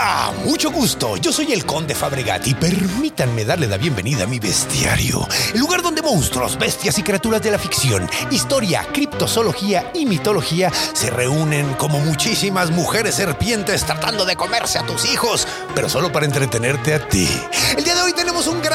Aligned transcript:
Hola, 0.00 0.32
mucho 0.44 0.70
gusto. 0.70 1.16
Yo 1.16 1.32
soy 1.32 1.52
el 1.52 1.66
Conde 1.66 1.92
Fabregat 1.92 2.46
y 2.46 2.54
permítanme 2.54 3.44
darle 3.44 3.66
la 3.66 3.78
bienvenida 3.78 4.24
a 4.24 4.26
mi 4.28 4.38
bestiario, 4.38 5.26
el 5.52 5.58
lugar 5.58 5.82
donde 5.82 6.02
monstruos, 6.02 6.56
bestias 6.56 7.00
y 7.00 7.02
criaturas 7.02 7.42
de 7.42 7.50
la 7.50 7.58
ficción, 7.58 8.08
historia, 8.30 8.86
criptozoología 8.92 9.90
y 9.94 10.06
mitología 10.06 10.70
se 10.92 11.10
reúnen 11.10 11.74
como 11.74 11.98
muchísimas 11.98 12.70
mujeres 12.70 13.16
serpientes 13.16 13.84
tratando 13.84 14.24
de 14.24 14.36
comerse 14.36 14.78
a 14.78 14.86
tus 14.86 15.04
hijos, 15.10 15.48
pero 15.74 15.88
solo 15.88 16.12
para 16.12 16.26
entretenerte 16.26 16.94
a 16.94 17.08
ti. 17.08 17.28
El 17.76 17.82
día 17.82 17.96
de 17.96 18.02
hoy 18.02 18.12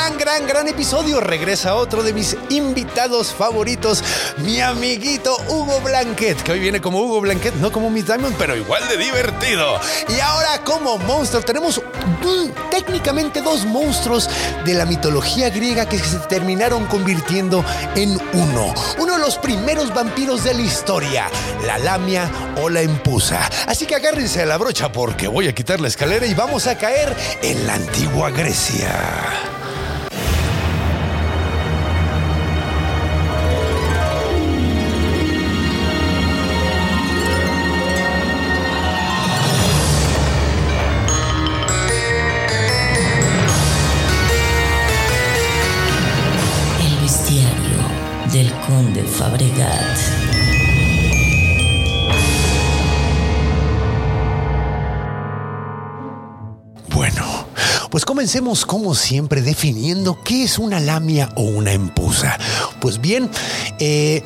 gran, 0.04 0.18
gran, 0.18 0.48
gran 0.48 0.68
episodio. 0.68 1.22
Regresa 1.22 1.76
otro 1.76 2.04
de 2.04 2.12
mis 2.12 2.36
invitados 2.50 3.34
favoritos, 3.34 4.04
mi 4.40 4.60
amiguito 4.60 5.38
Hugo 5.48 5.80
Blanquet, 5.80 6.42
que 6.44 6.52
hoy 6.52 6.60
viene 6.60 6.82
como 6.82 7.00
Hugo 7.00 7.22
Blanquet, 7.22 7.54
no 7.56 7.72
como 7.72 7.90
Miss 7.90 8.08
Diamond, 8.08 8.36
pero 8.38 8.56
igual 8.58 8.86
de 8.90 8.98
divertido. 8.98 9.80
Y 10.10 10.20
ahora 10.20 10.62
como 10.66 10.98
monstruo 10.98 11.42
tenemos 11.42 11.82
técnicamente 12.70 13.42
dos 13.42 13.66
monstruos 13.66 14.30
de 14.66 14.74
la 14.74 14.86
mitología 14.86 15.50
griega 15.50 15.88
que 15.88 15.98
se 16.00 16.18
terminaron 16.28 16.86
convirtiendo 16.88 17.64
en 17.96 18.20
uno. 18.34 18.74
Uno 18.98 19.14
de 19.14 19.20
los 19.20 19.38
primeros 19.38 19.94
vampiros 19.94 20.44
de 20.44 20.54
la 20.54 20.62
historia, 20.62 21.30
la 21.66 21.78
lamia 21.78 22.30
o 22.62 22.70
la 22.70 22.82
empusa. 22.82 23.50
Así 23.68 23.86
que 23.86 23.96
agárrense 23.96 24.42
a 24.42 24.46
la 24.46 24.58
brocha 24.58 24.92
porque 24.92 25.30
voy 25.30 25.48
a 25.48 25.56
quitar 25.56 25.80
la 25.80 25.88
escalera 25.88 26.26
y 26.26 26.34
vamos 26.34 26.68
a 26.68 26.78
caer 26.78 27.16
en 27.42 27.66
la 27.66 27.76
antigua 27.76 28.32
Grecia. 28.32 29.73
Del 48.34 48.52
conde 48.68 49.04
Fabregat. 49.04 50.00
Bueno, 56.90 57.48
pues 57.92 58.06
comencemos 58.06 58.66
como 58.66 58.96
siempre 58.96 59.44
definiendo 59.44 60.20
qué 60.24 60.46
es 60.46 60.58
una 60.58 60.80
lamia 60.80 61.30
o 61.36 61.44
una 61.44 61.74
empusa. 61.74 62.40
Pues 62.82 63.00
bien, 63.00 63.30
eh, 63.78 64.24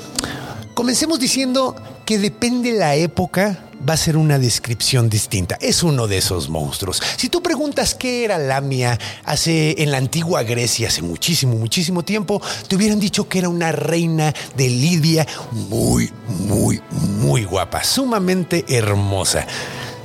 comencemos 0.78 1.20
diciendo 1.20 1.76
que 2.06 2.20
depende 2.20 2.72
la 2.72 2.94
época 2.94 3.64
va 3.90 3.96
a 3.96 3.98
ser 3.98 4.16
una 4.16 4.38
descripción 4.38 5.10
distinta. 5.10 5.58
Es 5.60 5.82
uno 5.82 6.08
de 6.08 6.20
esos 6.20 6.50
monstruos. 6.50 7.02
Si 7.18 7.30
tú 7.30 7.42
preguntas 7.42 7.96
qué 7.96 8.24
era 8.24 8.38
Lamia 8.38 9.00
hace 9.26 9.82
en 9.82 9.90
la 9.90 9.98
antigua 9.98 10.44
Grecia 10.44 10.90
hace 10.90 11.02
muchísimo, 11.02 11.56
muchísimo 11.56 12.04
tiempo, 12.04 12.40
te 12.68 12.76
hubieran 12.76 13.00
dicho 13.00 13.28
que 13.28 13.40
era 13.40 13.50
una 13.50 13.72
reina 13.72 14.32
de 14.56 14.70
Lidia 14.70 15.26
muy, 15.52 16.12
muy, 16.48 16.80
muy 16.92 17.44
guapa, 17.44 17.84
sumamente 17.84 18.64
hermosa. 18.68 19.48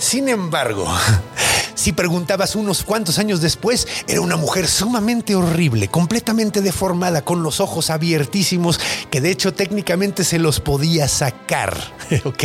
Sin 0.02 0.28
embargo, 0.28 0.84
si 1.76 1.92
preguntabas 1.92 2.56
unos 2.56 2.82
cuantos 2.82 3.20
años 3.20 3.40
después, 3.40 3.86
era 4.08 4.20
una 4.20 4.36
mujer 4.36 4.66
sumamente 4.66 5.36
horrible, 5.36 5.86
completamente 5.86 6.60
deformada, 6.60 7.22
con 7.22 7.44
los 7.44 7.60
ojos 7.60 7.88
abiertísimos, 7.88 8.80
que 9.10 9.20
de 9.20 9.30
hecho 9.30 9.54
técnicamente 9.54 10.24
se 10.24 10.40
los 10.40 10.58
podía 10.58 11.06
sacar, 11.06 11.76
¿ok? 12.24 12.44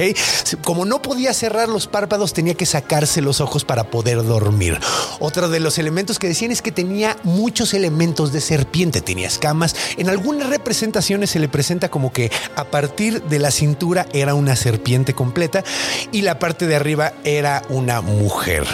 Como 0.63 0.85
no 0.85 1.01
podía 1.01 1.33
cerrar 1.33 1.67
los 1.67 1.87
párpados, 1.87 2.33
tenía 2.33 2.53
que 2.53 2.67
sacarse 2.67 3.21
los 3.21 3.41
ojos 3.41 3.65
para 3.65 3.85
poder 3.85 4.23
dormir. 4.23 4.79
Otro 5.19 5.49
de 5.49 5.59
los 5.59 5.79
elementos 5.79 6.19
que 6.19 6.27
decían 6.27 6.51
es 6.51 6.61
que 6.61 6.71
tenía 6.71 7.17
muchos 7.23 7.73
elementos 7.73 8.31
de 8.31 8.39
serpiente, 8.39 9.01
tenía 9.01 9.27
escamas. 9.27 9.75
En 9.97 10.09
algunas 10.09 10.49
representaciones 10.49 11.31
se 11.31 11.39
le 11.39 11.49
presenta 11.49 11.89
como 11.89 12.13
que 12.13 12.31
a 12.55 12.65
partir 12.65 13.23
de 13.23 13.39
la 13.39 13.49
cintura 13.49 14.05
era 14.13 14.35
una 14.35 14.55
serpiente 14.55 15.15
completa 15.15 15.63
y 16.11 16.21
la 16.21 16.37
parte 16.37 16.67
de 16.67 16.75
arriba 16.75 17.13
era 17.23 17.46
una 17.69 18.01
mujer. 18.01 18.65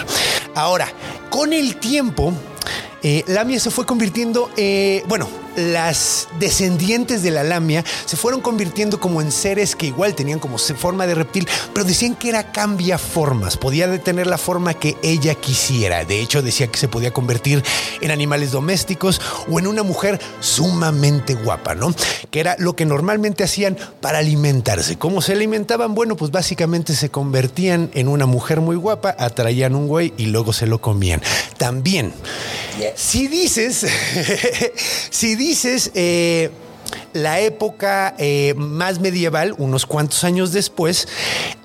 Ahora, 0.54 0.88
con 1.30 1.52
el 1.52 1.76
tiempo, 1.76 2.32
eh, 3.02 3.24
Lamia 3.26 3.60
se 3.60 3.70
fue 3.70 3.86
convirtiendo, 3.86 4.50
eh, 4.56 5.02
bueno, 5.06 5.28
las 5.56 6.28
descendientes 6.38 7.22
de 7.22 7.30
la 7.30 7.44
lamia 7.44 7.84
se 8.06 8.16
fueron 8.16 8.40
convirtiendo 8.40 9.00
como 9.00 9.20
en 9.20 9.32
seres 9.32 9.76
que 9.76 9.86
igual 9.86 10.14
tenían 10.14 10.38
como 10.38 10.58
forma 10.58 11.06
de 11.06 11.14
reptil, 11.14 11.48
pero 11.72 11.84
decían 11.84 12.14
que 12.14 12.28
era 12.28 12.52
cambia 12.52 12.98
formas, 12.98 13.56
podía 13.56 13.98
tener 13.98 14.26
la 14.26 14.38
forma 14.38 14.74
que 14.74 14.96
ella 15.02 15.34
quisiera. 15.34 16.04
De 16.04 16.20
hecho, 16.20 16.42
decía 16.42 16.68
que 16.68 16.78
se 16.78 16.88
podía 16.88 17.12
convertir 17.12 17.62
en 18.00 18.10
animales 18.10 18.52
domésticos 18.52 19.20
o 19.50 19.58
en 19.58 19.66
una 19.66 19.82
mujer 19.82 20.20
sumamente 20.40 21.34
guapa, 21.34 21.74
¿no? 21.74 21.94
Que 22.30 22.40
era 22.40 22.56
lo 22.58 22.76
que 22.76 22.84
normalmente 22.84 23.44
hacían 23.44 23.76
para 24.00 24.18
alimentarse. 24.18 24.96
¿Cómo 24.96 25.22
se 25.22 25.32
alimentaban? 25.32 25.94
Bueno, 25.94 26.16
pues 26.16 26.30
básicamente 26.30 26.94
se 26.94 27.10
convertían 27.10 27.90
en 27.94 28.08
una 28.08 28.26
mujer 28.26 28.60
muy 28.60 28.76
guapa, 28.76 29.14
atraían 29.18 29.74
un 29.74 29.86
güey 29.86 30.12
y 30.16 30.26
luego 30.26 30.52
se 30.52 30.66
lo 30.66 30.80
comían. 30.80 31.22
También, 31.58 32.12
si 32.96 33.28
dices, 33.28 33.86
si 35.10 35.34
dices 35.36 35.43
eh, 35.94 36.50
la 37.12 37.40
época 37.40 38.14
eh, 38.18 38.54
más 38.56 39.00
medieval, 39.00 39.54
unos 39.58 39.86
cuantos 39.86 40.24
años 40.24 40.52
después, 40.52 41.08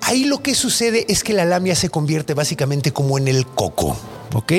ahí 0.00 0.24
lo 0.24 0.42
que 0.42 0.54
sucede 0.54 1.06
es 1.08 1.24
que 1.24 1.32
la 1.32 1.44
lamia 1.44 1.74
se 1.74 1.88
convierte 1.88 2.34
básicamente 2.34 2.92
como 2.92 3.18
en 3.18 3.28
el 3.28 3.46
coco. 3.46 3.96
¿ok? 4.34 4.52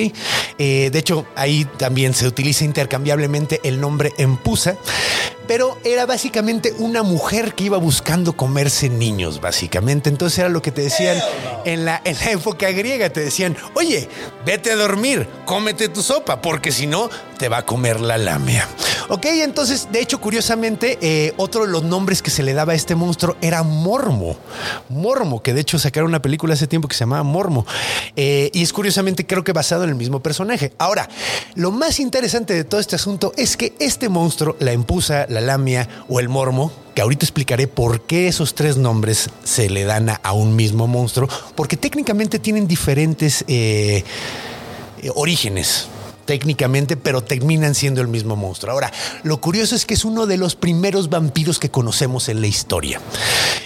Eh, 0.58 0.90
de 0.92 1.00
hecho, 1.00 1.26
ahí 1.36 1.66
también 1.78 2.14
se 2.14 2.28
utiliza 2.28 2.66
intercambiablemente 2.66 3.62
el 3.64 3.80
nombre 3.80 4.12
empusa, 4.18 4.76
pero 5.48 5.78
era 5.84 6.06
básicamente 6.06 6.74
una 6.78 7.04
mujer 7.04 7.54
que 7.54 7.66
iba 7.66 7.78
buscando 7.78 8.34
comerse 8.34 8.90
niños, 8.90 9.42
básicamente. 9.42 10.10
Entonces 10.10 10.40
era 10.40 10.50
lo 10.50 10.62
que 10.62 10.72
te 10.72 10.82
decían 10.82 11.18
en 11.66 11.86
la, 11.86 12.02
en 12.04 12.18
la 12.20 12.32
época 12.32 12.70
griega, 12.72 13.10
te 13.10 13.22
decían, 13.22 13.56
oye, 13.74 14.08
vete 14.46 14.72
a 14.72 14.76
dormir, 14.76 15.28
cómete 15.46 15.90
tu 15.90 16.02
sopa, 16.02 16.42
porque 16.42 16.72
si 16.72 16.88
no, 16.88 17.10
te 17.38 17.50
va 17.50 17.58
a 17.58 17.66
comer 17.66 18.00
la 18.00 18.18
lamia. 18.18 18.68
Ok, 19.10 19.26
entonces, 19.26 19.88
de 19.92 20.00
hecho, 20.00 20.22
curiosamente, 20.22 21.00
eh, 21.02 21.34
otro 21.38 21.66
de 21.66 21.72
los 21.72 21.84
nombres 21.84 22.22
que 22.22 22.30
se 22.30 22.44
le 22.44 22.54
daba 22.54 22.74
a 22.74 22.76
este 22.76 22.96
monstruo 22.96 23.36
era 23.42 23.64
Mormo. 23.64 24.38
Mormo, 24.90 25.42
que 25.42 25.54
de 25.54 25.62
hecho 25.62 25.80
sacaron 25.80 26.10
una 26.10 26.22
película 26.22 26.54
hace 26.54 26.68
tiempo 26.68 26.88
que 26.88 26.96
se 26.96 27.00
llamaba 27.00 27.24
Mormo. 27.24 27.66
Eh, 28.16 28.52
y 28.54 28.62
es 28.62 28.72
curiosamente, 28.72 29.26
creo 29.26 29.44
que 29.44 29.54
basado 29.54 29.84
en 29.84 29.90
el 29.90 29.96
mismo 29.96 30.22
personaje. 30.22 30.72
Ahora, 30.78 31.10
lo 31.56 31.72
más 31.72 32.00
interesante 32.00 32.54
de 32.54 32.64
todo 32.64 32.80
este 32.80 32.96
asunto 32.96 33.34
es 33.36 33.58
que 33.58 33.74
este 33.80 34.08
monstruo, 34.08 34.56
la 34.60 34.72
empusa, 34.72 35.26
la 35.32 35.42
lamia 35.42 35.88
o 36.10 36.20
el 36.20 36.30
mormo, 36.30 36.72
que 36.94 37.02
ahorita 37.02 37.26
explicaré 37.26 37.68
por 37.68 38.02
qué 38.02 38.28
esos 38.28 38.54
tres 38.54 38.78
nombres 38.78 39.30
se 39.44 39.70
le 39.70 39.86
dan 39.86 40.10
a, 40.10 40.34
un 40.34 40.56
mismo 40.56 40.88
monstruo, 40.88 41.30
porque 41.56 41.78
técnicamente 41.78 42.38
tienen 42.38 42.68
diferentes 42.68 43.44
eh, 43.48 44.04
eh, 45.02 45.10
orígenes 45.16 45.88
técnicamente, 46.26 46.96
pero 46.96 47.24
terminan 47.24 47.76
siendo 47.76 48.00
el 48.00 48.08
mismo 48.08 48.36
monstruo. 48.36 48.72
Ahora, 48.72 48.92
lo 49.24 49.42
curioso 49.42 49.76
es 49.76 49.86
que 49.86 49.96
es 49.96 50.06
uno 50.06 50.28
de 50.28 50.38
los 50.38 50.56
primeros 50.56 51.10
vampiros 51.10 51.60
que 51.60 51.72
conocemos 51.72 52.30
en 52.30 52.40
la 52.40 52.48
historia. 52.48 53.02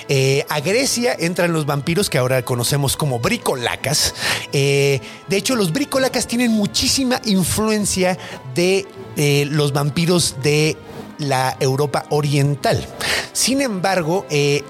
Eh, 0.07 0.45
a 0.49 0.61
Grecia 0.61 1.15
entran 1.19 1.51
los 1.51 1.65
vampiros 1.65 2.09
que 2.09 2.17
ahora 2.17 2.43
conocemos 2.43 2.95
como 2.95 3.19
bricolacas. 3.19 4.15
De 4.51 5.01
hecho, 5.29 5.55
los 5.55 5.73
bricolacas 5.73 6.27
tienen 6.27 6.51
muchísima 6.51 7.21
influencia 7.25 8.17
de 8.55 8.87
los 9.51 9.73
vampiros 9.73 10.37
de 10.41 10.75
la 11.17 11.55
Europa 11.59 12.05
oriental. 12.09 12.85
Sin 13.33 13.61
embargo, 13.61 14.25
eh, 14.29 14.63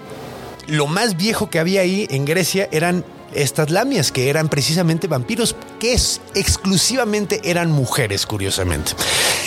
lo 0.68 0.88
más 0.88 1.18
viejo 1.18 1.50
que 1.50 1.60
había 1.60 1.82
ahí 1.82 2.08
en 2.10 2.26
Grecia 2.26 2.68
eran 2.72 3.04
estas 3.36 3.70
lamias 3.70 4.12
que 4.12 4.30
eran 4.30 4.50
precisamente 4.50 5.08
vampiros 5.08 5.56
que 5.80 5.94
exclusivamente 6.34 7.42
eran 7.44 7.72
mujeres, 7.72 8.26
curiosamente. 8.26 8.94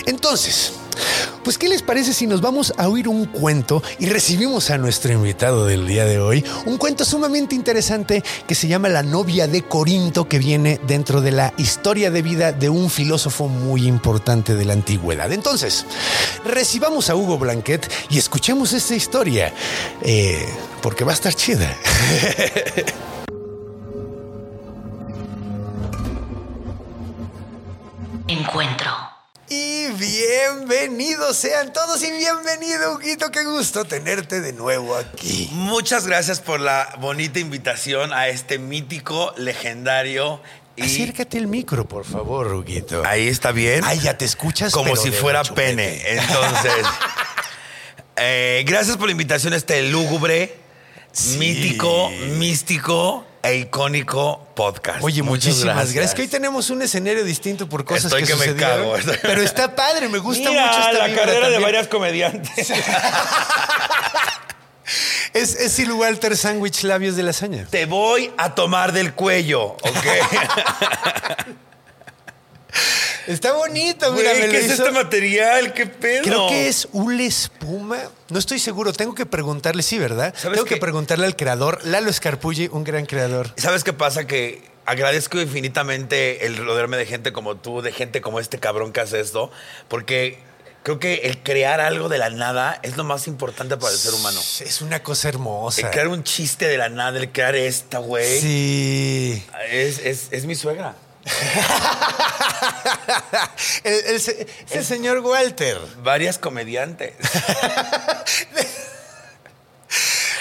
Entonces, 0.07 0.73
pues 1.45 1.59
¿qué 1.59 1.69
les 1.69 1.83
parece 1.83 2.13
si 2.13 2.27
nos 2.27 2.41
vamos 2.41 2.73
a 2.77 2.89
oír 2.89 3.09
un 3.09 3.27
cuento 3.27 3.83
y 3.99 4.07
recibimos 4.07 4.71
a 4.71 4.79
nuestro 4.79 5.13
invitado 5.13 5.67
del 5.67 5.87
día 5.87 6.05
de 6.05 6.21
hoy? 6.21 6.45
Un 6.67 6.77
cuento 6.77 7.05
sumamente 7.05 7.55
interesante 7.55 8.23
que 8.47 8.55
se 8.55 8.69
llama 8.69 8.89
La 8.89 9.03
novia 9.03 9.47
de 9.47 9.63
Corinto, 9.63 10.29
que 10.29 10.39
viene 10.39 10.81
dentro 10.87 11.21
de 11.21 11.33
la 11.33 11.55
historia 11.57 12.11
de 12.11 12.23
vida 12.23 12.53
de 12.53 12.69
un 12.69 12.91
filósofo 12.91 13.49
muy 13.49 13.87
importante 13.87 14.55
de 14.55 14.65
la 14.65 14.75
antigüedad. 14.75 15.33
Entonces, 15.33 15.87
recibamos 16.45 17.11
a 17.11 17.17
Hugo 17.17 17.39
Blanquet 17.39 17.91
y 18.11 18.19
escuchemos 18.19 18.73
esta 18.73 18.95
historia, 18.95 19.53
eh, 20.03 20.47
porque 20.83 21.05
va 21.05 21.13
a 21.13 21.15
estar 21.15 21.35
chida. 21.35 21.75
Encuentro. 28.29 28.91
Y 29.49 29.87
bienvenidos 29.93 31.35
sean 31.39 31.73
todos 31.73 32.03
y 32.03 32.11
bienvenido, 32.13 32.95
Huguito. 32.95 33.31
Qué 33.31 33.43
gusto 33.45 33.87
tenerte 33.87 34.43
de 34.43 34.53
nuevo 34.53 34.95
aquí. 34.97 35.49
Muchas 35.53 36.07
gracias 36.07 36.41
por 36.41 36.61
la 36.61 36.95
bonita 37.01 37.39
invitación 37.39 38.13
a 38.13 38.29
este 38.29 38.59
mítico, 38.59 39.33
legendario 39.39 40.43
y 40.77 40.83
Acércate 40.83 41.39
el 41.39 41.47
micro, 41.47 41.89
por 41.89 42.05
favor, 42.05 42.49
Huguito. 42.49 43.03
ahí 43.07 43.27
está 43.29 43.51
bien. 43.51 43.83
Ay, 43.85 43.99
ya 44.01 44.19
te 44.19 44.27
escuchas. 44.27 44.73
como 44.75 44.91
pero 44.91 44.97
si 45.03 45.11
fuera 45.11 45.43
pene. 45.43 46.03
Entonces, 46.07 46.85
eh, 48.17 48.63
gracias 48.67 48.99
por 48.99 49.07
la 49.07 49.13
invitación 49.13 49.55
a 49.55 49.57
este 49.57 49.83
lúgubre, 49.85 50.55
Sí. 51.13 51.39
mítico, 51.39 52.11
místico 52.37 53.25
e 53.43 53.57
icónico 53.57 54.47
podcast. 54.55 55.03
Oye, 55.03 55.23
Muchas 55.23 55.47
muchísimas 55.47 55.93
gracias. 55.93 56.15
Que 56.15 56.23
hoy 56.23 56.29
tenemos 56.29 56.71
un 56.71 56.83
escenario 56.83 57.25
distinto 57.25 57.69
por 57.69 57.85
cosas 57.85 58.07
Estoy 58.07 58.25
que, 58.25 58.33
que 58.33 58.53
me 58.53 58.57
cago, 58.57 58.95
Pero 59.23 59.43
está 59.43 59.75
padre, 59.75 60.09
me 60.09 60.19
gusta 60.19 60.51
Mira, 60.51 60.67
mucho 60.67 60.79
esta 60.79 61.09
la 61.09 61.15
carrera 61.15 61.49
de 61.49 61.59
varias 61.59 61.89
comediantes. 61.89 62.73
Es, 65.35 65.55
es 65.57 65.73
Sil 65.77 65.93
Walter 65.93 66.35
Sandwich 66.35 66.83
Labios 66.85 67.15
de 67.15 67.23
Lasaña. 67.23 67.67
Te 67.69 67.85
voy 67.85 68.33
a 68.39 68.55
tomar 68.55 68.93
del 68.93 69.13
cuello, 69.13 69.63
¿ok? 69.63 69.85
Está 73.29 73.53
bonito, 73.53 74.11
mira, 74.13 74.31
Güey, 74.31 74.41
me 74.41 74.47
lo 74.47 74.53
¿Qué 74.53 74.59
es 74.61 74.65
hizo- 74.73 74.85
este 74.87 74.91
material? 74.91 75.75
¿Qué 75.75 75.87
pedo? 75.87 76.23
Creo 76.23 76.49
que 76.49 76.69
es 76.69 76.89
hule 76.93 77.27
espuma. 77.27 77.99
No 78.31 78.39
estoy 78.39 78.59
seguro. 78.59 78.93
Tengo 78.93 79.15
que 79.15 79.27
preguntarle, 79.27 79.83
sí, 79.83 79.99
¿verdad? 79.99 80.35
¿Sabes 80.37 80.57
Tengo 80.57 80.67
que 80.67 80.79
preguntarle 80.79 81.27
al 81.27 81.37
creador, 81.37 81.85
Lalo 81.85 82.09
Escarpulli, 82.09 82.69
un 82.73 82.85
gran 82.85 83.05
creador. 83.07 83.53
¿Sabes 83.57 83.85
qué 83.85 83.93
pasa? 83.93 84.27
Que 84.27 84.63
agradezco 84.87 85.39
infinitamente 85.41 86.47
el 86.47 86.57
rodearme 86.57 86.97
de 86.97 87.05
gente 87.05 87.33
como 87.33 87.57
tú, 87.57 87.83
de 87.83 87.93
gente 87.93 88.23
como 88.23 88.41
este 88.41 88.59
cabrón 88.59 88.93
que 88.93 89.01
hace 89.01 89.21
esto, 89.21 89.51
porque 89.89 90.39
creo 90.83 90.99
que 90.99 91.17
el 91.25 91.43
crear 91.43 91.83
algo 91.83 92.09
de 92.09 92.17
la 92.17 92.31
nada 92.31 92.81
es 92.83 92.97
lo 92.97 93.05
más 93.05 93.27
importante 93.27 93.77
para 93.77 93.93
el 93.93 93.99
ser 93.99 94.15
humano. 94.15 94.41
Es 94.61 94.81
una 94.81 95.03
cosa 95.03 95.29
hermosa. 95.29 95.83
El 95.83 95.91
crear 95.91 96.09
un 96.09 96.25
chiste 96.25 96.67
de 96.67 96.79
la 96.79 96.89
nada, 96.89 97.19
el 97.19 97.31
crear 97.31 97.55
esta, 97.57 97.99
güey, 97.99 98.41
Sí. 98.41 99.45
es, 99.71 99.99
es- 99.99 100.29
es 100.31 100.47
mi 100.47 100.55
suegra. 100.55 100.95
el, 103.85 104.21
señor 104.85 105.21
Walter. 105.21 105.79
Varias 106.03 106.39
comediantes. 106.39 107.15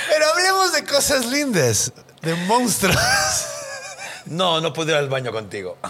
Pero 0.09 0.25
hablemos 0.33 0.73
de 0.73 0.83
cosas 0.85 1.25
lindas, 1.25 1.91
de 2.21 2.35
monstruos. 2.35 2.97
No, 4.25 4.61
no 4.61 4.73
puedo 4.73 4.91
ir 4.91 4.97
al 4.97 5.09
baño 5.09 5.31
contigo. 5.31 5.77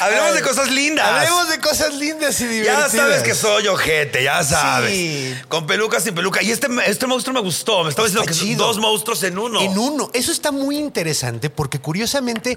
Hablemos 0.00 0.34
de 0.34 0.42
cosas 0.42 0.70
lindas. 0.70 1.06
Hablemos 1.06 1.48
de 1.48 1.58
cosas 1.60 1.94
lindas 1.94 2.40
y 2.40 2.44
Ya 2.44 2.50
divertidas. 2.50 2.92
sabes 2.92 3.22
que 3.22 3.34
soy 3.34 3.66
ojete, 3.68 4.22
ya 4.24 4.42
sabes. 4.42 4.90
Sí. 4.92 5.34
Con 5.48 5.66
peluca, 5.66 6.00
sin 6.00 6.14
peluca. 6.14 6.42
Y 6.42 6.50
este, 6.50 6.68
este 6.86 7.06
monstruo 7.06 7.34
me 7.34 7.40
gustó. 7.40 7.84
Me 7.84 7.90
estaba 7.90 8.08
Está 8.08 8.20
diciendo 8.20 8.26
que 8.26 8.34
son 8.34 8.46
chido. 8.48 8.66
dos 8.66 8.78
monstruos 8.78 9.22
en 9.22 9.38
uno. 9.38 9.60
En 9.60 9.76
uno. 9.78 10.10
Eso 10.12 10.32
está 10.32 10.50
muy 10.52 10.78
interesante 10.78 11.50
porque 11.50 11.78
curiosamente, 11.80 12.56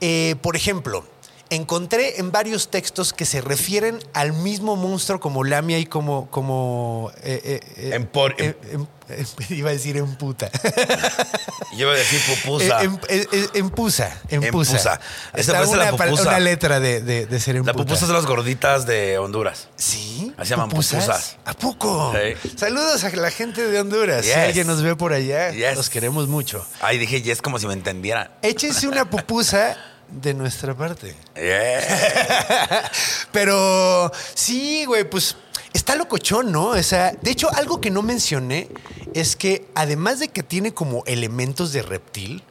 eh, 0.00 0.36
por 0.42 0.56
ejemplo, 0.56 1.04
encontré 1.50 2.18
en 2.20 2.30
varios 2.32 2.70
textos 2.70 3.12
que 3.12 3.24
se 3.26 3.40
refieren 3.40 3.98
al 4.14 4.32
mismo 4.32 4.76
monstruo 4.76 5.20
como 5.20 5.44
Lamia 5.44 5.78
y 5.78 5.86
como... 5.86 6.30
como 6.30 7.12
eh, 7.22 7.40
eh, 7.44 7.60
eh, 7.76 8.06
eh, 8.38 8.56
em- 8.72 8.86
eh, 9.08 9.24
iba 9.50 9.70
a 9.70 9.72
decir 9.72 9.96
en 9.96 10.14
puta. 10.16 10.48
Yo 11.72 11.78
iba 11.86 11.92
a 11.92 11.96
decir 11.96 12.20
pupusa. 12.44 12.80
Eh, 12.82 12.84
en, 12.84 12.94
eh, 13.08 13.26
eh, 13.32 13.46
en 13.54 13.70
pusa. 13.70 14.20
En 14.28 14.44
En 14.44 14.52
pusa. 14.52 14.72
pusa. 14.76 15.00
Esa 15.34 15.52
parece 15.52 15.76
la 15.76 15.82
una, 15.88 15.96
pa- 15.96 16.04
pupusa. 16.04 16.22
una 16.28 16.38
letra 16.40 16.78
de, 16.80 17.00
de- 17.00 17.26
de 17.26 17.40
ser 17.40 17.56
en 17.56 17.66
La 17.66 17.72
pupusa 17.72 18.06
son 18.06 18.14
las 18.14 18.26
gorditas 18.26 18.86
de 18.86 19.18
Honduras. 19.18 19.68
¿Sí? 19.76 20.32
Así 20.36 20.50
llaman 20.50 20.68
¿Pupusas? 20.68 21.04
pupusas. 21.04 21.36
¿A 21.44 21.54
poco? 21.54 22.12
Sí. 22.14 22.50
Saludos 22.56 23.02
a 23.02 23.10
la 23.10 23.30
gente 23.32 23.66
de 23.66 23.80
Honduras. 23.80 24.22
Si 24.24 24.28
Yes. 24.28 24.36
alguien 24.36 24.66
nos 24.68 24.80
ve 24.82 24.94
por 24.94 25.12
allá, 25.12 25.50
Yes. 25.50 25.76
los 25.76 25.90
queremos 25.90 26.28
mucho. 26.28 26.64
Ay, 26.80 26.98
dije, 26.98 27.18
y 27.24 27.30
es 27.32 27.42
como 27.42 27.58
si 27.58 27.66
me 27.66 27.72
entendieran. 27.74 28.30
Échense 28.42 28.86
una 28.86 29.10
pupusa 29.10 29.76
de 30.12 30.34
nuestra 30.34 30.76
parte. 30.76 31.14
Yeah. 31.34 32.90
Pero 33.32 34.10
sí, 34.34 34.84
güey, 34.84 35.08
pues 35.08 35.36
está 35.72 35.94
locochón, 35.94 36.52
¿no? 36.52 36.68
O 36.68 36.82
sea, 36.82 37.12
de 37.12 37.30
hecho, 37.30 37.50
algo 37.54 37.80
que 37.80 37.90
no 37.90 38.02
mencioné 38.02 38.68
es 39.14 39.36
que 39.36 39.66
además 39.74 40.18
de 40.18 40.28
que 40.28 40.42
tiene 40.42 40.74
como 40.74 41.04
elementos 41.06 41.72
de 41.72 41.82
reptil, 41.82 42.42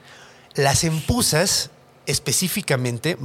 las 0.56 0.84
empusas 0.84 1.70
específicamente, 2.06 3.18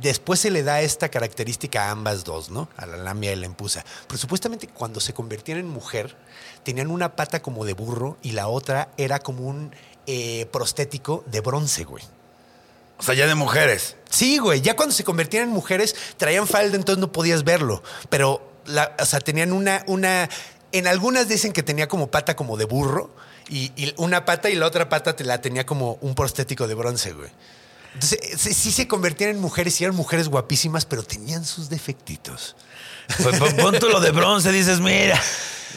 después 0.00 0.40
se 0.40 0.50
le 0.50 0.62
da 0.62 0.80
esta 0.80 1.10
característica 1.10 1.84
a 1.84 1.90
ambas 1.90 2.24
dos, 2.24 2.50
¿no? 2.50 2.68
A 2.76 2.86
la 2.86 2.96
lamia 2.96 3.32
y 3.32 3.36
la 3.36 3.46
empusa. 3.46 3.84
Pero 4.06 4.18
supuestamente 4.18 4.66
cuando 4.66 4.98
se 5.00 5.12
convertían 5.12 5.58
en 5.58 5.68
mujer, 5.68 6.16
tenían 6.62 6.90
una 6.90 7.16
pata 7.16 7.42
como 7.42 7.64
de 7.64 7.74
burro 7.74 8.16
y 8.22 8.32
la 8.32 8.48
otra 8.48 8.88
era 8.96 9.18
como 9.18 9.46
un 9.46 9.74
eh, 10.06 10.46
prostético 10.52 11.22
de 11.26 11.40
bronce, 11.40 11.84
güey. 11.84 12.02
O 12.98 13.02
sea, 13.02 13.14
ya 13.14 13.26
de 13.26 13.34
mujeres. 13.34 13.96
Sí, 14.08 14.38
güey. 14.38 14.60
Ya 14.60 14.76
cuando 14.76 14.94
se 14.94 15.02
convertían 15.04 15.44
en 15.44 15.50
mujeres, 15.50 15.94
traían 16.16 16.46
falda, 16.46 16.76
entonces 16.76 17.00
no 17.00 17.10
podías 17.12 17.44
verlo. 17.44 17.82
Pero, 18.08 18.48
la- 18.66 18.94
o 19.00 19.04
sea, 19.06 19.20
tenían 19.20 19.52
una, 19.52 19.82
una. 19.86 20.28
En 20.72 20.86
algunas 20.86 21.28
dicen 21.28 21.52
que 21.52 21.62
tenía 21.62 21.88
como 21.88 22.10
pata 22.10 22.36
como 22.36 22.56
de 22.56 22.64
burro. 22.64 23.14
Y, 23.48 23.72
y 23.76 23.92
una 23.98 24.24
pata 24.24 24.48
y 24.48 24.54
la 24.54 24.66
otra 24.66 24.88
pata 24.88 25.14
te 25.16 25.22
la 25.24 25.40
tenía 25.42 25.66
como 25.66 25.98
un 26.00 26.14
prostético 26.14 26.66
de 26.66 26.74
bronce, 26.74 27.12
güey. 27.12 27.30
Entonces, 27.92 28.18
eh, 28.22 28.36
sí, 28.38 28.54
sí 28.54 28.72
se 28.72 28.88
convertían 28.88 29.30
en 29.30 29.38
mujeres 29.40 29.78
y 29.80 29.84
eran 29.84 29.94
mujeres 29.94 30.28
guapísimas, 30.28 30.86
pero 30.86 31.02
tenían 31.02 31.44
sus 31.44 31.68
defectitos. 31.68 32.56
Pues 33.22 33.38
pon, 33.38 33.54
pon 33.56 33.78
tú 33.78 33.88
lo 33.90 34.00
de 34.00 34.12
bronce, 34.12 34.50
dices, 34.50 34.80
mira, 34.80 35.20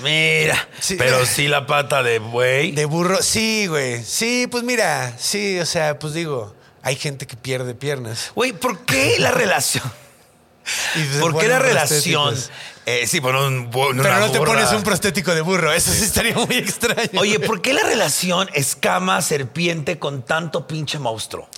mira. 0.02 0.68
Sí. 0.80 0.96
Pero 0.98 1.26
sí 1.26 1.48
la 1.50 1.68
pata 1.68 2.02
de 2.04 2.20
buey. 2.20 2.72
De 2.72 2.86
burro, 2.86 3.22
sí, 3.22 3.68
güey. 3.68 4.02
Sí, 4.04 4.48
pues 4.50 4.64
mira, 4.64 5.14
sí, 5.20 5.60
o 5.60 5.66
sea, 5.66 6.00
pues 6.00 6.14
digo, 6.14 6.56
hay 6.88 6.96
gente 6.96 7.28
que 7.28 7.36
pierde 7.36 7.76
piernas. 7.76 8.32
Güey, 8.34 8.54
¿por 8.54 8.86
qué 8.86 9.18
la 9.20 9.32
relación? 9.44 9.84
¿Por 11.20 11.38
qué 11.38 11.50
la 11.50 11.60
relación? 11.60 12.34
Eh, 12.86 13.06
sí, 13.06 13.20
bueno, 13.20 13.46
un, 13.46 13.70
Pero 13.70 14.20
no 14.20 14.32
te 14.32 14.40
pones 14.40 14.72
un 14.72 14.84
prostético 14.84 15.36
de 15.36 15.42
burro, 15.42 15.74
eso 15.74 15.92
sí 15.92 16.06
estaría 16.06 16.34
muy 16.36 16.56
extraño. 16.56 17.20
Oye, 17.20 17.42
¿por 17.42 17.62
qué 17.62 17.74
la 17.74 17.84
relación 17.84 18.48
escama-serpiente 18.54 20.00
con 20.00 20.24
tanto 20.24 20.66
pinche 20.66 20.98
monstruo? 20.98 21.50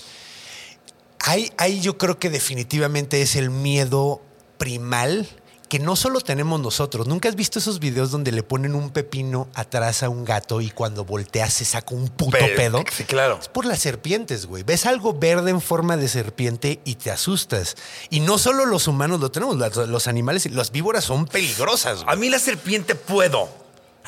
Ahí, 1.19 1.51
ahí 1.57 1.79
yo 1.79 2.00
creo 2.00 2.17
que 2.17 2.31
definitivamente 2.31 3.21
es 3.21 3.36
el 3.36 3.51
miedo 3.51 4.24
primal 4.57 5.29
que 5.69 5.79
no 5.79 5.95
solo 5.95 6.19
tenemos 6.19 6.59
nosotros. 6.59 7.07
¿Nunca 7.07 7.29
has 7.29 7.35
visto 7.35 7.59
esos 7.59 7.79
videos 7.79 8.11
donde 8.11 8.31
le 8.31 8.43
ponen 8.43 8.75
un 8.75 8.89
pepino 8.89 9.47
atrás 9.53 10.03
a 10.03 10.09
un 10.09 10.25
gato 10.25 10.59
y 10.61 10.69
cuando 10.71 11.05
voltea 11.05 11.49
se 11.49 11.63
saca 11.63 11.93
un 11.95 12.09
puto 12.09 12.31
Pe- 12.38 12.49
pedo? 12.55 12.83
Sí, 12.91 13.03
claro. 13.05 13.38
Es 13.39 13.47
por 13.47 13.65
las 13.65 13.79
serpientes, 13.79 14.45
güey. 14.47 14.63
Ves 14.63 14.85
algo 14.85 15.13
verde 15.13 15.51
en 15.51 15.61
forma 15.61 15.95
de 15.95 16.07
serpiente 16.07 16.79
y 16.83 16.95
te 16.95 17.11
asustas. 17.11 17.75
Y 18.09 18.19
no 18.19 18.38
solo 18.38 18.65
los 18.65 18.88
humanos 18.88 19.19
lo 19.19 19.31
tenemos, 19.31 19.55
los, 19.88 20.07
animales 20.07 20.45
y 20.45 20.49
las 20.49 20.71
víboras 20.71 21.03
son 21.05 21.25
peligrosas. 21.27 22.03
güey. 22.03 22.13
A 22.13 22.17
mí 22.17 22.29
la 22.29 22.39
serpiente 22.39 22.95
puedo. 22.95 23.47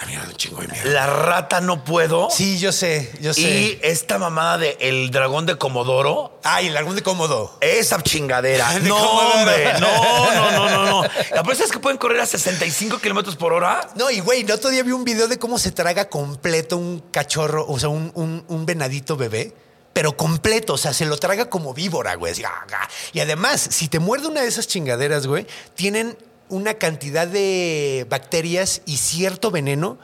A 0.01 0.05
mí 0.07 0.13
me 0.15 0.17
da 0.23 0.27
un 0.27 0.35
chingo 0.35 0.61
de 0.61 0.67
miedo. 0.67 0.89
La 0.89 1.05
rata 1.05 1.61
no 1.61 1.83
puedo. 1.83 2.29
Sí, 2.31 2.57
yo 2.57 2.71
sé, 2.71 3.11
yo 3.21 3.33
sé. 3.35 3.41
Y 3.41 3.79
esta 3.83 4.17
mamada 4.17 4.57
de 4.57 4.75
el 4.79 5.11
dragón 5.11 5.45
de 5.45 5.57
Comodoro. 5.59 6.39
Ay, 6.43 6.67
el 6.67 6.73
dragón 6.73 6.95
de 6.95 7.03
cómodo. 7.03 7.55
Esa 7.61 8.01
chingadera. 8.01 8.73
De 8.73 8.89
no, 8.89 8.95
Comodoro. 8.97 9.29
hombre. 9.37 9.73
No, 9.79 10.33
no, 10.33 10.51
no, 10.51 10.69
no, 10.69 10.85
no. 10.85 11.01
La 11.35 11.43
verdad 11.43 11.65
es 11.65 11.71
que 11.71 11.77
pueden 11.77 11.99
correr 11.99 12.19
a 12.19 12.25
65 12.25 12.97
kilómetros 12.97 13.35
por 13.35 13.53
hora. 13.53 13.89
No, 13.95 14.09
y 14.09 14.19
güey, 14.21 14.41
el 14.41 14.51
otro 14.51 14.71
día 14.71 14.81
vi 14.81 14.91
un 14.91 15.03
video 15.03 15.27
de 15.27 15.37
cómo 15.37 15.59
se 15.59 15.71
traga 15.71 16.09
completo 16.09 16.77
un 16.77 16.99
cachorro, 17.11 17.65
o 17.67 17.77
sea, 17.79 17.89
un, 17.89 18.11
un- 18.15 18.43
un 18.47 18.65
venadito 18.65 19.15
bebé. 19.17 19.53
Pero 19.93 20.15
completo, 20.15 20.73
o 20.73 20.77
sea, 20.77 20.93
se 20.93 21.05
lo 21.05 21.17
traga 21.17 21.49
como 21.49 21.73
víbora, 21.73 22.15
güey. 22.15 22.33
ah, 22.43 22.65
ah. 22.73 22.87
Y 23.11 23.19
además, 23.19 23.59
si 23.71 23.87
te 23.89 23.99
muerde 23.99 24.27
una 24.29 24.41
de 24.41 24.47
esas 24.47 24.65
chingaderas, 24.65 25.27
güey, 25.27 25.45
tienen 25.75 26.17
una 26.51 26.75
cantidad 26.75 27.27
de 27.27 28.05
bacterias 28.09 28.81
y 28.85 28.97
cierto 28.97 29.49
veneno 29.49 29.97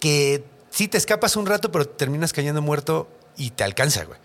que 0.00 0.44
sí 0.70 0.88
te 0.88 0.96
escapas 0.96 1.36
un 1.36 1.44
rato, 1.44 1.70
pero 1.70 1.86
terminas 1.86 2.32
cayendo 2.32 2.62
muerto 2.62 3.08
y 3.36 3.50
te 3.50 3.64
alcanza, 3.64 4.04
güey. 4.04 4.18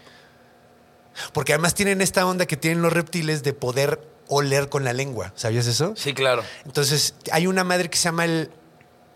Porque 1.33 1.53
además 1.53 1.73
tienen 1.73 2.01
esta 2.01 2.25
onda 2.25 2.45
que 2.45 2.57
tienen 2.57 2.81
los 2.81 2.93
reptiles 2.93 3.43
de 3.43 3.53
poder 3.53 3.99
oler 4.27 4.69
con 4.69 4.83
la 4.83 4.93
lengua. 4.93 5.33
¿Sabías 5.35 5.67
eso? 5.67 5.93
Sí, 5.95 6.13
claro. 6.13 6.43
Entonces, 6.65 7.15
hay 7.31 7.47
una 7.47 7.63
madre 7.63 7.89
que 7.89 7.97
se 7.97 8.05
llama 8.05 8.25
el. 8.25 8.51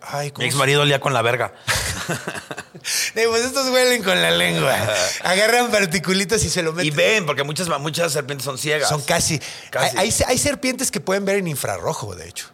Ay, 0.01 0.32
¿cómo 0.32 0.44
Mi 0.44 0.48
ex 0.48 0.56
marido 0.56 0.82
olía 0.82 1.00
con 1.00 1.13
la 1.13 1.22
verga. 1.22 1.54
Eh, 3.16 3.25
pues 3.27 3.44
estos 3.44 3.68
huelen 3.70 4.01
con 4.04 4.22
la 4.22 4.32
lengua. 4.32 4.74
Agarran 5.24 5.72
particulitas 5.72 6.42
y 6.44 6.50
se 6.50 6.62
lo 6.62 6.72
meten. 6.72 6.86
Y 6.94 6.96
ven, 6.96 7.25
porque 7.25 7.44
muchas, 7.44 7.68
muchas 7.82 8.13
serpientes 8.13 8.46
son 8.46 8.58
ciegas. 8.58 8.88
Son 8.88 9.01
casi. 9.01 9.42
Casi. 9.72 9.98
Hay, 9.98 10.08
hay- 10.10 10.24
hay 10.27 10.38
serpientes 10.38 10.89
que 10.92 11.01
pueden 11.01 11.25
ver 11.25 11.38
en 11.38 11.48
infrarrojo, 11.48 12.16
de 12.16 12.30
hecho. 12.30 12.50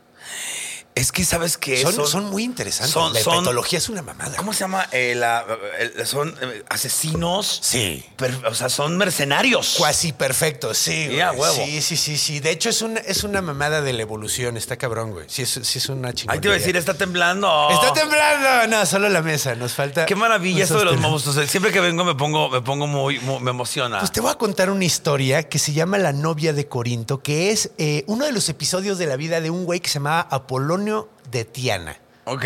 Es 0.96 1.12
que, 1.12 1.26
¿sabes 1.26 1.58
qué? 1.58 1.82
Son, 1.82 2.06
son 2.08 2.26
muy 2.30 2.44
interesantes. 2.44 2.92
son- 2.94 3.14
la 3.14 3.20
herpetología 3.20 3.80
es 3.80 3.90
una 3.90 4.02
mamada. 4.04 4.38
¿Cómo 4.38 4.54
se 4.54 4.60
llama? 4.60 4.88
Eh, 4.92 5.16
la- 5.16 5.44
el- 5.80 6.06
son 6.06 6.36
eh, 6.42 6.64
asesinos. 6.70 7.60
Sí. 7.64 8.06
per- 8.16 8.46
o 8.46 8.54
sea, 8.54 8.70
son 8.70 8.96
mercenarios. 8.98 9.76
Cuasi 9.78 10.14
perfecto, 10.14 10.74
sí. 10.74 11.08
Güey. 11.08 11.20
huevo. 11.20 11.56
Sí, 11.66 11.82
sí, 11.82 11.98
sí, 11.98 12.18
sí. 12.18 12.40
De 12.40 12.52
hecho, 12.52 12.70
es 12.70 12.82
una, 12.84 13.00
es 13.00 13.24
una 13.24 13.42
mamada 13.42 13.82
de 13.82 13.92
la 13.94 14.02
evolución. 14.04 14.56
Está 14.56 14.78
cabrón, 14.78 15.12
güey. 15.12 15.26
Sí, 15.30 15.42
es, 15.42 15.60
sí 15.64 15.80
es 15.80 15.90
una 15.90 16.14
chingada. 16.14 16.36
Ahí 16.36 16.40
te 16.42 16.48
iba 16.48 16.56
a 16.56 16.60
decir, 16.60 16.78
está 16.78 16.94
temblando. 16.94 17.70
Está 17.72 17.92
temblando. 17.94 18.68
No, 18.68 18.86
solo 18.86 19.10
la 19.10 19.22
mesa. 19.24 19.56
Nos 19.56 19.74
falta. 19.74 20.06
Qué 20.06 20.16
maravilla 20.16 20.64
esto 20.64 20.78
de 20.78 20.86
los 20.86 20.98
monstruos. 21.00 21.50
Siempre 21.50 21.72
que 21.72 21.80
vengo 21.80 22.04
me 22.04 22.14
pongo, 22.16 22.50
me 22.50 22.62
pongo 22.62 22.86
muy, 22.86 23.20
muy- 23.20 23.40
me 23.40 23.50
emociona. 23.50 23.98
Pues 24.00 24.12
te 24.12 24.22
voy 24.22 24.32
a 24.32 24.36
contar 24.36 24.70
una 24.70 24.86
historia 24.86 25.50
que 25.50 25.58
se 25.58 25.74
llama 25.74 25.98
La 25.98 26.14
novia 26.14 26.54
de 26.54 26.68
Corinto, 26.68 27.22
que 27.24 27.50
es 27.52 27.72
eh, 27.80 28.04
uno 28.08 28.26
de 28.26 28.32
los 28.32 28.48
episodios 28.50 28.98
de 29.00 29.08
la 29.08 29.16
vida 29.16 29.42
de 29.42 29.50
un 29.50 29.66
güey 29.66 29.80
que 29.80 29.88
se 29.90 29.96
llamaba 29.96 30.28
Apolonio 30.30 30.83
de 31.32 31.46
Tiana. 31.46 31.98
Ok. 32.26 32.46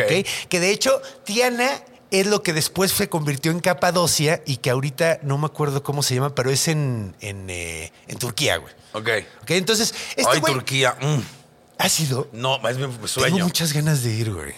Que 0.49 0.59
de 0.59 0.71
hecho, 0.71 1.01
Tiana 1.23 1.69
es 2.09 2.25
lo 2.27 2.41
que 2.41 2.53
después 2.53 2.91
se 2.91 3.09
convirtió 3.09 3.51
en 3.51 3.59
Capadocia 3.59 4.41
y 4.45 4.57
que 4.57 4.69
ahorita 4.69 5.19
no 5.23 5.37
me 5.37 5.45
acuerdo 5.45 5.83
cómo 5.83 6.01
se 6.03 6.15
llama, 6.15 6.33
pero 6.33 6.49
es 6.51 6.67
en, 6.67 7.15
en, 7.19 7.49
eh, 7.49 7.91
en 8.07 8.17
Turquía, 8.17 8.57
güey. 8.57 8.73
ok. 8.93 9.09
Ok, 9.41 9.51
entonces, 9.51 9.93
este 10.15 10.31
Ay, 10.31 10.39
güey 10.39 10.53
Turquía. 10.53 10.95
mm. 11.01 11.19
ha 11.79 11.89
sido. 11.89 12.29
No, 12.31 12.55
es 12.69 12.77
mi 12.77 12.85
Tengo 12.87 13.07
sueño. 13.07 13.43
muchas 13.43 13.73
ganas 13.73 14.03
de 14.03 14.13
ir, 14.13 14.33
güey. 14.33 14.53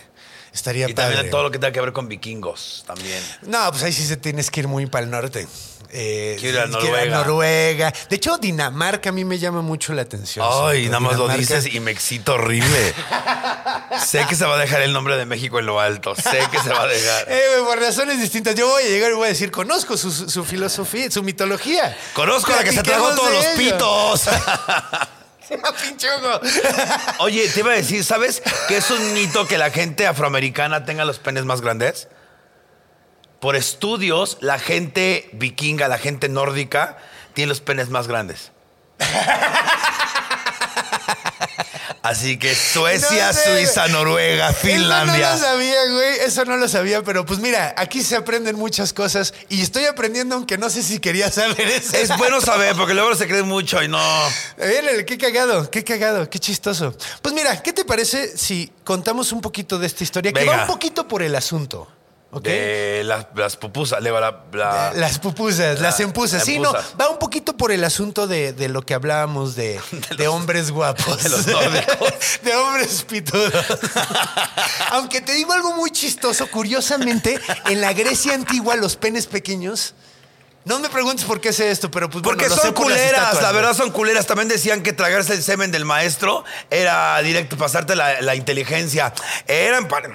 Estaría 0.53 0.89
Y 0.89 0.93
padre. 0.93 1.13
también 1.15 1.31
todo 1.31 1.43
lo 1.43 1.51
que 1.51 1.59
tenga 1.59 1.71
que 1.71 1.81
ver 1.81 1.93
con 1.93 2.07
vikingos 2.07 2.83
también. 2.87 3.21
No, 3.43 3.69
pues 3.71 3.83
ahí 3.83 3.93
sí 3.93 4.05
se 4.05 4.17
tienes 4.17 4.49
que 4.49 4.61
ir 4.61 4.67
muy 4.67 4.85
para 4.87 5.05
el 5.05 5.11
norte. 5.11 5.47
Eh, 5.91 6.37
Quiero 6.39 6.57
ir 6.57 6.61
a 6.61 6.65
tienes 6.65 6.83
que 6.83 6.91
Noruega. 6.91 7.17
Noruega. 7.17 7.93
De 8.09 8.15
hecho, 8.15 8.37
Dinamarca 8.37 9.09
a 9.09 9.11
mí 9.11 9.25
me 9.25 9.39
llama 9.39 9.61
mucho 9.61 9.93
la 9.93 10.03
atención. 10.03 10.45
Ay, 10.49 10.85
nada 10.85 10.99
más 10.99 11.17
lo 11.17 11.27
dices 11.27 11.65
y 11.73 11.79
me 11.79 11.91
excito 11.91 12.33
horrible. 12.33 12.93
sé 14.05 14.25
que 14.27 14.35
se 14.35 14.45
va 14.45 14.55
a 14.55 14.59
dejar 14.59 14.81
el 14.81 14.93
nombre 14.93 15.17
de 15.17 15.25
México 15.25 15.59
en 15.59 15.65
lo 15.65 15.79
alto. 15.79 16.15
Sé 16.15 16.39
que 16.51 16.59
se 16.59 16.69
va 16.69 16.83
a 16.83 16.87
dejar. 16.87 17.27
Eh, 17.29 17.41
güey, 17.53 17.65
por 17.65 17.79
razones 17.79 18.19
distintas. 18.19 18.55
Yo 18.55 18.67
voy 18.67 18.83
a 18.83 18.87
llegar 18.87 19.11
y 19.11 19.13
voy 19.15 19.25
a 19.25 19.29
decir, 19.29 19.51
conozco 19.51 19.97
su, 19.97 20.11
su 20.11 20.45
filosofía, 20.45 21.11
su 21.11 21.21
mitología. 21.23 21.95
Conozco 22.13 22.53
a 22.53 22.57
la 22.57 22.63
que 22.63 22.71
se 22.71 22.83
Platiquemos 22.83 23.15
todos 23.15 23.31
los 23.33 23.45
pitos. 23.57 24.23
Oye, 27.19 27.47
te 27.49 27.59
iba 27.61 27.71
a 27.71 27.75
decir, 27.75 28.03
¿sabes 28.03 28.41
que 28.67 28.77
es 28.77 28.89
un 28.91 29.13
mito 29.13 29.47
que 29.47 29.57
la 29.57 29.71
gente 29.71 30.07
afroamericana 30.07 30.85
tenga 30.85 31.05
los 31.05 31.19
penes 31.19 31.45
más 31.45 31.61
grandes? 31.61 32.07
Por 33.39 33.55
estudios, 33.55 34.37
la 34.41 34.59
gente 34.59 35.29
vikinga, 35.33 35.87
la 35.87 35.97
gente 35.97 36.27
nórdica, 36.29 36.97
tiene 37.33 37.49
los 37.49 37.61
penes 37.61 37.89
más 37.89 38.07
grandes. 38.07 38.51
Así 42.01 42.39
que 42.39 42.55
Suecia, 42.55 43.27
No 43.27 43.33
sé, 43.33 43.65
Suiza, 43.65 43.87
Noruega, 43.89 44.53
Finlandia. 44.53 45.33
Eso 45.33 45.37
no 45.37 45.43
lo 45.43 45.47
sabía, 45.47 45.85
güey. 45.91 46.19
Eso 46.25 46.45
no 46.45 46.57
lo 46.57 46.67
sabía, 46.67 47.03
pero 47.03 47.25
pues 47.25 47.39
mira, 47.39 47.75
aquí 47.77 48.01
se 48.01 48.15
aprenden 48.15 48.55
muchas 48.55 48.93
cosas 48.93 49.33
y 49.49 49.61
estoy 49.61 49.85
aprendiendo 49.85 50.35
aunque 50.35 50.57
no 50.57 50.69
sé 50.69 50.81
si 50.81 50.99
quería 50.99 51.29
saber 51.29 51.59
eso. 51.59 51.95
Es 51.97 52.15
bueno 52.17 52.41
saber, 52.41 52.75
porque 52.75 52.93
luego 52.93 53.15
se 53.15 53.27
creen 53.27 53.47
mucho 53.47 53.83
y 53.83 53.89
no. 53.89 53.99
Qué 54.57 55.17
cagado, 55.19 55.69
qué 55.69 55.83
cagado, 55.83 56.29
qué 56.29 56.39
chistoso. 56.39 56.95
Pues 57.21 57.35
mira, 57.35 57.61
¿qué 57.61 57.73
te 57.73 57.85
parece 57.85 58.37
si 58.37 58.71
contamos 58.83 59.31
un 59.31 59.41
poquito 59.41 59.77
de 59.77 59.87
esta 59.87 60.03
historia? 60.03 60.31
Que 60.31 60.45
va 60.45 60.61
un 60.61 60.67
poquito 60.67 61.07
por 61.07 61.21
el 61.21 61.35
asunto. 61.35 61.87
De 62.31 63.01
las, 63.05 63.25
las 63.35 63.57
pupusas, 63.57 64.03
le 64.03 64.11
va 64.11 64.19
la, 64.21 64.43
la- 64.53 64.93
Las 64.93 65.17
pupusas, 65.17 65.79
las 65.79 65.97
La- 65.99 66.05
empusas. 66.05 66.43
Sí, 66.45 66.59
no, 66.59 66.71
va 66.99 67.09
un 67.09 67.17
poquito 67.17 67.57
por 67.57 67.71
el 67.71 67.83
asunto 67.83 68.27
de, 68.27 68.53
de 68.53 68.69
lo 68.69 68.83
que 68.83 68.93
hablábamos 68.93 69.55
de, 69.55 69.79
de 70.17 70.27
hombres 70.27 70.69
guapos. 70.69 71.23
de 71.23 71.29
los 71.29 71.47
nórdicos. 71.47 72.13
de 72.43 72.55
hombres 72.55 73.03
pitudos. 73.03 73.51
Aunque 74.91 75.21
te 75.21 75.33
digo 75.33 75.53
algo 75.53 75.73
muy 75.73 75.89
chistoso, 75.91 76.47
curiosamente, 76.51 77.39
en 77.65 77.81
la 77.81 77.93
Grecia 77.93 78.33
antigua 78.35 78.75
los 78.75 78.95
penes 78.95 79.25
pequeños... 79.27 79.95
No 80.65 80.77
me 80.77 80.89
preguntes 80.89 81.25
por 81.25 81.39
qué 81.41 81.51
sé 81.51 81.71
esto, 81.71 81.89
pero 81.89 82.09
pues 82.11 82.21
Porque 82.21 82.47
son 82.49 82.73
culeras, 82.73 83.41
la 83.41 83.51
verdad 83.53 83.73
son 83.73 83.89
culeras. 83.91 84.27
También 84.27 84.49
decían 84.49 84.83
que 84.83 84.93
tragarse 84.93 85.33
el 85.33 85.41
semen 85.41 85.71
del 85.71 85.83
maestro 85.85 86.43
era 86.69 87.19
directo 87.21 87.57
pasarte 87.57 87.95
la, 87.95 88.21
la 88.21 88.35
inteligencia. 88.35 89.11
Eran 89.47 89.87
para... 89.87 90.13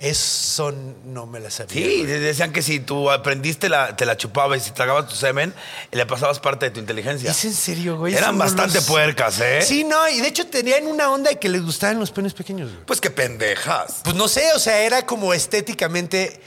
Eso 0.00 0.72
no 1.06 1.26
me 1.26 1.40
la 1.40 1.50
sabía. 1.50 1.72
Sí, 1.72 2.04
güey. 2.04 2.20
decían 2.20 2.52
que 2.52 2.62
si 2.62 2.78
tú 2.78 3.10
aprendiste, 3.10 3.68
la, 3.68 3.96
te 3.96 4.06
la 4.06 4.16
chupabas 4.16 4.58
y 4.58 4.64
si 4.66 4.70
tragabas 4.70 5.08
tu 5.08 5.16
semen, 5.16 5.52
le 5.90 6.06
pasabas 6.06 6.38
parte 6.38 6.66
de 6.66 6.70
tu 6.70 6.78
inteligencia. 6.78 7.30
¿Es 7.32 7.44
en 7.44 7.52
serio, 7.52 7.96
güey? 7.96 8.14
Eran 8.14 8.38
bastante 8.38 8.80
puercas, 8.82 9.40
¿eh? 9.40 9.60
Sí, 9.62 9.82
no, 9.82 10.08
y 10.08 10.20
de 10.20 10.28
hecho 10.28 10.46
tenían 10.46 10.86
una 10.86 11.10
onda 11.10 11.30
de 11.30 11.38
que 11.40 11.48
les 11.48 11.62
gustaban 11.64 11.98
los 11.98 12.12
penes 12.12 12.32
pequeños, 12.32 12.70
güey. 12.70 12.84
Pues 12.86 13.00
qué 13.00 13.10
pendejas. 13.10 14.02
Pues 14.04 14.14
no 14.14 14.28
sé, 14.28 14.52
o 14.54 14.60
sea, 14.60 14.78
era 14.82 15.04
como 15.04 15.34
estéticamente 15.34 16.40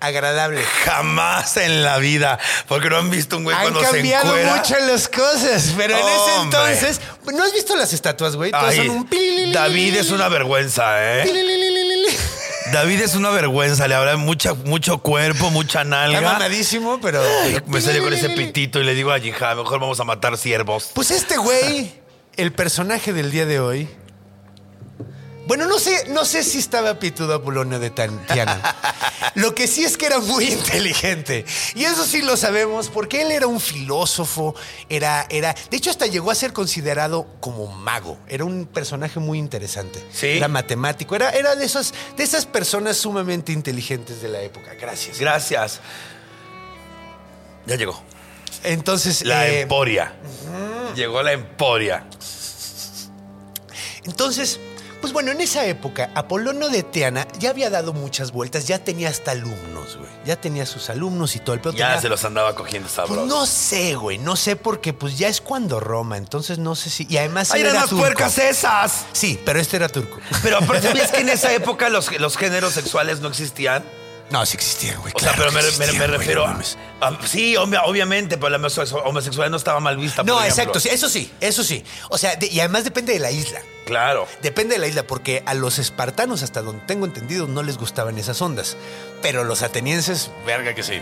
agradable. 0.00 0.62
Jamás 0.84 1.56
en 1.56 1.82
la 1.82 1.96
vida. 1.96 2.38
Porque 2.68 2.90
no 2.90 2.98
han 2.98 3.10
visto 3.10 3.38
un 3.38 3.44
güey 3.44 3.56
Han 3.56 3.62
cuando 3.62 3.80
se 3.80 3.86
cambiado 3.86 4.36
encuera. 4.36 4.56
mucho 4.56 4.78
las 4.80 5.08
cosas, 5.08 5.72
pero 5.78 5.96
en 5.96 6.06
ese 6.06 6.42
entonces, 6.42 7.00
¿no 7.32 7.42
has 7.42 7.54
visto 7.54 7.74
las 7.74 7.94
estatuas, 7.94 8.36
güey? 8.36 8.50
Todas 8.50 8.74
Ay, 8.74 8.86
son 8.86 8.90
un. 8.90 9.52
David 9.52 9.96
es 9.96 10.10
una 10.10 10.28
vergüenza, 10.28 11.22
¿eh? 11.22 11.24
David 12.72 13.00
es 13.00 13.14
una 13.14 13.30
vergüenza. 13.30 13.86
Le 13.88 13.94
habrá 13.94 14.16
mucha, 14.16 14.54
mucho 14.54 14.98
cuerpo, 14.98 15.50
mucha 15.50 15.82
Está 15.82 15.84
nalga. 15.84 16.20
mamadísimo, 16.20 16.98
pero. 17.00 17.22
Me 17.66 17.80
salió 17.80 18.02
con 18.02 18.12
ese 18.12 18.30
pitito 18.30 18.80
y 18.80 18.84
le 18.84 18.94
digo 18.94 19.10
a 19.12 19.18
Yija, 19.18 19.54
mejor 19.54 19.80
vamos 19.80 20.00
a 20.00 20.04
matar 20.04 20.36
ciervos. 20.36 20.90
Pues 20.94 21.10
este 21.10 21.36
güey, 21.36 21.92
el 22.36 22.52
personaje 22.52 23.12
del 23.12 23.30
día 23.30 23.46
de 23.46 23.60
hoy. 23.60 23.88
Bueno, 25.46 25.66
no 25.66 25.78
sé, 25.78 26.08
no 26.08 26.24
sé 26.24 26.42
si 26.42 26.58
estaba 26.58 26.98
pitudo 26.98 27.34
Apolonio 27.34 27.78
de 27.78 27.90
Tantiana. 27.90 28.60
Lo 29.36 29.54
que 29.54 29.68
sí 29.68 29.84
es 29.84 29.96
que 29.96 30.06
era 30.06 30.18
muy 30.18 30.44
inteligente. 30.44 31.44
Y 31.74 31.84
eso 31.84 32.04
sí 32.04 32.22
lo 32.22 32.36
sabemos, 32.36 32.88
porque 32.88 33.22
él 33.22 33.30
era 33.30 33.46
un 33.46 33.60
filósofo, 33.60 34.54
era, 34.88 35.26
era. 35.30 35.54
De 35.70 35.76
hecho, 35.76 35.90
hasta 35.90 36.06
llegó 36.06 36.30
a 36.30 36.34
ser 36.34 36.52
considerado 36.52 37.26
como 37.38 37.66
mago. 37.68 38.18
Era 38.28 38.44
un 38.44 38.66
personaje 38.66 39.20
muy 39.20 39.38
interesante. 39.38 40.04
Sí. 40.12 40.28
Era 40.28 40.48
matemático, 40.48 41.14
era, 41.14 41.30
era 41.30 41.54
de, 41.54 41.64
esas, 41.64 41.94
de 42.16 42.24
esas 42.24 42.44
personas 42.44 42.96
sumamente 42.96 43.52
inteligentes 43.52 44.20
de 44.22 44.28
la 44.28 44.40
época. 44.40 44.74
Gracias. 44.74 45.20
Gracias. 45.20 45.80
Ya 47.66 47.76
llegó. 47.76 48.02
Entonces, 48.64 49.24
La 49.24 49.46
eh, 49.46 49.60
emporia. 49.60 50.12
Llegó 50.96 51.22
la 51.22 51.32
emporia. 51.32 52.04
Entonces, 54.04 54.58
pues 55.06 55.12
bueno, 55.12 55.30
en 55.30 55.40
esa 55.40 55.64
época, 55.66 56.10
Apolono 56.16 56.68
de 56.68 56.82
Teana 56.82 57.28
ya 57.38 57.50
había 57.50 57.70
dado 57.70 57.92
muchas 57.92 58.32
vueltas, 58.32 58.66
ya 58.66 58.80
tenía 58.82 59.08
hasta 59.08 59.30
alumnos, 59.30 59.96
güey. 59.96 60.10
Ya 60.24 60.34
tenía 60.34 60.66
sus 60.66 60.90
alumnos 60.90 61.36
y 61.36 61.38
todo 61.38 61.54
el 61.54 61.60
pedo. 61.60 61.74
Ya 61.74 61.86
tenía- 61.90 62.00
se 62.00 62.08
los 62.08 62.24
andaba 62.24 62.56
cogiendo 62.56 62.86
Pues 62.88 62.94
sabrosos. 62.96 63.28
no 63.28 63.46
sé, 63.46 63.94
güey, 63.94 64.18
no 64.18 64.34
sé 64.34 64.56
porque 64.56 64.92
pues 64.92 65.16
ya 65.16 65.28
es 65.28 65.40
cuando 65.40 65.78
Roma, 65.78 66.16
entonces 66.16 66.58
no 66.58 66.74
sé 66.74 66.90
si... 66.90 67.06
Y 67.08 67.18
además 67.18 67.52
¡Ay, 67.52 67.60
eran 67.60 67.70
era 67.74 67.80
las 67.82 67.90
turco. 67.90 68.02
puercas 68.02 68.36
esas! 68.38 69.04
Sí, 69.12 69.40
pero 69.44 69.60
este 69.60 69.76
era 69.76 69.88
turco. 69.88 70.18
Pero 70.42 70.58
aparte, 70.58 70.88
¿sabías 70.88 71.12
que 71.12 71.20
en 71.20 71.28
esa 71.28 71.52
época 71.52 71.88
los, 71.88 72.10
los 72.18 72.36
géneros 72.36 72.72
sexuales 72.74 73.20
no 73.20 73.28
existían? 73.28 73.84
No, 74.30 74.44
sí 74.44 74.56
existían, 74.56 75.00
güey. 75.00 75.12
O 75.14 75.18
sea, 75.20 75.34
pero 75.36 75.52
me, 75.52 75.60
que 75.60 75.66
me- 75.66 75.78
me 75.78 75.84
existían, 75.84 76.06
güey, 76.08 76.18
refiero 76.18 76.40
no 76.42 76.48
a, 76.48 76.52
mames. 76.52 76.76
a- 77.00 77.16
Sí, 77.26 77.54
obvia- 77.56 77.82
obviamente, 77.84 78.36
pero 78.38 78.48
la 78.50 78.58
homosexu- 78.58 79.00
homosexualidad 79.04 79.50
no 79.52 79.56
estaba 79.56 79.78
mal 79.78 79.96
vista. 79.96 80.22
por 80.22 80.26
No, 80.26 80.40
ejemplo. 80.40 80.62
exacto, 80.62 80.80
sí, 80.80 80.88
eso 80.90 81.08
sí, 81.08 81.32
eso 81.40 81.62
sí. 81.62 81.84
O 82.10 82.18
sea, 82.18 82.34
de- 82.34 82.48
y 82.48 82.58
además 82.58 82.82
depende 82.84 83.12
de 83.12 83.20
la 83.20 83.30
isla. 83.30 83.60
Claro. 83.86 84.26
Depende 84.42 84.74
de 84.74 84.80
la 84.80 84.88
isla, 84.88 85.04
porque 85.04 85.44
a 85.46 85.54
los 85.54 85.78
espartanos, 85.78 86.42
hasta 86.42 86.60
donde 86.60 86.84
tengo 86.86 87.06
entendido, 87.06 87.46
no 87.46 87.62
les 87.62 87.78
gustaban 87.78 88.18
esas 88.18 88.42
ondas. 88.42 88.76
Pero 89.22 89.44
los 89.44 89.62
atenienses, 89.62 90.30
verga 90.44 90.74
que 90.74 90.82
sí. 90.82 91.00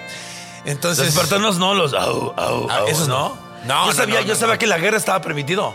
Entonces. 0.66 1.06
Los 1.06 1.14
espartanos 1.14 1.56
no, 1.58 1.74
los. 1.74 1.94
Au, 1.94 2.34
au, 2.36 2.70
Ah, 2.70 2.76
au, 2.80 2.88
esos 2.88 3.08
¿no? 3.08 3.30
no. 3.30 3.54
No, 3.64 3.86
yo 3.86 3.92
sabía, 3.94 4.20
no, 4.20 4.26
yo 4.26 4.34
sabía 4.36 4.54
no. 4.56 4.58
que 4.58 4.66
la 4.66 4.76
guerra 4.76 4.98
estaba 4.98 5.22
permitido. 5.22 5.74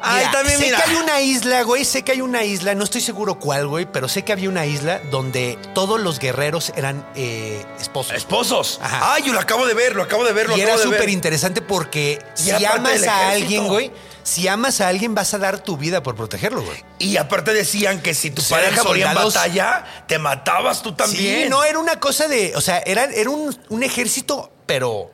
Ay, 0.00 0.18
Mira, 0.20 0.30
también 0.32 0.58
sé 0.58 0.64
mira. 0.66 0.82
que 0.82 0.90
hay 0.90 0.96
una 0.96 1.20
isla, 1.20 1.62
güey, 1.62 1.84
sé 1.84 2.02
que 2.04 2.12
hay 2.12 2.20
una 2.20 2.44
isla, 2.44 2.74
no 2.74 2.84
estoy 2.84 3.00
seguro 3.00 3.38
cuál, 3.38 3.66
güey, 3.66 3.86
pero 3.90 4.08
sé 4.08 4.22
que 4.24 4.32
había 4.32 4.48
una 4.48 4.64
isla 4.66 5.00
donde 5.10 5.58
todos 5.74 6.00
los 6.00 6.18
guerreros 6.18 6.72
eran 6.76 7.06
eh, 7.16 7.64
esposos. 7.80 8.14
Esposos. 8.14 8.78
Ajá. 8.82 9.14
Ay, 9.14 9.24
yo 9.24 9.32
lo 9.32 9.40
acabo 9.40 9.66
de 9.66 9.74
ver, 9.74 9.94
lo 9.96 10.02
acabo 10.02 10.24
de 10.24 10.32
ver, 10.32 10.48
lo 10.48 10.56
y 10.56 10.60
acabo 10.60 10.74
era 10.76 10.80
de 10.82 10.88
ver. 10.88 10.98
súper 10.98 11.08
interesante 11.10 11.62
porque 11.62 12.18
Y 12.36 12.42
si 12.42 12.50
era 12.50 12.74
amas 12.74 13.06
a 13.06 13.30
alguien, 13.30 13.66
güey, 13.66 13.90
si 14.22 14.46
amas 14.46 14.80
a 14.80 14.88
alguien 14.88 15.14
vas 15.14 15.32
a 15.34 15.38
dar 15.38 15.58
tu 15.60 15.76
vida 15.76 16.02
por 16.02 16.14
protegerlo, 16.14 16.62
güey. 16.62 16.84
Y 16.98 17.16
aparte 17.16 17.52
decían 17.52 18.00
que 18.02 18.14
si 18.14 18.30
tu 18.30 18.36
Pues 18.42 18.52
eran 18.52 18.64
pareja 18.64 18.84
moría 18.84 19.08
en 19.10 19.14
batalla, 19.14 19.84
te 20.06 20.18
matabas 20.18 20.82
tú 20.82 20.92
también. 20.94 21.44
Sí, 21.44 21.48
no, 21.48 21.64
era 21.64 21.78
una 21.78 21.98
cosa 21.98 22.28
de, 22.28 22.52
o 22.54 22.60
sea, 22.60 22.78
era, 22.84 23.04
era 23.04 23.30
un, 23.30 23.58
un 23.68 23.82
ejército, 23.82 24.52
pero 24.66 25.10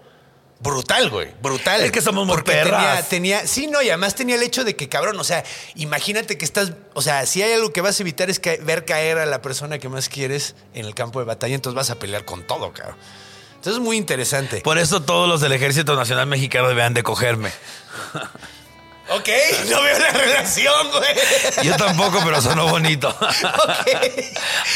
brutal, 0.61 1.11
güey. 1.11 1.29
Brutal. 1.43 1.83
Es 1.83 1.93
que 1.93 2.01
somos 2.01 2.27
muy 2.27 2.35
Porque 2.35 2.53
perras. 2.53 3.09
Tenía, 3.09 3.39
tenía, 3.39 3.47
sí, 3.47 3.67
no, 3.67 3.83
y 3.83 3.89
además 3.89 4.15
tenía 4.15 4.37
el 4.37 4.43
hecho 4.43 4.65
de 4.65 4.77
que, 4.77 4.89
cabrón, 4.89 5.19
o 5.19 5.25
sea, 5.25 5.45
imagínate 5.75 6.39
que 6.39 6.45
estás, 6.45 6.73
o 6.95 7.03
sea, 7.03 7.27
si 7.27 7.43
hay 7.43 7.53
algo 7.53 7.73
que 7.73 7.81
vas 7.81 7.99
a 7.99 8.03
evitar 8.03 8.31
es 8.31 8.41
ver 8.41 8.85
caer 8.85 9.19
a 9.19 9.27
la 9.27 9.43
persona 9.43 9.79
que 9.79 9.89
más 9.89 10.09
quieres 10.09 10.55
en 10.75 10.87
el 10.87 10.95
campo 10.95 11.19
de 11.19 11.27
batalla, 11.27 11.55
entonces 11.55 11.77
vas 11.77 11.91
a 11.91 11.99
pelear 11.99 12.25
con 12.25 12.47
todo, 12.47 12.73
cabrón. 12.73 12.97
Entonces 13.65 13.81
es 13.81 13.85
muy 13.85 13.97
interesante. 13.97 14.61
Por 14.61 14.77
eso 14.77 15.03
todos 15.03 15.27
los 15.27 15.41
del 15.41 15.53
Ejército 15.53 15.97
Nacional 15.97 16.27
Mexicano 16.27 16.69
deberían 16.69 16.93
de 16.93 17.03
cogerme. 17.03 17.51
Ok, 19.11 19.29
no 19.71 19.83
veo 19.83 19.99
la 19.99 20.11
relación, 20.13 20.91
güey. 20.91 21.67
Yo 21.67 21.77
tampoco, 21.77 22.21
pero 22.25 22.41
sonó 22.41 22.69
bonito. 22.69 23.15
Ok. 23.25 23.89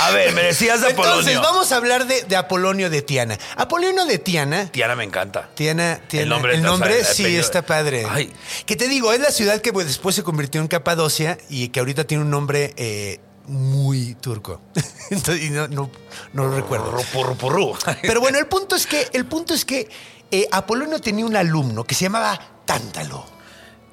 A 0.01 0.11
ver, 0.11 0.33
me 0.33 0.43
decías 0.43 0.81
de 0.81 0.91
Entonces, 0.91 1.35
Apolonio. 1.37 1.41
vamos 1.43 1.73
a 1.73 1.77
hablar 1.77 2.07
de, 2.07 2.23
de 2.23 2.37
Apolonio 2.37 2.91
de 2.91 3.03
Tiana. 3.03 3.39
Apolonio 3.57 4.05
de 4.07 4.19
Tiana. 4.19 4.67
Tiana 4.71 4.95
me 4.97 5.05
encanta. 5.05 5.49
Tiana, 5.55 6.01
Tiana- 6.09 6.23
El 6.23 6.29
nombre 6.29 6.55
el 6.55 6.63
nombre 6.63 6.91
o 7.01 7.05
sea, 7.05 7.09
el 7.11 7.15
sí 7.17 7.37
está 7.37 7.63
padre. 7.63 8.07
Ay. 8.11 8.33
Que 8.67 8.77
te 8.77 8.87
digo, 8.89 9.13
es 9.13 9.21
la 9.21 9.31
ciudad 9.31 9.61
que 9.61 9.73
pues, 9.73 9.87
después 9.87 10.15
se 10.15 10.23
convirtió 10.23 10.61
en 10.61 10.69
Capadocia 10.69 11.39
y 11.49 11.69
que 11.69 11.81
ahorita 11.81 12.05
tiene 12.05 12.23
un 12.25 12.31
nombre 12.31 12.75
eh, 12.77 13.21
muy 13.47 14.15
turco. 14.15 14.61
Entonces, 15.11 15.51
no, 15.51 15.69
no, 15.69 15.91
no 16.33 16.45
lo 16.45 16.55
recuerdo. 16.57 16.95
Pero 18.03 18.21
bueno, 18.21 18.39
el 18.39 18.47
punto 18.47 18.77
es 18.77 18.87
que, 18.87 19.09
el 19.13 19.25
punto 19.27 19.55
es 19.55 19.65
que 19.65 19.89
eh, 20.31 20.47
Apolonio 20.53 21.01
tenía 21.01 21.25
un 21.25 21.37
alumno 21.37 21.85
que 21.85 21.95
se 21.95 22.05
llamaba 22.05 22.39
Tántalo. 22.67 23.38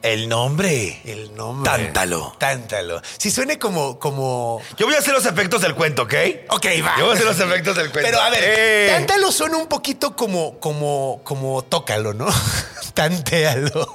El 0.06 0.30
nombre. 0.30 1.02
El 1.04 1.34
nombre. 1.36 1.72
Tántalo. 1.72 2.36
Tántalo. 2.38 3.02
Si 3.18 3.32
suene 3.32 3.58
como, 3.58 3.98
como. 3.98 4.62
Yo 4.78 4.86
voy 4.86 4.94
a 4.94 5.00
hacer 5.00 5.14
los 5.16 5.26
efectos 5.26 5.64
del 5.64 5.74
cuento, 5.74 6.04
¿ok? 6.04 6.14
Ok, 6.50 6.66
va. 6.86 6.94
Yo 7.00 7.06
voy 7.06 7.14
a 7.14 7.14
hacer 7.16 7.26
los 7.26 7.40
efectos 7.40 7.76
del 7.76 7.90
cuento. 7.92 8.12
Pero 8.12 8.22
a 8.22 8.30
ver, 8.30 8.44
Eh. 8.46 8.88
tántalo 8.92 9.32
suena 9.32 9.58
un 9.58 9.66
poquito 9.66 10.16
como, 10.16 10.60
como, 10.60 11.22
como 11.24 11.64
tócalo, 11.64 12.14
¿no? 12.14 12.28
Tantealo. 12.94 13.88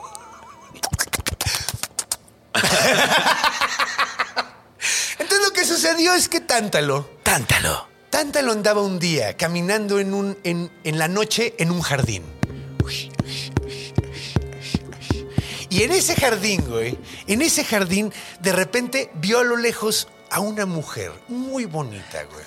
Entonces 5.18 5.46
lo 5.46 5.52
que 5.52 5.64
sucedió 5.64 6.14
es 6.14 6.28
que 6.28 6.40
Tántalo, 6.40 7.08
Tántalo. 7.22 7.88
Tántalo 8.10 8.50
andaba 8.52 8.82
un 8.82 8.98
día 8.98 9.36
caminando 9.36 10.00
en, 10.00 10.14
un, 10.14 10.36
en, 10.42 10.70
en 10.82 10.98
la 10.98 11.06
noche 11.06 11.54
en 11.58 11.70
un 11.70 11.80
jardín. 11.82 12.24
Y 15.70 15.84
en 15.84 15.92
ese 15.92 16.16
jardín, 16.16 16.64
güey, 16.68 16.98
en 17.28 17.42
ese 17.42 17.64
jardín, 17.64 18.12
de 18.40 18.52
repente 18.52 19.10
vio 19.14 19.38
a 19.38 19.44
lo 19.44 19.56
lejos 19.56 20.08
a 20.30 20.40
una 20.40 20.66
mujer 20.66 21.12
muy 21.28 21.64
bonita, 21.64 22.24
güey. 22.24 22.44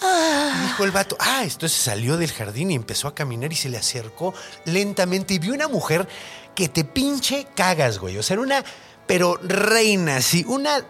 Y 0.55 0.67
dijo 0.67 0.83
el 0.83 0.91
vato, 0.91 1.15
ah, 1.19 1.41
entonces 1.43 1.77
salió 1.77 2.17
del 2.17 2.31
jardín 2.31 2.71
y 2.71 2.75
empezó 2.75 3.07
a 3.07 3.15
caminar 3.15 3.51
y 3.51 3.55
se 3.55 3.69
le 3.69 3.77
acercó 3.77 4.33
lentamente 4.65 5.33
y 5.33 5.39
vio 5.39 5.53
una 5.53 5.67
mujer 5.67 6.07
que 6.55 6.69
te 6.69 6.83
pinche 6.83 7.47
cagas, 7.55 7.97
güey. 7.97 8.17
O 8.17 8.23
sea, 8.23 8.35
era 8.35 8.41
una, 8.41 8.63
pero 9.05 9.39
reina, 9.41 10.21
sí, 10.21 10.45
una... 10.47 10.85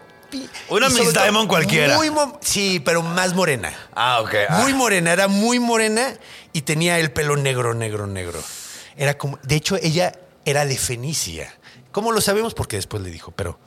Una 0.68 0.90
Miss 0.90 1.13
Diamond 1.13 1.48
cualquiera. 1.48 1.96
muy 1.96 2.10
sí, 2.42 2.82
pero 2.84 3.04
más 3.04 3.36
morena. 3.36 3.72
Ah, 3.94 4.20
ok. 4.22 4.34
Ah. 4.50 4.62
Muy 4.63 4.74
morena, 4.74 5.13
era 5.13 5.28
muy 5.28 5.60
morena 5.60 6.16
y 6.54 6.63
tenía 6.63 6.98
el 6.98 7.12
pelo 7.12 7.38
negro, 7.38 7.75
negro, 7.75 8.08
negro. 8.08 8.42
Era 8.98 9.16
como, 9.16 9.38
de 9.44 9.56
hecho, 9.56 9.75
ella 9.75 10.13
era 10.44 10.66
de 10.66 10.75
Fenicia. 10.75 11.54
¿Cómo 11.93 12.12
lo 12.12 12.19
sabemos? 12.19 12.53
Porque 12.53 12.75
después 12.75 13.01
le 13.01 13.09
dijo, 13.09 13.31
pero. 13.31 13.57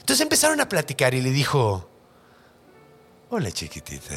Entonces 0.00 0.22
empezaron 0.22 0.60
a 0.62 0.68
platicar 0.68 1.12
y 1.12 1.20
le 1.20 1.30
dijo: 1.30 1.90
Hola, 3.28 3.50
chiquitita, 3.52 4.14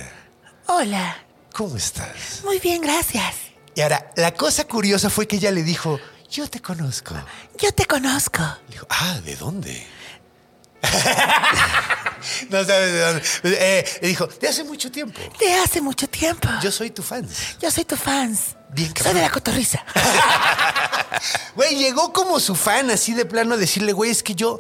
Hola, 0.68 1.18
¿cómo 1.54 1.76
estás? 1.76 2.42
muy 2.46 2.60
bien, 2.60 2.82
gracias. 2.82 3.36
Y 3.76 3.82
ahora, 3.82 4.12
la 4.16 4.34
cosa 4.34 4.66
curiosa 4.68 5.10
fue 5.10 5.28
que 5.28 5.38
ella 5.38 5.52
le 5.52 5.64
dijo: 5.64 6.00
Yo 6.30 6.48
te 6.50 6.62
conozco. 6.62 7.16
Yo 7.58 7.72
te 7.74 7.86
conozco. 7.86 8.44
Le 8.68 8.74
dijo: 8.74 8.88
Ah, 8.90 9.20
¿de 9.26 9.36
dónde? 9.36 9.88
no 12.50 12.64
sabes 12.64 12.92
de 12.94 13.00
dónde. 13.00 13.24
Eh, 13.44 14.00
dijo: 14.02 14.28
De 14.28 14.48
hace 14.48 14.64
mucho 14.64 14.92
tiempo. 14.92 15.20
De 15.40 15.54
hace 15.56 15.82
mucho 15.82 16.08
tiempo. 16.08 16.48
Yo 16.62 16.72
soy 16.72 16.92
tu 16.92 17.02
fan. 17.04 17.28
Yo 17.62 17.72
soy 17.72 17.86
tu 17.86 17.96
fans. 17.96 18.56
Bien, 18.70 18.88
Soy 18.88 18.94
cabrón. 18.96 19.16
de 19.16 19.22
la 19.22 19.30
cotorriza. 19.30 19.84
Güey, 21.56 21.76
llegó 21.78 22.14
como 22.14 22.40
su 22.40 22.54
fan 22.56 22.92
así 22.92 23.14
de 23.14 23.26
plano 23.26 23.56
a 23.56 23.58
decirle, 23.58 23.92
güey, 23.94 24.12
es 24.12 24.22
que 24.22 24.36
yo 24.36 24.60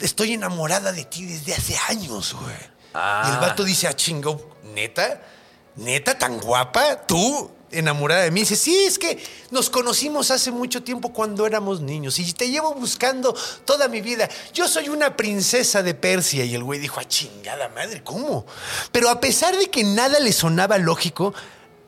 estoy 0.00 0.32
enamorada 0.32 0.92
de 0.92 1.04
ti 1.04 1.26
desde 1.26 1.54
hace 1.54 1.76
años, 1.88 2.34
güey. 2.34 2.56
Y 2.94 3.30
el 3.30 3.38
vato 3.38 3.64
dice, 3.64 3.86
ah, 3.88 3.94
chingo, 3.94 4.56
¿neta? 4.74 5.20
¿Neta 5.76 6.16
tan 6.16 6.38
guapa? 6.38 6.96
¿Tú? 7.06 7.50
Enamorada 7.70 8.22
de 8.22 8.30
mí. 8.30 8.40
Dice, 8.40 8.56
sí, 8.56 8.84
es 8.84 8.98
que 8.98 9.22
nos 9.50 9.70
conocimos 9.70 10.30
hace 10.30 10.50
mucho 10.50 10.82
tiempo 10.82 11.12
cuando 11.12 11.46
éramos 11.46 11.80
niños 11.80 12.18
y 12.18 12.32
te 12.32 12.50
llevo 12.50 12.74
buscando 12.74 13.36
toda 13.64 13.88
mi 13.88 14.00
vida. 14.00 14.28
Yo 14.54 14.68
soy 14.68 14.88
una 14.88 15.16
princesa 15.16 15.82
de 15.82 15.94
Persia. 15.94 16.44
Y 16.44 16.54
el 16.54 16.64
güey 16.64 16.80
dijo, 16.80 17.00
ah, 17.00 17.04
chingada 17.06 17.68
madre, 17.68 18.02
¿cómo? 18.02 18.46
Pero 18.92 19.10
a 19.10 19.20
pesar 19.20 19.56
de 19.56 19.68
que 19.68 19.84
nada 19.84 20.18
le 20.20 20.32
sonaba 20.32 20.78
lógico, 20.78 21.34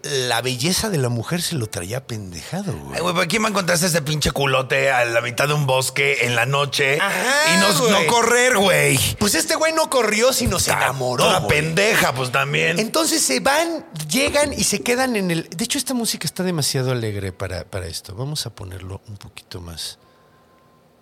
la 0.03 0.41
belleza 0.41 0.89
de 0.89 0.97
la 0.99 1.09
mujer 1.11 1.43
se 1.43 1.55
lo 1.57 1.67
traía 1.69 2.07
pendejado, 2.07 2.73
güey. 2.73 2.95
Ay, 2.97 3.01
güey, 3.03 3.15
¿para 3.15 3.27
quién 3.27 3.43
va 3.43 3.49
a 3.49 3.51
encontrarse 3.51 3.87
ese 3.87 4.01
pinche 4.03 4.31
culote 4.31 4.91
a 4.91 5.05
la 5.05 5.21
mitad 5.21 5.47
de 5.49 5.55
un 5.55 5.67
bosque 5.67 6.19
en 6.27 6.35
la 6.37 6.47
noche 6.47 6.99
Ajá, 7.01 7.55
y 7.55 7.59
no, 7.61 7.79
güey. 7.79 7.91
no 7.93 8.07
correr, 8.13 8.57
güey? 8.57 8.99
Pues 9.19 9.35
este 9.35 9.57
güey 9.57 9.73
no 9.75 9.91
corrió, 9.91 10.33
sino 10.33 10.59
se 10.59 10.71
enamoró. 10.73 11.25
Toda 11.25 11.41
güey. 11.41 11.61
pendeja, 11.61 12.15
pues 12.15 12.33
también. 12.33 12.79
Entonces 12.79 13.23
se 13.23 13.41
van, 13.41 13.87
llegan 14.09 14.53
y 14.53 14.65
se 14.65 14.81
quedan 14.81 15.17
en 15.17 15.31
el. 15.31 15.49
De 15.51 15.65
hecho, 15.65 15.77
esta 15.79 15.93
música 15.95 16.27
está 16.27 16.43
demasiado 16.43 16.93
alegre 16.93 17.33
para, 17.33 17.65
para 17.65 17.87
esto. 17.87 18.15
Vamos 18.15 18.47
a 18.47 18.51
ponerlo 18.51 19.03
un 19.09 19.17
poquito 19.19 19.61
más 19.61 19.99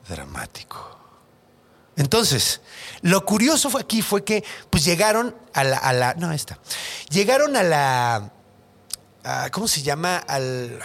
dramático. 0.09 0.97
Entonces, 1.97 2.61
lo 3.03 3.25
curioso 3.25 3.71
fue 3.71 3.81
aquí 3.81 4.03
fue 4.03 4.23
que, 4.25 4.45
pues 4.71 4.85
llegaron 4.85 5.35
a 5.53 5.65
la. 5.65 5.77
a 5.79 5.93
la- 5.93 6.15
no, 6.15 6.33
esta. 6.33 6.59
Llegaron 7.11 7.57
a 7.57 7.63
la. 7.63 8.33
A- 9.29 9.51
¿Cómo 9.51 9.69
se 9.69 9.83
llama? 9.83 10.17
Al 10.19 10.79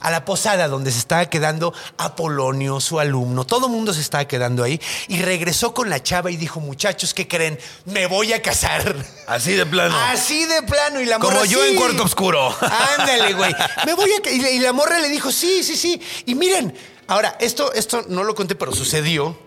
a 0.00 0.10
la 0.10 0.22
posada 0.26 0.68
donde 0.68 0.92
se 0.92 0.98
estaba 0.98 1.24
quedando 1.30 1.72
Apolonio, 1.96 2.78
su 2.78 3.00
alumno. 3.00 3.46
Todo 3.46 3.68
el 3.68 3.72
mundo 3.72 3.94
se 3.94 4.02
estaba 4.02 4.26
quedando 4.26 4.62
ahí. 4.62 4.78
Y 5.08 5.22
regresó 5.22 5.72
con 5.72 5.88
la 5.88 6.02
chava 6.02 6.30
y 6.30 6.36
dijo, 6.36 6.60
muchachos, 6.60 7.14
¿qué 7.14 7.26
creen? 7.26 7.58
Me 7.86 8.04
voy 8.06 8.34
a 8.34 8.42
casar. 8.42 8.94
Así 9.26 9.52
de 9.52 9.64
plano. 9.64 9.96
Así 9.98 10.44
de 10.44 10.60
plano. 10.62 11.00
Y 11.00 11.06
la 11.06 11.18
Como 11.18 11.32
morra, 11.32 11.46
yo 11.46 11.64
en. 11.64 11.76
Cuarto 11.76 12.02
Oscuro. 12.02 12.54
Ándale, 12.98 13.32
güey. 13.32 13.54
Me 13.86 13.94
voy 13.94 14.10
a... 14.18 14.20
ca-". 14.22 14.30
Y 14.30 14.40
la- 14.42 14.50
y 14.50 14.58
la 14.58 14.74
morra 14.74 14.98
le 14.98 15.08
dijo, 15.08 15.32
sí, 15.32 15.62
sí, 15.64 15.74
sí. 15.74 15.98
Y 16.26 16.34
miren, 16.34 16.76
ahora, 17.06 17.38
esto, 17.40 17.72
esto 17.72 18.04
no 18.08 18.24
lo 18.24 18.34
conté, 18.34 18.56
pero 18.56 18.72
sucedió. 18.74 19.38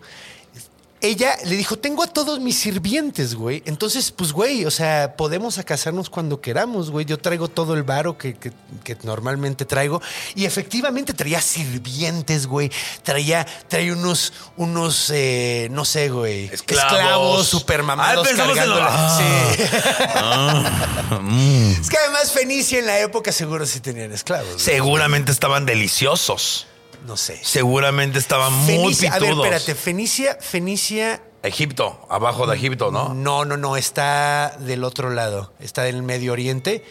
Ella 1.00 1.38
le 1.46 1.56
dijo, 1.56 1.78
tengo 1.78 2.02
a 2.02 2.08
todos 2.08 2.40
mis 2.40 2.58
sirvientes, 2.58 3.36
güey. 3.36 3.62
Entonces, 3.68 4.12
pues, 4.12 4.32
güey, 4.32 4.66
o 4.66 4.72
sea, 4.72 5.16
podemos 5.16 5.60
a 5.60 5.64
casarnos 5.64 6.10
cuando 6.10 6.42
queramos, 6.42 6.90
güey. 6.90 7.06
Yo 7.06 7.20
traigo 7.20 7.48
todo 7.50 7.76
el 7.76 7.84
varo 7.84 8.18
que, 8.18 8.34
que- 8.36 8.52
que 8.84 8.98
normalmente 9.04 9.66
traigo. 9.66 10.02
Y 10.34 10.46
efectivamente 10.46 11.14
traía 11.14 11.40
sirvientes, 11.40 12.48
güey. 12.48 12.72
Traía, 13.04 13.46
traía 13.68 13.94
unos, 13.94 14.34
unos, 14.58 15.12
eh, 15.14 15.68
no 15.72 15.86
sé, 15.86 16.10
güey. 16.10 16.46
Esclavos. 16.46 16.92
Esclavos 16.94 17.48
super 17.48 17.84
mamados 17.84 18.26
Ah, 18.26 18.30
pensamos 18.30 18.58
en 18.58 18.70
lo- 18.70 18.76
cargándola. 18.78 18.88
Ah. 18.90 20.64
Sí. 20.66 21.78
Es 21.82 21.90
que 21.90 21.98
además 21.98 22.32
Fenicia 22.32 22.80
en 22.80 22.86
la 22.88 23.00
época 23.00 23.32
seguro 23.32 23.66
sí 23.66 23.80
tenían 23.80 24.12
esclavos. 24.12 24.48
güey. 24.54 24.60
Seguramente 24.60 25.32
estaban 25.32 25.66
deliciosos. 25.66 26.66
No 27.06 27.16
sé. 27.18 27.40
Seguramente 27.44 28.20
estaban 28.20 28.52
muy 28.54 28.76
Fenicia, 28.96 29.10
a 29.14 29.20
ver, 29.20 29.30
pitudos. 29.30 29.46
espérate, 29.46 29.76
Fenicia, 29.76 30.38
Fenicia. 30.42 31.22
Egipto, 31.44 32.06
abajo 32.10 32.46
de 32.48 32.56
Egipto, 32.58 32.92
¿no? 32.92 33.14
No, 33.14 33.46
no, 33.46 33.56
no, 33.58 33.78
está 33.78 34.56
del 34.60 34.84
otro 34.84 35.10
lado. 35.12 35.54
Está 35.60 35.84
del 35.84 36.02
Medio 36.04 36.34
Oriente. 36.34 36.84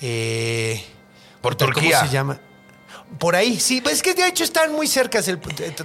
Eh, 0.00 0.84
Por 1.40 1.56
¿cómo 1.56 1.72
Turquía. 1.72 2.00
se 2.00 2.08
llama? 2.10 2.40
Por 3.18 3.36
ahí, 3.36 3.60
sí, 3.60 3.80
pues 3.80 3.96
es 3.96 4.02
que 4.02 4.14
de 4.14 4.26
hecho 4.26 4.42
están 4.42 4.72
muy 4.72 4.88
cerca 4.88 5.20
el- 5.20 5.38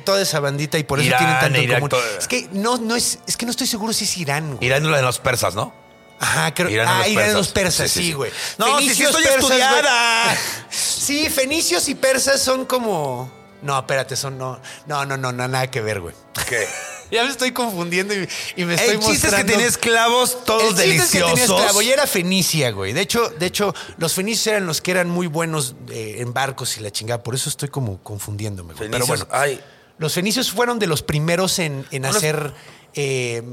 toda 0.04 0.22
esa 0.22 0.40
bandita 0.40 0.80
y 0.80 0.84
por 0.84 1.00
eso 1.00 1.08
Irán, 1.10 1.20
tienen 1.20 1.40
tanto 1.40 1.60
en 1.60 1.70
común. 1.76 1.90
todo- 1.90 2.18
Es 2.18 2.28
que 2.28 2.50
no, 2.52 2.78
no 2.78 2.96
es, 2.96 3.20
es 3.28 3.38
que 3.38 3.46
no 3.46 3.52
estoy 3.52 3.68
seguro 3.68 3.94
si 3.94 4.06
es 4.06 4.18
Irán. 4.18 4.56
güey. 4.56 4.66
Irán 4.66 4.84
es 4.84 4.90
la 4.90 4.98
de 4.98 5.04
los 5.04 5.20
persas, 5.20 5.54
¿no? 5.54 5.72
Ajá, 6.20 6.52
creo. 6.54 6.70
Irán 6.70 6.88
ah, 6.88 6.98
los 7.00 7.08
Irán 7.10 7.16
de 7.16 7.22
persas. 7.22 7.36
los 7.38 7.48
persas, 7.50 7.92
Sí, 7.92 8.00
sí, 8.00 8.04
sí, 8.06 8.08
sí. 8.08 8.14
güey. 8.14 8.32
No, 8.58 8.66
sí, 8.66 8.72
sí, 8.72 8.78
Fenicios, 8.96 9.10
estoy 9.10 9.24
persas, 9.24 9.42
estudiada. 9.44 10.38
Sí, 10.72 11.30
fenicios 11.30 11.90
y 11.90 11.96
persas 11.96 12.42
son 12.42 12.66
como. 12.66 13.32
No, 13.62 13.78
espérate, 13.78 14.15
son 14.15 14.38
no. 14.38 14.60
No, 14.88 15.06
no, 15.06 15.17
no, 15.17 15.32
no, 15.32 15.47
nada 15.47 15.69
que 15.69 15.82
ver, 15.82 16.00
güey. 16.02 16.15
¿Qué? 16.47 16.67
Ya 17.12 17.26
me 17.26 17.30
estoy 17.30 17.52
confundiendo 17.52 18.13
y, 18.13 18.26
y 18.56 18.63
me 18.63 18.76
estoy 18.76 18.91
El 18.95 19.00
chiste 19.02 19.12
es 19.12 19.19
que 19.19 19.28
mostrando- 19.28 19.52
tenía 19.52 19.67
esclavos 19.67 20.45
todos 20.45 20.80
El 20.80 20.91
chiste 20.91 20.95
es 20.95 21.12
que 21.12 21.17
deliciosos. 21.17 21.30
tenía 21.34 21.43
esclavo 21.65 21.82
y 21.82 21.89
era 21.89 22.08
Fenicia, 22.08 22.71
güey. 22.71 22.93
De 22.93 23.02
hecho, 23.02 23.28
de 23.38 23.47
hecho, 23.47 23.76
los 23.97 24.13
fenicios 24.13 24.47
eran 24.47 24.65
los 24.65 24.80
que 24.80 24.91
eran 24.91 25.10
muy 25.10 25.28
buenos 25.28 25.76
eh, 25.89 26.15
en 26.19 26.32
barcos 26.32 26.78
y 26.78 26.80
la 26.80 26.89
chingada. 26.89 27.21
Por 27.21 27.36
eso 27.36 27.50
estoy 27.50 27.67
como 27.67 28.02
confundiéndome, 28.02 28.76
güey. 28.76 28.89
Pero 28.89 29.06
bueno, 29.06 29.28
ay. 29.30 29.60
los 29.97 30.13
fenicios 30.13 30.52
fueron 30.52 30.80
de 30.80 30.88
los 30.88 31.04
primeros 31.04 31.60
en, 31.60 31.86
hacer 32.06 32.54
eh, 32.93 33.43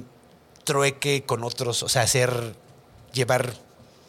trueque 0.62 1.24
con 1.26 1.42
otros, 1.42 1.82
o 1.82 1.88
sea, 1.88 2.02
hacer 2.02 2.54
llevar 3.12 3.52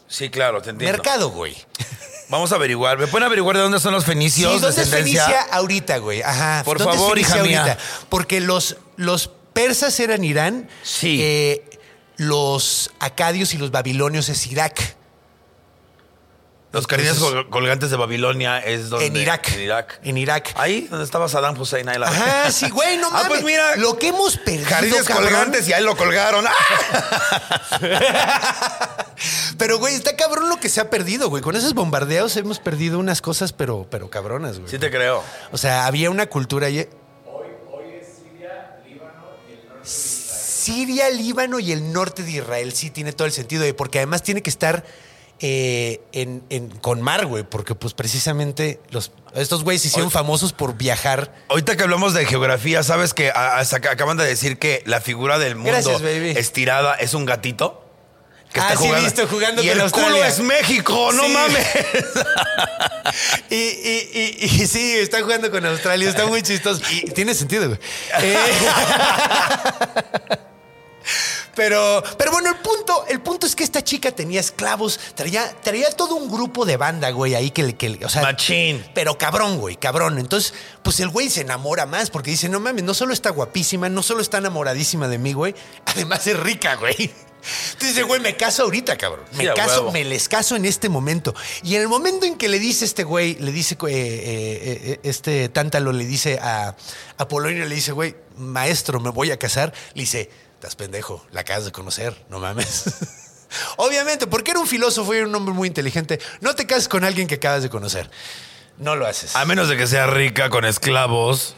Sí, 0.07 0.29
claro, 0.29 0.61
te 0.61 0.69
entiendo. 0.69 0.95
mercado, 0.95 1.31
güey. 1.31 1.55
Vamos 2.29 2.51
a 2.51 2.55
averiguar. 2.55 2.97
¿Me 2.97 3.07
pueden 3.07 3.25
averiguar 3.25 3.55
de 3.57 3.63
dónde 3.63 3.79
son 3.79 3.91
los 3.93 4.03
Sí, 4.03 4.11
fenicios? 4.11 4.61
¿dónde 4.61 4.81
es? 4.81 4.89
Fenicia 4.89 5.41
ahorita, 5.51 5.97
güey? 5.97 6.21
Ajá. 6.21 6.61
Por 6.63 6.77
¿dónde 6.77 6.93
es 6.93 6.97
favor, 6.99 7.13
Fenicia 7.15 7.35
hija 7.37 7.43
mía. 7.43 7.61
ahorita? 7.63 7.79
Porque 8.09 8.39
los, 8.39 8.77
los 8.97 9.29
persas 9.53 9.99
eran 9.99 10.23
Irán. 10.23 10.69
Sí. 10.83 11.19
eh, 11.21 11.65
los 12.17 12.91
acadios 12.99 13.53
y 13.53 13.57
los 13.57 13.71
babilonios 13.71 14.29
es 14.29 14.45
Irak. 14.47 14.95
Los 16.71 16.85
col- 16.85 17.49
colgantes 17.49 17.89
de 17.89 17.97
Babilonia 17.97 18.59
es 18.59 18.89
donde. 18.89 19.07
En 19.07 19.15
Irak. 19.15 19.51
En 19.53 19.59
Irak. 19.61 19.99
En 20.03 20.17
Irak. 20.19 20.51
Ahí 20.55 20.81
donde 20.81 21.03
estaba 21.05 21.27
Saddam 21.27 21.59
Hussein. 21.59 21.89
Ahí 21.89 21.97
la 21.97 22.09
Ajá, 22.09 22.51
sí, 22.51 22.69
güey, 22.69 22.97
no 22.97 23.07
Ah, 23.11 23.11
mames. 23.13 23.27
pues 23.29 23.43
mira. 23.43 23.75
Lo 23.77 23.97
que 23.97 24.09
hemos 24.09 24.37
perdido, 24.37 25.03
cabrón. 25.03 25.29
colgantes 25.29 25.67
y 25.67 25.73
ahí 25.73 25.81
lo 25.83 25.97
colgaron. 25.97 26.45
¡Ah! 26.47 26.53
Pero, 29.59 29.77
güey, 29.77 29.93
está 29.93 30.15
cabrón 30.15 30.49
lo 30.49 30.57
que 30.57 30.69
se 30.69 30.81
ha 30.81 30.89
perdido, 30.89 31.29
güey. 31.29 31.43
Con 31.43 31.55
esos 31.55 31.73
bombardeos 31.75 32.35
hemos 32.37 32.59
perdido 32.59 32.97
unas 32.97 33.21
cosas, 33.21 33.53
pero, 33.53 33.85
pero 33.91 34.09
cabronas, 34.09 34.57
güey. 34.57 34.71
Sí 34.71 34.79
te 34.79 34.89
creo. 34.89 35.21
O 35.51 35.57
sea, 35.59 35.85
había 35.85 36.09
una 36.09 36.25
cultura 36.27 36.67
ahí. 36.67 36.87
Siria, 39.83 41.09
Líbano 41.09 41.59
y 41.59 41.71
el 41.71 41.91
norte 41.93 42.23
de 42.23 42.31
Israel 42.31 42.73
sí 42.73 42.89
tiene 42.89 43.13
todo 43.13 43.25
el 43.25 43.31
sentido, 43.33 43.61
güey, 43.61 43.73
porque 43.73 43.99
además 43.99 44.23
tiene 44.23 44.41
que 44.41 44.49
estar 44.49 44.85
eh, 45.39 46.01
en, 46.11 46.43
en- 46.49 46.69
con 46.69 47.01
mar, 47.01 47.25
güey, 47.25 47.43
porque 47.43 47.75
pues 47.75 47.93
precisamente 47.93 48.79
los, 48.89 49.11
estos 49.35 49.63
güeyes 49.63 49.81
se 49.81 49.87
hicieron 49.87 50.11
famosos 50.11 50.53
por 50.53 50.75
viajar. 50.77 51.33
Ahorita 51.47 51.75
que 51.77 51.83
hablamos 51.83 52.13
de 52.13 52.25
geografía, 52.25 52.83
¿sabes 52.83 53.13
que 53.13 53.31
hasta 53.31 53.77
acaban 53.77 54.17
de 54.17 54.25
decir 54.25 54.59
que 54.59 54.83
la 54.85 55.01
figura 55.01 55.39
del 55.39 55.55
mundo 55.55 55.71
Gracias, 55.71 56.01
estirada 56.01 56.95
es 56.95 57.13
un 57.13 57.25
gatito? 57.25 57.85
Que 58.53 58.59
Ah, 58.59 58.75
sí, 58.75 58.87
he 58.87 58.99
visto 59.01 59.27
jugando 59.27 59.61
y 59.61 59.67
con 59.67 59.75
el 59.77 59.81
Australia. 59.81 60.11
culo 60.11 60.23
es 60.25 60.39
México, 60.39 61.11
no 61.13 61.23
Sí. 61.25 61.33
mames. 61.33 61.67
Y, 63.49 63.55
y- 63.55 64.37
y- 64.41 64.45
y 64.61 64.67
sí, 64.67 64.95
está 64.97 65.21
jugando 65.21 65.49
con 65.51 65.65
Australia, 65.65 66.07
está 66.09 66.25
muy 66.27 66.41
chistoso. 66.43 66.81
Y 66.91 67.09
tiene 67.11 67.33
sentido, 67.33 67.67
güey. 67.67 67.79
Eh, 68.21 68.37
Pero, 71.55 72.01
pero 72.17 72.31
bueno, 72.31 72.49
el 72.49 72.55
punto, 72.57 73.03
el 73.09 73.19
punto 73.19 73.45
es 73.45 73.53
que 73.55 73.63
esta 73.65 73.83
chica 73.83 74.11
tenía 74.13 74.39
esclavos, 74.39 74.97
traía, 75.15 75.53
traía 75.61 75.89
todo 75.91 76.15
un 76.15 76.31
grupo 76.31 76.63
de 76.65 76.77
banda, 76.77 77.09
güey, 77.09 77.35
ahí 77.35 77.51
que, 77.51 77.75
que 77.75 77.99
o 78.05 78.09
sea, 78.09 78.21
Machín. 78.21 78.85
pero 78.93 79.17
cabrón, 79.17 79.57
güey, 79.57 79.75
cabrón. 79.75 80.19
Entonces, 80.19 80.53
pues 80.83 80.99
el 81.01 81.09
güey 81.09 81.29
se 81.29 81.41
enamora 81.41 81.85
más 81.85 82.11
porque 82.11 82.31
dice, 82.31 82.47
no 82.47 82.61
mames, 82.61 82.83
no 82.85 82.93
solo 82.93 83.11
está 83.13 83.31
guapísima, 83.31 83.89
no 83.89 84.03
solo 84.03 84.21
está 84.21 84.37
enamoradísima 84.37 85.09
de 85.09 85.17
mí, 85.17 85.33
güey, 85.33 85.53
además 85.85 86.25
es 86.27 86.39
rica, 86.39 86.75
güey. 86.75 87.11
Entonces 87.41 87.95
dice, 87.95 88.03
güey, 88.03 88.19
me 88.19 88.35
caso 88.35 88.63
ahorita, 88.63 88.97
cabrón. 88.97 89.25
Me 89.33 89.45
Sí, 89.45 89.49
caso, 89.55 89.79
huevo. 89.79 89.91
me 89.91 90.03
les 90.03 90.27
caso 90.27 90.55
en 90.55 90.65
este 90.65 90.89
momento. 90.89 91.33
Y 91.63 91.75
en 91.75 91.81
el 91.81 91.87
momento 91.87 92.25
en 92.25 92.37
que 92.37 92.49
le 92.49 92.59
dice 92.59 92.85
este 92.85 93.03
güey, 93.03 93.35
le 93.35 93.51
dice, 93.51 93.75
eh, 93.75 93.87
eh, 93.87 94.81
eh, 94.83 94.99
este 95.03 95.49
Tántalo 95.49 95.91
le 95.91 96.05
dice 96.05 96.39
a, 96.41 96.75
a 97.17 97.27
Polonio, 97.27 97.65
le 97.65 97.75
dice, 97.75 97.91
güey, 97.91 98.15
maestro, 98.37 98.99
me 98.99 99.09
voy 99.09 99.31
a 99.31 99.37
casar, 99.37 99.73
le 99.93 100.01
dice, 100.01 100.29
estás 100.55 100.75
pendejo, 100.75 101.25
la 101.31 101.41
acabas 101.41 101.65
de 101.65 101.71
conocer, 101.71 102.25
no 102.29 102.39
mames. 102.39 102.83
Obviamente, 103.77 104.27
porque 104.27 104.51
era 104.51 104.59
un 104.59 104.67
filósofo 104.67 105.13
y 105.13 105.17
era 105.17 105.27
un 105.27 105.33
hombre 105.35 105.53
muy 105.53 105.67
inteligente. 105.67 106.19
No 106.41 106.55
te 106.55 106.67
cases 106.67 106.87
con 106.87 107.03
alguien 107.03 107.27
que 107.27 107.35
acabas 107.35 107.63
de 107.63 107.69
conocer. 107.69 108.11
No 108.77 108.95
lo 108.95 109.07
haces. 109.07 109.35
A 109.35 109.45
menos 109.45 109.69
de 109.69 109.77
que 109.77 109.87
sea 109.87 110.07
rica 110.07 110.49
con 110.49 110.65
esclavos. 110.65 111.55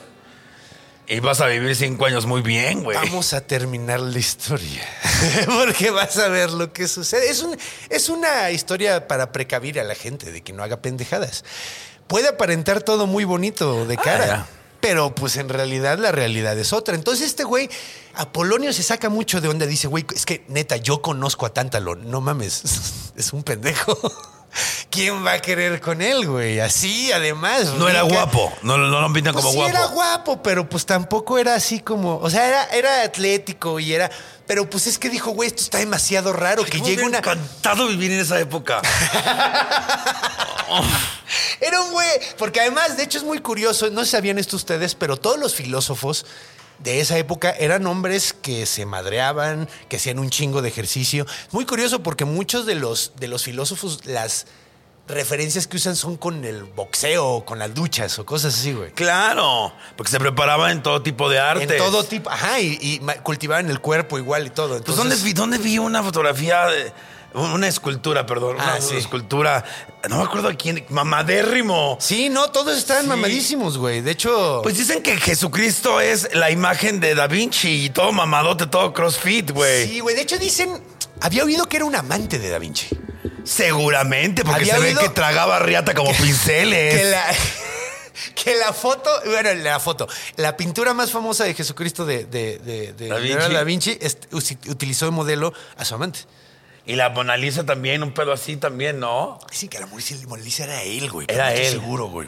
Y 1.14 1.20
vas 1.20 1.42
a 1.42 1.48
vivir 1.48 1.76
cinco 1.76 2.06
años 2.06 2.26
muy 2.26 2.42
bien, 2.42 2.84
güey. 2.84 2.96
Vamos 2.98 3.34
a 3.34 3.42
terminar 3.42 4.00
la 4.00 4.18
historia. 4.18 4.82
Porque 5.46 5.92
vas 5.92 6.18
a 6.18 6.30
ver 6.30 6.52
lo 6.52 6.72
que 6.72 6.88
sucede. 6.88 7.30
Es, 7.30 7.42
un- 7.44 7.58
es 7.90 8.08
una 8.08 8.50
historia 8.52 9.08
para 9.10 9.34
precavir 9.34 9.78
a 9.80 9.84
la 9.84 9.94
gente 9.96 10.32
de 10.32 10.42
que 10.42 10.54
no 10.54 10.64
haga 10.64 10.82
pendejadas. 10.82 11.44
Puede 12.08 12.30
aparentar 12.30 12.82
todo 12.82 13.08
muy 13.08 13.26
bonito 13.26 13.86
de 13.86 13.98
cara. 13.98 14.26
ya. 14.26 14.48
Pero 14.80 15.14
pues 15.14 15.36
en 15.36 15.50
realidad 15.50 16.00
la 16.00 16.14
realidad 16.14 16.58
es 16.58 16.72
otra. 16.72 16.96
Entonces 16.96 17.28
este 17.28 17.44
güey, 17.44 17.70
Apolonio 18.16 18.72
se 18.72 18.82
saca 18.82 19.10
mucho 19.10 19.42
de 19.42 19.50
onda. 19.50 19.66
Dice, 19.66 19.88
güey, 19.88 20.06
es 20.16 20.26
que 20.26 20.46
neta, 20.48 20.78
yo 20.78 21.02
conozco 21.02 21.46
a 21.46 21.54
Tántalo. 21.54 21.96
No 21.96 22.22
mames, 22.22 22.64
es 23.18 23.34
un 23.34 23.44
pendejo. 23.44 23.98
¿Quién 24.90 25.26
va 25.26 25.34
a 25.34 25.40
querer 25.40 25.80
con 25.80 26.02
él, 26.02 26.28
güey? 26.28 26.60
Así, 26.60 27.12
además. 27.12 27.68
No 27.78 27.88
era 27.88 28.02
guapo. 28.02 28.52
No, 28.62 28.78
no 28.78 29.02
lo 29.02 29.14
pintan 29.14 29.34
Pues 29.34 29.44
como 29.44 29.52
sí 29.54 29.58
guapo. 29.58 29.70
era 29.70 29.86
guapo, 29.86 30.44
pero 30.44 30.68
pues 30.68 30.86
tampoco 30.86 31.38
era 31.38 31.56
así 31.56 31.80
como, 31.80 32.18
o 32.18 32.30
sea, 32.30 32.48
era, 32.48 32.66
era 32.66 33.04
atlético 33.04 33.80
y 33.80 33.94
era, 33.94 34.12
pero 34.46 34.70
pues 34.70 34.88
es 34.88 35.00
que 35.00 35.10
dijo, 35.10 35.32
güey, 35.32 35.48
esto 35.48 35.62
está 35.62 35.78
demasiado 35.78 36.34
raro, 36.34 36.66
que 36.66 36.80
¿Cómo 36.80 36.90
llegue 36.90 37.04
me 37.04 37.08
una... 37.10 37.20
encantado 37.20 37.88
vivir 37.88 38.12
en 38.12 38.20
esa 38.20 38.40
época. 38.40 38.82
Era 41.62 41.82
un 41.82 41.92
güey, 41.92 42.10
porque 42.38 42.60
además, 42.62 42.98
de 42.98 43.04
hecho 43.04 43.18
es 43.18 43.24
muy 43.24 43.40
curioso, 43.40 43.90
no 43.90 44.06
sabían 44.06 44.38
esto 44.38 44.56
ustedes, 44.56 44.96
pero 44.96 45.18
todos 45.18 45.40
los 45.40 45.54
filósofos 45.56 46.26
de 46.84 47.00
esa 47.00 47.18
época 47.18 47.52
eran 47.52 47.86
hombres 47.86 48.34
que 48.34 48.66
se 48.66 48.86
madreaban, 48.86 49.70
que 49.90 49.98
hacían 49.98 50.20
un 50.20 50.30
chingo 50.30 50.62
de 50.62 50.70
ejercicio. 50.70 51.26
Muy 51.52 51.66
curioso 51.66 52.02
porque 52.04 52.26
muchos 52.26 52.66
de 52.66 52.76
los, 52.76 53.14
de 53.18 53.28
los 53.28 53.44
filósofos, 53.44 54.06
las 54.06 54.48
referencias 55.08 55.68
que 55.68 55.78
usan 55.78 55.96
son 55.96 56.16
con 56.18 56.46
el 56.46 56.64
boxeo, 56.64 57.44
con 57.46 57.60
las 57.60 57.74
duchas 57.74 58.18
o 58.20 58.26
cosas 58.26 58.54
así, 58.58 58.74
güey. 58.74 58.92
claro. 58.92 59.74
Porque 59.98 60.12
se 60.12 60.20
preparaba 60.20 60.72
en 60.72 60.82
todo 60.82 61.02
tipo 61.02 61.30
de 61.30 61.40
arte. 61.40 61.64
En 61.64 61.78
todo 61.78 62.04
tipo, 62.04 62.30
ajá, 62.30 62.60
y, 62.60 63.02
cultivaban 63.24 63.70
el 63.70 63.80
cuerpo 63.80 64.18
igual 64.18 64.48
y 64.48 64.50
todo. 64.50 64.82
Pues 64.82 64.98
¿dónde, 64.98 65.16
Entonces- 65.16 65.24
vi, 65.24 65.34
¿dónde 65.34 65.58
vi 65.58 65.78
una 65.78 66.02
fotografía 66.04 66.66
de. 66.68 66.94
Una 67.34 67.68
escultura, 67.68 68.26
perdón. 68.26 68.58
Ah, 68.60 68.74
una 68.78 68.82
sí. 68.82 68.98
escultura. 68.98 69.64
No 70.10 70.18
me 70.18 70.24
acuerdo 70.24 70.50
a 70.50 70.54
quién. 70.54 70.86
Mamadérrimo. 70.90 71.98
Sí, 72.02 72.30
no, 72.30 72.52
todos 72.52 72.78
están 72.78 73.04
Sí. 73.04 73.08
mamadísimos, 73.08 73.78
güey. 73.78 74.02
De 74.02 74.12
hecho, 74.12 74.60
Pues 74.64 74.78
dicen 74.78 75.02
que 75.02 75.16
Jesucristo 75.18 76.02
es 76.02 76.34
la 76.36 76.52
imagen 76.52 77.00
de 77.00 77.16
Da 77.16 77.28
Vinci 77.28 77.86
y 77.86 77.90
todo 77.90 78.12
mamadote, 78.12 78.68
todo 78.68 78.92
crossfit, 78.94 79.52
güey. 79.52 79.88
sí, 79.88 80.00
güey. 80.02 80.16
De 80.16 80.24
hecho, 80.24 80.38
dicen, 80.38 80.82
había 81.22 81.46
oído 81.46 81.66
que 81.70 81.78
era 81.78 81.86
un 81.86 81.96
amante 81.96 82.38
de 82.38 82.50
Da 82.50 82.60
Vinci. 82.60 82.88
Seguramente, 83.44 84.44
porque 84.44 84.66
se 84.66 84.80
ve 84.80 84.96
que 84.96 85.10
tragaba 85.10 85.60
riata 85.60 85.94
como 85.94 86.12
pinceles. 86.14 86.96
Que 87.00 87.06
la, 87.06 87.26
que 88.36 88.56
la 88.56 88.74
foto, 88.74 89.10
bueno, 89.26 89.54
la 89.56 89.80
foto, 89.80 90.08
la 90.36 90.56
pintura 90.58 90.94
más 90.94 91.12
famosa 91.12 91.44
de 91.44 91.54
Jesucristo 91.54 92.06
de, 92.06 92.26
de, 92.26 92.60
de- 92.60 92.94
de 92.94 93.08
Da 93.08 93.18
Vinci. 93.18 93.54
da 93.54 93.64
Vinci 93.64 94.00
usi- 94.32 94.58
utilizó 94.70 95.06
de 95.06 95.12
modelo 95.12 95.54
a 95.78 95.86
su 95.86 95.96
amante. 95.96 96.20
Y 96.86 96.96
la 96.96 97.10
Mona 97.10 97.38
Lisa 97.38 97.64
también, 97.66 98.02
un 98.04 98.12
pedo 98.14 98.34
así 98.34 98.58
también, 98.58 99.00
¿no? 99.00 99.40
Dicen 99.52 99.70
que 99.70 99.80
la 99.80 99.86
Mona 99.88 100.44
Lisa 100.44 100.64
era 100.64 100.82
él, 100.84 101.10
güey. 101.12 101.28
Era 101.30 101.54
él. 101.54 101.72
seguro, 101.72 102.08
güey. 102.08 102.28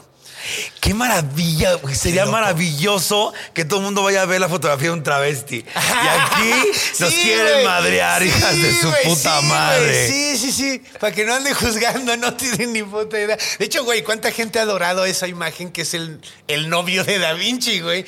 Qué 0.80 0.92
maravilla, 0.92 1.74
güey. 1.74 1.94
Sería 1.94 2.26
maravilloso 2.26 3.32
que 3.54 3.64
todo 3.64 3.78
el 3.80 3.84
mundo 3.86 4.02
vaya 4.02 4.22
a 4.22 4.26
ver 4.26 4.40
la 4.40 4.48
fotografía 4.48 4.88
de 4.88 4.92
un 4.94 5.02
travesti. 5.02 5.56
Y 5.56 6.08
aquí 6.08 6.52
nos 7.00 7.10
Sí, 7.10 7.22
quieren 7.22 7.52
güey. 7.52 7.64
madrear, 7.64 8.20
Sí, 8.22 8.28
hijas 8.28 8.56
de 8.56 8.74
su 8.80 8.88
güey, 8.90 9.04
puta 9.04 9.40
sí, 9.40 9.46
madre. 9.46 10.06
güey. 10.08 10.08
Sí, 10.10 10.38
sí, 10.38 10.52
sí. 10.52 10.82
Para 11.00 11.14
que 11.14 11.24
no 11.24 11.34
ande 11.34 11.54
juzgando, 11.54 12.16
no 12.18 12.34
tienen 12.34 12.74
ni 12.74 12.82
puta 12.82 13.18
idea. 13.18 13.38
De 13.58 13.64
hecho, 13.64 13.84
güey, 13.84 14.02
¿cuánta 14.04 14.30
gente 14.32 14.58
ha 14.58 14.62
adorado 14.62 15.04
esa 15.06 15.26
imagen 15.28 15.72
que 15.72 15.82
es 15.82 15.94
el, 15.94 16.20
el 16.46 16.68
novio 16.68 17.04
de 17.04 17.18
Da 17.18 17.32
Vinci, 17.32 17.80
güey? 17.80 18.04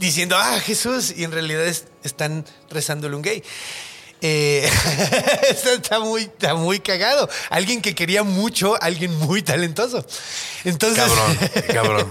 Diciendo, 0.00 0.36
ah, 0.36 0.58
Jesús. 0.60 1.14
Y 1.16 1.22
en 1.24 1.30
realidad 1.32 1.64
es- 1.66 1.84
están 2.02 2.44
rezándole 2.68 3.14
un 3.16 3.22
gay. 3.22 3.42
Eh, 4.22 4.68
está 5.76 6.00
muy, 6.00 6.22
está 6.22 6.54
muy 6.54 6.80
cagado. 6.80 7.28
Alguien 7.50 7.82
que 7.82 7.94
quería 7.94 8.22
mucho, 8.22 8.80
alguien 8.80 9.14
muy 9.18 9.42
talentoso. 9.42 10.04
Entonces. 10.64 11.04
Cabrón, 11.04 11.38
cabrón. 11.72 12.10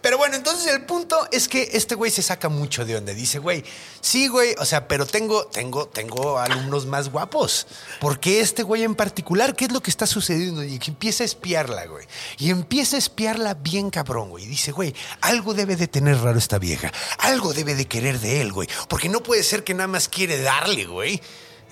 Pero 0.00 0.18
bueno, 0.18 0.36
entonces 0.36 0.72
el 0.72 0.84
punto 0.84 1.28
es 1.32 1.48
que 1.48 1.70
este 1.72 1.94
güey 1.94 2.10
se 2.10 2.22
saca 2.22 2.48
mucho 2.48 2.84
de 2.84 2.94
donde 2.94 3.14
dice, 3.14 3.38
güey, 3.38 3.64
sí, 4.00 4.28
güey, 4.28 4.54
o 4.58 4.64
sea, 4.64 4.88
pero 4.88 5.04
tengo, 5.04 5.46
tengo, 5.46 5.86
tengo 5.88 6.38
alumnos 6.38 6.86
más 6.86 7.10
guapos. 7.10 7.66
¿Por 8.00 8.20
qué 8.20 8.40
este 8.40 8.62
güey 8.62 8.84
en 8.84 8.94
particular? 8.94 9.56
¿Qué 9.56 9.66
es 9.66 9.72
lo 9.72 9.82
que 9.82 9.90
está 9.90 10.06
sucediendo? 10.06 10.62
Y 10.62 10.78
que 10.78 10.90
empieza 10.90 11.24
a 11.24 11.26
espiarla, 11.26 11.86
güey. 11.86 12.06
Y 12.38 12.50
empieza 12.50 12.96
a 12.96 12.98
espiarla 12.98 13.54
bien 13.54 13.90
cabrón, 13.90 14.30
güey. 14.30 14.44
Y 14.44 14.48
dice, 14.48 14.72
güey, 14.72 14.94
algo 15.20 15.54
debe 15.54 15.76
de 15.76 15.88
tener 15.88 16.18
raro 16.18 16.38
esta 16.38 16.58
vieja. 16.58 16.92
Algo 17.18 17.52
debe 17.52 17.74
de 17.74 17.86
querer 17.86 18.20
de 18.20 18.40
él, 18.40 18.52
güey. 18.52 18.68
Porque 18.88 19.08
no 19.08 19.22
puede 19.22 19.42
ser 19.42 19.64
que 19.64 19.74
nada 19.74 19.88
más 19.88 20.08
quiere 20.08 20.40
darle, 20.40 20.86
güey. 20.86 21.20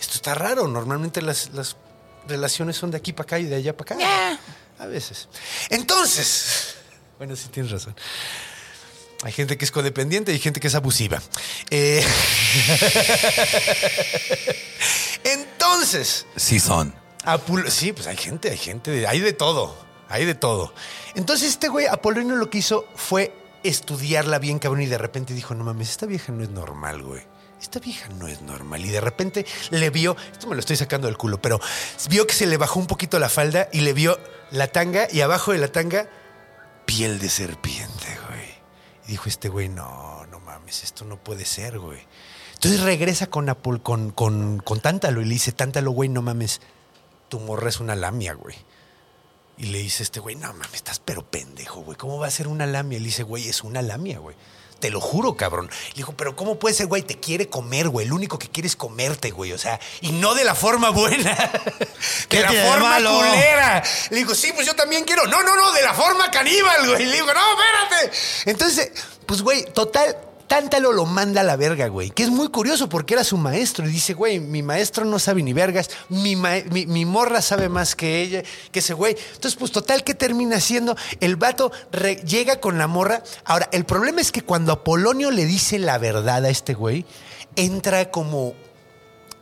Esto 0.01 0.15
está 0.15 0.35
raro. 0.35 0.67
Normalmente 0.67 1.21
las, 1.23 1.51
las 1.51 1.77
relaciones 2.27 2.77
son 2.77 2.91
de 2.91 2.97
aquí 2.97 3.13
para 3.13 3.25
acá 3.25 3.39
y 3.39 3.45
de 3.45 3.57
allá 3.57 3.77
para 3.77 3.95
acá. 3.97 4.39
A 4.79 4.87
veces. 4.87 5.29
Entonces, 5.69 6.75
bueno, 7.19 7.37
sí 7.37 7.49
tienes 7.51 7.71
razón. 7.71 7.95
Hay 9.23 9.33
gente 9.33 9.59
que 9.59 9.67
es 9.67 9.71
codependiente 9.71 10.33
y 10.33 10.37
hay 10.37 10.41
gente 10.41 10.61
que 10.61 10.69
es 10.69 10.75
abusiva. 10.75 11.21
Eh, 11.69 12.03
Entonces, 15.25 16.27
Sí 16.37 16.61
son. 16.61 16.95
Apul- 17.25 17.69
sí, 17.69 17.93
pues 17.93 18.07
hay 18.07 18.17
gente, 18.17 18.51
hay 18.51 18.57
gente, 18.57 18.91
de- 18.91 19.07
hay 19.07 19.21
de 19.21 19.35
todo, 19.35 19.77
hay 20.09 20.25
de 20.25 20.35
todo. 20.35 20.73
Entonces 21.15 21.51
este 21.51 21.69
güey, 21.69 21.87
Apolonio 21.87 22.35
lo 22.37 22.49
que 22.49 22.59
hizo 22.59 22.87
fue 22.97 23.35
estudiarla 23.63 24.39
bien 24.39 24.59
cabrón 24.59 24.81
y 24.83 24.87
de 24.87 24.97
repente 24.97 25.35
dijo, 25.35 25.55
no 25.55 25.65
mames, 25.65 25.91
esta 25.91 26.07
vieja 26.07 26.33
no 26.33 26.43
es 26.43 26.49
normal, 26.49 27.03
güey. 27.03 27.23
Esta 27.61 27.79
vieja 27.79 28.09
no 28.09 28.27
es 28.27 28.41
normal. 28.43 28.85
Y 28.85 28.89
de 28.89 29.01
repente 29.01 29.47
le 29.71 29.91
vio, 29.91 30.17
esto 30.33 30.47
me 30.47 30.55
lo 30.55 30.61
estoy 30.61 30.77
sacando 30.77 31.07
del 31.07 31.17
culo, 31.17 31.41
pero 31.41 31.61
vio 32.09 32.27
que 32.27 32.35
se 32.35 32.47
le 32.47 32.57
bajó 32.57 32.81
un 32.81 32.87
poquito 32.87 33.19
la 33.19 33.29
falda 33.29 33.69
y 33.73 33.81
le 33.81 33.93
vio 33.93 34.19
la 34.51 34.69
tanga 34.69 35.09
y 35.11 35.21
abajo 35.21 35.53
de 35.53 35.59
la 35.59 35.69
tanga, 35.69 36.09
piel 36.87 37.19
de 37.19 37.29
serpiente, 37.29 38.07
güey. 38.29 38.49
Y 39.07 39.13
dijo 39.13 39.29
este 39.29 39.49
güey, 39.49 39.69
no, 39.69 40.27
no 40.27 40.41
mames, 40.41 40.85
esto 40.85 41.05
no 41.05 41.23
puede 41.23 41.45
ser, 41.45 41.79
güey. 41.79 42.01
Entonces 42.55 42.81
regresa 42.81 43.29
con, 43.29 43.49
Apol, 43.49 43.83
con, 43.83 44.11
con, 44.11 44.61
con 44.61 44.81
Tántalo 44.81 45.21
y 45.21 45.25
le 45.25 45.35
dice, 45.35 45.53
Tántalo, 45.53 45.93
güey, 45.93 46.09
no 46.09 46.23
mames, 46.23 46.61
tu 47.29 47.41
morra 47.41 47.69
es 47.69 47.81
una 47.81 47.95
lamia, 47.95 48.35
güey. 48.35 48.57
Y 49.57 49.67
le 49.67 49.79
dice 49.79 50.03
este 50.03 50.21
güey, 50.21 50.37
no 50.37 50.49
mames, 50.49 50.75
estás 50.75 51.01
pero 51.01 51.23
pendejo, 51.23 51.81
güey. 51.83 51.97
¿Cómo 51.97 52.19
va 52.19 52.27
a 52.27 52.31
ser 52.31 52.49
una 52.49 52.67
lamia? 52.67 52.97
Y 52.97 53.01
le 53.01 53.07
dice, 53.07 53.23
güey, 53.23 53.49
es 53.49 53.63
una 53.63 53.83
lamia, 53.83 54.19
güey. 54.19 54.35
Te 54.81 54.91
lo 54.91 55.01
juro, 55.01 55.37
cabrón. 55.37 55.71
Le 55.89 55.95
dijo, 55.95 56.15
pero 56.17 56.35
¿cómo 56.35 56.59
puede 56.59 56.75
ser, 56.75 56.87
güey? 56.87 57.03
Te 57.03 57.21
quiere 57.21 57.49
comer, 57.49 57.89
güey. 57.89 58.07
El 58.07 58.13
único 58.13 58.39
que 58.39 58.49
quiere 58.49 58.67
es 58.67 58.77
comerte, 58.77 59.31
güey. 59.31 59.53
O 59.53 59.59
sea, 59.59 59.79
y 60.01 60.13
no 60.13 60.35
de 60.35 60.45
la 60.45 60.55
forma 60.55 60.89
buena. 60.91 61.37
¿Qué 62.29 62.39
de 62.39 62.43
la 62.43 62.67
forma 62.67 62.89
malo? 62.89 63.19
culera. 63.19 63.83
Le 64.09 64.17
dijo, 64.17 64.35
sí, 64.35 64.53
pues 64.55 64.67
yo 64.67 64.75
también 64.75 65.05
quiero. 65.05 65.27
No, 65.27 65.43
no, 65.43 65.55
no, 65.55 65.73
de 65.73 65.83
la 65.83 65.93
forma 65.93 66.31
caníbal, 66.31 66.89
güey. 66.89 67.05
Le 67.05 67.13
digo, 67.13 67.27
no, 67.27 67.41
espérate. 67.51 68.17
Entonces, 68.47 68.93
pues, 69.27 69.43
güey, 69.43 69.65
total, 69.73 70.17
Tántalo 70.51 70.91
lo 70.93 71.07
manda 71.07 71.43
a 71.43 71.45
la 71.45 71.55
verga, 71.55 71.87
güey. 71.87 72.11
Que 72.11 72.25
es 72.25 72.29
muy 72.29 72.49
curioso 72.49 72.89
porque 72.89 73.15
era 73.15 73.23
su 73.23 73.37
maestro. 73.37 73.87
Y 73.89 73.93
dice, 73.93 74.15
güey, 74.15 74.41
mi 74.41 74.65
maestro 74.65 75.05
no 75.05 75.21
sabe 75.21 75.45
ni 75.45 75.53
vergas. 75.53 75.89
Mi, 76.09 76.35
mi, 76.35 76.87
mi 76.87 77.05
morra 77.05 77.41
sabe 77.41 77.69
más 77.69 77.95
que 77.95 78.21
ella, 78.21 78.43
que 78.73 78.81
ese 78.81 78.93
güey. 78.93 79.17
Entonces, 79.35 79.55
pues 79.55 79.71
total, 79.71 80.03
¿qué 80.03 80.13
termina 80.13 80.57
haciendo? 80.57 80.97
El 81.21 81.37
vato 81.37 81.71
llega 82.27 82.59
con 82.59 82.79
la 82.79 82.89
morra. 82.89 83.23
Ahora, 83.45 83.69
el 83.71 83.85
problema 83.85 84.21
es 84.21 84.33
que 84.33 84.43
cuando 84.43 84.73
Apolonio 84.73 85.31
le 85.31 85.47
dice 85.47 85.79
la 85.79 85.99
verdad 85.99 86.45
a 86.45 86.51
este 86.51 86.75
güey, 86.75 87.07
entra 87.55 88.11
como... 88.11 88.55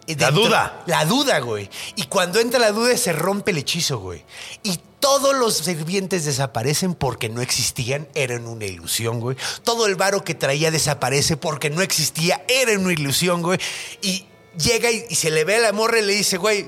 La 0.08 0.30
duda. 0.30 0.82
La 0.84 1.06
duda, 1.06 1.38
güey. 1.38 1.70
Y 1.96 2.04
cuando 2.04 2.38
entra 2.38 2.60
la 2.60 2.72
duda 2.72 2.94
se 2.98 3.14
rompe 3.14 3.52
el 3.52 3.56
hechizo, 3.56 3.98
güey. 3.98 4.26
Y 4.62 4.78
todos 5.00 5.36
los 5.36 5.56
sirvientes 5.56 6.24
desaparecen 6.24 6.94
porque 6.94 7.28
no 7.28 7.40
existían, 7.40 8.08
eran 8.14 8.46
una 8.46 8.66
ilusión, 8.66 9.20
güey. 9.20 9.36
Todo 9.62 9.86
el 9.86 9.96
varo 9.96 10.24
que 10.24 10.34
traía 10.34 10.70
desaparece 10.70 11.36
porque 11.36 11.70
no 11.70 11.82
existía, 11.82 12.44
era 12.48 12.78
una 12.78 12.92
ilusión, 12.92 13.42
güey. 13.42 13.58
Y 14.02 14.26
llega 14.58 14.90
y, 14.90 15.14
se 15.14 15.30
le 15.30 15.44
ve 15.44 15.56
a 15.56 15.60
la 15.60 15.72
morra 15.72 15.98
y 15.98 16.04
le 16.04 16.14
dice, 16.14 16.36
güey, 16.36 16.66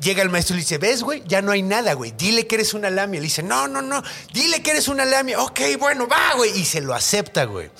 llega 0.00 0.22
el 0.22 0.30
maestro 0.30 0.54
y 0.54 0.58
le 0.58 0.62
dice, 0.62 0.78
¿ves, 0.78 1.02
güey? 1.02 1.22
Ya 1.26 1.42
no 1.42 1.52
hay 1.52 1.62
nada, 1.62 1.94
güey. 1.94 2.12
Dile 2.12 2.46
que 2.46 2.56
eres 2.56 2.74
una 2.74 2.90
lamia. 2.90 3.20
Le 3.20 3.24
dice, 3.24 3.42
no, 3.42 3.68
no, 3.68 3.82
no. 3.82 4.02
Dile 4.32 4.62
que 4.62 4.72
eres 4.72 4.88
una 4.88 5.04
lamia. 5.04 5.40
Ok, 5.40 5.60
bueno, 5.78 6.06
va, 6.06 6.34
güey. 6.36 6.58
Y 6.58 6.64
se 6.64 6.80
lo 6.80 6.94
acepta, 6.94 7.44
güey. 7.44 7.70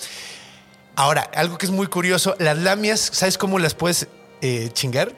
Ahora, 0.97 1.31
algo 1.35 1.59
que 1.59 1.67
es 1.67 1.73
muy 1.73 1.89
curioso, 1.89 2.35
las 2.39 2.57
lamias, 2.57 3.11
¿sabes 3.13 3.37
cómo 3.37 3.59
las 3.59 3.75
puedes 3.75 4.09
eh, 4.41 4.71
chingar? 4.73 5.15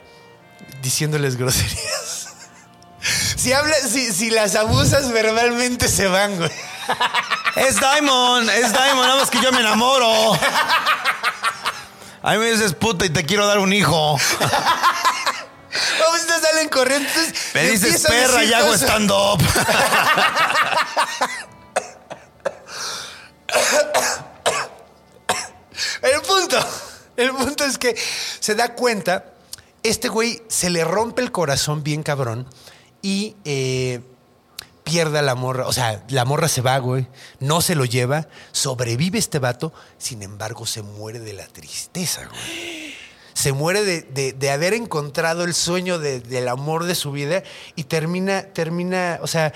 Diciéndoles 0.81 1.35
groserías. 1.37 2.08
Si, 3.01 3.53
hablas, 3.53 3.89
si, 3.91 4.11
si 4.11 4.29
las 4.29 4.55
abusas 4.55 5.11
verbalmente 5.11 5.87
se 5.87 6.07
van, 6.07 6.37
güey. 6.37 6.51
Es 7.55 7.79
Diamond, 7.79 8.49
es 8.49 8.71
Diamond, 8.71 9.07
nada 9.07 9.19
más 9.19 9.29
que 9.29 9.41
yo 9.41 9.51
me 9.51 9.59
enamoro. 9.61 10.33
A 12.21 12.31
mí 12.33 12.37
me 12.37 12.51
dices 12.51 12.73
puta 12.73 13.05
y 13.05 13.09
te 13.09 13.25
quiero 13.25 13.47
dar 13.47 13.59
un 13.59 13.71
hijo. 13.71 14.17
Vamos, 15.99 16.25
te 16.27 16.39
salen 16.41 16.67
corriendo. 16.69 17.07
entonces, 17.07 17.53
Me 17.53 17.69
dices 17.69 18.05
a 18.05 18.09
perra 18.09 18.43
y 18.43 18.53
hago 18.53 18.73
stand-up. 18.73 19.41
El 26.01 26.21
punto, 26.21 26.57
el 27.17 27.31
punto 27.31 27.63
es 27.65 27.77
que 27.77 27.95
se 28.39 28.55
da 28.55 28.73
cuenta, 28.73 29.25
este 29.83 30.07
güey 30.09 30.41
se 30.47 30.69
le 30.69 30.83
rompe 30.83 31.21
el 31.21 31.31
corazón 31.31 31.83
bien 31.83 32.03
cabrón 32.03 32.47
y 33.01 33.35
eh, 33.45 34.01
pierde 34.83 35.19
a 35.19 35.21
la 35.21 35.35
morra. 35.35 35.67
O 35.67 35.73
sea, 35.73 36.03
la 36.09 36.25
morra 36.25 36.47
se 36.47 36.61
va, 36.61 36.77
güey, 36.79 37.07
no 37.39 37.61
se 37.61 37.75
lo 37.75 37.85
lleva, 37.85 38.27
sobrevive 38.51 39.17
este 39.19 39.39
vato, 39.39 39.71
sin 39.97 40.23
embargo 40.23 40.65
se 40.65 40.81
muere 40.81 41.19
de 41.19 41.33
la 41.33 41.47
tristeza, 41.47 42.25
güey. 42.27 42.93
Se 43.33 43.53
muere 43.53 43.83
de, 43.85 44.01
de- 44.01 44.33
de 44.33 44.51
haber 44.51 44.73
encontrado 44.73 45.43
el 45.45 45.53
sueño 45.53 45.97
de- 45.99 46.19
del 46.19 46.47
amor 46.49 46.83
de 46.83 46.95
su 46.95 47.11
vida 47.11 47.43
y 47.75 47.85
termina, 47.85 48.43
termina, 48.43 49.19
o 49.21 49.27
sea, 49.27 49.53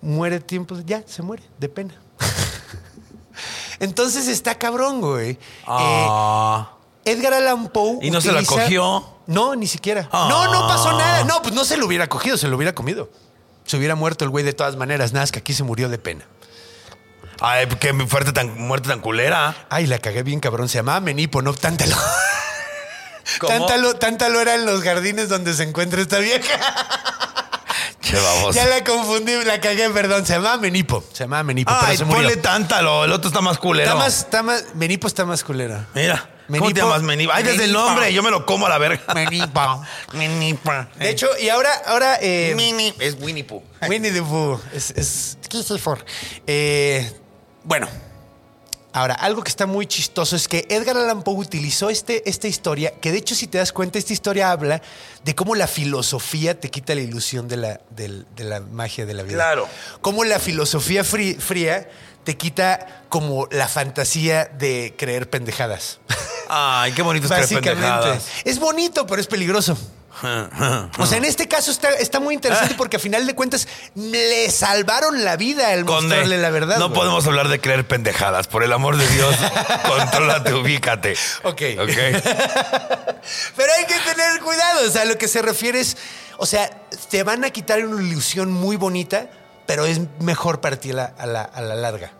muere 0.00 0.40
tiempo, 0.40 0.76
ya, 0.84 1.04
se 1.06 1.22
muere, 1.22 1.44
de 1.58 1.68
pena. 1.68 1.94
Entonces 3.78 4.28
está 4.28 4.56
cabrón, 4.58 5.00
güey. 5.00 5.30
Eh, 5.32 5.38
Ah. 5.66 6.72
Edgar 7.10 7.34
Allan 7.34 7.68
Poe. 7.68 7.98
¿Y 8.02 8.10
no 8.10 8.20
se 8.20 8.32
la 8.32 8.42
cogió? 8.42 9.04
No, 9.26 9.54
ni 9.54 9.66
siquiera. 9.66 10.08
Ah. 10.12 10.26
No, 10.28 10.52
no 10.52 10.66
pasó 10.66 10.96
nada. 10.98 11.24
No, 11.24 11.42
pues 11.42 11.54
no 11.54 11.64
se 11.64 11.76
lo 11.76 11.86
hubiera 11.86 12.08
cogido, 12.08 12.36
se 12.36 12.48
lo 12.48 12.56
hubiera 12.56 12.74
comido. 12.74 13.10
Se 13.64 13.76
hubiera 13.76 13.94
muerto 13.94 14.24
el 14.24 14.30
güey 14.30 14.44
de 14.44 14.52
todas 14.52 14.76
maneras. 14.76 15.12
Nada, 15.12 15.24
es 15.24 15.32
que 15.32 15.38
aquí 15.38 15.54
se 15.54 15.62
murió 15.62 15.88
de 15.88 15.98
pena. 15.98 16.24
Ay, 17.40 17.66
qué 17.78 17.94
fuerte 18.06 18.32
tan, 18.32 18.60
muerte 18.60 18.88
tan 18.88 19.00
culera. 19.00 19.54
Ay, 19.70 19.86
la 19.86 19.98
cagué 19.98 20.22
bien, 20.22 20.40
cabrón. 20.40 20.68
Se 20.68 20.78
llamaba 20.78 21.00
Menipo, 21.00 21.42
no 21.42 21.54
Tántalo. 21.54 21.96
¿Cómo? 23.38 23.52
Tántalo, 23.52 23.94
Tántalo 23.94 24.40
era 24.40 24.54
en 24.54 24.66
los 24.66 24.82
jardines 24.82 25.28
donde 25.28 25.54
se 25.54 25.62
encuentra 25.62 26.00
esta 26.00 26.18
vieja. 26.18 26.58
Che. 28.02 28.16
Ya 28.52 28.66
la 28.66 28.82
confundí, 28.82 29.32
la 29.44 29.60
cagué, 29.60 29.88
perdón. 29.90 30.26
Se 30.26 30.32
llamaba 30.32 30.56
Menipo. 30.56 31.04
Se 31.12 31.24
llamaba 31.24 31.42
Menipo, 31.44 31.70
Ay, 31.70 31.80
pero 31.82 31.98
se 31.98 32.04
murió. 32.06 32.22
ponle 32.22 32.36
tántalo, 32.38 33.04
el 33.04 33.12
otro 33.12 33.28
está 33.28 33.40
más 33.40 33.58
culero. 33.58 33.88
Está 33.88 33.98
más, 33.98 34.18
está 34.18 34.42
más, 34.42 34.64
Menipo 34.74 35.06
está 35.06 35.24
más 35.24 35.44
culera. 35.44 35.86
Mira, 35.94 36.28
¿cómo 36.58 36.64
Menipo. 36.66 36.74
te 36.74 36.80
llamas 36.80 37.02
Menipo? 37.02 37.32
Ay, 37.32 37.44
desde 37.44 37.64
el 37.64 37.72
nombre, 37.72 38.12
yo 38.12 38.22
me 38.22 38.30
lo 38.30 38.44
como 38.46 38.66
a 38.66 38.68
la 38.68 38.78
verga. 38.78 39.02
Menipo. 39.14 39.84
Menipo. 40.12 40.70
De 40.98 41.10
hecho, 41.10 41.28
y 41.40 41.48
ahora, 41.48 41.70
ahora. 41.86 42.18
eh, 42.20 42.54
Mini 42.56 42.92
es 42.98 43.16
Winnie 43.20 43.44
Pooh. 43.44 43.62
Winnie 43.88 44.10
the 44.12 44.22
Pooh. 44.22 44.60
Es, 44.74 44.90
es 44.90 45.38
Eh, 46.46 47.10
bueno, 47.64 47.88
ahora, 48.92 49.14
algo 49.14 49.42
que 49.42 49.48
está 49.50 49.66
muy 49.66 49.86
chistoso 49.86 50.36
es 50.36 50.48
que 50.48 50.66
Edgar 50.68 50.96
Allan 50.96 51.22
Poe 51.22 51.34
utilizó 51.36 51.90
este, 51.90 52.28
esta 52.28 52.48
historia, 52.48 52.92
que 53.00 53.12
de 53.12 53.18
hecho, 53.18 53.34
si 53.34 53.46
te 53.46 53.58
das 53.58 53.72
cuenta, 53.72 53.98
esta 53.98 54.12
historia 54.12 54.50
habla 54.50 54.82
de 55.24 55.34
cómo 55.34 55.54
la 55.54 55.66
filosofía 55.66 56.58
te 56.58 56.70
quita 56.70 56.94
la 56.94 57.00
ilusión 57.02 57.48
de 57.48 57.56
la, 57.56 57.80
de 57.90 58.24
la 58.44 58.60
magia 58.60 59.06
de 59.06 59.14
la 59.14 59.22
vida. 59.22 59.34
Claro. 59.34 59.68
Cómo 60.00 60.24
la 60.24 60.38
filosofía 60.38 61.02
frí- 61.04 61.38
fría 61.38 61.88
te 62.24 62.36
quita 62.36 63.04
como 63.08 63.48
la 63.50 63.66
fantasía 63.68 64.44
de 64.44 64.94
creer 64.98 65.30
pendejadas. 65.30 66.00
Ay, 66.48 66.92
qué 66.92 67.02
bonito 67.02 67.26
es 67.34 67.46
creer 67.46 67.62
pendejadas. 67.62 68.24
Es 68.44 68.58
bonito, 68.58 69.06
pero 69.06 69.20
es 69.20 69.26
peligroso. 69.26 69.76
O 70.98 71.06
sea, 71.06 71.18
en 71.18 71.24
este 71.24 71.48
caso 71.48 71.70
está, 71.70 71.90
está 71.90 72.20
muy 72.20 72.34
interesante 72.34 72.74
porque 72.76 72.96
a 72.96 73.00
final 73.00 73.26
de 73.26 73.34
cuentas 73.34 73.66
le 73.94 74.50
salvaron 74.50 75.24
la 75.24 75.36
vida 75.36 75.68
al 75.72 75.84
Conde, 75.84 76.08
mostrarle 76.08 76.38
la 76.38 76.50
verdad. 76.50 76.78
no 76.78 76.88
güey. 76.88 76.98
podemos 77.00 77.26
hablar 77.26 77.48
de 77.48 77.60
creer 77.60 77.86
pendejadas. 77.86 78.46
Por 78.48 78.62
el 78.62 78.72
amor 78.72 78.96
de 78.96 79.06
Dios, 79.08 79.34
contrólate, 79.86 80.54
ubícate. 80.54 81.14
Ok. 81.44 81.62
Ok. 81.80 81.90
Pero 83.56 83.72
hay 83.78 83.84
que 83.86 83.98
tener 84.14 84.40
cuidado. 84.40 84.86
O 84.86 84.90
sea, 84.90 85.04
lo 85.04 85.16
que 85.18 85.28
se 85.28 85.42
refiere 85.42 85.80
es. 85.80 85.96
O 86.38 86.46
sea, 86.46 86.70
te 87.10 87.22
van 87.22 87.44
a 87.44 87.50
quitar 87.50 87.84
una 87.84 88.02
ilusión 88.02 88.50
muy 88.50 88.76
bonita, 88.76 89.28
pero 89.66 89.84
es 89.84 90.00
mejor 90.20 90.60
para 90.62 90.76
ti 90.76 90.90
a 90.92 90.94
la, 90.94 91.04
a 91.18 91.26
la- 91.26 91.42
a 91.42 91.60
la 91.60 91.74
larga. 91.74 92.12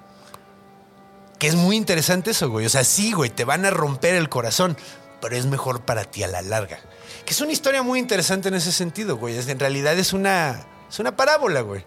Que 1.38 1.46
es 1.48 1.54
muy 1.54 1.76
interesante 1.76 2.32
eso, 2.32 2.50
güey. 2.50 2.66
O 2.66 2.68
sea, 2.68 2.84
sí, 2.84 3.12
güey, 3.12 3.30
te 3.30 3.46
van 3.46 3.64
a 3.64 3.70
romper 3.70 4.14
el 4.14 4.28
corazón, 4.28 4.76
pero 5.22 5.36
es 5.36 5.46
mejor 5.46 5.80
para 5.86 6.04
ti 6.04 6.22
a 6.22 6.26
la 6.28 6.42
larga. 6.42 6.80
Que 7.24 7.32
es 7.32 7.40
una 7.40 7.52
historia 7.52 7.82
muy 7.82 7.98
interesante 7.98 8.48
en 8.48 8.54
ese 8.54 8.72
sentido, 8.72 9.16
güey. 9.16 9.36
Es- 9.36 9.48
En 9.48 9.58
realidad 9.58 9.98
es 9.98 10.12
una, 10.12 10.66
es 10.88 10.98
una 10.98 11.16
parábola, 11.16 11.60
güey. 11.60 11.84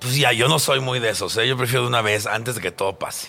Pues 0.00 0.14
ya, 0.16 0.32
yo 0.32 0.48
no 0.48 0.58
soy 0.58 0.80
muy 0.80 1.00
de 1.00 1.10
esos. 1.10 1.36
¿eh? 1.36 1.48
Yo 1.48 1.56
prefiero 1.56 1.82
de 1.82 1.88
una 1.88 2.02
vez, 2.02 2.26
antes 2.26 2.54
de 2.54 2.60
que 2.60 2.70
todo 2.70 2.98
pase. 2.98 3.28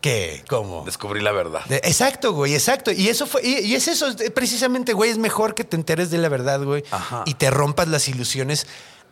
¿Qué? 0.00 0.44
¿Cómo? 0.48 0.84
Descubrí 0.84 1.20
la 1.20 1.32
verdad. 1.32 1.64
De- 1.66 1.76
Exacto, 1.84 2.32
güey, 2.32 2.54
exacto. 2.54 2.90
Y 2.92 3.08
eso 3.08 3.26
fue, 3.26 3.44
y, 3.44 3.58
y 3.60 3.74
es 3.74 3.88
eso, 3.88 4.08
es- 4.08 4.30
precisamente, 4.30 4.92
güey, 4.92 5.10
es 5.10 5.18
mejor 5.18 5.54
que 5.54 5.64
te 5.64 5.76
enteres 5.76 6.10
de 6.10 6.18
la 6.18 6.28
verdad, 6.28 6.62
güey. 6.62 6.84
Ajá. 6.90 7.22
Y 7.26 7.34
te 7.34 7.50
rompas 7.50 7.88
las 7.88 8.08
ilusiones, 8.08 8.66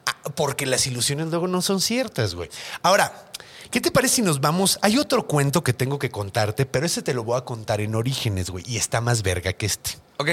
ah, 0.07 0.17
porque 0.35 0.67
las 0.67 0.87
ilusiones 0.87 1.27
luego 1.29 1.49
no 1.49 1.61
son 1.63 1.81
ciertas, 1.81 2.35
güey. 2.35 2.49
Ahora, 2.83 3.27
¿qué 3.71 3.81
te 3.81 3.91
parece 3.91 4.17
si 4.17 4.23
nos 4.23 4.41
vamos? 4.41 4.79
Hay 4.83 4.97
otro 4.99 5.27
cuento 5.27 5.63
que 5.63 5.73
tengo 5.73 5.99
que 5.99 6.11
contarte, 6.11 6.67
pero 6.67 6.87
ese 6.87 7.03
te 7.03 7.15
lo 7.15 7.25
voy 7.25 7.37
a 7.39 7.43
contar 7.45 7.81
en 7.81 7.95
Orígenes, 7.95 8.51
güey. 8.51 8.65
Y 8.67 8.77
está 8.77 9.01
más 9.01 9.23
verga 9.23 9.53
que 9.53 9.67
este. 9.67 9.91
Ok. 10.21 10.29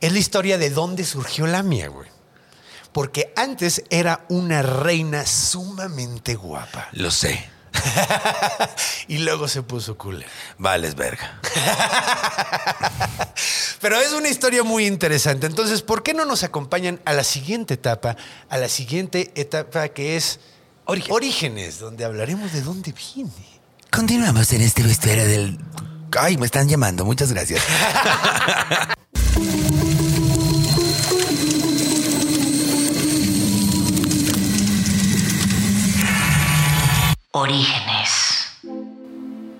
Es 0.00 0.12
la 0.12 0.18
historia 0.20 0.56
de 0.56 0.70
dónde 0.70 1.04
surgió 1.04 1.48
la 1.48 1.64
mía, 1.64 1.88
güey. 1.88 2.08
Porque 2.92 3.32
antes 3.34 3.82
era 3.90 4.24
una 4.28 4.62
reina 4.62 5.26
sumamente 5.26 6.36
guapa. 6.36 6.86
Lo 6.92 7.10
sé. 7.10 7.50
y 9.08 9.18
luego 9.18 9.48
se 9.48 9.62
puso 9.62 9.98
culera. 9.98 10.30
Vales, 10.58 10.94
verga. 10.94 11.40
Pero 13.80 14.00
es 14.00 14.12
una 14.12 14.28
historia 14.28 14.62
muy 14.62 14.86
interesante. 14.86 15.48
Entonces, 15.48 15.82
¿por 15.82 16.04
qué 16.04 16.14
no 16.14 16.24
nos 16.24 16.44
acompañan 16.44 17.00
a 17.04 17.12
la 17.12 17.24
siguiente 17.24 17.74
etapa? 17.74 18.16
A 18.48 18.58
la 18.58 18.68
siguiente 18.68 19.32
etapa 19.34 19.88
que 19.88 20.16
es 20.16 20.38
Orígenes, 20.84 21.80
donde 21.80 22.04
hablaremos 22.04 22.52
de 22.52 22.62
dónde 22.62 22.94
viene. 23.14 23.32
Continuamos 23.90 24.52
en 24.52 24.62
este 24.62 24.84
vestuario 24.84 25.26
del. 25.26 25.58
Ay, 26.16 26.36
me 26.36 26.46
están 26.46 26.68
llamando. 26.68 27.04
Muchas 27.04 27.32
gracias. 27.32 27.60
Orígenes. 37.38 38.46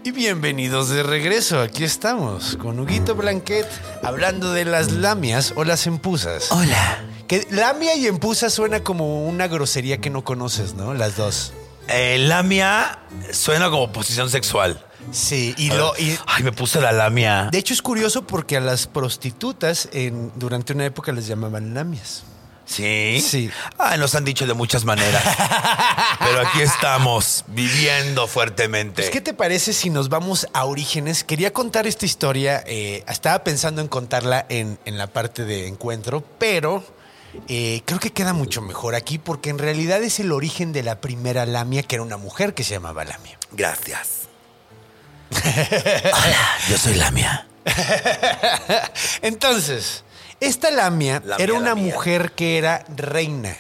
Y 0.03 0.11
bienvenidos 0.11 0.89
de 0.89 1.03
regreso. 1.03 1.61
Aquí 1.61 1.85
estamos 1.85 2.57
con 2.57 2.81
Huguito 2.81 3.15
Blanquet 3.15 3.67
hablando 4.03 4.55
de 4.55 4.65
las 4.65 4.93
lamias 4.93 5.53
o 5.57 5.63
las 5.63 5.87
empusas. 5.87 6.51
Hola. 6.53 7.05
Que 7.29 7.47
lamia 7.51 7.95
y 7.95 8.07
empusa 8.07 8.49
suena 8.49 8.83
como 8.83 9.27
una 9.27 9.47
grosería 9.47 9.99
que 10.01 10.09
no 10.09 10.25
conoces, 10.25 10.73
¿no? 10.73 10.95
Las 10.95 11.19
dos. 11.19 11.53
Eh, 11.89 12.17
lamia 12.19 12.99
suena 13.31 13.69
como 13.69 13.93
posición 13.93 14.31
sexual. 14.31 14.83
Sí, 15.13 15.55
y 15.59 15.69
lo. 15.69 15.93
y- 15.99 16.19
Ay, 16.29 16.45
me 16.45 16.53
puse 16.53 16.81
la 16.81 16.93
lamia. 16.93 17.51
de 17.53 17.59
hecho, 17.59 17.75
es 17.75 17.83
curioso 17.83 18.27
porque 18.27 18.57
a 18.57 18.61
las 18.61 18.87
prostitutas 18.87 19.91
en, 19.93 20.33
durante 20.37 20.73
una 20.73 20.87
época 20.87 21.13
les 21.13 21.27
llamaban 21.27 21.75
lamias. 21.75 22.23
¿Sí? 22.67 23.25
Sí. 23.27 23.51
Ay, 23.79 23.99
nos 23.99 24.15
han 24.15 24.25
dicho 24.25 24.47
de 24.47 24.55
muchas 24.55 24.85
maneras. 24.85 25.23
Pero 26.19 26.47
aquí 26.47 26.61
estamos, 26.61 27.45
viviendo 27.49 28.27
fuertemente. 28.27 29.03
Pues, 29.03 29.11
¿Qué 29.11 29.21
te 29.21 29.33
parece 29.33 29.73
si 29.73 29.89
nos 29.89 30.09
vamos 30.09 30.49
a 30.53 30.65
orígenes? 30.65 31.25
Quería 31.25 31.53
contar 31.53 31.87
esta 31.87 32.05
historia, 32.05 32.63
eh, 32.67 33.05
estaba 33.09 33.45
pensando 33.45 33.81
en 33.81 33.89
contarla 33.89 34.45
en, 34.49 34.79
en 34.85 34.99
la 34.99 35.07
parte 35.07 35.45
de 35.45 35.69
encuentro, 35.69 36.25
pero 36.39 36.85
eh, 37.49 37.83
creo 37.85 38.01
que 38.01 38.13
queda 38.13 38.33
mucho 38.33 38.63
mejor 38.63 38.95
aquí 38.95 39.19
porque 39.19 39.51
en 39.51 39.59
realidad 39.59 40.03
es 40.03 40.21
el 40.21 40.33
origen 40.33 40.73
de 40.73 40.83
la 40.83 41.01
primera 41.01 41.47
lamia, 41.47 41.83
que 41.83 41.97
era 41.97 42.03
una 42.03 42.17
mujer 42.17 42.55
que 42.55 42.65
se 42.65 42.75
llamaba 42.75 43.05
Lamia. 43.05 43.39
Gracias. 43.53 44.29
Yo 46.69 46.79
soy 46.79 46.95
Lamia. 46.95 47.47
Entonces, 49.23 50.05
esta 50.41 50.71
Lamia 50.71 51.23
Lamia, 51.25 51.43
era 51.45 51.55
una 51.55 51.71
Lamia. 51.71 51.95
mujer 51.95 52.33
que 52.33 52.59
era 52.59 52.85
reina, 52.95 53.57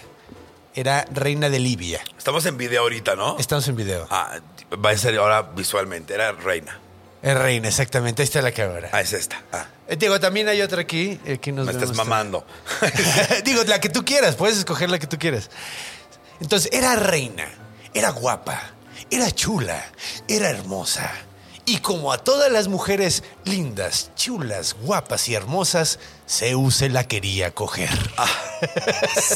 era 0.74 1.04
reina 1.12 1.48
de 1.48 1.58
Libia. 1.58 2.00
Estamos 2.18 2.44
en 2.46 2.56
video 2.56 2.82
ahorita, 2.82 3.16
¿no? 3.16 3.38
Estamos 3.38 3.66
en 3.68 3.76
video. 3.76 4.06
Ah, 4.10 4.38
va 4.84 4.90
a 4.90 4.96
ser 4.98 5.16
ahora 5.18 5.42
visualmente. 5.42 6.14
Era 6.14 6.32
reina. 6.32 6.80
Es 7.22 7.36
reina, 7.36 7.68
exactamente, 7.68 8.22
ahí 8.22 8.24
está 8.26 8.42
la 8.42 8.52
cámara. 8.52 8.90
Ah, 8.92 9.00
es 9.00 9.12
esta. 9.12 9.42
Ah, 9.52 9.66
Eh, 9.88 9.96
Digo, 9.96 10.20
también 10.20 10.48
hay 10.48 10.60
otra 10.62 10.82
aquí. 10.82 11.18
Aquí 11.32 11.50
nos 11.50 11.66
me 11.66 11.72
estás 11.72 11.90
vemos 11.90 11.96
mamando. 12.06 12.46
Digo, 13.44 13.64
la 13.64 13.80
que 13.80 13.88
tú 13.88 14.04
quieras, 14.04 14.36
puedes 14.36 14.58
escoger 14.58 14.90
la 14.90 14.98
que 14.98 15.06
tú 15.06 15.18
quieras. 15.18 15.50
Entonces, 16.40 16.70
era 16.72 16.94
reina, 16.94 17.48
era 17.94 18.10
guapa, 18.10 18.60
era 19.10 19.30
chula, 19.30 19.82
era 20.28 20.50
hermosa. 20.50 21.10
Y 21.64 21.78
como 21.78 22.12
a 22.12 22.18
todas 22.18 22.52
las 22.52 22.68
mujeres 22.68 23.24
lindas, 23.44 24.10
chulas, 24.14 24.74
guapas 24.74 25.28
y 25.28 25.34
hermosas, 25.34 25.98
Zeus 26.28 26.74
se 26.76 26.88
la 26.88 27.04
quería 27.04 27.52
coger. 27.52 27.88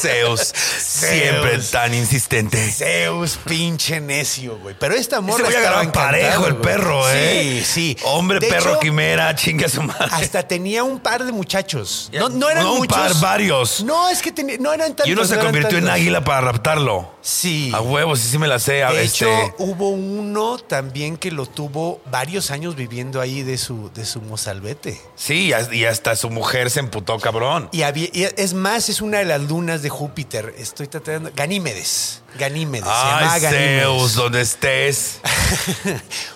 Zeus, 0.01 0.41
siempre 0.41 1.51
Zeus. 1.53 1.71
tan 1.71 1.93
insistente. 1.93 2.69
Zeus, 2.71 3.37
pinche 3.45 4.01
necio, 4.01 4.57
güey. 4.59 4.75
Pero 4.77 4.95
esta 4.95 5.21
morra 5.21 5.45
a 5.45 5.49
estaba 5.49 5.79
agarrar 5.79 5.91
parejo 5.93 6.47
el 6.47 6.53
güey. 6.53 6.63
perro, 6.63 7.09
¿eh? 7.09 7.63
Sí, 7.63 7.95
sí. 7.95 7.97
Hombre, 8.03 8.39
De 8.39 8.47
perro, 8.47 8.71
hecho, 8.71 8.79
quimera, 8.79 9.33
chingue 9.35 9.65
a 9.65 9.69
su 9.69 9.81
madre. 9.83 10.07
Hasta 10.11 10.43
tenía 10.45 10.83
un 10.83 10.99
par 10.99 11.23
de 11.23 11.31
muchachos. 11.31 12.09
No, 12.13 12.27
no 12.27 12.49
eran 12.49 12.63
No 12.63 12.73
un 12.73 12.87
par, 12.87 13.13
varios. 13.21 13.83
No, 13.83 14.09
es 14.09 14.21
que 14.21 14.31
no 14.59 14.73
eran 14.73 14.89
tantos. 14.89 15.07
y 15.07 15.13
uno 15.13 15.23
se 15.23 15.37
no 15.37 15.43
convirtió 15.43 15.77
en 15.77 15.87
águila 15.89 16.23
para 16.23 16.41
raptarlo. 16.41 17.09
Sí. 17.21 17.71
A 17.73 17.79
huevos, 17.81 18.19
sí, 18.19 18.29
sí 18.31 18.37
me 18.37 18.47
la 18.47 18.59
sé. 18.59 18.83
A 18.83 18.91
De 18.91 19.03
este, 19.03 19.25
hecho, 19.25 19.55
hubo 19.59 19.89
uno 19.91 20.57
también 20.57 21.15
que 21.15 21.31
lo 21.31 21.45
tuvo 21.45 22.01
varios 22.11 22.51
años 22.51 22.75
viviendo 22.75 23.21
ahí 23.21 23.43
de 23.43 23.57
su, 23.57 23.91
de 23.93 24.05
su 24.05 24.21
mozalbete. 24.21 24.99
Sí, 25.15 25.51
y 25.71 25.85
hasta 25.85 26.15
su 26.17 26.29
mujer 26.29 26.69
se 26.69 26.80
emputó, 26.81 27.17
cabrón. 27.19 27.69
Y, 27.71 27.83
había, 27.83 28.09
y 28.11 28.23
es 28.35 28.53
más, 28.53 28.89
es 28.89 29.01
una 29.01 29.19
de 29.19 29.25
las 29.25 29.41
lunas 29.41 29.81
de 29.81 29.89
Júpiter. 29.89 30.53
Estoy 30.57 30.87
tratando. 30.87 31.31
Ganímedes. 31.33 32.21
Ganímedes. 32.37 32.85
se 32.85 32.91
Ay, 32.93 33.39
Ganímedes. 33.39 33.81
Zeus, 33.83 34.15
donde 34.15 34.41
estés. 34.41 35.19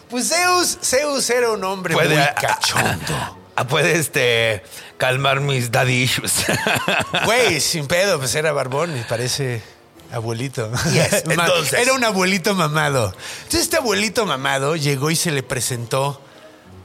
Pues 0.09 0.29
Zeus, 0.29 0.77
Zeus 0.83 1.29
era 1.31 1.51
un 1.51 1.63
hombre 1.63 1.95
muy 1.95 2.15
ah, 2.15 2.35
cachondo. 2.39 3.37
ah, 3.55 3.67
puede 3.67 3.97
este, 3.97 4.63
calmar 4.97 5.41
mis 5.41 5.71
daddy 5.71 6.03
issues. 6.03 6.45
Güey, 7.25 7.59
sin 7.59 7.87
pedo, 7.87 8.19
pues 8.19 8.35
era 8.35 8.51
barbón 8.51 8.95
y 8.97 9.01
parece 9.01 9.63
abuelito. 10.11 10.71
Yes, 10.93 11.23
entonces. 11.29 11.73
Era 11.73 11.93
un 11.93 12.03
abuelito 12.03 12.53
mamado. 12.53 13.13
Entonces 13.37 13.61
este 13.61 13.77
abuelito 13.77 14.25
mamado 14.25 14.75
llegó 14.75 15.11
y 15.11 15.15
se 15.15 15.31
le 15.31 15.43
presentó 15.43 16.21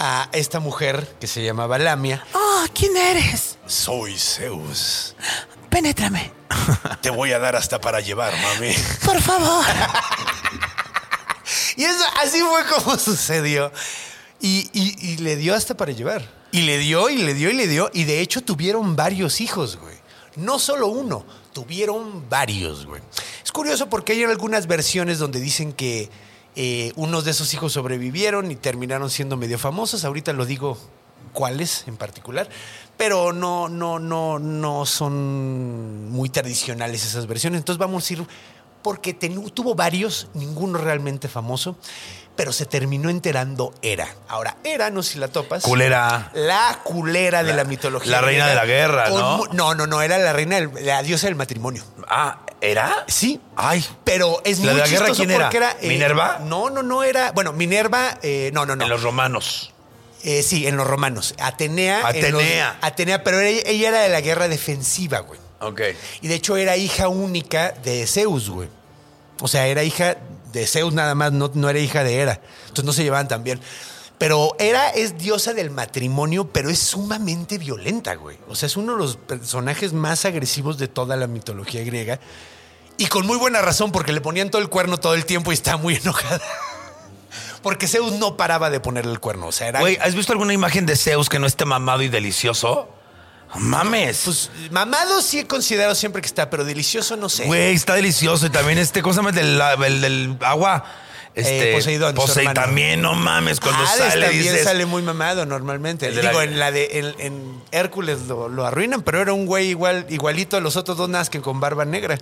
a 0.03 0.29
esta 0.33 0.59
mujer 0.61 1.15
que 1.21 1.27
se 1.27 1.45
llamaba 1.45 1.79
Lamia. 1.79 2.25
Oh, 2.33 2.65
¿quién 2.75 2.97
eres? 2.97 3.59
Soy 3.67 4.19
Zeus. 4.19 5.15
Penétrame. 5.69 6.33
Te 7.03 7.11
voy 7.11 7.33
a 7.33 7.39
dar 7.39 7.55
hasta 7.55 7.81
para 7.81 8.01
llevar, 8.01 8.33
mami. 8.43 8.75
Por 9.05 9.21
favor. 9.21 9.65
Y 11.77 11.85
eso, 11.85 12.05
así 12.23 12.41
fue 12.41 12.65
como 12.67 12.99
sucedió. 12.99 13.73
Y, 14.41 14.69
y- 14.73 14.95
y 15.13 15.17
le 15.19 15.37
dio 15.37 15.55
hasta 15.55 15.77
para 15.77 15.93
llevar. 15.93 16.29
Y 16.53 16.63
le 16.63 16.79
dio, 16.79 17.09
y 17.11 17.17
le 17.19 17.33
dio, 17.35 17.51
y 17.51 17.55
le 17.55 17.67
dio. 17.67 17.91
Y 17.95 18.05
de 18.05 18.21
hecho 18.21 18.43
tuvieron 18.43 18.97
varios 18.97 19.41
hijos, 19.41 19.77
güey. 19.77 19.97
No 20.37 20.59
solo 20.59 20.89
uno, 20.89 21.25
tuvieron 21.53 22.29
varios, 22.29 22.87
güey. 22.87 23.03
Es 23.43 23.51
curioso 23.51 23.89
porque 23.89 24.13
hay 24.13 24.25
algunas 24.25 24.67
versiones 24.67 25.19
donde 25.19 25.41
dicen 25.41 25.73
que 25.73 26.11
eh, 26.57 26.93
unos 26.97 27.25
de 27.25 27.31
esos 27.31 27.55
hijos 27.55 27.73
sobrevivieron 27.73 28.51
y 28.51 28.57
terminaron 28.57 29.11
siendo 29.11 29.37
medio 29.37 29.59
famosos. 29.59 30.05
Ahorita 30.05 30.33
lo 30.33 30.47
digo 30.47 30.79
cuáles 31.33 31.85
en 31.87 31.97
particular. 31.97 32.49
Pero 32.97 33.33
no, 33.33 33.69
no, 33.69 33.99
no, 33.99 34.39
no 34.39 34.85
son 34.85 36.11
muy 36.11 36.29
tradicionales 36.29 37.05
esas 37.05 37.27
versiones. 37.27 37.59
Entonces 37.59 37.79
vamos 37.79 38.09
a 38.09 38.13
ir 38.13 38.27
porque 38.83 39.14
tuvo 39.14 39.75
varios, 39.75 40.29
ninguno 40.35 40.79
realmente 40.79 41.29
famoso, 41.29 41.77
pero 42.37 42.53
se 42.53 42.64
terminó 42.64 43.11
enterando 43.11 43.75
Hera. 43.83 44.09
Ahora, 44.29 44.57
Hera, 44.64 44.88
no 44.90 45.03
sé 45.03 45.12
si 45.14 45.19
la 45.19 45.29
topas. 45.29 45.62
Culera. 45.62 46.31
La 46.35 46.81
culera 46.85 47.43
de 47.43 47.53
La- 47.53 47.64
mitología. 47.64 48.11
la 48.12 48.21
reina 48.23 48.47
de 48.49 48.55
la 48.55 48.64
guerra, 48.64 49.11
¿no? 49.11 49.45
No, 49.53 49.75
no, 49.75 49.87
no, 49.87 50.01
era 50.01 50.16
la 50.19 50.33
reina, 50.33 50.57
del- 50.57 50.71
la 50.87 51.03
diosa 51.03 51.27
del 51.27 51.37
matrimonio. 51.37 51.85
Ah, 52.09 52.38
¿era? 52.62 53.05
Sí. 53.09 53.40
Ay. 53.57 53.85
Pero 54.05 54.40
es 54.45 54.61
¿La 54.61 54.73
muy 54.73 54.75
de 54.75 54.81
la 54.81 54.88
guerra 54.88 55.07
quién 55.14 55.31
era? 55.31 55.51
era, 55.51 55.77
eh, 55.81 55.88
¿Minerva? 55.88 56.38
No, 56.43 56.71
no, 56.71 56.83
no 56.83 57.03
era. 57.03 57.33
Bueno, 57.33 57.53
Minerva, 57.53 58.19
eh, 58.23 58.51
no, 58.55 58.64
no, 58.64 58.75
no. 58.77 58.85
En 58.85 58.90
los 58.90 59.03
romanos. 59.03 59.73
Eh, 60.23 60.43
sí, 60.43 60.66
en 60.66 60.77
los 60.77 60.87
romanos. 60.87 61.35
Atenea. 61.38 62.01
en 62.01 62.07
Atenea. 62.07 62.75
los- 62.81 62.85
Atenea, 62.85 63.23
pero 63.25 63.40
ella, 63.40 63.62
ella 63.66 63.88
era 63.88 64.01
de 64.01 64.09
la 64.09 64.21
guerra 64.23 64.49
defensiva, 64.49 65.19
güey. 65.21 65.38
Ok. 65.61 65.81
Y 66.23 66.29
de 66.29 66.35
hecho 66.35 66.57
era 66.57 66.77
hija 66.77 67.09
única 67.09 67.73
de 67.73 68.07
Zeus, 68.07 68.51
güey. 68.51 68.68
O 69.40 69.49
sea, 69.49 69.66
era 69.66 69.83
hija 69.83 70.16
de 70.53 70.66
Zeus 70.66 70.92
nada 70.92 71.14
más, 71.14 71.33
no, 71.33 71.51
no 71.55 71.68
era 71.68 71.79
hija 71.79 72.05
de 72.05 72.16
Hera. 72.16 72.40
Entonces 72.62 72.85
no 72.85 72.92
se 72.92 73.03
llevaban 73.03 73.29
tan 73.29 73.44
bien. 73.44 73.61
Pero 74.18 74.55
Hera 74.59 74.90
es 74.90 75.16
diosa 75.16 75.55
del 75.55 75.70
matrimonio, 75.70 76.49
pero 76.53 76.68
es 76.68 76.79
sumamente 76.79 77.57
violenta, 77.57 78.14
güey. 78.16 78.37
O 78.49 78.55
sea, 78.55 78.66
es 78.66 78.77
uno 78.77 78.92
de 78.92 78.99
los 78.99 79.16
personajes 79.16 79.94
más 79.94 80.27
agresivos 80.27 80.77
de 80.77 80.88
toda 80.88 81.16
la 81.16 81.27
mitología 81.27 81.83
griega. 81.85 82.20
Y 82.99 83.07
con 83.07 83.27
muy 83.27 83.38
buena 83.38 83.62
razón, 83.62 83.92
porque 83.92 84.12
le 84.12 84.20
ponían 84.20 84.51
todo 84.51 84.61
el 84.61 84.68
cuerno 84.68 84.99
todo 84.99 85.14
el 85.14 85.25
tiempo 85.25 85.53
y 85.53 85.55
estaba 85.55 85.79
muy 85.79 85.94
enojada. 86.03 86.42
Porque 87.62 87.88
Zeus 87.88 88.12
no 88.12 88.37
paraba 88.37 88.68
de 88.68 88.79
ponerle 88.81 89.12
el 89.12 89.20
cuerno. 89.20 89.46
O 89.46 89.53
sea, 89.53 89.68
era. 89.68 89.81
Güey, 89.81 89.96
¿has 90.03 90.14
visto 90.14 90.33
alguna 90.33 90.53
imagen 90.53 90.85
de 90.85 90.96
Zeus 90.96 91.31
que 91.31 91.38
no 91.38 91.46
esté 91.46 91.64
mamado 91.64 92.03
y 92.03 92.09
delicioso? 92.09 92.90
Mames. 93.59 94.23
Pues 94.25 94.51
mamado 94.71 95.21
sí 95.23 95.41
he 95.41 95.47
considerado 95.47 95.95
siempre 95.95 96.23
que 96.23 96.27
está, 96.27 96.49
pero 96.51 96.65
delicioso 96.65 97.17
no 97.17 97.29
sé. 97.29 97.47
Güey, 97.47 97.75
está 97.75 97.95
delicioso. 97.95 98.47
Y 98.47 98.51
también 98.51 98.79
este, 98.79 99.03
¿cómo 99.03 99.13
se 99.13 99.19
llama? 99.19 99.31
El 99.31 99.37
del, 99.59 99.83
el 99.85 100.01
del 100.01 100.37
agua. 100.41 100.85
Este, 101.33 101.71
Eh, 101.71 101.75
Poseidón, 101.75 102.15
Poseidón 102.17 102.55
también, 102.55 103.01
no 103.03 103.15
mames. 103.15 103.61
Cuando 103.61 103.83
Hades 103.85 103.99
sale, 104.11 104.27
también 104.27 104.43
dices. 104.43 104.65
sale 104.65 104.85
muy 104.85 105.01
mamado 105.03 105.47
normalmente. 105.47 106.11
La- 106.11 106.29
Digo, 106.31 106.43
en 106.43 106.59
la 106.59 106.73
de 106.73 106.99
en, 106.99 107.15
en 107.19 107.63
Hércules 107.71 108.23
lo, 108.27 108.49
lo 108.49 108.67
arruinan, 108.67 109.03
pero 109.03 109.21
era 109.23 109.33
un 109.33 109.47
güey 109.47 109.69
igual, 109.69 110.07
igualito 110.11 110.57
a 110.57 110.61
los 110.61 110.77
otros 110.77 110.97
dos 110.99 111.09
más 111.09 111.31
que 111.31 111.41
con 111.41 111.61
barba 111.61 111.85
negra. 111.85 112.19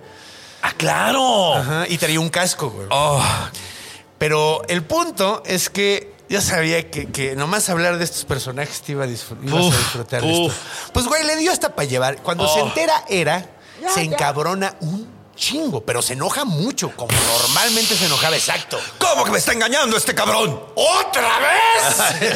¡Ah, 0.61 0.73
claro! 0.77 1.55
Ajá, 1.55 1.85
y 1.89 1.97
traía 1.97 2.19
un 2.19 2.29
casco, 2.29 2.69
güey. 2.69 2.85
Oh, 2.91 3.23
Pero 4.17 4.61
el 4.67 4.83
punto 4.83 5.41
es 5.45 5.69
que 5.69 6.11
yo 6.29 6.41
sabía 6.41 6.89
que, 6.89 7.07
que 7.07 7.35
nomás 7.35 7.69
hablar 7.69 7.97
de 7.97 8.03
estos 8.05 8.23
personajes 8.25 8.81
te 8.81 8.91
iba 8.93 9.03
a, 9.03 9.07
disfr- 9.07 9.37
ibas 9.43 9.65
Uf, 9.65 9.73
a 9.73 9.77
disfrutar 9.77 10.21
de 10.21 10.31
esto. 10.45 10.55
Pues, 10.93 11.05
güey, 11.07 11.23
le 11.25 11.35
dio 11.37 11.51
hasta 11.51 11.75
para 11.75 11.87
llevar. 11.87 12.21
Cuando 12.21 12.45
Oh. 12.45 12.53
se 12.53 12.59
entera 12.61 13.03
era, 13.09 13.45
se 13.93 14.01
encabrona 14.01 14.75
un 14.81 15.19
chingo, 15.35 15.81
pero 15.85 16.01
se 16.01 16.13
enoja 16.13 16.43
mucho, 16.43 16.91
como 16.97 17.13
normalmente 17.13 17.95
se 17.95 18.05
enojaba, 18.07 18.35
exacto. 18.35 18.77
¿Cómo 18.97 19.23
que 19.23 19.31
me 19.31 19.37
está 19.37 19.53
engañando 19.53 19.95
este 19.95 20.13
cabrón? 20.13 20.61
¿Otra 20.75 21.39
vez? 21.39 22.29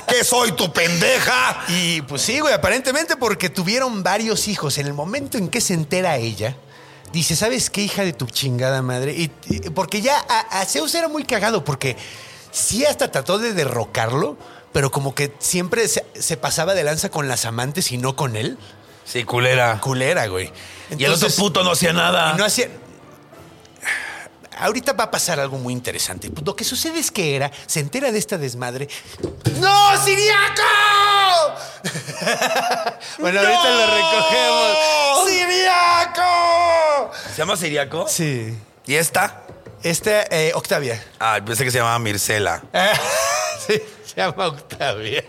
¿Que 0.08 0.24
soy 0.24 0.52
tu 0.52 0.72
pendeja? 0.72 1.64
Y 1.68 2.02
pues 2.02 2.22
sí, 2.22 2.40
güey, 2.40 2.52
aparentemente 2.52 3.16
porque 3.16 3.48
tuvieron 3.48 4.02
varios 4.02 4.48
hijos. 4.48 4.76
En 4.78 4.86
el 4.88 4.92
momento 4.94 5.38
en 5.38 5.48
que 5.48 5.60
se 5.60 5.72
entera 5.74 6.16
ella, 6.16 6.56
dice, 7.12 7.36
¿sabes 7.36 7.70
qué, 7.70 7.82
hija 7.82 8.02
de 8.02 8.12
tu 8.12 8.26
chingada 8.26 8.82
madre? 8.82 9.12
Y, 9.12 9.30
y- 9.48 9.70
porque 9.70 10.00
ya 10.02 10.18
a, 10.28 10.60
a 10.60 10.64
Zeus 10.66 10.94
era 10.96 11.06
muy 11.08 11.22
cagado, 11.24 11.64
porque 11.64 11.96
sí 12.50 12.84
hasta 12.84 13.10
trató 13.10 13.38
de 13.38 13.52
derrocarlo, 13.54 14.36
pero 14.72 14.90
como 14.90 15.14
que 15.14 15.32
siempre 15.38 15.86
se, 15.88 16.04
se 16.14 16.36
pasaba 16.36 16.74
de 16.74 16.84
lanza 16.84 17.10
con 17.10 17.28
las 17.28 17.44
amantes 17.44 17.90
y 17.92 17.98
no 17.98 18.16
con 18.16 18.36
él. 18.36 18.58
Sí, 19.04 19.24
culera. 19.24 19.80
Culera, 19.80 20.26
güey. 20.28 20.46
y 20.90 21.04
el 21.04 21.10
otro 21.12 21.26
Entonces, 21.26 21.34
puto 21.38 21.64
no 21.64 21.72
hacía 21.72 21.92
nada. 21.92 22.34
no 22.34 22.44
hacía... 22.44 22.68
ahorita 24.58 24.92
va 24.92 25.04
a 25.04 25.10
pasar 25.10 25.40
algo 25.40 25.58
muy 25.58 25.72
interesante. 25.72 26.30
Lo 26.44 26.54
que 26.54 26.62
sucede 26.64 27.00
es 27.00 27.10
que 27.10 27.34
Era 27.34 27.50
se 27.66 27.80
entera 27.80 28.12
de 28.12 28.18
esta 28.18 28.38
desmadre. 28.38 28.88
¡No, 29.58 30.04
Siriaco! 30.04 30.62
bueno, 33.18 33.40
ahorita 33.40 33.70
lo 33.70 33.86
recogemos. 33.96 34.76
¡Siriaco! 35.28 37.10
¿Se 37.32 37.38
llama 37.38 37.56
Siriaco? 37.56 38.06
Sí. 38.08 38.56
¿Y 38.86 38.94
esta? 38.94 39.42
Esta, 39.82 40.22
eh, 40.30 40.52
Octavia. 40.54 41.02
Ah, 41.18 41.40
pensé 41.44 41.64
que 41.64 41.70
se 41.70 41.78
llamaba 41.78 41.98
Mircela. 41.98 42.62
sí, 43.66 43.80
se 44.04 44.16
llama 44.16 44.48
Octavia. 44.48 45.24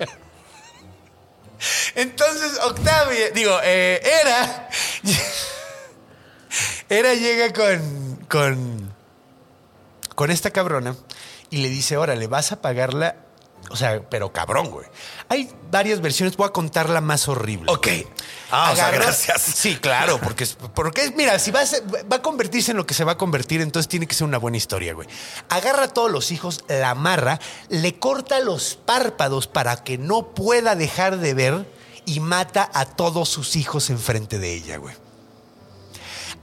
Entonces, 1.95 2.60
Octavia, 2.64 3.30
digo, 3.32 3.58
eh, 3.64 4.02
Era. 4.04 4.70
Era 6.89 7.14
llega 7.14 7.54
con, 7.54 8.26
con, 8.28 8.93
con 10.16 10.30
esta 10.32 10.52
cabrona 10.52 10.97
y 11.49 11.58
le 11.58 11.70
dice, 11.70 11.95
órale, 11.95 12.28
vas 12.28 12.52
a 12.52 12.62
pagarla. 12.62 13.16
O 13.72 13.76
sea, 13.76 14.01
pero 14.09 14.32
cabrón, 14.34 14.69
güey. 14.69 14.86
Hay 15.30 15.49
varias 15.72 16.01
versiones, 16.01 16.36
voy 16.38 16.47
a 16.47 16.51
contar 16.51 16.89
la 16.89 17.01
más 17.01 17.28
horrible. 17.28 17.72
Ok. 17.72 17.88
Ah, 18.51 18.72
o 18.72 18.76
sea, 18.76 18.88
Agarra- 18.89 19.05
gracias. 19.05 19.41
Sí, 19.41 19.78
claro, 19.78 20.19
porque, 20.22 20.43
es- 20.43 20.57
porque 20.76 21.11
mira, 21.15 21.39
si 21.39 21.51
va 21.51 21.61
a, 21.61 21.65
ser- 21.65 21.84
va 22.11 22.17
a 22.17 22.22
convertirse 22.22 22.72
en 22.72 22.78
lo 22.78 22.86
que 22.86 22.93
se 22.93 23.03
va 23.03 23.13
a 23.13 23.17
convertir, 23.17 23.61
entonces 23.61 23.88
tiene 23.88 24.07
que 24.07 24.13
ser 24.15 24.28
una 24.28 24.38
buena 24.38 24.57
historia, 24.57 24.93
güey. 24.93 25.07
Agarra 25.49 25.84
a 25.84 25.88
todos 25.88 26.11
los 26.11 26.32
hijos, 26.32 26.63
la 26.67 26.89
amarra, 26.91 27.39
le 27.69 27.97
corta 27.97 28.39
los 28.41 28.76
párpados 28.76 29.47
para 29.47 29.84
que 29.84 29.97
no 29.97 30.28
pueda 30.36 30.76
dejar 30.76 31.17
de 31.17 31.34
ver 31.34 31.65
y 32.05 32.19
mata 32.19 32.69
a 32.74 32.86
todos 32.86 33.30
sus 33.30 33.55
hijos 33.55 33.89
enfrente 33.89 34.38
de 34.39 34.53
ella, 34.53 34.78
güey. 34.78 34.95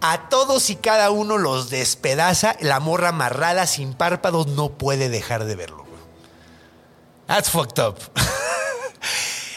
A 0.01 0.29
todos 0.29 0.71
y 0.71 0.77
cada 0.77 1.11
uno 1.11 1.39
los 1.39 1.71
despedaza, 1.71 2.55
la 2.61 2.79
morra 2.79 3.09
amarrada 3.09 3.67
sin 3.67 3.95
párpados 3.95 4.47
no 4.47 4.71
puede 4.71 5.09
dejar 5.09 5.45
de 5.45 5.57
verlo. 5.57 5.88
That's 7.29 7.51
fucked 7.51 7.79
up. 7.79 7.99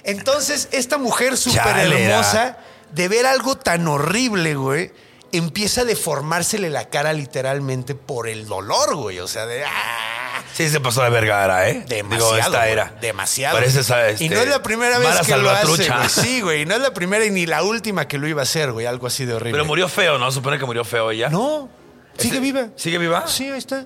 Entonces, 0.03 0.67
esta 0.71 0.97
mujer 0.97 1.37
súper 1.37 1.77
hermosa, 1.77 2.57
de 2.91 3.07
ver 3.07 3.25
algo 3.25 3.57
tan 3.57 3.87
horrible, 3.87 4.55
güey, 4.55 4.91
empieza 5.31 5.81
a 5.81 5.85
deformársele 5.85 6.69
la 6.69 6.89
cara 6.89 7.13
literalmente 7.13 7.95
por 7.95 8.27
el 8.27 8.45
dolor, 8.45 8.95
güey. 8.95 9.19
O 9.19 9.27
sea, 9.27 9.45
de. 9.45 9.63
¡ah! 9.63 10.43
Sí, 10.53 10.67
se 10.69 10.81
pasó 10.81 11.01
de 11.01 11.09
vergara, 11.09 11.69
¿eh? 11.69 11.85
Demasiado. 11.87 12.35
Digo, 12.35 12.45
esta 12.45 12.67
era. 12.67 12.97
Demasiado. 12.99 13.55
Parece, 13.55 13.83
¿sabes? 13.83 14.19
Y 14.19 14.27
no 14.27 14.41
es 14.41 14.49
la 14.49 14.61
primera 14.61 14.99
vez 14.99 15.21
que 15.25 15.37
lo 15.37 15.49
hace. 15.49 15.65
Güey. 15.65 15.89
Sí, 16.09 16.41
güey. 16.41 16.61
y 16.63 16.65
No 16.65 16.75
es 16.75 16.81
la 16.81 16.93
primera 16.93 17.23
y 17.25 17.31
ni 17.31 17.45
la 17.45 17.63
última 17.63 18.05
que 18.07 18.17
lo 18.17 18.27
iba 18.27 18.41
a 18.41 18.43
hacer, 18.43 18.73
güey. 18.73 18.85
Algo 18.85 19.07
así 19.07 19.23
de 19.23 19.33
horrible. 19.33 19.53
Pero 19.53 19.65
murió 19.65 19.87
feo, 19.87 20.17
¿no? 20.17 20.29
Supone 20.29 20.59
que 20.59 20.65
murió 20.65 20.83
feo 20.83 21.09
ella. 21.09 21.29
No. 21.29 21.69
Sigue 22.17 22.41
viva. 22.41 22.67
¿Sigue 22.75 22.97
viva? 22.97 23.25
Sí, 23.27 23.49
ahí 23.49 23.57
está. 23.57 23.85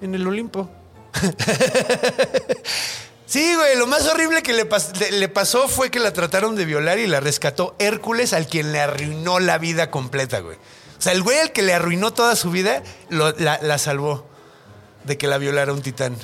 En 0.00 0.14
el 0.14 0.24
Olimpo. 0.26 0.70
sí, 3.26 3.54
güey. 3.54 3.76
Lo 3.76 3.86
más 3.86 4.06
horrible 4.06 4.42
que 4.42 4.52
le, 4.52 4.68
pas- 4.68 4.94
le- 4.98 5.12
le 5.12 5.28
pasó 5.28 5.68
fue 5.68 5.90
que 5.90 6.00
la 6.00 6.12
trataron 6.12 6.56
de 6.56 6.64
violar 6.64 6.98
y 6.98 7.06
la 7.06 7.20
rescató 7.20 7.74
Hércules, 7.78 8.32
al 8.32 8.46
quien 8.46 8.72
le 8.72 8.80
arruinó 8.80 9.40
la 9.40 9.58
vida 9.58 9.90
completa, 9.90 10.40
güey. 10.40 10.56
O 10.56 11.02
sea, 11.02 11.12
el 11.12 11.22
güey 11.22 11.38
al 11.38 11.52
que 11.52 11.62
le 11.62 11.74
arruinó 11.74 12.12
toda 12.12 12.36
su 12.36 12.50
vida, 12.50 12.82
lo- 13.08 13.32
la, 13.32 13.58
la 13.62 13.78
salvó 13.78 14.26
de 15.04 15.18
que 15.18 15.26
la 15.26 15.38
violara 15.38 15.72
un 15.72 15.82
titán. 15.82 16.16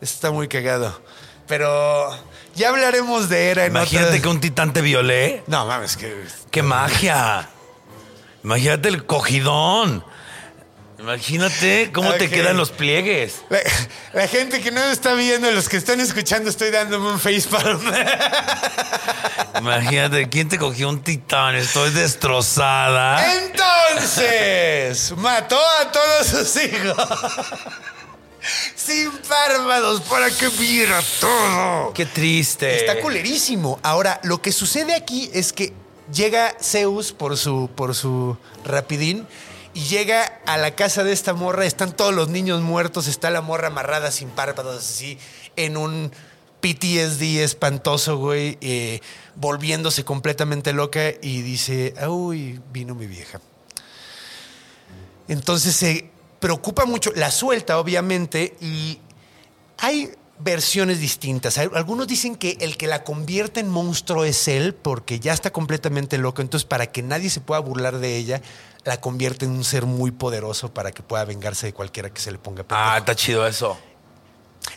Está 0.00 0.30
muy 0.30 0.48
cagado. 0.48 1.00
Pero 1.46 2.10
ya 2.54 2.70
hablaremos 2.70 3.28
de 3.28 3.50
Era 3.50 3.66
en 3.66 3.72
Imagínate 3.72 4.06
otras- 4.08 4.22
que 4.22 4.28
un 4.28 4.40
titán 4.40 4.72
te 4.72 4.80
violé. 4.80 5.42
No, 5.46 5.66
mames, 5.66 5.96
que... 5.96 6.24
¡Qué 6.50 6.62
magia! 6.62 7.48
Imagínate 8.42 8.88
el 8.88 9.04
cogidón. 9.04 10.04
Imagínate 11.00 11.90
cómo 11.94 12.12
te 12.12 12.28
quedan 12.28 12.58
los 12.58 12.70
pliegues. 12.70 13.40
La, 13.48 13.60
la 14.12 14.28
gente 14.28 14.60
que 14.60 14.70
no 14.70 14.82
está 14.84 15.14
viendo, 15.14 15.50
los 15.50 15.66
que 15.66 15.78
están 15.78 15.98
escuchando, 15.98 16.50
estoy 16.50 16.70
dándome 16.70 17.12
un 17.12 17.18
facepalm. 17.18 17.80
Imagínate, 19.58 20.28
¿quién 20.28 20.50
te 20.50 20.58
cogió 20.58 20.90
un 20.90 21.02
titán? 21.02 21.54
Estoy 21.54 21.90
destrozada. 21.90 23.34
Entonces, 23.44 25.14
mató 25.16 25.58
a 25.80 25.90
todos 25.90 26.26
sus 26.26 26.64
hijos. 26.64 26.96
Sin 28.74 29.10
párpados 29.26 30.02
para 30.02 30.30
que 30.30 30.48
viera 30.48 31.00
todo. 31.18 31.94
Qué 31.94 32.04
triste. 32.04 32.76
Está 32.76 33.00
culerísimo. 33.00 33.80
Ahora, 33.82 34.20
lo 34.22 34.42
que 34.42 34.52
sucede 34.52 34.94
aquí 34.94 35.30
es 35.32 35.54
que 35.54 35.72
llega 36.12 36.54
Zeus 36.60 37.12
por 37.12 37.38
su, 37.38 37.70
por 37.74 37.94
su 37.94 38.36
rapidín 38.64 39.26
y 39.74 39.84
llega 39.84 40.40
a 40.46 40.56
la 40.56 40.74
casa 40.74 41.04
de 41.04 41.12
esta 41.12 41.34
morra. 41.34 41.66
Están 41.66 41.92
todos 41.92 42.14
los 42.14 42.28
niños 42.28 42.60
muertos. 42.60 43.06
Está 43.06 43.30
la 43.30 43.40
morra 43.40 43.68
amarrada 43.68 44.10
sin 44.10 44.28
párpados, 44.30 44.78
así, 44.78 45.18
en 45.56 45.76
un 45.76 46.12
PTSD 46.60 47.42
espantoso, 47.42 48.18
güey, 48.18 48.58
eh, 48.60 49.00
volviéndose 49.36 50.04
completamente 50.04 50.72
loca 50.72 51.10
y 51.22 51.42
dice: 51.42 51.94
Uy, 52.08 52.60
vino 52.72 52.94
mi 52.94 53.06
vieja. 53.06 53.40
Entonces 55.28 55.76
se 55.76 56.10
preocupa 56.40 56.86
mucho, 56.86 57.12
la 57.14 57.30
suelta 57.30 57.78
obviamente 57.78 58.56
y 58.60 58.98
hay 59.78 60.10
versiones 60.42 61.00
distintas. 61.00 61.58
Algunos 61.58 62.06
dicen 62.06 62.36
que 62.36 62.56
el 62.60 62.76
que 62.76 62.86
la 62.86 63.04
convierte 63.04 63.60
en 63.60 63.68
monstruo 63.68 64.24
es 64.24 64.48
él 64.48 64.74
porque 64.74 65.20
ya 65.20 65.32
está 65.32 65.52
completamente 65.52 66.18
loco, 66.18 66.42
entonces 66.42 66.66
para 66.66 66.86
que 66.86 67.02
nadie 67.02 67.30
se 67.30 67.40
pueda 67.40 67.60
burlar 67.60 67.98
de 67.98 68.16
ella, 68.16 68.42
la 68.84 69.00
convierte 69.00 69.44
en 69.44 69.52
un 69.52 69.64
ser 69.64 69.86
muy 69.86 70.10
poderoso 70.10 70.72
para 70.72 70.92
que 70.92 71.02
pueda 71.02 71.24
vengarse 71.24 71.66
de 71.66 71.72
cualquiera 71.72 72.10
que 72.10 72.20
se 72.20 72.32
le 72.32 72.38
ponga 72.38 72.62
pendejo. 72.62 72.90
Ah, 72.90 72.98
está 72.98 73.14
chido 73.14 73.46
eso. 73.46 73.78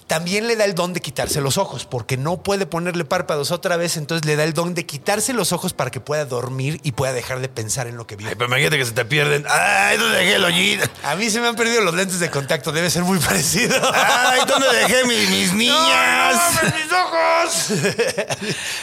También 0.07 0.47
le 0.47 0.55
da 0.55 0.65
el 0.65 0.75
don 0.75 0.93
de 0.93 1.01
quitarse 1.01 1.41
los 1.41 1.57
ojos, 1.57 1.85
porque 1.85 2.17
no 2.17 2.43
puede 2.43 2.65
ponerle 2.65 3.05
párpados 3.05 3.51
otra 3.51 3.77
vez, 3.77 3.97
entonces 3.97 4.25
le 4.25 4.35
da 4.35 4.43
el 4.43 4.53
don 4.53 4.75
de 4.75 4.85
quitarse 4.85 5.33
los 5.33 5.51
ojos 5.51 5.73
para 5.73 5.91
que 5.91 5.99
pueda 5.99 6.25
dormir 6.25 6.79
y 6.83 6.91
pueda 6.91 7.13
dejar 7.13 7.39
de 7.39 7.49
pensar 7.49 7.87
en 7.87 7.97
lo 7.97 8.05
que 8.05 8.15
vive. 8.15 8.29
Ay, 8.29 8.35
pero 8.35 8.47
imagínate 8.47 8.77
que 8.77 8.85
se 8.85 8.91
te 8.91 9.05
pierden. 9.05 9.45
¡Ay, 9.49 9.97
¿dónde 9.97 10.17
dejé 10.17 10.35
el 10.35 10.43
hoyito? 10.43 10.87
A 11.03 11.15
mí 11.15 11.29
se 11.29 11.39
me 11.39 11.47
han 11.47 11.55
perdido 11.55 11.81
los 11.81 11.93
lentes 11.95 12.19
de 12.19 12.29
contacto, 12.29 12.71
debe 12.71 12.89
ser 12.89 13.03
muy 13.03 13.17
parecido. 13.19 13.75
¡Ay, 13.93 14.41
¿dónde 14.47 14.67
dejé 14.75 15.03
mis, 15.05 15.29
mis 15.29 15.53
niñas? 15.55 16.53
¡No, 16.61 16.69
no 16.69 16.75
mis 16.75 16.91
ojos! 16.91 17.69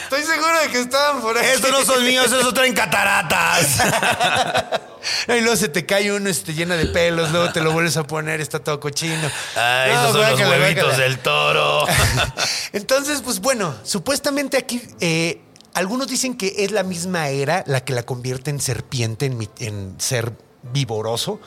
Estoy 0.04 0.22
seguro 0.24 0.60
de 0.62 0.68
que 0.70 0.80
estaban 0.80 1.20
por 1.20 1.36
ahí. 1.38 1.46
Estos 1.46 1.70
no 1.70 1.84
son 1.84 2.04
míos, 2.04 2.26
esos 2.26 2.54
traen 2.54 2.74
cataratas. 2.74 3.78
Y 5.28 5.40
luego 5.40 5.56
se 5.56 5.68
te 5.68 5.86
cae 5.86 6.12
uno 6.12 6.28
y 6.28 6.34
se 6.34 6.44
te 6.44 6.54
llena 6.54 6.76
de 6.76 6.86
pelos, 6.86 7.30
luego 7.30 7.52
te 7.52 7.60
lo 7.60 7.72
vuelves 7.72 7.96
a 7.96 8.04
poner, 8.04 8.40
está 8.40 8.58
todo 8.58 8.80
cochino. 8.80 9.30
Ay, 9.56 9.92
No, 9.92 10.00
esos 10.00 10.12
son 10.12 10.30
los 10.30 10.40
huevitos 10.40 10.84
guácala. 10.84 11.04
del 11.04 11.18
toro. 11.18 11.86
Entonces, 12.72 13.20
pues 13.22 13.40
bueno, 13.40 13.74
supuestamente 13.84 14.56
aquí 14.56 14.82
eh, 15.00 15.40
algunos 15.74 16.08
dicen 16.08 16.36
que 16.36 16.54
es 16.58 16.72
la 16.72 16.82
misma 16.82 17.28
era 17.28 17.64
la 17.66 17.84
que 17.84 17.92
la 17.92 18.02
convierte 18.02 18.50
en 18.50 18.60
serpiente, 18.60 19.26
en, 19.58 19.94
ser 19.98 20.32
vigoroso. 20.72 21.40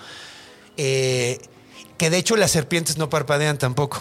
Eh, 0.77 1.39
que 1.97 2.09
de 2.09 2.17
hecho 2.17 2.35
las 2.35 2.51
serpientes 2.51 2.97
no 2.97 3.09
parpadean 3.09 3.57
tampoco. 3.57 3.99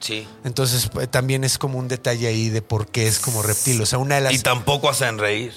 Sí. 0.00 0.28
Entonces 0.44 0.90
pues, 0.92 1.10
también 1.10 1.44
es 1.44 1.56
como 1.56 1.78
un 1.78 1.88
detalle 1.88 2.26
ahí 2.26 2.50
de 2.50 2.60
por 2.60 2.88
qué 2.88 3.06
es 3.06 3.18
como 3.18 3.42
reptil. 3.42 3.80
O 3.80 3.86
sea, 3.86 3.98
una 3.98 4.16
de 4.16 4.20
las... 4.20 4.34
Y 4.34 4.38
tampoco 4.40 4.90
hacen 4.90 5.18
reír. 5.18 5.52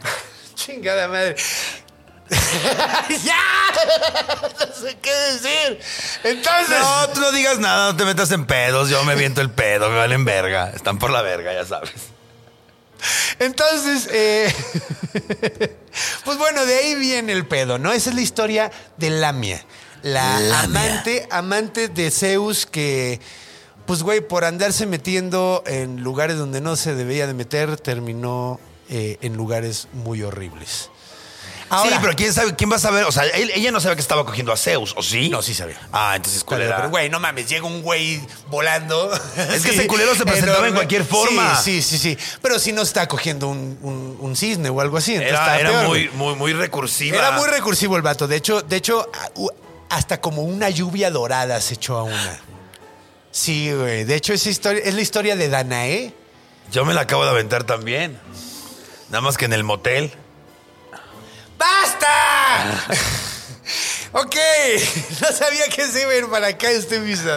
Chingada 0.54 1.08
madre. 1.08 1.36
¡Ya! 3.24 3.36
No 4.60 4.88
sé 4.88 4.96
qué 5.00 5.12
decir. 5.12 5.80
Entonces... 6.24 6.78
No, 6.80 7.08
tú 7.10 7.20
no 7.20 7.32
digas 7.32 7.58
nada, 7.58 7.92
no 7.92 7.96
te 7.96 8.04
metas 8.04 8.30
en 8.30 8.46
pedos. 8.46 8.88
Yo 8.88 9.02
me 9.04 9.14
viento 9.14 9.40
el 9.40 9.50
pedo, 9.50 9.88
me 9.90 9.96
valen 9.96 10.24
verga. 10.24 10.70
Están 10.70 10.98
por 10.98 11.10
la 11.10 11.22
verga, 11.22 11.52
ya 11.52 11.64
sabes. 11.64 11.92
Entonces, 13.38 14.08
eh, 14.12 14.52
pues 16.24 16.38
bueno, 16.38 16.66
de 16.66 16.76
ahí 16.76 16.94
viene 16.94 17.32
el 17.32 17.46
pedo, 17.46 17.78
¿no? 17.78 17.92
Esa 17.92 18.10
es 18.10 18.16
la 18.16 18.22
historia 18.22 18.70
de 18.96 19.10
Lamia, 19.10 19.64
la 20.02 20.40
Lamia. 20.40 20.60
amante, 20.60 21.28
amante 21.30 21.88
de 21.88 22.10
Zeus 22.10 22.66
que, 22.66 23.20
pues 23.86 24.02
güey, 24.02 24.20
por 24.20 24.44
andarse 24.44 24.86
metiendo 24.86 25.62
en 25.66 26.02
lugares 26.02 26.36
donde 26.36 26.60
no 26.60 26.76
se 26.76 26.94
debía 26.94 27.26
de 27.26 27.34
meter, 27.34 27.78
terminó 27.78 28.60
eh, 28.90 29.18
en 29.22 29.36
lugares 29.36 29.88
muy 29.92 30.22
horribles. 30.22 30.89
Ahora, 31.70 31.90
sí, 31.90 31.96
pero 32.00 32.14
quién 32.16 32.32
sabe, 32.34 32.54
quién 32.56 32.70
va 32.70 32.76
a 32.76 32.80
saber. 32.80 33.04
O 33.04 33.12
sea, 33.12 33.24
él- 33.24 33.50
ella 33.54 33.70
no 33.70 33.80
sabía 33.80 33.94
que 33.94 34.00
estaba 34.02 34.26
cogiendo 34.26 34.52
a 34.52 34.56
Zeus, 34.56 34.92
¿o 34.96 35.02
sí? 35.02 35.28
No, 35.28 35.40
sí 35.40 35.54
sabía. 35.54 35.76
Ah, 35.92 36.14
entonces 36.16 36.42
culera. 36.44 36.76
Pero, 36.76 36.90
güey, 36.90 37.08
no 37.08 37.20
mames, 37.20 37.48
llega 37.48 37.64
un 37.64 37.80
güey 37.82 38.20
volando. 38.48 39.10
Es 39.54 39.62
que 39.64 39.70
ese 39.70 39.86
culero 39.86 40.14
se 40.14 40.24
presentaba 40.26 40.66
en 40.68 40.74
cualquier 40.74 41.04
forma. 41.04 41.56
Sí, 41.56 41.80
sí, 41.82 41.98
sí, 41.98 42.16
sí. 42.16 42.38
Pero 42.42 42.58
si 42.58 42.72
no 42.72 42.82
está 42.82 43.06
cogiendo 43.08 43.48
un, 43.48 43.78
un- 43.82 44.16
un 44.20 44.36
cisne 44.36 44.68
o 44.68 44.80
algo 44.80 44.96
así. 44.98 45.12
entonces 45.14 45.30
Era, 45.32 45.40
estaba 45.42 45.60
era 45.60 45.70
peor, 45.70 45.86
muy, 45.88 46.06
güey. 46.08 46.16
muy, 46.18 46.34
muy 46.34 46.52
recursiva. 46.52 47.16
Era 47.16 47.30
muy 47.32 47.48
recursivo 47.48 47.96
el 47.96 48.02
vato. 48.02 48.26
De 48.28 48.36
hecho, 48.36 48.62
de 48.62 48.76
hecho, 48.76 49.08
a- 49.14 49.30
u- 49.36 49.50
hasta 49.88 50.20
como 50.20 50.42
una 50.42 50.70
lluvia 50.70 51.10
dorada 51.10 51.60
se 51.60 51.74
echó 51.74 51.96
a 51.98 52.02
una. 52.02 52.40
Sí, 53.30 53.72
güey. 53.72 54.04
De 54.04 54.16
hecho, 54.16 54.32
esa 54.32 54.50
historia 54.50 54.82
es 54.84 54.94
la 54.94 55.00
historia 55.02 55.36
de 55.36 55.48
Danae. 55.48 56.14
Yo 56.72 56.84
me 56.84 56.94
la 56.94 57.02
acabo 57.02 57.24
de 57.24 57.30
aventar 57.30 57.62
también. 57.64 58.18
Nada 59.08 59.20
más 59.22 59.36
que 59.36 59.44
en 59.44 59.52
el 59.52 59.62
motel. 59.64 60.12
¡Basta! 61.60 62.96
Ok, 64.12 64.34
no 65.22 65.28
sabía 65.30 65.68
que 65.72 65.84
se 65.84 66.02
iba 66.02 66.10
a 66.10 66.16
ir 66.16 66.26
para 66.28 66.48
acá 66.48 66.68
este 66.72 66.96
episodio. 66.96 67.36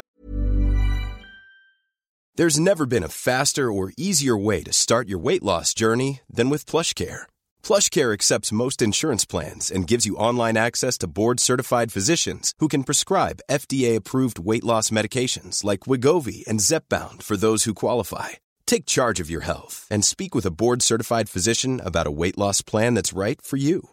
There's 2.36 2.60
never 2.60 2.88
been 2.88 3.04
a 3.04 3.10
faster 3.10 3.72
or 3.72 3.94
easier 3.96 4.36
way 4.36 4.64
to 4.64 4.74
start 4.74 5.08
your 5.08 5.20
weight 5.20 5.44
loss 5.44 5.76
journey 5.76 6.22
than 6.28 6.50
with 6.50 6.66
PlushCare. 6.66 7.28
PlushCare 7.62 8.12
accepts 8.12 8.52
most 8.52 8.82
insurance 8.82 9.24
plans 9.24 9.70
and 9.70 9.86
gives 9.86 10.08
you 10.08 10.16
online 10.16 10.58
access 10.58 10.98
to 10.98 11.08
board-certified 11.08 11.92
physicians 11.92 12.54
who 12.58 12.68
can 12.68 12.84
prescribe 12.84 13.44
FDA-approved 13.52 14.40
weight 14.40 14.64
loss 14.64 14.90
medications 14.90 15.64
like 15.64 15.82
Wigovi 15.82 16.44
and 16.48 16.60
Zepbound 16.60 17.22
for 17.22 17.38
those 17.38 17.66
who 17.66 17.76
qualify. 17.76 18.30
Take 18.66 18.88
charge 18.88 19.20
of 19.20 19.30
your 19.30 19.42
health 19.42 19.86
and 19.92 20.04
speak 20.04 20.34
with 20.34 20.48
a 20.48 20.52
board-certified 20.52 21.30
physician 21.30 21.80
about 21.86 22.08
a 22.08 22.16
weight 22.22 22.38
loss 22.38 22.64
plan 22.64 22.96
that's 22.96 23.14
right 23.14 23.40
for 23.40 23.58
you. 23.58 23.93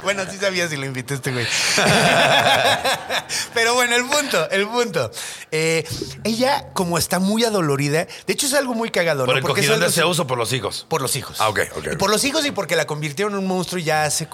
Bueno, 0.00 0.22
sí 0.30 0.36
sabía 0.38 0.68
si 0.68 0.76
lo 0.76 0.86
invité 0.86 1.14
a 1.14 1.16
este 1.16 1.32
güey. 1.32 1.44
Pero 3.52 3.74
bueno, 3.74 3.96
el 3.96 4.04
punto, 4.04 4.48
el 4.50 4.68
punto. 4.68 5.10
Eh, 5.50 5.84
ella, 6.22 6.68
como 6.72 6.98
está 6.98 7.18
muy 7.18 7.42
adolorida, 7.42 8.06
de 8.24 8.32
hecho 8.32 8.46
es 8.46 8.54
algo 8.54 8.74
muy 8.74 8.92
cagado, 8.92 9.24
¿Por 9.24 9.34
¿no? 9.34 9.38
el 9.38 9.42
Porque 9.42 9.62
cogidón 9.62 9.80
de 9.80 9.90
Zeus 9.90 10.20
o 10.20 10.26
por 10.28 10.38
los 10.38 10.52
hijos? 10.52 10.86
Por 10.88 11.02
los 11.02 11.16
hijos. 11.16 11.40
Ah, 11.40 11.48
ok, 11.48 11.60
ok, 11.74 11.86
Y 11.94 11.96
por 11.96 12.10
los 12.10 12.22
hijos 12.22 12.46
y 12.46 12.52
porque 12.52 12.76
la 12.76 12.86
convirtieron 12.86 13.32
en 13.32 13.40
un 13.40 13.48
monstruo 13.48 13.80
y 13.80 13.84
ya 13.84 14.08
se, 14.12 14.28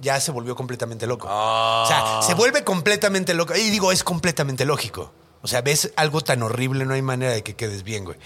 ya 0.00 0.18
se 0.18 0.32
volvió 0.32 0.56
completamente 0.56 1.06
loco. 1.06 1.28
Ah. 1.30 1.84
O 1.84 1.86
sea, 1.86 2.22
se 2.28 2.34
vuelve 2.34 2.64
completamente 2.64 3.34
loco. 3.34 3.54
Y 3.54 3.70
digo, 3.70 3.92
es 3.92 4.02
completamente 4.02 4.64
lógico. 4.64 5.12
O 5.44 5.46
sea, 5.46 5.60
ves 5.60 5.92
algo 5.96 6.22
tan 6.22 6.42
horrible, 6.42 6.86
no 6.86 6.94
hay 6.94 7.02
manera 7.02 7.30
de 7.32 7.42
que 7.42 7.54
quedes 7.54 7.82
bien, 7.82 8.06
güey. 8.06 8.16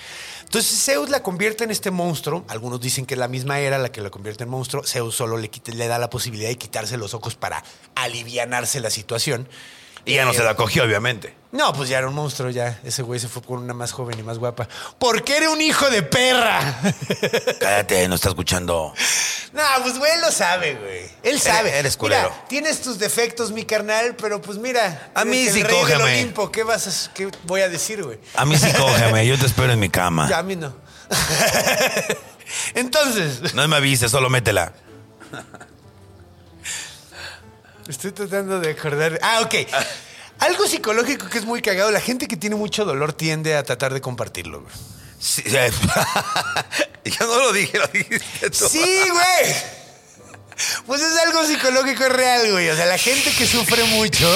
Entonces 0.45 0.85
Zeus 0.85 1.11
la 1.11 1.21
convierte 1.25 1.65
en 1.65 1.73
este 1.73 1.91
monstruo. 1.91 2.45
Algunos 2.47 2.81
dicen 2.81 3.07
que 3.07 3.15
es 3.15 3.19
la 3.19 3.27
misma 3.27 3.59
era 3.59 3.77
la 3.77 3.91
que 3.91 4.01
la 4.01 4.11
convierte 4.11 4.45
en 4.45 4.51
monstruo. 4.51 4.85
Zeus 4.85 5.17
solo 5.17 5.37
le, 5.37 5.51
quita- 5.51 5.73
le 5.73 5.89
da 5.89 5.99
la 5.99 6.11
posibilidad 6.11 6.49
de 6.49 6.57
quitarse 6.57 6.97
los 6.97 7.15
ojos 7.15 7.35
para 7.35 7.65
alivianarse 7.97 8.79
la 8.79 8.91
situación. 8.91 9.49
Y 10.05 10.15
ya 10.15 10.25
no 10.25 10.31
Eh, 10.33 10.35
se 10.35 10.43
la 10.45 10.55
cogió, 10.55 10.85
obviamente. 10.85 11.35
no, 11.53 11.73
pues 11.73 11.89
ya 11.89 11.99
era 11.99 12.09
un 12.09 12.15
monstruo, 12.15 12.51
ya. 12.51 12.79
Ese 12.85 13.03
güey 13.03 13.19
se 13.21 13.29
fue 13.29 13.43
con 13.43 13.59
una 13.59 13.75
más 13.75 13.93
joven 13.93 14.19
y 14.19 14.23
más 14.23 14.39
guapa. 14.39 14.69
Porque 14.99 15.37
era 15.37 15.51
un 15.51 15.61
hijo 15.61 15.89
de 15.91 16.03
perra. 16.03 16.81
Cállate, 17.61 18.07
no 18.09 18.15
está 18.15 18.29
escuchando. 18.31 18.93
No, 19.53 19.63
pues 19.83 19.99
güey, 19.99 20.13
él 20.13 20.21
lo 20.21 20.31
sabe, 20.31 20.75
güey. 20.75 21.11
Él 21.23 21.41
sabe. 21.41 21.77
eres 21.79 21.97
culero. 21.97 22.29
Mira, 22.31 22.45
tienes 22.49 22.81
tus 22.83 22.99
defectos, 22.99 23.51
mi 23.51 23.65
carnal, 23.65 24.15
pero 24.17 24.41
pues 24.43 24.59
mira. 24.59 25.11
A 25.15 25.25
mí 25.25 25.39
eres 25.43 25.55
sí 25.55 25.61
el 25.61 25.67
rey 25.67 25.85
del. 25.87 26.01
Olimpo. 26.03 26.51
¿Qué 26.53 26.63
vas 26.63 26.87
a, 27.09 27.15
qué 27.15 27.31
voy 27.45 27.63
a 27.63 27.69
decir, 27.69 28.03
güey? 28.05 28.19
A 28.35 28.45
mí 28.45 28.57
sí 28.59 28.71
cógeme, 28.73 29.27
yo 29.27 29.39
te 29.39 29.47
espero 29.47 29.73
en 29.73 29.81
mi 29.81 29.89
cama. 29.89 30.29
Ya, 30.29 30.39
a 30.39 30.43
mí 30.43 30.55
no. 30.57 30.75
Entonces, 32.75 33.55
No 33.55 33.67
me 33.69 33.77
avises, 33.77 34.11
solo 34.11 34.31
métela. 34.31 34.73
Estoy 37.89 38.13
tratando 38.13 38.61
de 38.61 38.71
acordar. 38.71 39.19
Ah, 39.23 39.41
ok. 39.43 39.55
Algo 40.41 40.67
psicológico 40.67 41.29
que 41.29 41.39
es 41.39 41.45
muy 41.45 41.61
cagado. 41.63 41.91
La 41.91 42.01
gente 42.01 42.29
que 42.29 42.37
tiene 42.37 42.55
mucho 42.57 42.85
dolor 42.85 43.13
tiende 43.13 43.57
a 43.57 43.63
tratar 43.65 43.93
de 43.93 44.01
compartirlo, 44.01 44.61
güey. 44.63 44.73
Sí, 45.21 45.43
eh, 45.47 45.71
yo 47.05 47.27
no 47.27 47.39
lo 47.41 47.53
dije, 47.53 47.77
lo 47.79 47.87
dijiste 47.89 48.51
tú. 48.51 48.69
Sí, 48.69 49.03
güey. 49.11 49.55
Pues 50.87 51.03
es 51.03 51.19
algo 51.27 51.45
psicológico 51.45 52.09
real, 52.09 52.53
güey. 52.53 52.69
O 52.69 52.77
sea, 52.77 52.87
la 52.87 52.99
gente 52.99 53.31
que 53.33 53.47
sufre 53.47 53.83
mucho, 53.85 54.29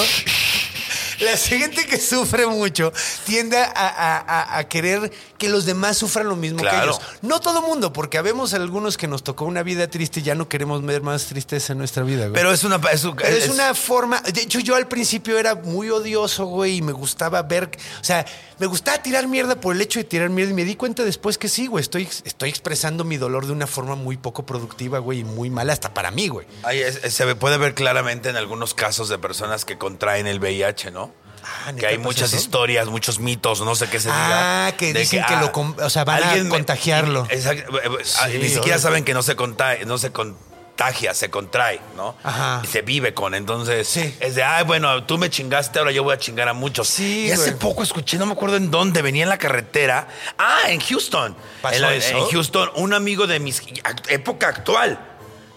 la 1.19 1.37
gente 1.37 1.85
que 1.85 1.99
sufre 1.99 2.47
mucho 2.47 2.91
tiende 3.25 3.57
a, 3.57 3.71
a- 3.75 4.17
a- 4.19 4.57
a 4.57 4.63
querer 4.67 5.11
que 5.37 5.49
los 5.49 5.65
demás 5.65 5.97
sufran 5.97 6.27
lo 6.27 6.35
mismo 6.35 6.59
Claro. 6.59 6.77
que 6.77 6.83
ellos. 6.85 7.01
No 7.21 7.39
todo 7.39 7.61
mundo, 7.61 7.91
porque 7.93 8.17
habemos 8.17 8.53
algunos 8.53 8.97
que 8.97 9.07
nos 9.07 9.23
tocó 9.23 9.45
una 9.45 9.63
vida 9.63 9.87
triste 9.87 10.19
y 10.21 10.23
ya 10.23 10.35
no 10.35 10.47
queremos 10.47 10.83
ver 10.85 11.01
más 11.01 11.25
tristeza 11.25 11.73
en 11.73 11.79
nuestra 11.79 12.03
vida, 12.03 12.23
güey. 12.27 12.33
Pero 12.33 12.51
es 12.53 12.63
una. 12.63 12.79
Es, 12.91 13.03
un- 13.03 13.15
Pero 13.15 13.35
es, 13.35 13.45
es- 13.45 13.49
una 13.49 13.73
forma. 13.73 14.21
De 14.21 14.41
hecho, 14.41 14.59
yo 14.59 14.75
al 14.75 14.87
principio 14.87 15.37
era 15.37 15.55
muy 15.55 15.89
odioso, 15.89 16.45
güey, 16.45 16.77
y 16.77 16.81
me 16.81 16.91
gustaba 16.93 17.41
ver. 17.41 17.69
O 17.99 18.03
sea, 18.03 18.25
me 18.59 18.67
gustaba 18.67 19.01
tirar 19.01 19.27
mierda 19.27 19.55
por 19.59 19.75
el 19.75 19.81
hecho 19.81 19.99
de 19.99 20.05
tirar 20.05 20.29
mierda. 20.29 20.51
Y 20.51 20.55
me 20.55 20.65
di 20.65 20.75
cuenta 20.75 21.03
después 21.03 21.37
que 21.37 21.49
sí, 21.49 21.67
güey. 21.67 21.81
Estoy, 21.81 22.07
estoy 22.23 22.49
expresando 22.49 23.03
mi 23.03 23.17
dolor 23.17 23.45
de 23.45 23.51
una 23.51 23.67
forma 23.67 23.95
muy 23.95 24.17
poco 24.17 24.45
productiva, 24.45 24.99
güey, 24.99 25.19
y 25.19 25.23
muy 25.23 25.49
mala 25.49 25.73
hasta 25.73 25.93
para 25.93 26.11
mí, 26.11 26.27
güey. 26.29 26.47
Es- 26.71 27.13
se 27.13 27.35
puede 27.35 27.57
ver 27.57 27.73
claramente 27.73 28.29
en 28.29 28.35
algunos 28.37 28.73
casos 28.73 29.09
de 29.09 29.17
personas 29.17 29.65
que 29.65 29.77
contraen 29.77 30.27
el 30.27 30.39
VIH, 30.39 30.91
¿no? 30.91 31.11
Ah, 31.43 31.71
¿neta 31.71 31.79
que 31.79 31.87
hay 31.87 31.97
muchas 31.97 32.29
eso? 32.33 32.37
historias, 32.41 32.87
muchos 32.87 33.19
mitos, 33.19 33.61
no 33.61 33.75
sé 33.75 33.87
qué 33.89 33.99
se 33.99 34.09
Ah, 34.11 34.65
diga. 34.67 34.77
que 34.77 34.93
de 34.93 34.99
dicen 35.01 35.23
que 35.27 35.35
lo 35.37 35.51
con- 35.51 35.75
o 35.81 35.89
sea, 35.89 36.03
van 36.05 36.23
a 36.23 36.35
me- 36.35 36.49
contagiarlo. 36.49 37.27
Exacto, 37.29 37.77
eh, 37.79 37.81
eh, 37.85 38.03
ah, 38.21 38.27
Sí, 38.29 38.37
ni 38.39 38.49
siquiera 38.49 38.77
saben 38.79 39.03
que 39.03 39.13
no 39.13 39.21
se, 39.23 39.35
contagia, 39.35 39.85
no 39.85 39.97
se 39.97 40.11
contagia, 40.11 41.13
se 41.13 41.29
contrae, 41.29 41.79
¿no? 41.95 42.15
Ajá. 42.23 42.61
Y 42.63 42.67
se 42.67 42.81
vive 42.81 43.13
con. 43.13 43.35
Entonces, 43.35 43.87
Sí. 43.87 44.15
es 44.19 44.35
de, 44.35 44.43
ay, 44.43 44.63
bueno, 44.63 45.03
tú 45.05 45.17
me 45.17 45.29
chingaste, 45.29 45.79
ahora 45.79 45.91
yo 45.91 46.03
voy 46.03 46.13
a 46.15 46.17
chingar 46.17 46.47
a 46.47 46.53
muchos. 46.53 46.87
Sí, 46.87 47.27
Y 47.27 47.31
hace 47.31 47.51
güey. 47.51 47.59
poco 47.59 47.83
escuché, 47.83 48.17
no 48.17 48.25
me 48.25 48.33
acuerdo 48.33 48.55
en 48.57 48.71
dónde, 48.71 49.01
venía 49.01 49.23
en 49.23 49.29
la 49.29 49.37
carretera. 49.37 50.07
Ah, 50.37 50.61
en 50.69 50.79
Houston. 50.79 51.35
¿Pasó 51.61 51.75
en, 51.75 51.81
la- 51.83 51.93
eso? 51.93 52.17
en 52.17 52.25
Houston, 52.31 52.71
un 52.75 52.93
amigo 52.93 53.27
de 53.27 53.39
mis. 53.39 53.61
época 54.09 54.47
actual 54.47 54.99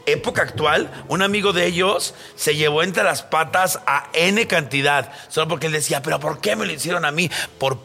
época 0.07 0.43
actual, 0.43 1.05
un 1.09 1.23
amigo 1.23 1.53
de 1.53 1.67
ellos 1.67 2.15
se 2.37 2.57
llevó 2.57 2.83
entre 2.83 3.03
las 3.03 3.23
patas 3.23 3.81
a 3.87 4.09
N 4.15 4.47
cantidad, 4.47 5.13
solo 5.29 5.49
porque 5.49 5.67
él 5.67 5.73
decía, 5.73 6.03
pero 6.03 6.19
¿por 6.21 6.41
qué 6.41 6.57
me 6.57 6.65
lo 6.67 6.73
hicieron 6.73 7.05
a 7.05 7.11
mí? 7.11 7.31
Por 7.59 7.79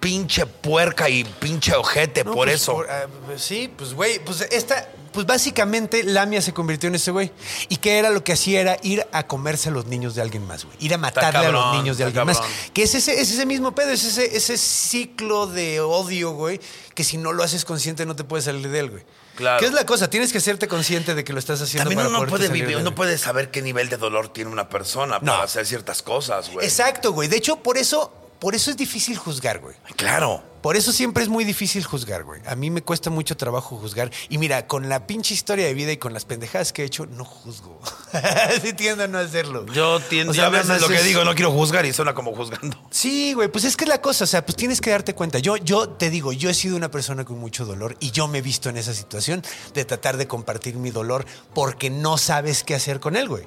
pinche 0.00 0.44
puerca 0.44 1.08
y 1.08 1.24
pinche 1.24 1.74
ojete, 1.74 2.24
No, 2.24 2.32
por 2.32 2.48
pues, 2.48 2.60
eso. 2.60 2.74
por- 2.74 2.90
ah, 2.90 3.06
pues, 3.26 3.42
sí, 3.42 3.72
pues, 3.74 3.94
güey, 3.94 4.18
pues 4.24 4.42
esta. 4.50 4.88
Pues 5.12 5.26
básicamente 5.26 6.02
Lamia 6.02 6.42
se 6.42 6.52
convirtió 6.52 6.88
en 6.88 6.96
ese 6.96 7.12
güey. 7.12 7.30
¿Y 7.68 7.76
qué 7.76 8.00
era 8.00 8.10
lo 8.10 8.24
que 8.24 8.32
hacía? 8.32 8.60
Era 8.60 8.76
ir 8.82 9.06
a 9.12 9.28
comerse 9.28 9.68
a 9.68 9.72
los 9.72 9.86
niños 9.86 10.16
de 10.16 10.22
alguien 10.22 10.44
más, 10.44 10.64
güey. 10.64 10.76
Ir 10.80 10.92
a 10.92 10.98
matarle 10.98 11.46
a 11.46 11.50
los 11.52 11.76
niños 11.76 11.98
de 11.98 12.02
alguien 12.04 12.26
más. 12.26 12.42
Que 12.72 12.82
es 12.82 12.96
ese, 12.96 13.20
es 13.20 13.30
ese 13.30 13.46
mismo 13.46 13.72
pedo, 13.76 13.90
es 13.92 14.02
ese, 14.02 14.36
ese 14.36 14.58
ciclo 14.58 15.46
de 15.46 15.80
odio, 15.80 16.32
güey, 16.32 16.60
que 16.96 17.04
si 17.04 17.16
no 17.16 17.32
lo 17.32 17.44
haces 17.44 17.64
consciente 17.64 18.04
no 18.06 18.16
te 18.16 18.24
puedes 18.24 18.46
salir 18.46 18.68
de 18.68 18.78
él, 18.80 18.90
güey. 18.90 19.04
Claro. 19.36 19.58
¿Qué 19.60 19.66
es 19.66 19.72
la 19.72 19.84
cosa? 19.84 20.08
Tienes 20.08 20.30
que 20.32 20.38
hacerte 20.38 20.68
consciente 20.68 21.14
de 21.14 21.24
que 21.24 21.32
lo 21.32 21.38
estás 21.38 21.60
haciendo 21.60 21.90
También 21.90 22.06
para 22.08 22.18
uno 22.20 22.28
puede 22.28 22.48
vivir, 22.48 22.76
uno 22.76 22.94
puede 22.94 23.18
saber 23.18 23.50
qué 23.50 23.62
nivel 23.62 23.88
de 23.88 23.96
dolor 23.96 24.28
tiene 24.32 24.50
una 24.50 24.68
persona 24.68 25.18
No. 25.20 25.32
para 25.32 25.44
hacer 25.44 25.66
ciertas 25.66 26.02
cosas, 26.02 26.50
güey. 26.50 26.64
Exacto, 26.66 27.12
güey. 27.12 27.28
De 27.28 27.36
hecho, 27.36 27.56
por 27.56 27.76
eso, 27.76 28.12
por 28.38 28.54
eso 28.54 28.70
es 28.70 28.76
difícil 28.76 29.16
juzgar, 29.16 29.60
güey. 29.60 29.76
Claro. 29.96 30.42
Por 30.64 30.76
eso 30.76 30.92
siempre 30.92 31.22
es 31.22 31.28
muy 31.28 31.44
difícil 31.44 31.84
juzgar, 31.84 32.24
güey. 32.24 32.40
A 32.46 32.56
mí 32.56 32.70
me 32.70 32.80
cuesta 32.80 33.10
mucho 33.10 33.36
trabajo 33.36 33.76
juzgar. 33.76 34.10
Y 34.30 34.38
mira, 34.38 34.66
con 34.66 34.88
la 34.88 35.06
pinche 35.06 35.34
historia 35.34 35.66
de 35.66 35.74
vida 35.74 35.92
y 35.92 35.98
con 35.98 36.14
las 36.14 36.24
pendejadas 36.24 36.72
que 36.72 36.80
he 36.80 36.86
hecho, 36.86 37.04
no 37.04 37.26
juzgo. 37.26 37.78
sí 38.62 38.72
tiendo 38.72 39.04
a 39.04 39.06
no 39.06 39.18
hacerlo. 39.18 39.66
Yo 39.66 40.00
tiendo, 40.00 40.30
O 40.30 40.34
sea, 40.34 40.46
a 40.46 40.48
veces 40.48 40.80
lo 40.80 40.88
que 40.88 41.02
digo, 41.02 41.22
no 41.22 41.34
quiero 41.34 41.52
juzgar 41.52 41.84
y 41.84 41.92
suena 41.92 42.14
como 42.14 42.34
juzgando. 42.34 42.78
Sí, 42.90 43.34
güey, 43.34 43.48
pues 43.48 43.64
es 43.64 43.76
que 43.76 43.84
es 43.84 43.90
la 43.90 44.00
cosa, 44.00 44.24
o 44.24 44.26
sea, 44.26 44.46
pues 44.46 44.56
tienes 44.56 44.80
que 44.80 44.88
darte 44.88 45.14
cuenta. 45.14 45.38
Yo, 45.38 45.58
yo 45.58 45.90
te 45.90 46.08
digo, 46.08 46.32
yo 46.32 46.48
he 46.48 46.54
sido 46.54 46.76
una 46.76 46.90
persona 46.90 47.26
con 47.26 47.38
mucho 47.38 47.66
dolor 47.66 47.96
y 48.00 48.10
yo 48.10 48.26
me 48.26 48.38
he 48.38 48.42
visto 48.42 48.70
en 48.70 48.78
esa 48.78 48.94
situación 48.94 49.42
de 49.74 49.84
tratar 49.84 50.16
de 50.16 50.26
compartir 50.26 50.76
mi 50.76 50.90
dolor 50.90 51.26
porque 51.52 51.90
no 51.90 52.16
sabes 52.16 52.64
qué 52.64 52.74
hacer 52.74 53.00
con 53.00 53.16
él, 53.16 53.28
güey. 53.28 53.44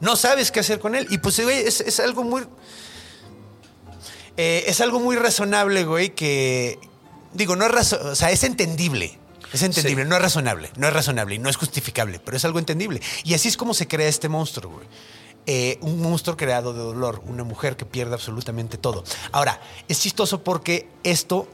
No 0.00 0.14
sabes 0.14 0.50
qué 0.50 0.60
hacer 0.60 0.78
con 0.78 0.94
él. 0.94 1.06
Y 1.08 1.18
pues, 1.18 1.40
güey, 1.40 1.58
es, 1.60 1.80
es 1.80 2.00
algo 2.00 2.22
muy. 2.22 2.46
Eh, 4.42 4.64
es 4.70 4.80
algo 4.80 5.00
muy 5.00 5.16
razonable, 5.16 5.84
güey, 5.84 6.14
que. 6.14 6.78
Digo, 7.34 7.56
no 7.56 7.66
es 7.66 7.92
o 7.92 8.14
sea, 8.16 8.30
es 8.30 8.42
entendible. 8.42 9.18
Es 9.52 9.62
entendible, 9.62 10.06
no 10.06 10.16
es 10.16 10.22
razonable, 10.22 10.70
no 10.76 10.86
es 10.86 10.92
razonable 10.94 11.34
y 11.34 11.38
no 11.38 11.50
es 11.50 11.56
justificable, 11.56 12.20
pero 12.20 12.38
es 12.38 12.44
algo 12.46 12.58
entendible. 12.58 13.02
Y 13.22 13.34
así 13.34 13.48
es 13.48 13.58
como 13.58 13.74
se 13.74 13.86
crea 13.86 14.08
este 14.08 14.30
monstruo, 14.30 14.72
güey. 14.72 14.86
Eh, 15.44 15.78
un 15.82 16.00
monstruo 16.00 16.38
creado 16.38 16.72
de 16.72 16.78
dolor, 16.78 17.22
una 17.26 17.44
mujer 17.44 17.76
que 17.76 17.84
pierde 17.84 18.14
absolutamente 18.14 18.78
todo. 18.78 19.04
Ahora, 19.30 19.60
es 19.88 20.00
chistoso 20.00 20.42
porque 20.42 20.88
esto 21.02 21.46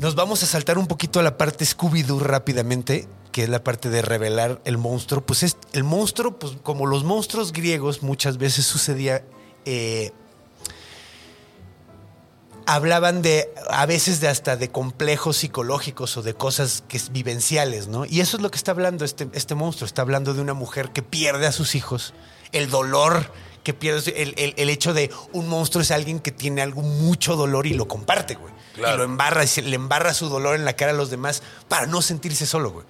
nos 0.00 0.16
vamos 0.16 0.42
a 0.42 0.46
saltar 0.46 0.78
un 0.78 0.88
poquito 0.88 1.20
a 1.20 1.22
la 1.22 1.36
parte 1.36 1.64
Scooby-Doo 1.64 2.18
rápidamente, 2.18 3.06
que 3.30 3.44
es 3.44 3.48
la 3.48 3.62
parte 3.62 3.88
de 3.88 4.02
revelar 4.02 4.60
el 4.64 4.78
monstruo. 4.78 5.20
Pues 5.20 5.44
es 5.44 5.58
el 5.74 5.84
monstruo, 5.84 6.40
pues 6.40 6.54
como 6.62 6.86
los 6.86 7.04
monstruos 7.04 7.52
griegos 7.52 8.02
muchas 8.02 8.38
veces 8.38 8.64
sucedía, 8.64 9.24
eh, 9.64 10.10
hablaban 12.66 13.22
de, 13.22 13.52
a 13.68 13.86
veces 13.86 14.20
de 14.20 14.28
hasta 14.28 14.56
de 14.56 14.70
complejos 14.70 15.36
psicológicos 15.38 16.16
o 16.16 16.22
de 16.22 16.34
cosas 16.34 16.82
que 16.88 16.96
es 16.96 17.12
vivenciales, 17.12 17.88
¿no? 17.88 18.04
Y 18.06 18.20
eso 18.20 18.36
es 18.36 18.42
lo 18.42 18.50
que 18.50 18.56
está 18.56 18.70
hablando 18.72 19.04
este, 19.04 19.28
este 19.32 19.54
monstruo. 19.54 19.86
Está 19.86 20.02
hablando 20.02 20.34
de 20.34 20.40
una 20.40 20.54
mujer 20.54 20.90
que 20.92 21.02
pierde 21.02 21.46
a 21.46 21.52
sus 21.52 21.74
hijos, 21.74 22.14
el 22.52 22.70
dolor 22.70 23.30
que 23.62 23.72
pierde, 23.74 24.22
el, 24.22 24.34
el- 24.36 24.54
el 24.58 24.68
hecho 24.70 24.92
de 24.94 25.10
un 25.32 25.48
monstruo 25.48 25.82
es 25.82 25.90
alguien 25.90 26.20
que 26.20 26.30
tiene 26.32 26.60
algo 26.62 26.82
mucho 26.82 27.34
dolor 27.36 27.66
y 27.66 27.74
lo 27.74 27.88
comparte, 27.88 28.34
güey. 28.34 28.52
Claro. 28.74 28.94
Y 28.94 28.98
lo 28.98 29.04
embarra, 29.04 29.44
y 29.44 29.46
se- 29.46 29.62
le 29.62 29.76
embarra 29.76 30.12
su 30.14 30.28
dolor 30.28 30.54
en 30.54 30.64
la 30.64 30.74
cara 30.74 30.92
a 30.92 30.94
los 30.94 31.08
demás 31.10 31.42
para 31.68 31.86
no 31.86 32.02
sentirse 32.02 32.44
solo, 32.46 32.72
güey. 32.72 32.86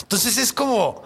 Entonces 0.00 0.36
es 0.38 0.52
como, 0.52 1.02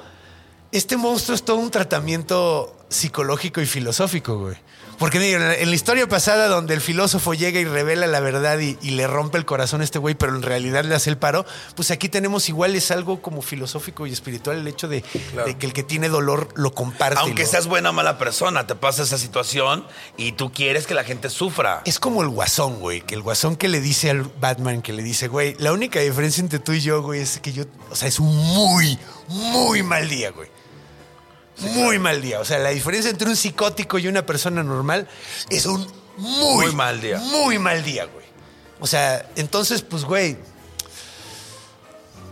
este 0.72 0.96
monstruo 0.96 1.34
es 1.36 1.44
todo 1.44 1.56
un 1.56 1.70
tratamiento 1.70 2.76
psicológico 2.88 3.60
y 3.60 3.66
filosófico, 3.66 4.38
güey. 4.38 4.56
Porque 4.98 5.34
en 5.34 5.68
la- 5.68 5.74
historia 5.74 6.08
pasada 6.08 6.46
donde 6.48 6.72
el 6.74 6.80
filósofo 6.80 7.34
llega 7.34 7.58
y 7.60 7.64
revela 7.64 8.06
la 8.06 8.20
verdad 8.20 8.58
y, 8.60 8.78
y 8.80 8.90
le 8.90 9.06
rompe 9.06 9.38
el 9.38 9.44
corazón 9.44 9.80
a 9.80 9.84
este 9.84 9.98
güey, 9.98 10.14
pero 10.14 10.34
en 10.34 10.42
realidad 10.42 10.84
le 10.84 10.94
hace 10.94 11.10
el 11.10 11.18
paro, 11.18 11.44
pues 11.74 11.90
aquí 11.90 12.08
tenemos 12.08 12.48
igual 12.48 12.74
es 12.76 12.90
algo 12.90 13.20
como 13.20 13.42
filosófico 13.42 14.06
y 14.06 14.12
espiritual 14.12 14.58
el 14.58 14.68
hecho 14.68 14.86
de, 14.88 15.02
de 15.44 15.56
que 15.58 15.66
el 15.66 15.72
que 15.72 15.82
tiene 15.82 16.08
dolor 16.08 16.48
lo 16.54 16.72
comparte. 16.74 17.20
Aunque 17.20 17.44
seas 17.44 17.66
buena 17.66 17.90
o 17.90 17.92
mala 17.92 18.18
persona, 18.18 18.66
te 18.66 18.74
pasa 18.76 19.02
esa 19.02 19.18
situación 19.18 19.84
y 20.16 20.32
tú 20.32 20.52
quieres 20.52 20.86
que 20.86 20.94
la 20.94 21.04
gente 21.04 21.28
sufra. 21.28 21.82
Es 21.84 21.98
como 21.98 22.22
el 22.22 22.28
guasón, 22.28 22.78
güey, 22.80 23.00
que 23.00 23.14
el 23.14 23.22
guasón 23.22 23.56
que 23.56 23.68
le 23.68 23.80
dice 23.80 24.10
al 24.10 24.22
Batman, 24.22 24.80
que 24.80 24.92
le 24.92 25.02
dice, 25.02 25.28
güey, 25.28 25.56
la 25.58 25.72
única 25.72 26.00
diferencia 26.00 26.40
entre 26.40 26.60
tú 26.60 26.72
y 26.72 26.80
yo, 26.80 27.02
güey, 27.02 27.20
es 27.20 27.40
que 27.40 27.52
yo, 27.52 27.64
o 27.90 27.96
sea, 27.96 28.06
es 28.08 28.20
un 28.20 28.34
muy, 28.36 28.98
muy 29.28 29.82
mal 29.82 30.08
día, 30.08 30.30
güey. 30.30 30.48
Muy 31.72 31.98
mal 31.98 32.20
día. 32.22 32.40
O 32.40 32.44
sea, 32.44 32.58
la 32.58 32.70
diferencia 32.70 33.10
entre 33.10 33.28
un 33.28 33.36
psicótico 33.36 33.98
y 33.98 34.08
una 34.08 34.24
persona 34.24 34.62
normal 34.62 35.08
es 35.50 35.66
un 35.66 35.86
muy, 36.16 36.66
Muy 36.66 36.74
mal 36.74 37.00
día. 37.00 37.18
Muy 37.18 37.58
mal 37.58 37.82
día, 37.84 38.04
güey. 38.04 38.24
O 38.80 38.86
sea, 38.86 39.28
entonces, 39.36 39.82
pues, 39.82 40.04
güey, 40.04 40.36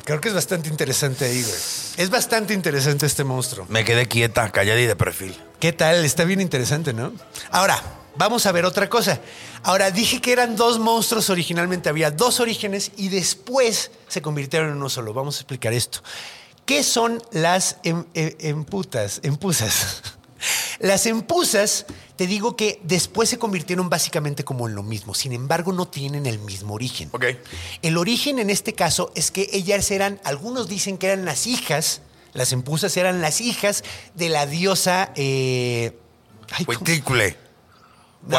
creo 0.05 0.21
que 0.21 0.29
es 0.29 0.35
bastante 0.35 0.69
interesante 0.69 1.25
ahí, 1.25 1.43
güey. 1.43 1.55
Es 1.97 2.11
bastante 2.11 2.55
interesante 2.55 3.07
este 3.07 3.25
monstruo. 3.25 3.67
Me 3.69 3.85
quedé 3.85 4.07
quieta, 4.07 4.51
callada 4.51 4.81
y 4.81 4.87
de 4.87 4.97
perfil. 4.97 5.37
¿Qué 5.59 5.73
tal? 5.73 6.05
Está 6.05 6.25
bien 6.25 6.41
interesante, 6.41 6.93
¿no? 6.93 7.13
Ahora, 7.51 7.83
vamos 8.17 8.47
a 8.47 8.53
ver 8.53 8.65
otra 8.65 8.89
cosa. 8.89 9.21
Ahora, 9.63 9.91
dije 9.91 10.21
que 10.21 10.33
eran 10.33 10.57
dos 10.57 10.79
monstruos 10.79 11.31
originalmente, 11.31 11.89
había 11.89 12.11
dos 12.11 12.41
orígenes 12.41 12.93
y 12.97 13.09
después 13.09 13.91
se 14.09 14.23
convirtieron 14.23 14.71
en 14.71 14.77
uno 14.77 14.89
solo. 14.89 15.13
Vamos 15.13 15.37
a 15.37 15.41
explicar 15.41 15.73
esto. 15.73 16.03
¿Qué 16.65 16.83
son 16.83 17.23
las 17.33 17.79
em- 17.83 18.05
em- 18.15 18.37
emputas? 18.39 19.21
Empusas. 19.23 20.03
Las 20.81 21.07
empusas, 21.07 21.87
te 22.17 22.27
digo 22.27 22.57
que 22.57 22.81
después 22.83 23.29
se 23.29 23.39
convirtieron 23.39 23.89
básicamente 23.89 24.45
como 24.45 24.69
en 24.69 24.75
lo 24.75 24.83
mismo, 24.83 25.15
sin 25.15 25.33
embargo 25.33 25.73
no 25.73 25.87
tienen 25.87 26.27
el 26.27 26.41
mismo 26.41 26.75
origen. 26.75 27.09
Ok. 27.13 27.27
El 27.83 27.97
origen 27.97 28.41
en 28.41 28.51
este 28.51 28.73
caso 28.73 29.13
es 29.15 29.31
que 29.31 29.49
ellas 29.53 29.93
eran, 29.93 30.21
algunos 30.25 30.69
dicen 30.69 30.99
que 30.99 31.07
eran 31.07 31.25
las 31.25 31.47
hijas, 31.47 32.01
las 32.33 32.53
empusas 32.53 32.97
eran 32.97 33.21
las 33.21 33.41
hijas 33.41 33.85
de 34.15 34.29
la 34.29 34.47
diosa... 34.47 35.13
eh, 35.15 35.97
ay. 36.51 36.65
No, 38.27 38.39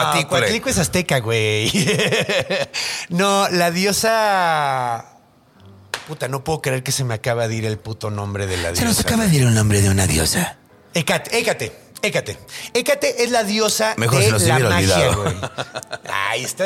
es 0.69 0.77
azteca, 0.77 1.19
güey. 1.19 1.71
no, 3.09 3.47
la 3.49 3.71
diosa... 3.71 5.12
Puta, 6.07 6.27
no 6.27 6.43
puedo 6.43 6.61
creer 6.61 6.83
que 6.83 6.91
se 6.91 7.03
me 7.03 7.13
acaba 7.13 7.47
de 7.47 7.55
ir 7.55 7.65
el 7.65 7.77
puto 7.77 8.09
nombre 8.09 8.47
de 8.47 8.57
la 8.57 8.69
diosa. 8.69 8.81
Se 8.81 8.85
nos 8.85 8.99
acaba 8.99 9.25
de 9.25 9.35
ir 9.35 9.43
el 9.43 9.53
nombre 9.53 9.81
de 9.81 9.89
una 9.89 10.05
diosa. 10.05 10.57
Hécate, 10.93 11.37
Hécate, 11.37 11.71
Hécate. 12.03 12.37
Hécate 12.73 13.23
es 13.23 13.31
la 13.31 13.45
diosa 13.45 13.95
Mejor 13.97 14.19
de 14.19 14.37
se 14.37 14.47
la 14.47 14.59
magia, 14.59 15.15
güey. 15.15 15.33
Ay, 16.11 16.43
está... 16.43 16.65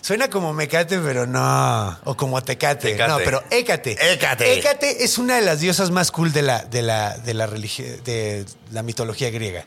Suena 0.00 0.30
como 0.30 0.54
Mecate, 0.54 0.98
pero 1.00 1.26
no. 1.26 1.98
O 2.04 2.16
como 2.16 2.42
Tecate. 2.42 2.92
Tecate. 2.92 3.12
No, 3.12 3.18
pero 3.18 3.44
Hécate. 3.50 3.98
Hécate. 4.12 4.54
Hécate 4.54 5.04
es 5.04 5.18
una 5.18 5.36
de 5.36 5.42
las 5.42 5.60
diosas 5.60 5.90
más 5.90 6.10
cool 6.10 6.32
de 6.32 6.40
la, 6.40 6.64
de 6.64 6.80
la, 6.80 7.18
de 7.18 7.34
la 7.34 7.46
religión, 7.46 7.88
de 8.04 8.46
la 8.72 8.82
mitología 8.82 9.28
griega. 9.28 9.66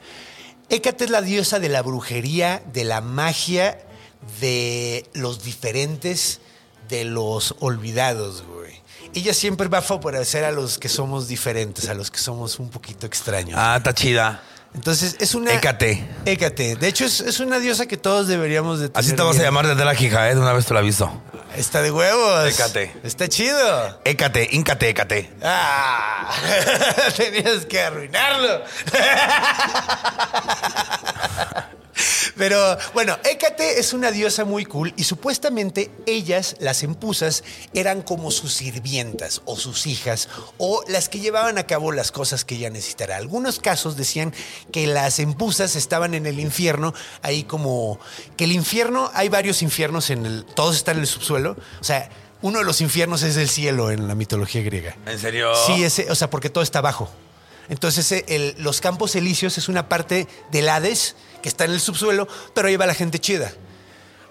Hécate 0.70 1.04
es 1.04 1.12
la 1.12 1.22
diosa 1.22 1.60
de 1.60 1.70
la 1.70 1.84
brujería, 1.84 2.64
de 2.74 2.84
la 2.84 3.02
magia, 3.02 3.78
de 4.40 5.06
los 5.14 5.44
diferentes, 5.44 6.40
de 6.92 7.06
los 7.06 7.56
olvidados, 7.60 8.44
güey. 8.44 8.80
Ella 9.16 9.34
siempre 9.34 9.68
va 9.68 9.80
a 9.80 9.82
favorecer 9.82 10.44
a 10.46 10.52
los 10.52 10.78
que 10.78 10.90
somos 10.90 11.28
diferentes, 11.28 11.90
a 11.90 11.96
los 11.96 12.12
que 12.12 12.20
somos 12.20 12.60
un 12.60 12.70
poquito 12.70 13.08
extraños. 13.08 13.58
Ah, 13.60 13.76
está 13.78 13.94
chida. 13.94 14.44
Entonces, 14.74 15.18
es 15.20 15.34
una. 15.34 15.54
Hécate. 15.54 16.08
Hécate. 16.26 16.76
De 16.76 16.88
hecho, 16.88 17.04
es, 17.06 17.20
es 17.20 17.40
una 17.40 17.60
diosa 17.60 17.88
que 17.88 17.98
todos 17.98 18.28
deberíamos 18.28 18.80
de 18.80 18.90
tener. 18.90 19.00
Así 19.00 19.16
te 19.16 19.22
vas 19.22 19.38
a 19.40 19.42
llamar 19.42 19.68
desde 19.68 19.84
la 19.84 19.96
jija, 19.96 20.30
¿eh? 20.30 20.36
De 20.36 20.42
una 20.42 20.54
vez 20.54 20.66
te 20.66 20.74
lo 20.74 20.80
aviso. 20.80 21.12
Está 21.56 21.82
de 21.82 21.92
huevos. 21.92 22.48
Hécate. 22.48 22.94
Está 23.04 23.28
chido. 23.28 24.00
Écate, 24.06 24.48
íncate, 24.52 24.90
écate. 24.90 25.30
Ah, 25.42 26.32
tenías 27.18 27.66
que 27.66 27.82
arruinarlo. 27.82 28.62
Pero 32.38 32.78
bueno, 32.94 33.18
Hécate 33.24 33.80
es 33.80 33.94
una 33.94 34.12
diosa 34.12 34.46
muy 34.46 34.66
cool 34.66 34.94
y 34.98 35.04
supuestamente 35.04 35.92
ellas, 36.06 36.56
las 36.60 36.84
empusas, 36.84 37.44
eran 37.74 38.02
como 38.02 38.32
sus 38.32 38.54
sirvientas 38.54 39.42
o 39.46 39.58
sus 39.58 39.86
hijas 39.88 40.30
o 40.58 40.84
las 40.88 41.10
que 41.10 41.20
llevaban 41.20 41.58
a 41.58 41.68
cabo 41.68 41.92
las 41.92 42.12
cosas 42.12 42.46
que 42.46 42.56
ella 42.56 42.70
necesitara. 42.70 43.18
Algunos 43.18 43.60
casos 43.60 43.98
decían 43.98 44.34
que 44.72 44.88
las 44.88 45.20
empusas 45.20 45.76
estaban 45.76 46.14
en 46.14 46.26
el 46.26 46.40
infierno, 46.40 46.94
ahí 47.22 47.44
como 47.44 48.00
que 48.38 48.46
el 48.46 48.52
infierno, 48.54 49.12
hay 49.14 49.30
varios 49.30 49.62
infiernos 49.62 50.10
en 50.10 50.26
el, 50.26 50.46
todos 50.46 50.76
están 50.78 50.96
en 50.98 51.02
el 51.02 51.08
subsuelo, 51.08 51.58
o 51.80 51.84
sea, 51.84 52.10
uno 52.42 52.60
de 52.60 52.66
los 52.66 52.82
infiernos 52.82 53.22
es 53.22 53.38
el 53.38 53.50
cielo 53.50 53.92
en 53.92 54.08
la 54.08 54.16
mitología 54.16 54.62
griega. 54.64 54.96
¿En 55.06 55.20
serio? 55.20 55.52
Sí, 55.68 55.84
ese, 55.84 56.10
o 56.10 56.16
sea, 56.16 56.30
porque 56.30 56.50
todo 56.50 56.64
está 56.64 56.80
abajo. 56.80 57.10
Entonces, 57.70 58.12
el- 58.28 58.56
los 58.58 58.82
campos 58.82 59.16
elíseos 59.16 59.58
es 59.58 59.70
una 59.70 59.88
parte 59.88 60.28
del 60.52 60.68
Hades 60.68 61.16
que 61.42 61.50
está 61.50 61.66
en 61.66 61.72
el 61.72 61.80
subsuelo, 61.80 62.28
pero 62.54 62.68
ahí 62.68 62.76
va 62.76 62.86
la 62.86 62.94
gente 62.94 63.20
chida. 63.20 63.54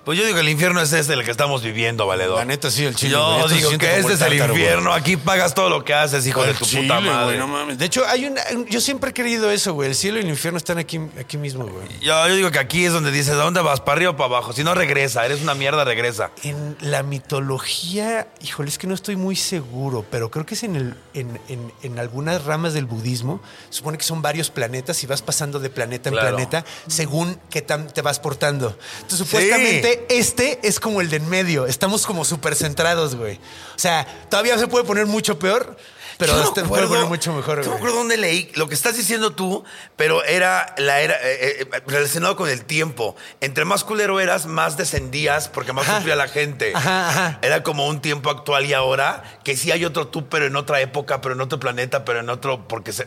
Pues 0.05 0.18
yo 0.18 0.24
digo 0.24 0.34
que 0.36 0.40
el 0.40 0.48
infierno 0.48 0.80
es 0.80 0.92
este 0.94 1.12
el 1.12 1.24
que 1.24 1.30
estamos 1.30 1.62
viviendo, 1.62 2.07
valedor. 2.07 2.38
La 2.38 2.44
neta, 2.46 2.70
sí, 2.70 2.84
el 2.86 2.94
chile, 2.96 3.16
güey. 3.16 3.38
Yo 3.40 3.48
se 3.48 3.55
digo 3.57 3.68
siente 3.68 3.86
que 3.86 3.92
como 4.01 4.09
este 4.11 4.12
el 4.12 4.14
es 4.14 4.20
el 4.22 4.38
tártaro, 4.38 4.53
güey. 4.55 4.62
infierno. 4.64 4.92
Aquí 4.94 5.16
pagas 5.18 5.55
todo 5.55 5.68
lo 5.68 5.84
que 5.84 5.92
haces, 5.92 6.26
hijo 6.26 6.42
de 6.42 6.55
tu 6.55 6.64
Chile, 6.64 6.82
puta 6.82 6.98
güey, 7.01 7.11
madre. 7.11 7.38
no 7.38 7.46
mames. 7.46 7.76
De 7.78 7.84
hecho, 7.84 8.05
hay 8.07 8.24
una, 8.24 8.40
yo 8.68 8.80
siempre 8.80 9.11
he 9.11 9.12
creído 9.12 9.51
eso, 9.51 9.74
güey. 9.74 9.90
El 9.90 9.94
cielo 9.94 10.18
y 10.18 10.22
el 10.22 10.28
infierno 10.28 10.57
están 10.57 10.78
aquí, 10.78 10.98
aquí 11.18 11.36
mismo, 11.36 11.66
güey. 11.66 11.86
Yo, 12.01 12.28
yo 12.28 12.34
digo 12.34 12.51
que 12.51 12.59
aquí 12.59 12.86
es 12.86 12.92
donde 12.94 13.11
dices, 13.12 13.34
¿a 13.34 13.42
dónde 13.42 13.61
vas? 13.61 13.80
¿Para 13.82 13.96
arriba 13.96 14.11
o 14.12 14.16
para 14.16 14.26
abajo? 14.26 14.53
Si 14.55 14.64
no, 14.64 14.74
regresa. 14.74 15.24
Eres 15.26 15.42
una 15.42 15.55
mierda, 15.55 15.84
regresa. 15.84 16.30
En 16.44 16.76
la 16.80 17.03
mitología, 17.03 18.28
híjole, 18.42 18.70
es 18.70 18.78
que 18.78 18.86
no 18.86 18.94
estoy 18.94 19.16
muy 19.16 19.36
seguro, 19.36 20.05
pero 20.11 20.30
creo 20.30 20.46
que 20.46 20.55
es 20.55 20.62
en, 20.62 20.76
el, 20.76 20.94
en, 21.14 21.38
en- 21.48 21.72
en 21.82 21.98
algunas 21.98 22.44
ramas 22.44 22.72
del 22.72 22.86
budismo. 22.86 23.42
Supone 23.68 23.98
que 23.98 24.05
son 24.05 24.22
varios 24.22 24.51
planetas 24.51 25.03
y 25.03 25.07
vas 25.07 25.20
pasando 25.20 25.59
de 25.61 25.68
planeta 25.68 26.09
en 26.09 26.14
Claro. 26.14 26.36
planeta 26.36 26.64
según 26.86 27.38
qué 27.51 27.61
tan 27.62 27.88
te 27.92 28.03
vas 28.03 28.18
portando. 28.18 28.76
Entonces, 29.03 29.18
supuestamente, 29.18 29.89
este 30.09 30.59
es 30.62 30.80
como 30.80 31.01
el 31.01 31.11
de 31.11 31.16
en 31.16 31.28
medio. 31.28 31.66
Estamos 31.66 32.07
como 32.07 32.24
súper 32.24 32.55
centrados, 32.55 33.14
güey. 33.16 33.36
O 33.36 33.78
sea, 33.78 34.07
todavía 34.28 34.59
se 34.59 34.66
puede 34.66 34.84
poner 34.84 35.07
mucho 35.07 35.38
peor, 35.38 35.76
pero 36.18 36.34
me 36.36 36.43
este 36.43 36.62
puede 36.64 36.86
poner 36.86 37.07
mucho 37.07 37.32
mejor, 37.32 37.57
No 37.59 37.62
me 37.62 37.66
güey. 37.68 37.76
acuerdo 37.78 37.97
dónde 37.97 38.16
leí 38.18 38.51
lo 38.55 38.68
que 38.68 38.74
estás 38.74 38.97
diciendo 38.97 39.32
tú, 39.32 39.64
pero 39.97 40.22
era 40.24 40.74
la 40.76 41.01
era 41.01 41.14
eh, 41.22 41.66
eh, 41.72 41.82
relacionado 41.86 42.36
con 42.36 42.49
el 42.51 42.64
tiempo. 42.64 43.16
Entre 43.41 43.64
más 43.64 43.84
culero 43.84 44.20
eras, 44.20 44.45
más 44.47 44.76
descendías 44.76 45.49
porque 45.49 45.72
más 45.72 45.88
Ajá. 45.88 45.97
sufría 45.99 46.16
la 46.16 46.28
gente. 46.28 46.72
Ajá, 46.74 47.09
ajá. 47.09 47.38
Era 47.43 47.62
como 47.62 47.86
un 47.88 48.01
tiempo 48.03 48.28
actual 48.30 48.66
y 48.66 48.74
ahora 48.74 49.22
que 49.45 49.57
sí 49.57 49.72
hay 49.72 49.84
otro 49.86 50.09
tú, 50.09 50.28
pero 50.28 50.47
en 50.47 50.57
otra 50.57 50.80
época, 50.80 51.20
pero 51.22 51.34
en 51.34 51.41
otro 51.41 51.59
planeta, 51.59 52.05
pero 52.05 52.20
en 52.20 52.28
otro 52.28 52.68
porque 52.68 52.93
se, 52.93 53.07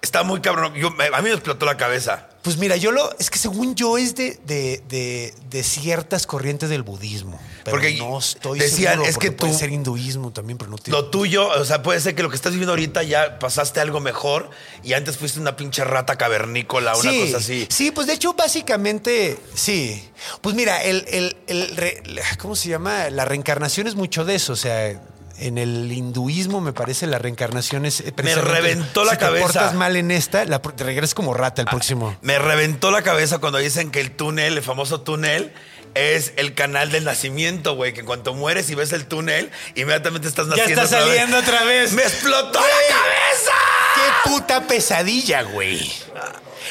está 0.00 0.22
muy 0.22 0.40
cabrón. 0.40 0.74
Yo- 0.74 0.88
a 0.88 1.20
mí 1.20 1.28
me 1.28 1.34
explotó 1.34 1.66
la 1.66 1.76
cabeza. 1.76 2.28
Pues 2.44 2.58
mira, 2.58 2.76
yo 2.76 2.92
lo. 2.92 3.10
Es 3.18 3.30
que 3.30 3.38
según 3.38 3.74
yo 3.74 3.98
es 3.98 4.14
de, 4.14 4.38
de, 4.46 4.82
de- 4.88 5.34
de 5.50 5.62
ciertas 5.64 6.26
corrientes 6.26 6.68
del 6.68 6.82
budismo. 6.82 7.40
Pero 7.64 7.76
Porque 7.76 7.94
no 7.96 8.18
estoy 8.18 8.58
decían, 8.58 8.92
seguro, 8.92 9.08
es 9.08 9.16
que 9.16 9.30
porque 9.32 9.36
puede 9.40 9.52
tú- 9.54 9.58
ser 9.58 9.70
hinduismo 9.72 10.30
también, 10.30 10.58
pero 10.58 10.70
no 10.70 10.76
tiene. 10.76 10.98
Lo 10.98 11.06
tuyo, 11.08 11.48
o 11.48 11.64
sea, 11.64 11.82
puede 11.82 11.98
ser 12.00 12.14
que 12.14 12.22
lo 12.22 12.28
que 12.28 12.36
estás 12.36 12.52
viviendo 12.52 12.72
ahorita 12.72 13.02
ya 13.02 13.38
pasaste 13.38 13.80
algo 13.80 14.00
mejor 14.00 14.50
y 14.82 14.92
antes 14.92 15.16
fuiste 15.16 15.40
una 15.40 15.56
pinche 15.56 15.82
rata 15.84 16.16
cavernícola, 16.16 16.94
una 16.94 17.10
sí, 17.10 17.20
cosa 17.24 17.38
así. 17.38 17.66
Sí, 17.70 17.90
pues 17.90 18.06
de 18.06 18.12
hecho, 18.12 18.34
básicamente, 18.34 19.38
sí. 19.54 20.04
Pues 20.42 20.54
mira, 20.54 20.82
el, 20.84 21.04
el- 21.08 21.36
el 21.46 22.20
¿cómo 22.38 22.54
se 22.56 22.68
llama? 22.68 23.08
La 23.08 23.24
reencarnación 23.24 23.86
es 23.86 23.94
mucho 23.94 24.26
de 24.26 24.34
eso. 24.34 24.52
O 24.52 24.56
sea, 24.56 25.00
en 25.38 25.58
el 25.58 25.90
hinduismo 25.92 26.60
me 26.60 26.72
parece 26.72 27.06
la 27.06 27.18
reencarnación 27.18 27.86
es. 27.86 28.00
eh, 28.00 28.12
precisamente, 28.12 28.52
reventó 28.60 29.04
la 29.04 29.12
si 29.12 29.16
cabeza. 29.18 29.46
te 29.46 29.52
portas 29.52 29.74
mal 29.74 29.96
en 29.96 30.10
esta, 30.10 30.44
la, 30.44 30.60
te 30.60 30.84
regresas 30.84 31.14
como 31.14 31.34
rata 31.34 31.62
el 31.62 31.68
próximo. 31.68 32.16
Me 32.22 32.38
reventó 32.38 32.90
la 32.90 33.02
cabeza 33.02 33.38
cuando 33.38 33.58
dicen 33.58 33.90
que 33.90 34.00
el 34.00 34.10
túnel, 34.12 34.56
el 34.56 34.62
famoso 34.62 35.00
túnel, 35.00 35.52
es 35.94 36.32
el 36.36 36.54
canal 36.54 36.90
del 36.90 37.04
nacimiento, 37.04 37.76
güey. 37.76 37.92
Que 37.94 38.00
en 38.00 38.06
cuanto 38.06 38.34
mueres 38.34 38.68
y 38.70 38.74
ves 38.74 38.92
el 38.92 39.06
túnel, 39.06 39.50
inmediatamente 39.74 40.26
estás 40.28 40.46
Ya 40.48 40.56
naciendo. 40.56 40.82
está 40.82 40.96
otra 40.96 41.06
vez. 41.06 41.16
saliendo 41.18 41.38
otra 41.38 41.64
vez. 41.64 41.92
¡Me 41.92 42.02
explotó 42.02 42.60
la 42.60 42.94
cabeza! 42.96 43.52
¡Qué 43.94 44.30
puta 44.30 44.66
pesadilla, 44.66 45.42
güey! 45.42 45.92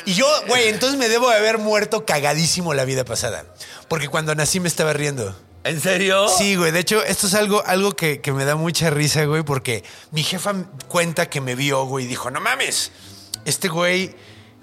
Y 0.06 0.14
yo, 0.16 0.28
güey, 0.48 0.68
entonces 0.70 0.98
me 1.00 1.08
debo 1.08 1.30
de 1.30 1.36
haber 1.38 1.58
muerto 1.58 2.06
cagadísimo 2.06 2.74
la 2.74 2.84
vida 2.84 3.06
pasada. 3.06 3.46
Porque 3.88 4.08
cuando 4.10 4.36
nací 4.36 4.60
me 4.60 4.68
estaba 4.68 4.92
riendo. 4.92 5.34
¿En 5.64 5.80
serio? 5.80 6.28
Sí, 6.28 6.56
güey. 6.56 6.72
De 6.72 6.80
hecho, 6.80 7.04
esto 7.04 7.28
es 7.28 7.34
algo, 7.34 7.64
algo 7.66 7.96
que, 7.96 8.20
que 8.20 8.34
me 8.34 8.44
da 8.44 8.56
mucha 8.56 8.90
risa, 8.90 9.24
güey, 9.26 9.44
porque 9.44 9.84
mi 10.12 10.24
jefa 10.24 10.54
cuenta 10.88 11.30
que 11.30 11.40
me 11.40 11.56
vio, 11.56 11.86
güey, 11.86 12.06
y 12.06 12.08
dijo, 12.08 12.30
no 12.32 12.42
mames, 12.42 12.92
este 13.46 13.70
güey 13.70 14.16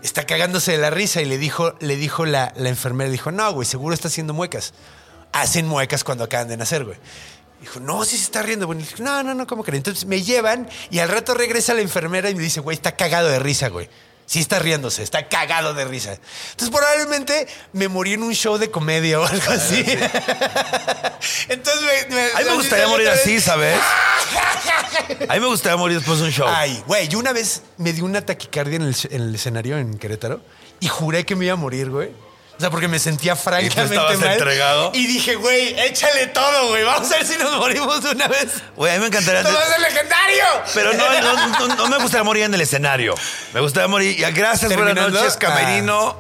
está 0.03 0.27
cagándose 0.27 0.73
de 0.73 0.79
la 0.79 0.91
risa. 0.91 1.23
Y 1.23 1.25
le 1.25 1.39
dijo, 1.39 1.75
le 1.81 1.97
dijo 1.97 2.27
la, 2.27 2.53
la 2.57 2.69
enfermera, 2.69 3.11
dijo, 3.11 3.31
no, 3.31 3.51
güey, 3.53 3.67
seguro 3.67 3.95
está 3.95 4.09
haciendo 4.09 4.35
muecas. 4.35 4.75
Hacen 5.33 5.67
muecas 5.67 6.05
cuando 6.05 6.25
acaban 6.25 6.49
de 6.49 6.57
nacer, 6.57 6.85
güey. 6.85 6.99
Dijo, 7.61 7.81
no, 7.81 8.05
sí 8.05 8.17
se 8.17 8.25
está 8.25 8.43
riendo. 8.43 8.67
Bueno, 8.67 8.83
dije, 8.83 9.03
no, 9.03 9.23
no, 9.23 9.35
no, 9.35 9.47
¿cómo 9.47 9.63
crees? 9.65 9.79
Entonces 9.79 10.05
me 10.07 10.23
llevan 10.23 10.69
y 10.91 10.99
al 10.99 11.09
rato 11.09 11.35
regresa 11.35 11.75
la 11.75 11.83
enfermera 11.83 12.29
y 12.31 12.35
me 12.35 12.43
dice, 12.43 12.61
güey, 12.61 12.75
está 12.75 12.97
cagado 12.97 13.29
de 13.29 13.39
risa, 13.39 13.69
güey. 13.69 13.89
Sí 14.31 14.39
está 14.39 14.61
riéndose, 14.61 15.03
está 15.03 15.29
cagado 15.29 15.75
de 15.75 15.85
risa. 15.85 16.13
Entonces 16.53 16.71
probablemente 16.71 17.49
me 17.73 17.89
morí 17.89 18.13
en 18.13 18.23
un 18.23 18.33
show 18.33 18.59
de 18.59 18.71
comedia 18.71 19.19
o 19.19 19.27
algo 19.27 19.51
así. 19.51 19.85
Entonces 21.49 21.83
me, 22.09 22.15
me- 22.15 22.31
A 22.35 22.39
mí 22.39 22.45
me 22.45 22.55
gustaría 22.55 22.87
morir 22.87 23.09
así, 23.09 23.41
¿sabes? 23.41 23.77
A 25.29 25.35
mí 25.35 25.41
me 25.41 25.47
gustaría 25.47 25.77
morir 25.77 25.99
después 25.99 26.21
de 26.21 26.27
un 26.27 26.31
show. 26.31 26.47
Ay, 26.49 26.81
güey, 26.87 27.09
yo 27.09 27.19
una 27.19 27.33
vez 27.33 27.63
me 27.77 27.93
di 27.93 28.03
una 28.03 28.25
taquicardia 28.25 28.77
en 28.77 28.83
el, 28.83 28.97
en 29.11 29.23
el 29.23 29.35
escenario 29.35 29.77
en 29.79 29.99
Querétaro 29.99 30.41
y 30.79 30.87
juré 30.87 31.27
que 31.27 31.35
me 31.35 31.47
iba 31.47 31.55
a 31.55 31.57
morir, 31.57 31.91
güey. 31.91 32.11
O 32.61 32.63
sea, 32.63 32.69
porque 32.69 32.89
me 32.89 32.99
sentía 32.99 33.37
francamente 33.37 33.95
estabas 33.95 34.19
mal. 34.19 34.33
entregado? 34.33 34.91
Y 34.93 35.07
dije, 35.07 35.35
güey, 35.37 35.81
échale 35.81 36.27
todo, 36.27 36.69
güey. 36.69 36.85
Vamos 36.85 37.11
a 37.11 37.17
ver 37.17 37.27
si 37.27 37.39
nos 37.39 37.57
morimos 37.57 38.03
de 38.03 38.11
una 38.11 38.29
vez. 38.29 38.49
Güey, 38.77 38.93
a 38.93 38.95
mí 38.97 39.01
me 39.01 39.07
encantaría. 39.07 39.41
¡Esto 39.41 39.55
va 39.55 39.63
a 39.63 39.67
ser 39.67 39.81
legendario! 39.81 40.45
Pero 40.75 40.93
no, 40.93 41.21
no, 41.23 41.59
no, 41.69 41.75
no 41.77 41.89
me 41.89 41.97
gustaría 42.03 42.23
morir 42.23 42.43
en 42.43 42.53
el 42.53 42.61
escenario. 42.61 43.15
Me 43.55 43.61
gustaría 43.61 43.89
morir. 43.89 44.15
Ya, 44.15 44.31
gracias, 44.31 44.77
buenas 44.77 45.11
noches, 45.11 45.39
Camerino. 45.39 46.19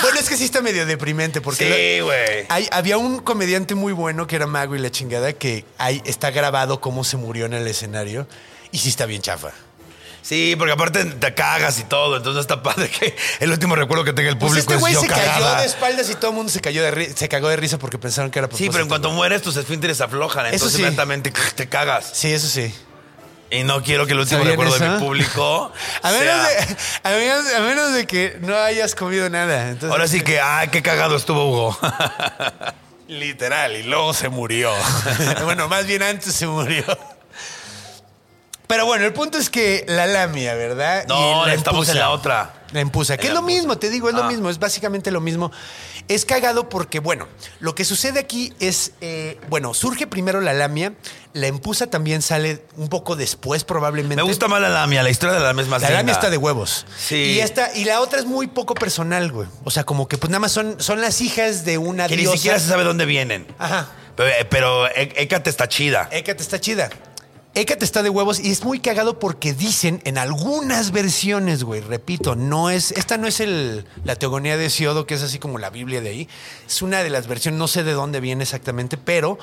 Bueno, 0.00 0.18
es 0.18 0.30
que 0.30 0.38
sí 0.38 0.44
está 0.44 0.62
medio 0.62 0.86
deprimente 0.86 1.42
porque... 1.42 1.98
Sí, 1.98 2.00
güey. 2.00 2.46
Había 2.70 2.96
un 2.96 3.18
comediante 3.18 3.74
muy 3.74 3.92
bueno 3.92 4.26
que 4.26 4.36
era 4.36 4.46
Mago 4.46 4.76
y 4.76 4.78
la 4.78 4.90
chingada 4.90 5.34
que 5.34 5.66
hay, 5.76 6.00
está 6.06 6.30
grabado 6.30 6.80
cómo 6.80 7.04
se 7.04 7.18
murió 7.18 7.44
en 7.44 7.52
el 7.52 7.68
escenario 7.68 8.26
y 8.72 8.78
sí 8.78 8.88
está 8.88 9.04
bien 9.04 9.20
chafa. 9.20 9.50
Sí, 10.22 10.54
porque 10.56 10.72
aparte 10.72 11.04
te 11.04 11.34
cagas 11.34 11.78
y 11.78 11.84
todo. 11.84 12.16
Entonces 12.16 12.42
está 12.42 12.62
padre 12.62 12.88
que 12.90 13.16
el 13.40 13.50
último 13.50 13.74
recuerdo 13.74 14.04
que 14.04 14.12
tenga 14.12 14.28
el 14.28 14.38
Pues 14.38 14.52
público 14.52 14.72
este 14.72 14.80
güey 14.80 14.94
es 14.94 15.00
se 15.00 15.06
cayó 15.08 15.54
de 15.56 15.64
espaldas 15.64 16.10
y 16.10 16.14
todo 16.14 16.30
el 16.30 16.36
mundo 16.36 16.52
se 16.52 16.60
cayó 16.60 16.82
de 16.82 17.12
se 17.16 17.28
cagó 17.28 17.48
de 17.48 17.56
risa 17.56 17.78
porque 17.78 17.98
pensaron 17.98 18.30
que 18.30 18.38
era 18.38 18.46
a 18.46 18.50
Sí, 18.50 18.68
pero 18.70 18.82
en 18.82 18.88
propósito, 18.88 18.88
cuanto 18.88 19.10
mueres, 19.12 19.42
tus 19.42 19.56
esfínteres 19.56 20.00
aflojan. 20.00 20.46
Eso 20.46 20.54
Entonces 20.54 20.76
sí. 20.76 20.82
inmediatamente 20.82 21.32
te 21.54 21.68
cagas. 21.68 22.10
Sí, 22.12 22.32
eso 22.32 22.48
sí. 22.48 22.74
Y 23.52 23.64
no 23.64 23.82
quiero 23.82 24.06
que 24.06 24.12
el 24.12 24.20
último 24.20 24.38
¿Sabían 24.38 24.52
recuerdo 24.52 24.78
de 24.78 24.84
eso? 24.86 24.94
mi 24.94 25.00
público 25.00 25.72
A 26.02 26.10
menos, 26.12 26.22
sea... 26.22 26.44
de, 26.44 26.76
a, 27.02 27.10
menos, 27.18 27.54
a 27.54 27.60
menos 27.60 27.92
de 27.94 28.06
que 28.06 28.36
no 28.40 28.56
hayas 28.56 28.94
comido 28.94 29.28
nada. 29.28 29.70
Entonces, 29.70 29.90
Ahora 29.90 30.06
sí 30.06 30.20
que, 30.20 30.40
ay, 30.40 30.68
qué 30.68 30.82
cagado 30.82 31.16
estuvo 31.16 31.48
Hugo. 31.50 31.78
Literal, 33.08 33.74
y 33.74 33.82
luego 33.82 34.14
se 34.14 34.28
murió. 34.28 34.72
bueno, 35.42 35.66
más 35.68 35.84
bien 35.84 36.02
antes 36.04 36.32
se 36.32 36.46
murió. 36.46 36.84
Pero 38.70 38.86
bueno, 38.86 39.04
el 39.04 39.12
punto 39.12 39.36
es 39.36 39.50
que 39.50 39.84
la 39.88 40.06
lamia, 40.06 40.54
¿verdad? 40.54 41.04
No, 41.08 41.42
Y 41.42 41.48
la 41.48 41.54
estamos 41.54 41.80
empusa. 41.88 41.92
en 41.92 41.98
la 41.98 42.10
otra. 42.10 42.54
La 42.72 42.78
empusa, 42.78 43.16
que 43.16 43.26
es 43.26 43.34
lo 43.34 43.42
mismo, 43.42 43.78
te 43.78 43.90
digo, 43.90 44.08
es 44.08 44.14
lo 44.14 44.22
Ah. 44.22 44.28
mismo, 44.28 44.48
es 44.48 44.60
básicamente 44.60 45.10
lo 45.10 45.20
mismo. 45.20 45.50
Es 46.06 46.24
cagado 46.24 46.68
porque, 46.68 47.00
bueno, 47.00 47.26
lo 47.58 47.74
que 47.74 47.84
sucede 47.84 48.20
aquí 48.20 48.52
es, 48.60 48.92
eh, 49.00 49.40
bueno, 49.48 49.74
surge 49.74 50.06
primero 50.06 50.40
la 50.40 50.52
lamia, 50.52 50.92
la 51.32 51.48
empusa 51.48 51.88
también 51.88 52.22
sale 52.22 52.62
un 52.76 52.88
poco 52.88 53.16
después 53.16 53.64
probablemente. 53.64 54.14
Me 54.14 54.22
gusta 54.22 54.46
más 54.46 54.60
la 54.60 54.68
lamia, 54.68 55.02
la 55.02 55.10
historia 55.10 55.34
de 55.34 55.40
la 55.40 55.46
lamia 55.46 55.64
es 55.64 55.68
más 55.68 55.82
La 55.82 55.88
linda. 55.88 55.98
lamia 56.02 56.12
está 56.14 56.30
de 56.30 56.36
huevos. 56.36 56.86
Sí. 56.96 57.16
Y 57.16 57.40
esta, 57.40 57.74
y 57.74 57.84
la 57.86 58.00
otra 58.00 58.20
es 58.20 58.26
muy 58.26 58.46
poco 58.46 58.74
personal, 58.74 59.32
güey. 59.32 59.48
O 59.64 59.72
sea, 59.72 59.82
como 59.82 60.06
que 60.06 60.16
pues 60.16 60.30
nada 60.30 60.38
más 60.38 60.52
son, 60.52 60.80
son 60.80 61.00
las 61.00 61.20
hijas 61.22 61.64
de 61.64 61.76
una 61.76 62.06
Que 62.06 62.14
ni 62.14 62.22
diosa. 62.22 62.36
siquiera 62.36 62.58
se 62.60 62.68
sabe 62.68 62.84
dónde 62.84 63.04
vienen. 63.04 63.48
Ajá. 63.58 63.88
Pero, 64.16 64.28
eh, 64.30 64.44
pero 64.48 64.86
He- 64.88 65.22
Hécate 65.22 65.50
está 65.50 65.68
chida. 65.68 66.08
Hécate 66.12 66.42
está 66.42 66.60
chida. 66.60 66.88
Hécate 67.54 67.84
está 67.84 68.04
de 68.04 68.10
huevos 68.10 68.38
y 68.38 68.50
es 68.52 68.64
muy 68.64 68.78
cagado 68.78 69.18
porque 69.18 69.52
dicen 69.52 70.00
en 70.04 70.18
algunas 70.18 70.92
versiones, 70.92 71.64
güey, 71.64 71.80
repito, 71.80 72.36
no 72.36 72.70
es, 72.70 72.92
esta 72.92 73.18
no 73.18 73.26
es 73.26 73.40
el, 73.40 73.86
la 74.04 74.14
teogonía 74.14 74.56
de 74.56 74.70
Siodo, 74.70 75.04
que 75.04 75.14
es 75.14 75.22
así 75.22 75.40
como 75.40 75.58
la 75.58 75.70
Biblia 75.70 76.00
de 76.00 76.10
ahí. 76.10 76.28
Es 76.66 76.80
una 76.80 77.02
de 77.02 77.10
las 77.10 77.26
versiones, 77.26 77.58
no 77.58 77.66
sé 77.66 77.82
de 77.82 77.92
dónde 77.92 78.20
viene 78.20 78.44
exactamente, 78.44 78.96
pero 78.96 79.36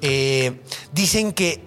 eh, 0.00 0.60
dicen 0.92 1.32
que 1.32 1.62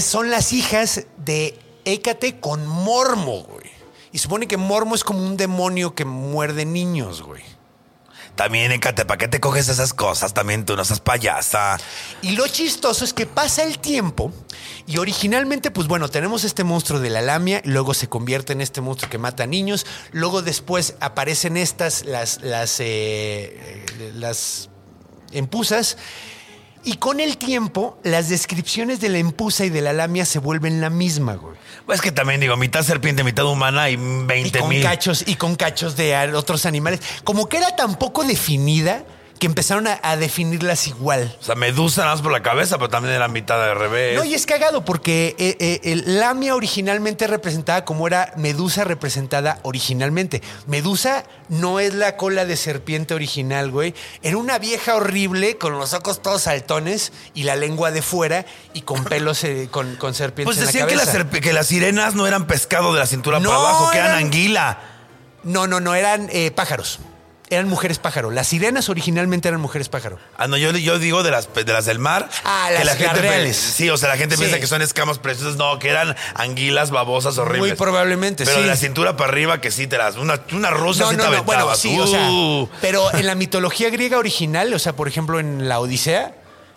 son 0.00 0.30
las 0.30 0.52
hijas 0.52 1.06
de 1.16 1.58
Hécate 1.86 2.38
con 2.38 2.66
Mormo, 2.66 3.44
güey. 3.44 3.70
Y 4.12 4.18
supone 4.18 4.46
que 4.46 4.58
Mormo 4.58 4.94
es 4.94 5.02
como 5.02 5.24
un 5.24 5.38
demonio 5.38 5.94
que 5.94 6.04
muerde 6.04 6.66
niños, 6.66 7.22
güey. 7.22 7.42
También, 8.36 8.72
Hécate, 8.72 9.04
¿para 9.04 9.18
qué 9.18 9.28
te 9.28 9.40
coges 9.40 9.68
esas 9.68 9.92
cosas? 9.92 10.32
También 10.32 10.64
tú 10.64 10.74
no 10.74 10.84
seas 10.84 11.00
payasa. 11.00 11.78
Y 12.22 12.32
lo 12.32 12.48
chistoso 12.48 13.04
es 13.04 13.12
que 13.12 13.26
pasa 13.26 13.62
el 13.62 13.78
tiempo 13.78 14.32
y 14.86 14.96
originalmente, 14.98 15.70
pues 15.70 15.86
bueno, 15.86 16.08
tenemos 16.08 16.44
este 16.44 16.64
monstruo 16.64 16.98
de 16.98 17.10
la 17.10 17.20
lamia, 17.20 17.60
luego 17.64 17.92
se 17.94 18.08
convierte 18.08 18.54
en 18.54 18.62
este 18.62 18.80
monstruo 18.80 19.10
que 19.10 19.18
mata 19.18 19.46
niños, 19.46 19.86
luego 20.12 20.42
después 20.42 20.94
aparecen 21.00 21.56
estas, 21.56 22.04
las, 22.04 22.42
las, 22.42 22.80
eh, 22.80 22.84
eh, 22.86 24.12
las 24.14 24.70
empusas. 25.32 25.98
Y 26.84 26.94
con 26.94 27.20
el 27.20 27.36
tiempo, 27.38 27.98
las 28.02 28.28
descripciones 28.28 29.00
de 29.00 29.08
la 29.08 29.18
empusa 29.18 29.64
y 29.64 29.70
de 29.70 29.80
la 29.80 29.92
lamia 29.92 30.24
se 30.24 30.40
vuelven 30.40 30.80
la 30.80 30.90
misma, 30.90 31.34
güey. 31.34 31.54
Pues 31.86 32.00
que 32.00 32.10
también 32.10 32.40
digo, 32.40 32.56
mitad 32.56 32.82
serpiente, 32.82 33.22
mitad 33.22 33.44
humana 33.46 33.88
y 33.88 33.94
Y 33.94 33.96
20 33.96 34.58
con 34.58 34.68
mil. 34.68 34.82
cachos, 34.82 35.24
y 35.26 35.36
con 35.36 35.54
cachos 35.54 35.96
de 35.96 36.16
otros 36.34 36.66
animales. 36.66 37.00
Como 37.24 37.48
que 37.48 37.58
era 37.58 37.76
tan 37.76 37.96
poco 37.98 38.24
definida 38.24 39.04
que 39.38 39.46
empezaron 39.46 39.88
a, 39.88 39.98
a 40.02 40.16
definirlas 40.16 40.86
igual. 40.86 41.36
O 41.40 41.44
sea, 41.44 41.54
medusa 41.56 42.02
nada 42.02 42.14
más 42.14 42.22
por 42.22 42.30
la 42.30 42.42
cabeza, 42.42 42.76
pero 42.78 42.88
también 42.88 43.14
era 43.14 43.26
mitad 43.26 43.58
de 43.58 43.74
revés. 43.74 44.16
No, 44.16 44.24
y 44.24 44.34
es 44.34 44.46
cagado 44.46 44.84
porque 44.84 45.34
eh, 45.38 45.56
eh, 45.58 45.80
el 45.84 46.20
Lamia 46.20 46.54
originalmente 46.54 47.26
representada 47.26 47.84
como 47.84 48.06
era 48.06 48.32
Medusa 48.36 48.84
representada 48.84 49.58
originalmente. 49.62 50.42
Medusa 50.66 51.24
no 51.48 51.80
es 51.80 51.92
la 51.94 52.16
cola 52.16 52.44
de 52.44 52.56
serpiente 52.56 53.14
original, 53.14 53.70
güey. 53.72 53.94
Era 54.22 54.36
una 54.36 54.58
vieja 54.60 54.94
horrible 54.94 55.58
con 55.58 55.72
los 55.78 55.92
ojos 55.92 56.22
todos 56.22 56.42
saltones 56.42 57.12
y 57.34 57.42
la 57.42 57.56
lengua 57.56 57.90
de 57.90 58.02
fuera 58.02 58.46
y 58.74 58.82
con 58.82 59.02
pelos 59.12 59.42
eh, 59.42 59.68
con, 59.70 59.96
con 59.96 60.14
serpientes 60.14 60.54
Pues 60.56 60.58
en 60.58 60.64
la 60.66 60.66
decían 60.72 60.88
que 60.88 60.94
las, 60.96 61.06
cabeza. 61.14 61.40
que 61.40 61.52
las 61.52 61.66
sirenas 61.66 62.14
no 62.14 62.26
eran 62.28 62.46
pescado 62.46 62.92
de 62.92 63.00
la 63.00 63.06
cintura 63.06 63.40
No, 63.40 63.48
para 63.50 63.60
abajo, 63.60 63.90
que 63.90 63.98
eran 63.98 64.10
eran- 64.12 64.24
anguila. 64.24 64.78
No, 65.42 65.66
no, 65.66 65.80
no, 65.80 65.96
eran 65.96 66.28
eh, 66.30 66.52
pájaros. 66.52 67.00
Eran 67.52 67.68
mujeres 67.68 67.98
pájaro. 67.98 68.30
Las 68.30 68.48
sirenas 68.48 68.88
originalmente 68.88 69.46
eran 69.48 69.60
mujeres 69.60 69.88
pájaro. 69.90 70.18
Ah, 70.38 70.48
no, 70.48 70.56
yo, 70.56 70.70
yo 70.72 70.98
digo 70.98 71.22
de 71.22 71.30
las, 71.30 71.52
de 71.52 71.70
las 71.70 71.84
del 71.84 71.98
mar. 71.98 72.28
Ah, 72.44 72.68
que 72.70 72.84
las 72.84 72.98
la 72.98 73.08
gente 73.14 73.52
Sí, 73.52 73.90
o 73.90 73.96
sea, 73.98 74.08
la 74.08 74.16
gente 74.16 74.36
Sí. 74.36 74.40
piensa 74.40 74.58
que 74.58 74.66
son 74.66 74.80
escamas 74.80 75.18
preciosas. 75.18 75.56
No, 75.56 75.78
que 75.78 75.90
eran 75.90 76.16
anguilas 76.34 76.90
babosas 76.90 77.36
horribles. 77.36 77.72
Muy 77.72 77.76
probablemente, 77.76 78.44
Pero 78.46 78.56
sí. 78.56 78.62
de 78.62 78.68
la 78.68 78.76
cintura 78.76 79.16
para 79.18 79.30
arriba 79.30 79.60
que 79.60 79.70
sí 79.70 79.86
te 79.86 79.98
las... 79.98 80.16
Una, 80.16 80.40
una 80.52 80.70
rusa 80.70 81.04
No, 81.04 81.10
sí 81.10 81.16
no, 81.16 81.24
te 81.24 81.30
no, 81.30 81.42
bueno, 81.44 81.62
aventabas. 81.68 81.78
sí, 81.78 81.98
o 82.00 82.06
sea, 82.06 82.30
Uh. 82.30 82.68
pero 82.80 83.12
en 83.14 83.26
la 83.26 83.34
mitología 83.34 83.90
griega 83.90 84.16
original, 84.18 84.72
o 84.72 84.78
sea, 84.78 84.94
por 84.96 85.06
ejemplo, 85.06 85.38
en 85.38 85.68
la 85.68 85.78
Odisea, 85.78 86.34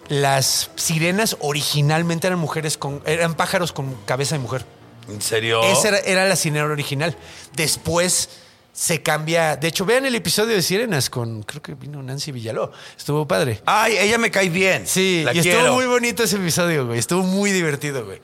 las 0.10 0.70
sirenas 0.76 1.38
originalmente 1.40 2.28
eran 2.28 2.38
mujeres 2.40 2.78
con, 2.78 3.02
eran 3.06 3.36
pájaros 3.36 3.72
con 3.72 3.96
cabeza 4.06 4.36
de 4.36 4.40
mujer. 4.40 4.66
¿En 5.08 5.22
serio? 5.22 5.64
Esa 5.64 5.88
era, 5.88 6.00
era 6.00 6.26
la 6.28 6.36
sirena 6.36 6.66
original. 6.66 7.16
Después 7.54 8.30
se 8.76 9.02
cambia. 9.02 9.56
De 9.56 9.70
hecho, 9.70 9.86
vean 9.86 10.06
el 10.06 10.16
episodio 10.16 10.54
de 10.54 10.62
Sirenas 10.62 11.10
con, 11.10 11.44
creo 11.44 11.62
que 11.62 11.76
vino 11.76 12.04
Nancy 12.04 12.34
Villaló. 12.34 12.74
Estuvo 12.98 13.26
padre. 13.26 13.62
Ay, 13.66 13.96
ella 13.98 14.18
me 14.18 14.30
cae 14.30 14.50
bien. 14.50 14.86
Sí, 14.86 15.22
la 15.24 15.34
y 15.34 15.40
quiero. 15.40 15.60
estuvo 15.60 15.76
muy 15.76 15.86
bonito 15.86 16.24
ese 16.24 16.36
episodio, 16.36 16.86
güey. 16.86 17.00
Estuvo 17.00 17.24
muy 17.24 17.52
divertido, 17.54 18.06
güey. 18.06 18.20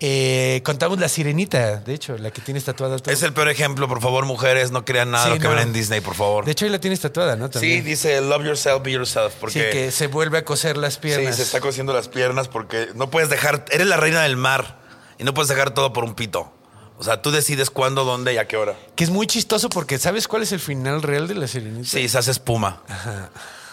Eh, 0.00 0.62
contamos 0.64 1.00
la 1.00 1.08
sirenita, 1.08 1.78
de 1.78 1.92
hecho, 1.94 2.16
la 2.16 2.30
que 2.30 2.40
tienes 2.40 2.62
tatuada. 2.64 2.96
todo. 3.00 3.12
Es 3.12 3.24
el 3.24 3.32
peor 3.32 3.48
ejemplo, 3.48 3.88
por 3.88 4.00
favor, 4.00 4.24
mujeres, 4.26 4.70
no 4.70 4.84
crean 4.84 5.10
nada 5.10 5.24
Sí, 5.24 5.30
lo 5.30 5.36
que 5.38 5.48
no. 5.48 5.50
ven 5.50 5.58
en 5.58 5.72
Disney, 5.72 6.00
por 6.00 6.14
favor. 6.14 6.44
De 6.44 6.52
hecho, 6.52 6.64
ahí 6.66 6.70
la 6.70 6.78
tienes 6.78 7.00
tatuada, 7.00 7.34
¿no? 7.34 7.50
sí, 7.52 7.80
dice 7.80 8.20
love 8.20 8.44
yourself, 8.44 8.80
be 8.84 8.92
yourself, 8.92 9.32
Sí, 9.32 9.38
porque 9.40 9.70
que 9.70 9.90
se 9.90 10.06
vuelve 10.06 10.38
a 10.38 10.44
coser 10.44 10.76
las 10.76 10.94
sí, 10.94 11.00
piernas. 11.02 11.34
se 11.34 11.42
está 11.42 11.58
cosiendo 11.58 11.92
las 11.92 12.06
piernas 12.06 12.46
porque 12.46 12.90
no 12.94 13.10
puedes 13.10 13.28
dejar, 13.28 13.64
eres 13.72 13.88
la 13.88 13.96
reina 13.96 14.22
del 14.22 14.36
mar 14.36 14.78
y 15.18 15.24
no 15.24 15.34
puedes 15.34 15.48
dejar 15.48 15.74
todo 15.74 15.92
por 15.92 16.04
un 16.04 16.14
pito. 16.14 16.52
O 16.98 17.04
sea, 17.04 17.22
tú 17.22 17.30
decides 17.30 17.70
cuándo, 17.70 18.04
dónde 18.04 18.34
y 18.34 18.38
a 18.38 18.48
qué 18.48 18.56
hora. 18.56 18.74
Que 18.96 19.04
es 19.04 19.10
muy 19.10 19.26
chistoso 19.26 19.68
porque 19.68 19.98
¿sabes 19.98 20.26
cuál 20.26 20.42
es 20.42 20.50
el 20.52 20.60
final 20.60 21.00
real 21.02 21.28
de 21.28 21.34
la 21.36 21.46
sirenita? 21.46 21.88
Sí, 21.88 22.08
se 22.08 22.18
hace 22.18 22.32
espuma. 22.32 22.82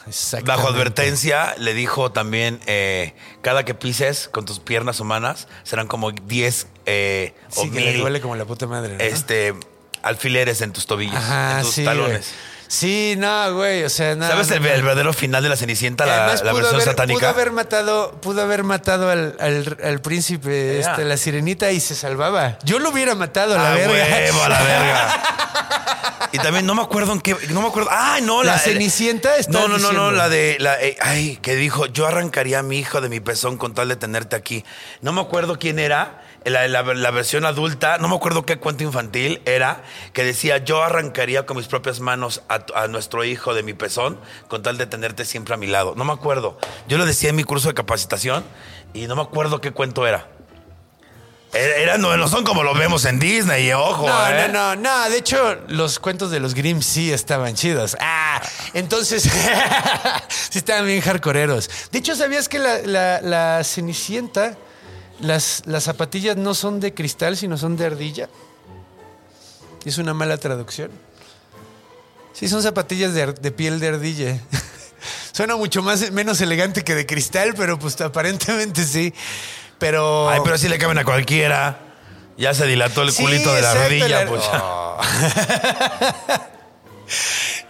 Exactamente. 0.08 0.48
Bajo 0.62 0.68
advertencia 0.74 1.56
le 1.58 1.74
dijo 1.74 2.12
también, 2.12 2.60
eh, 2.68 3.16
cada 3.42 3.66
que 3.66 3.74
pises 3.74 4.30
con 4.32 4.46
tus 4.46 4.60
piernas 4.60 5.00
humanas 5.00 5.48
serán 5.64 5.88
como 5.88 6.12
10 6.12 6.68
eh, 6.86 7.34
o 7.56 7.64
Sí, 7.64 7.72
que 7.72 7.80
le 7.82 7.98
duele 7.98 8.22
como 8.22 8.36
la 8.36 8.46
puta 8.46 8.68
madre. 8.68 8.98
¿no? 8.98 9.04
este, 9.04 9.56
alfileres 10.04 10.62
en 10.62 10.72
tus 10.74 10.86
tobillos, 10.86 11.16
Ajá, 11.16 11.58
en 11.60 11.66
tus 11.66 11.74
sí. 11.74 11.84
talones. 11.84 12.28
güey. 12.28 12.55
Sí, 12.68 13.16
no, 13.18 13.54
güey. 13.54 13.84
O 13.84 13.90
sea, 13.90 14.16
nada. 14.16 14.32
¿Sabes 14.32 14.50
el, 14.52 14.66
el 14.66 14.82
verdadero 14.82 15.14
final 15.14 15.44
de 15.44 15.50
la 15.50 15.56
Cenicienta, 15.56 16.06
la, 16.06 16.26
versión 16.28 16.50
haber, 16.50 16.82
satánica? 16.82 17.20
Pudo 17.20 17.30
haber 17.30 17.52
matado, 17.52 18.12
pudo 18.22 18.42
haber 18.42 18.64
matado 18.64 19.10
al, 19.10 19.36
al- 19.40 19.78
al 19.84 20.02
príncipe, 20.02 20.80
este, 20.80 21.06
la 21.06 21.18
sirenita, 21.18 21.72
y 21.72 21.80
se 21.80 21.96
salvaba. 21.96 22.58
Yo 22.64 22.80
lo 22.80 22.90
hubiera 22.90 23.16
matado 23.16 23.54
a 23.54 23.58
la 23.58 23.72
Ah, 23.72 23.76
verga. 23.76 23.94
huevo, 23.94 24.44
a 24.44 24.50
la 24.50 24.62
verga. 24.64 26.30
y 26.32 26.38
también 26.40 26.66
no 26.66 26.74
me 26.76 26.82
acuerdo 26.82 27.14
en 27.14 27.22
qué, 27.22 27.36
no 27.50 27.62
me 27.62 27.68
acuerdo. 27.68 27.90
Ah, 27.92 28.20
no, 28.22 28.44
La 28.44 28.54
la, 28.54 28.60
Cenicienta 28.60 29.38
estás 29.38 29.54
No, 29.54 29.68
no, 29.68 29.78
no, 29.78 29.92
no, 29.92 30.12
la 30.12 30.28
de 30.30 30.58
la 30.60 30.82
eh, 30.82 30.98
ay, 31.02 31.38
que 31.42 31.56
dijo, 31.56 31.86
"Yo 31.86 32.08
arrancaría 32.08 32.60
a 32.60 32.64
mi 32.64 32.80
hijo 32.80 33.00
de 33.00 33.10
mi 33.10 33.20
pezón 33.20 33.58
con 33.58 33.74
tal 33.74 33.90
de 33.90 33.96
tenerte 33.96 34.36
aquí." 34.36 34.66
No 35.02 35.14
me 35.14 35.22
acuerdo 35.22 35.60
quién 35.60 35.78
era. 35.80 36.22
La, 36.46 36.68
la- 36.68 36.84
la 36.84 37.12
versión 37.12 37.44
adulta, 37.44 37.98
no 37.98 38.08
me 38.08 38.16
acuerdo 38.16 38.46
qué 38.46 38.58
cuento 38.58 38.84
infantil 38.84 39.42
era, 39.46 39.82
que 40.14 40.24
decía, 40.24 40.60
yo 40.60 40.84
arrancaría 40.84 41.48
con 41.48 41.58
mis 41.58 41.66
propias 41.66 42.00
manos 42.02 42.44
a, 42.50 42.88
nuestro 42.88 43.24
hijo 43.24 43.56
de 43.56 43.64
mi 43.64 43.74
pezón 43.74 44.20
con 44.48 44.62
tal 44.62 44.78
de 44.78 44.86
tenerte 44.86 45.26
siempre 45.26 45.56
a 45.56 45.58
mi 45.58 45.66
lado. 45.66 45.94
No 45.98 46.04
me 46.06 46.14
acuerdo. 46.14 46.60
Yo 46.88 47.00
lo 47.00 47.06
decía 47.08 47.32
en 47.32 47.36
mi 47.36 47.44
curso 47.44 47.68
de 47.70 47.74
capacitación 47.74 48.46
y 48.94 49.08
no 49.08 49.16
me 49.16 49.24
acuerdo 49.24 49.60
qué 49.60 49.72
cuento 49.72 50.06
era. 50.06 50.28
Eh, 51.54 51.82
Eran, 51.84 52.02
no, 52.02 52.16
no 52.16 52.28
son 52.28 52.44
como 52.44 52.62
lo 52.62 52.76
vemos 52.76 53.06
en 53.06 53.18
Disney, 53.18 53.72
ojo. 53.72 54.06
No, 54.08 54.28
¿eh? 54.30 54.48
no, 54.48 54.76
no, 54.76 54.82
no. 54.82 55.10
De 55.10 55.18
hecho, 55.18 55.58
los 55.70 55.98
cuentos 55.98 56.30
de 56.30 56.40
los 56.40 56.54
Grimm 56.54 56.82
sí 56.84 57.12
estaban 57.12 57.56
chidos. 57.56 57.98
Ah, 58.00 58.40
entonces 58.76 59.24
sí 60.28 60.60
estaban 60.60 60.86
bien 60.86 61.02
hardcoreeros. 61.02 61.70
De 61.92 61.98
hecho, 62.00 62.16
¿sabías 62.16 62.48
que 62.50 62.60
la 62.60 63.62
Cenicienta, 63.64 64.58
las, 65.20 65.64
las 65.66 65.84
zapatillas 65.84 66.38
no 66.38 66.54
son 66.54 66.80
de 66.80 66.94
cristal, 66.94 67.38
sino 67.38 67.58
son 67.58 67.78
de 67.78 67.86
ardilla? 67.86 68.30
Es 69.86 69.98
una 69.98 70.14
mala 70.14 70.38
traducción. 70.38 70.90
Sí, 72.34 72.48
son 72.50 72.62
zapatillas 72.64 73.14
de, 73.14 73.34
de 73.34 73.52
piel 73.52 73.80
de 73.80 73.88
ardilla. 73.90 74.40
Suena 75.32 75.56
mucho 75.56 75.84
más 75.84 76.12
menos 76.12 76.42
elegante 76.42 76.84
que 76.84 76.96
de 76.96 77.06
cristal, 77.06 77.54
pero 77.56 77.78
pues 77.78 78.00
aparentemente 78.02 78.84
sí. 78.86 79.14
Pero. 79.78 80.30
Ay, 80.30 80.40
pero 80.44 80.58
sí 80.58 80.68
le 80.68 80.78
caben 80.78 80.98
a 80.98 81.04
cualquiera. 81.06 81.80
Ya 82.38 82.54
se 82.54 82.66
dilató 82.66 83.04
el 83.04 83.12
Sí, 83.12 83.24
culito 83.24 83.54
de 83.54 83.62
la 83.62 83.70
exacto, 83.72 83.90
rodilla, 83.90 84.24
la- 84.26 84.30
pues. 84.30 84.44
Oh. 84.52 85.00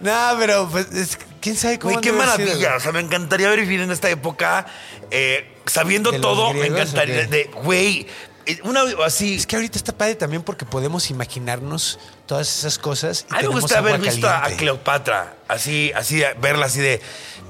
no, 0.00 0.36
pero 0.38 0.68
pues, 0.70 0.90
es- 0.92 1.18
quién 1.46 1.56
sabe 1.56 1.78
cómo. 1.78 1.92
Güey, 1.94 2.02
qué 2.02 2.12
maravilla. 2.12 2.74
O 2.74 2.80
sea, 2.80 2.90
me 2.90 2.98
encantaría 2.98 3.48
vivir 3.52 3.80
en 3.80 3.92
esta 3.92 4.10
época 4.10 4.66
eh, 5.12 5.54
sabiendo 5.66 6.10
¿De 6.10 6.18
los 6.18 6.26
todo. 6.28 6.52
Me 6.52 6.58
griegos 6.58 6.80
encantaría. 6.80 7.26
De, 7.28 7.44
güey, 7.62 8.08
eh, 8.46 8.58
una 8.64 8.82
así. 9.04 9.36
Es 9.36 9.46
que 9.46 9.54
ahorita 9.54 9.78
está 9.78 9.96
padre 9.96 10.16
también 10.16 10.42
porque 10.42 10.64
podemos 10.64 11.08
imaginarnos 11.08 12.00
todas 12.26 12.58
esas 12.58 12.80
cosas. 12.80 13.26
Y 13.30 13.34
A 13.34 13.36
mí 13.42 13.42
me 13.44 13.60
gusta 13.60 13.78
haber 13.78 14.00
visto 14.00 14.28
a. 14.28 14.48
Cleopatra. 14.56 15.36
Así, 15.46 15.92
así, 15.94 16.20
verla 16.40 16.66
así 16.66 16.80
de 16.80 17.00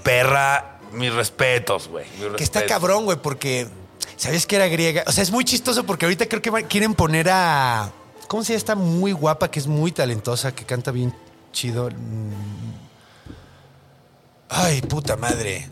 perra. 0.03 0.73
Mis 0.93 1.13
respetos, 1.13 1.89
güey. 1.89 2.07
mis 2.21 2.37
Que 2.37 2.45
está 2.45 2.65
cabrón, 2.65 3.05
güey, 3.07 3.19
porque 3.19 3.67
¿sabías 4.17 4.47
que 4.47 4.57
era 4.57 4.69
griega? 4.69 5.05
O 5.07 5.13
sea, 5.13 5.23
es 5.23 5.31
muy 5.31 5.45
chistoso 5.45 5.85
porque 5.85 6.07
ahorita 6.07 6.27
creo 6.27 6.41
que 6.41 6.51
quieren 6.67 6.95
poner 6.95 7.29
a. 7.31 7.91
¿Cómo 8.29 8.45
se 8.45 8.53
llama? 8.53 8.59
Está 8.59 8.75
muy 8.77 9.13
guapa, 9.13 9.51
que 9.51 9.59
es 9.59 9.67
muy 9.67 9.91
talentosa, 9.91 10.55
que 10.55 10.65
canta 10.65 10.91
bien 10.91 11.15
chido. 11.53 11.91
Ay, 14.49 14.81
puta 14.83 15.17
madre. 15.17 15.69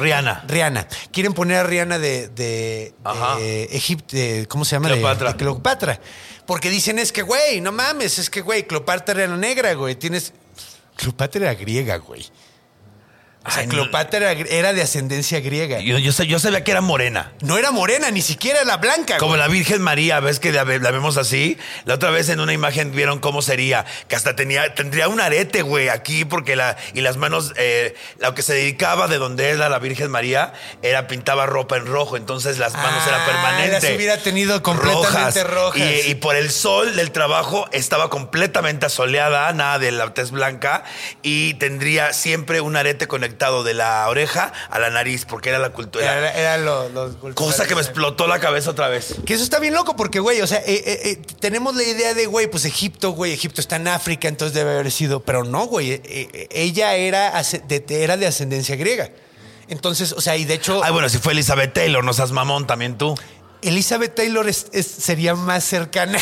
Rihanna. 0.00 0.44
Rihanna. 0.48 0.86
Quieren 1.12 1.32
poner 1.32 1.58
a 1.58 1.62
Rihanna 1.62 1.98
de, 1.98 2.28
de, 2.28 2.92
de 3.38 3.64
Egipto, 3.70 4.16
de- 4.16 4.46
¿cómo 4.48 4.64
se 4.64 4.76
llama? 4.76 4.88
Cleopatra. 4.88 5.32
De, 5.32 5.36
Cleopatra. 5.38 6.00
Porque 6.46 6.70
dicen 6.70 6.98
es 6.98 7.12
que, 7.12 7.22
güey, 7.22 7.60
no 7.60 7.70
mames, 7.70 8.18
es 8.18 8.30
que, 8.30 8.40
güey, 8.40 8.66
Cleopatra 8.66 9.22
era 9.24 9.36
negra, 9.36 9.74
güey. 9.74 9.94
Tienes. 9.94 10.32
Cleopatra 10.96 11.42
era 11.50 11.54
griega, 11.54 11.96
güey. 11.98 12.26
O 13.42 13.50
sea, 13.50 13.60
Ay, 13.62 13.68
no. 13.68 13.72
Cleopatra 13.72 14.32
era, 14.32 14.32
era 14.50 14.72
de 14.74 14.82
ascendencia 14.82 15.40
griega. 15.40 15.80
Yo, 15.80 15.96
yo, 15.96 16.12
sa- 16.12 16.24
yo 16.24 16.38
sabía 16.38 16.62
que 16.62 16.72
era 16.72 16.82
morena. 16.82 17.32
No 17.40 17.56
era 17.56 17.70
morena, 17.70 18.10
ni 18.10 18.20
siquiera 18.20 18.60
era 18.60 18.76
blanca. 18.76 19.16
Como 19.16 19.30
güey. 19.30 19.40
la 19.40 19.48
Virgen 19.48 19.80
María, 19.80 20.20
ves 20.20 20.38
que 20.40 20.52
la, 20.52 20.62
ve- 20.64 20.78
la 20.78 20.90
vemos 20.90 21.16
así. 21.16 21.56
La 21.86 21.94
otra 21.94 22.10
vez 22.10 22.28
en 22.28 22.40
una 22.40 22.52
imagen 22.52 22.92
vieron 22.92 23.18
cómo 23.18 23.40
sería, 23.40 23.86
que 24.08 24.14
hasta 24.14 24.36
tenía, 24.36 24.74
tendría 24.74 25.08
un 25.08 25.22
arete, 25.22 25.62
güey, 25.62 25.88
aquí, 25.88 26.26
porque 26.26 26.54
la, 26.54 26.76
y 26.92 27.00
las 27.00 27.16
manos, 27.16 27.54
eh, 27.56 27.94
lo 28.18 28.34
que 28.34 28.42
se 28.42 28.52
dedicaba 28.52 29.08
de 29.08 29.16
donde 29.16 29.48
era 29.48 29.70
la 29.70 29.78
Virgen 29.78 30.10
María, 30.10 30.52
era 30.82 31.06
pintaba 31.06 31.46
ropa 31.46 31.78
en 31.78 31.86
rojo, 31.86 32.18
entonces 32.18 32.58
las 32.58 32.74
manos 32.74 33.02
Ah, 33.06 33.08
eran 33.08 33.24
permanentes. 33.24 33.82
las 33.84 33.96
hubiera 33.96 34.18
tenido 34.18 34.62
completamente 34.62 35.44
rojas. 35.44 35.80
Y, 35.80 36.10
y 36.10 36.14
por 36.16 36.36
el 36.36 36.50
sol 36.50 36.94
del 36.94 37.10
trabajo 37.10 37.66
estaba 37.72 38.10
completamente 38.10 38.84
asoleada, 38.84 39.50
nada 39.54 39.78
de 39.78 39.92
la 39.92 40.12
tez 40.12 40.30
blanca, 40.30 40.84
y 41.22 41.54
tendría 41.54 42.12
siempre 42.12 42.60
un 42.60 42.76
arete 42.76 43.08
conectado 43.08 43.29
de 43.64 43.74
la 43.74 44.08
oreja 44.08 44.52
a 44.70 44.78
la 44.78 44.90
nariz, 44.90 45.24
porque 45.24 45.48
era 45.50 45.58
la 45.58 45.70
cultura. 45.70 46.04
Era, 46.18 46.32
era 46.32 46.58
lo- 46.58 46.88
los 46.88 47.16
Cosa 47.34 47.66
que 47.66 47.74
me 47.74 47.80
explotó 47.80 48.26
la 48.26 48.38
cabeza 48.40 48.70
otra 48.70 48.88
vez. 48.88 49.14
Que 49.26 49.34
eso 49.34 49.42
está 49.44 49.58
bien 49.58 49.74
loco 49.74 49.96
porque, 49.96 50.18
güey, 50.20 50.40
o 50.40 50.46
sea, 50.46 50.58
eh, 50.58 50.82
eh, 50.86 51.00
eh, 51.04 51.22
tenemos 51.40 51.74
la 51.74 51.82
idea 51.82 52.14
de, 52.14 52.26
güey, 52.26 52.46
pues 52.48 52.64
Egipto, 52.64 53.10
güey, 53.10 53.32
Egipto 53.32 53.60
está 53.60 53.76
en 53.76 53.88
África, 53.88 54.28
entonces 54.28 54.54
debe 54.54 54.72
haber 54.72 54.90
sido, 54.90 55.20
pero 55.20 55.44
no, 55.44 55.66
güey, 55.66 56.00
ella 56.50 56.94
era, 56.96 57.42
de, 57.68 57.84
era 57.88 58.16
de 58.16 58.26
ascendencia 58.26 58.76
griega. 58.76 59.10
Entonces, 59.68 60.12
o 60.12 60.20
sea, 60.20 60.36
y 60.36 60.44
de 60.44 60.54
hecho, 60.54 60.82
Ay, 60.82 60.92
bueno, 60.92 61.08
si 61.08 61.18
fue 61.18 61.32
Elizabeth 61.32 61.72
Taylor, 61.72 62.02
no 62.02 62.12
seas 62.12 62.32
mamón 62.32 62.66
también 62.66 62.98
tú. 62.98 63.14
Elizabeth 63.62 64.14
Taylor 64.14 64.48
es- 64.48 64.66
es- 64.72 64.86
sería 64.86 65.34
más 65.34 65.64
cercana. 65.64 66.18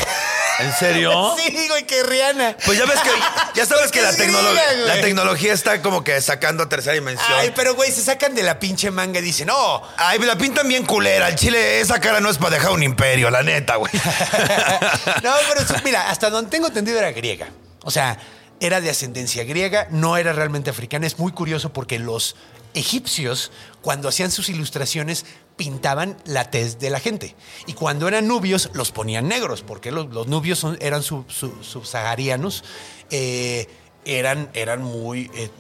¿En 0.61 0.73
serio? 0.75 1.37
sí, 1.39 1.69
güey, 1.69 1.87
que 1.87 2.03
Rihanna. 2.03 2.57
Pues 2.65 2.77
ya 2.79 2.85
ves 2.85 2.99
que, 3.01 3.11
ya 3.55 3.65
sabes 3.67 3.91
que 3.93 4.03
la, 4.03 4.13
tecnolo- 4.17 4.53
la 4.87 5.01
tecnología 5.01 5.53
está 5.53 5.81
como 5.83 6.03
que 6.03 6.21
sacando 6.21 6.65
a 6.65 6.69
tercera 6.69 6.95
dimensión. 6.95 7.29
Ay, 7.39 7.53
pero, 7.55 7.75
güey, 7.75 7.93
se 7.93 8.03
sacan 8.03 8.35
de 8.35 8.43
la 8.43 8.59
pinche 8.59 8.91
manga 8.91 9.21
y 9.21 9.23
dicen, 9.23 9.47
no, 9.47 9.83
Ay, 9.97 10.19
me 10.19 10.27
la 10.27 10.37
pintan 10.37 10.67
bien 10.69 10.85
culera. 10.85 11.29
El 11.29 11.37
chile, 11.37 11.81
esa 11.81 12.01
cara 12.01 12.19
no 12.21 12.29
es 12.29 12.39
para 12.39 12.57
dejar 12.57 12.73
un 12.73 12.83
imperio, 12.83 13.31
la 13.31 13.43
neta, 13.43 13.77
güey. 13.77 13.93
no, 15.23 15.33
pero 15.49 15.61
eso, 15.61 15.75
mira, 15.85 16.11
hasta 16.11 16.31
donde 16.31 16.51
tengo 16.51 16.67
entendido 16.69 16.99
era 16.99 17.13
griega. 17.13 17.49
O 17.85 17.91
sea, 17.91 18.19
era 18.61 18.81
de 18.81 18.91
ascendencia 18.91 19.45
griega, 19.45 19.87
no 19.91 20.17
era 20.17 20.33
realmente 20.33 20.71
africana. 20.71 21.07
Es 21.07 21.19
muy 21.19 21.31
curioso 21.33 21.73
porque 21.73 21.99
los 22.01 22.35
egipcios, 22.75 23.51
cuando 23.81 24.09
hacían 24.09 24.31
sus 24.31 24.49
ilustraciones, 24.49 25.25
pintaban 25.59 26.17
la 26.25 26.51
tez 26.51 26.79
de 26.79 26.89
la 26.89 27.01
gente. 27.01 27.37
Y 27.67 27.75
cuando 27.75 28.09
eran 28.09 28.27
nubios, 28.27 28.71
los 28.73 28.91
ponían 28.93 29.29
negros, 29.29 29.61
porque 29.61 29.91
los, 29.93 30.09
nubios 30.27 30.65
eran 30.81 31.03
sub- 31.03 31.31
sub- 31.31 31.63
subsaharianos, 31.63 32.65
eh, 33.11 33.67
eran, 34.07 34.49
eran 34.55 34.83
muy, 34.83 35.31
eh, 35.35 35.51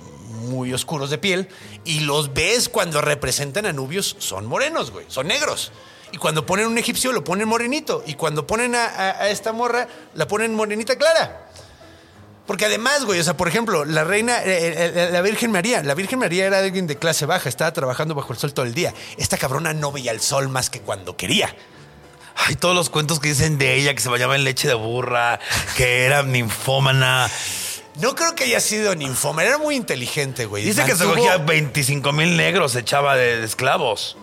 muy 0.48 0.72
oscuros 0.72 1.10
de 1.10 1.18
piel. 1.18 1.48
Y 1.84 2.00
los 2.00 2.32
ves 2.32 2.70
cuando 2.70 3.02
representan 3.02 3.66
a 3.66 3.74
nubios, 3.74 4.16
son 4.18 4.46
morenos, 4.46 4.90
güey, 4.90 5.04
son 5.08 5.26
negros. 5.26 5.72
Y 6.12 6.16
cuando 6.16 6.46
ponen 6.46 6.66
un 6.66 6.78
egipcio, 6.78 7.12
lo 7.12 7.22
ponen 7.24 7.46
morenito. 7.48 8.02
Y 8.06 8.14
cuando 8.14 8.46
ponen 8.46 8.74
a 8.74 9.28
esta 9.28 9.52
morra, 9.52 9.88
la 10.14 10.26
ponen 10.26 10.54
morenita 10.54 10.96
clara. 10.96 11.47
Porque 12.48 12.64
además, 12.64 13.04
güey, 13.04 13.20
o 13.20 13.22
sea, 13.22 13.36
por 13.36 13.46
ejemplo, 13.46 13.84
la 13.84 14.04
reina, 14.04 14.38
eh, 14.42 14.92
eh, 14.96 15.08
la 15.12 15.20
Virgen 15.20 15.52
María, 15.52 15.82
la 15.82 15.92
Virgen 15.92 16.18
María 16.18 16.46
era 16.46 16.60
alguien 16.60 16.86
de 16.86 16.96
clase 16.96 17.26
baja, 17.26 17.46
estaba 17.46 17.74
trabajando 17.74 18.14
bajo 18.14 18.32
el 18.32 18.38
sol 18.38 18.54
todo 18.54 18.64
el 18.64 18.72
día. 18.72 18.94
Esta 19.18 19.36
cabrona 19.36 19.74
no 19.74 19.92
veía 19.92 20.12
el 20.12 20.20
sol 20.20 20.48
más 20.48 20.70
que 20.70 20.80
cuando 20.80 21.14
quería. 21.14 21.54
Ay, 22.36 22.54
todos 22.54 22.74
los 22.74 22.88
cuentos 22.88 23.20
que 23.20 23.28
dicen 23.28 23.58
de 23.58 23.74
ella, 23.74 23.92
que 23.92 24.00
se 24.00 24.08
bañaba 24.08 24.34
en 24.34 24.44
leche 24.44 24.66
de 24.66 24.72
burra, 24.72 25.38
que 25.76 26.06
era 26.06 26.22
ninfómana. 26.22 27.30
No 28.00 28.14
creo 28.14 28.34
que 28.34 28.44
haya 28.44 28.60
sido 28.60 28.94
ninfoma, 28.94 29.44
era 29.44 29.58
muy 29.58 29.76
inteligente, 29.76 30.46
güey. 30.46 30.64
Dice 30.64 30.86
que 30.86 30.96
se 30.96 31.04
cogía 31.04 31.36
25 31.36 32.12
mil 32.12 32.34
negros, 32.38 32.72
se 32.72 32.78
echaba 32.78 33.14
de, 33.16 33.40
de 33.40 33.44
esclavos. 33.44 34.16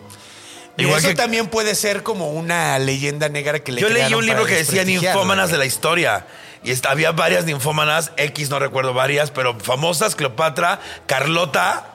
Y 0.78 0.82
Igual 0.82 0.98
eso 0.98 1.10
que 1.10 1.14
también 1.14 1.46
puede 1.46 1.76
ser 1.76 2.02
como 2.02 2.32
una 2.32 2.80
leyenda 2.80 3.30
negra 3.30 3.60
que 3.60 3.72
le 3.72 3.82
yo 3.82 3.90
leí 3.90 4.16
un 4.16 4.26
libro 4.26 4.48
que 4.48 4.56
decía 4.56 4.84
ninfómanas 4.84 5.50
güey. 5.50 5.52
de 5.52 5.58
la 5.60 5.66
historia. 5.66 6.26
Y 6.66 6.88
había 6.88 7.12
varias 7.12 7.46
ninfómanas, 7.46 8.12
X 8.18 8.50
no 8.50 8.58
recuerdo 8.58 8.94
varias, 8.94 9.30
pero 9.30 9.60
famosas, 9.60 10.16
Cleopatra, 10.16 10.80
Carlota, 11.06 11.92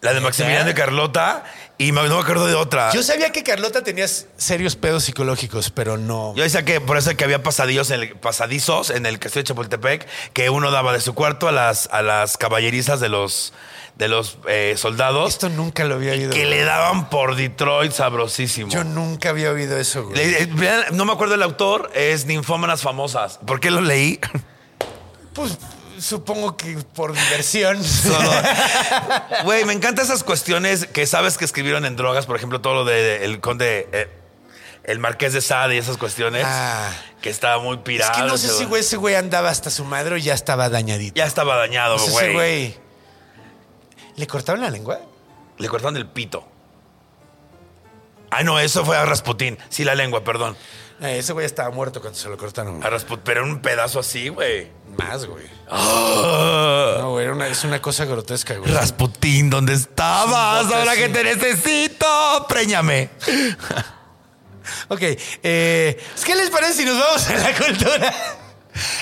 la 0.00 0.14
de 0.14 0.20
Maximiliano 0.20 0.64
de 0.64 0.74
Carlota, 0.74 1.44
y 1.78 1.90
me- 1.92 2.08
no 2.08 2.16
me 2.16 2.22
acuerdo 2.22 2.46
de 2.46 2.54
otra. 2.54 2.92
Yo 2.92 3.02
sabía 3.02 3.30
que 3.32 3.42
Carlota 3.42 3.82
tenía 3.82 4.06
serios 4.36 4.76
pedos 4.76 5.04
psicológicos, 5.04 5.70
pero 5.70 5.96
no. 5.98 6.34
Yo 6.36 6.42
decía 6.42 6.64
que 6.64 6.80
por 6.80 6.96
eso 6.96 7.16
que 7.16 7.24
había 7.24 7.42
pasadillos 7.42 7.90
en 7.90 8.00
el- 8.02 8.16
pasadizos 8.16 8.90
en 8.90 9.06
el 9.06 9.18
castillo 9.18 9.42
de 9.42 9.48
Chapultepec, 9.48 10.06
que 10.32 10.50
uno 10.50 10.70
daba 10.70 10.92
de 10.92 11.00
su 11.00 11.14
cuarto 11.14 11.48
a 11.48 11.52
las, 11.52 11.88
a 11.92 12.02
las 12.02 12.36
caballerizas 12.36 13.00
de 13.00 13.08
los, 13.08 13.52
de 13.96 14.08
los 14.08 14.38
eh, 14.48 14.74
soldados, 14.76 15.30
Esto 15.34 15.48
nunca 15.48 15.84
lo 15.84 15.96
había 15.96 16.12
oído. 16.12 16.30
que 16.32 16.38
güey. 16.46 16.50
le 16.50 16.62
daban 16.64 17.10
por 17.10 17.34
Detroit 17.36 17.92
sabrosísimo. 17.92 18.70
Yo 18.70 18.84
nunca 18.84 19.30
había 19.30 19.50
oído 19.50 19.76
eso, 19.76 20.04
güey. 20.04 20.16
Le- 20.16 20.42
eh, 20.44 20.48
no 20.92 21.04
me 21.04 21.12
acuerdo 21.12 21.34
el 21.34 21.42
autor, 21.42 21.90
es 21.94 22.26
Ninfómanas 22.26 22.82
Famosas. 22.82 23.38
¿Por 23.46 23.58
qué 23.60 23.70
lo 23.70 23.80
leí? 23.80 24.20
Pues 25.34 25.56
supongo 26.02 26.56
que 26.56 26.76
por 26.94 27.12
diversión. 27.14 27.82
Solo- 27.84 28.30
Güey, 29.44 29.64
me 29.64 29.72
encantan 29.72 30.04
esas 30.04 30.24
cuestiones 30.24 30.86
que 30.86 31.06
sabes 31.06 31.38
que 31.38 31.44
escribieron 31.44 31.84
en 31.84 31.96
drogas, 31.96 32.26
por 32.26 32.36
ejemplo, 32.36 32.60
todo 32.60 32.74
lo 32.74 32.84
de, 32.84 32.94
de- 32.94 33.24
el 33.24 33.40
conde, 33.40 33.88
eh, 33.92 34.08
el 34.84 34.98
marqués 34.98 35.32
de 35.32 35.40
Sade 35.40 35.76
y 35.76 35.78
esas 35.78 35.96
cuestiones, 35.96 36.44
Ah. 36.46 36.90
que 37.20 37.30
estaba 37.30 37.62
muy 37.62 37.76
Es 37.76 37.82
pirado. 37.82 38.12
que 38.14 38.22
no 38.22 38.36
sé 38.36 38.48
si 38.48 38.64
güey, 38.64 38.80
ese 38.80 38.96
güey 38.96 39.14
andaba 39.14 39.48
hasta 39.50 39.70
su 39.70 39.84
madre 39.84 40.16
o 40.16 40.18
ya 40.18 40.34
estaba 40.34 40.68
dañadito. 40.68 41.14
Ya 41.14 41.24
estaba 41.26 41.56
dañado, 41.56 41.96
Pues 41.96 42.10
güey. 42.10 42.24
ese 42.24 42.32
güey. 42.34 42.76
¿Le 44.16 44.26
cortaron 44.26 44.60
la 44.60 44.70
lengua? 44.70 45.00
Le 45.58 45.68
cortaron 45.68 45.96
el 45.96 46.06
pito. 46.06 46.46
Ah, 48.30 48.42
no, 48.42 48.58
eso 48.58 48.84
fue 48.84 48.96
a 48.96 49.04
Rasputín. 49.04 49.58
Sí, 49.68 49.84
la 49.84 49.94
lengua, 49.94 50.24
perdón. 50.24 50.56
Eh, 51.02 51.18
ese 51.18 51.32
güey 51.32 51.44
estaba 51.46 51.70
muerto 51.70 52.00
cuando 52.00 52.18
se 52.18 52.28
lo 52.28 52.36
cortaron. 52.36 52.82
A 52.84 52.88
Rasputín, 52.90 53.22
pero 53.24 53.42
un 53.44 53.60
pedazo 53.60 53.98
así, 54.00 54.28
güey. 54.28 54.68
Más, 54.96 55.24
güey. 55.26 55.46
Ah. 55.68 56.96
No, 56.98 57.10
güey, 57.12 57.24
era 57.24 57.34
una- 57.34 57.48
es 57.48 57.64
una 57.64 57.80
cosa 57.82 58.04
grotesca, 58.04 58.54
güey. 58.56 58.70
Rasputín, 58.72 59.50
¿dónde 59.50 59.72
estabas? 59.74 60.70
Ahora 60.72 60.94
que 60.94 61.08
te 61.08 61.24
necesito, 61.24 62.46
préñame. 62.48 63.10
Ok, 64.88 65.00
eh, 65.42 66.00
¿qué 66.24 66.34
les 66.36 66.50
parece 66.50 66.74
si 66.74 66.84
nos 66.84 66.98
vamos 66.98 67.28
a 67.28 67.34
la 67.36 67.54
cultura? 67.56 68.14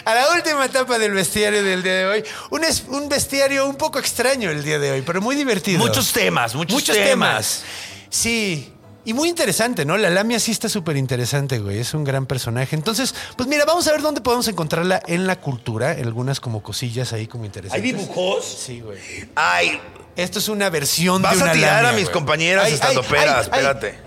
A 0.04 0.14
la 0.14 0.30
última 0.32 0.64
etapa 0.64 0.98
del 0.98 1.12
bestiario 1.12 1.62
del 1.62 1.82
día 1.82 1.94
de 1.94 2.06
hoy. 2.06 2.24
Un, 2.50 2.64
es- 2.64 2.84
un 2.88 3.08
bestiario 3.08 3.66
un 3.66 3.76
poco 3.76 3.98
extraño 3.98 4.50
el 4.50 4.64
día 4.64 4.78
de 4.78 4.90
hoy, 4.92 5.02
pero 5.02 5.20
muy 5.20 5.36
divertido. 5.36 5.78
Muchos 5.78 6.12
temas, 6.12 6.54
muchos, 6.54 6.74
Muchos 6.74 6.96
temas. 6.96 7.62
Sí, 8.08 8.72
Y 9.04 9.14
muy 9.14 9.28
interesante, 9.30 9.84
¿no? 9.86 9.96
La 9.96 10.10
Lamia 10.10 10.38
sí 10.38 10.50
está 10.50 10.68
súper 10.68 10.96
interesante, 10.96 11.58
güey. 11.58 11.78
Es 11.78 11.94
un 11.94 12.04
gran 12.04 12.26
personaje. 12.26 12.76
Entonces, 12.76 13.14
pues 13.36 13.48
mira, 13.48 13.64
vamos 13.64 13.88
a 13.88 13.92
ver 13.92 14.02
dónde 14.02 14.20
podemos 14.20 14.46
encontrarla 14.48 15.00
en 15.06 15.26
la 15.26 15.40
cultura. 15.40 15.92
En 15.92 16.04
algunas 16.06 16.38
como 16.40 16.62
cosillas 16.62 17.12
ahí 17.14 17.26
como 17.26 17.44
interesantes. 17.46 17.82
¿Hay 17.82 17.92
dibujos? 17.92 18.44
Sí, 18.44 18.80
güey. 18.80 18.98
Ay, 19.34 19.80
Esto 20.16 20.38
es 20.38 20.48
una 20.48 20.68
versión 20.68 21.22
vas 21.22 21.36
de 21.36 21.42
una 21.42 21.50
a 21.50 21.54
tirar 21.54 21.74
lamia, 21.76 21.90
a 21.90 21.92
mis 21.94 22.04
güey. 22.04 22.12
compañeras 22.12 22.66
Ay, 22.66 22.74
estando 22.74 23.00
ay, 23.00 23.06
peras, 23.08 23.26
ay, 23.26 23.36
ay. 23.36 23.58
espérate. 23.60 23.98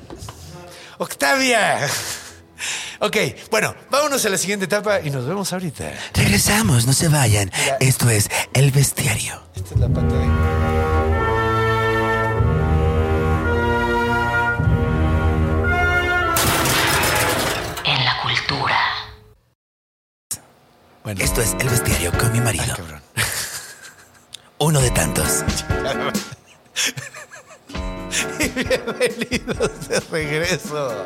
Octavia. 1.00 1.80
Ok, 3.00 3.18
bueno, 3.52 3.76
vámonos 3.90 4.26
a 4.26 4.30
la 4.30 4.38
siguiente 4.38 4.66
etapa 4.66 5.02
y 5.02 5.10
nos 5.10 5.26
vemos 5.28 5.52
ahorita. 5.52 5.92
Regresamos, 6.14 6.86
no 6.86 6.94
se 6.94 7.10
vayan. 7.10 7.52
Mira. 7.60 7.78
Esto 7.82 8.10
es 8.10 8.30
El 8.54 8.72
Bestiario. 8.72 9.42
Esta 9.56 9.74
es 9.74 9.80
la 9.82 9.90
pata 9.90 10.16
de... 10.16 11.23
Bueno, 21.04 21.22
Esto 21.22 21.42
es 21.42 21.54
El 21.60 21.70
Bestiario 21.70 22.12
con 22.18 22.32
mi 22.32 22.38
Ay, 22.40 22.44
marido. 22.46 22.76
cabrón. 22.76 23.02
Uno 24.60 24.80
de 24.80 24.92
tantos. 24.92 25.44
Bienvenidos 28.38 29.88
de 29.90 30.00
regreso. 30.12 31.06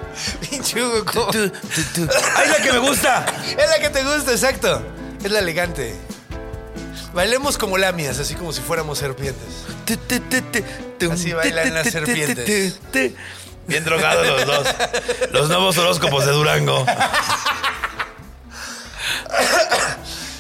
Pinche 0.50 0.84
Hugo, 0.84 1.04
¿cómo? 1.06 1.32
Tú, 1.32 1.50
tú, 1.50 1.82
tú. 1.96 2.08
¡Ay, 2.36 2.50
la 2.50 2.58
que 2.58 2.72
me 2.72 2.80
gusta! 2.80 3.26
Es 3.58 3.70
la 3.70 3.80
que 3.80 3.90
te 3.90 4.04
gusta, 4.04 4.32
exacto. 4.32 4.82
Es 5.24 5.32
la 5.32 5.40
elegante. 5.40 5.96
Bailemos 7.14 7.58
como 7.58 7.80
lamias, 7.80 8.20
así 8.20 8.36
como 8.36 8.54
si 8.54 8.62
fuéramos 8.62 9.00
serpientes. 9.00 9.66
Así 11.12 11.34
bailan 11.34 11.74
las 11.74 11.90
serpientes. 11.90 12.80
Bien 13.66 13.84
drogados 13.84 14.28
los 14.28 14.46
dos. 14.46 14.68
Los 15.32 15.50
nuevos 15.50 15.78
horóscopos 15.78 16.26
de 16.26 16.32
Durango. 16.34 16.86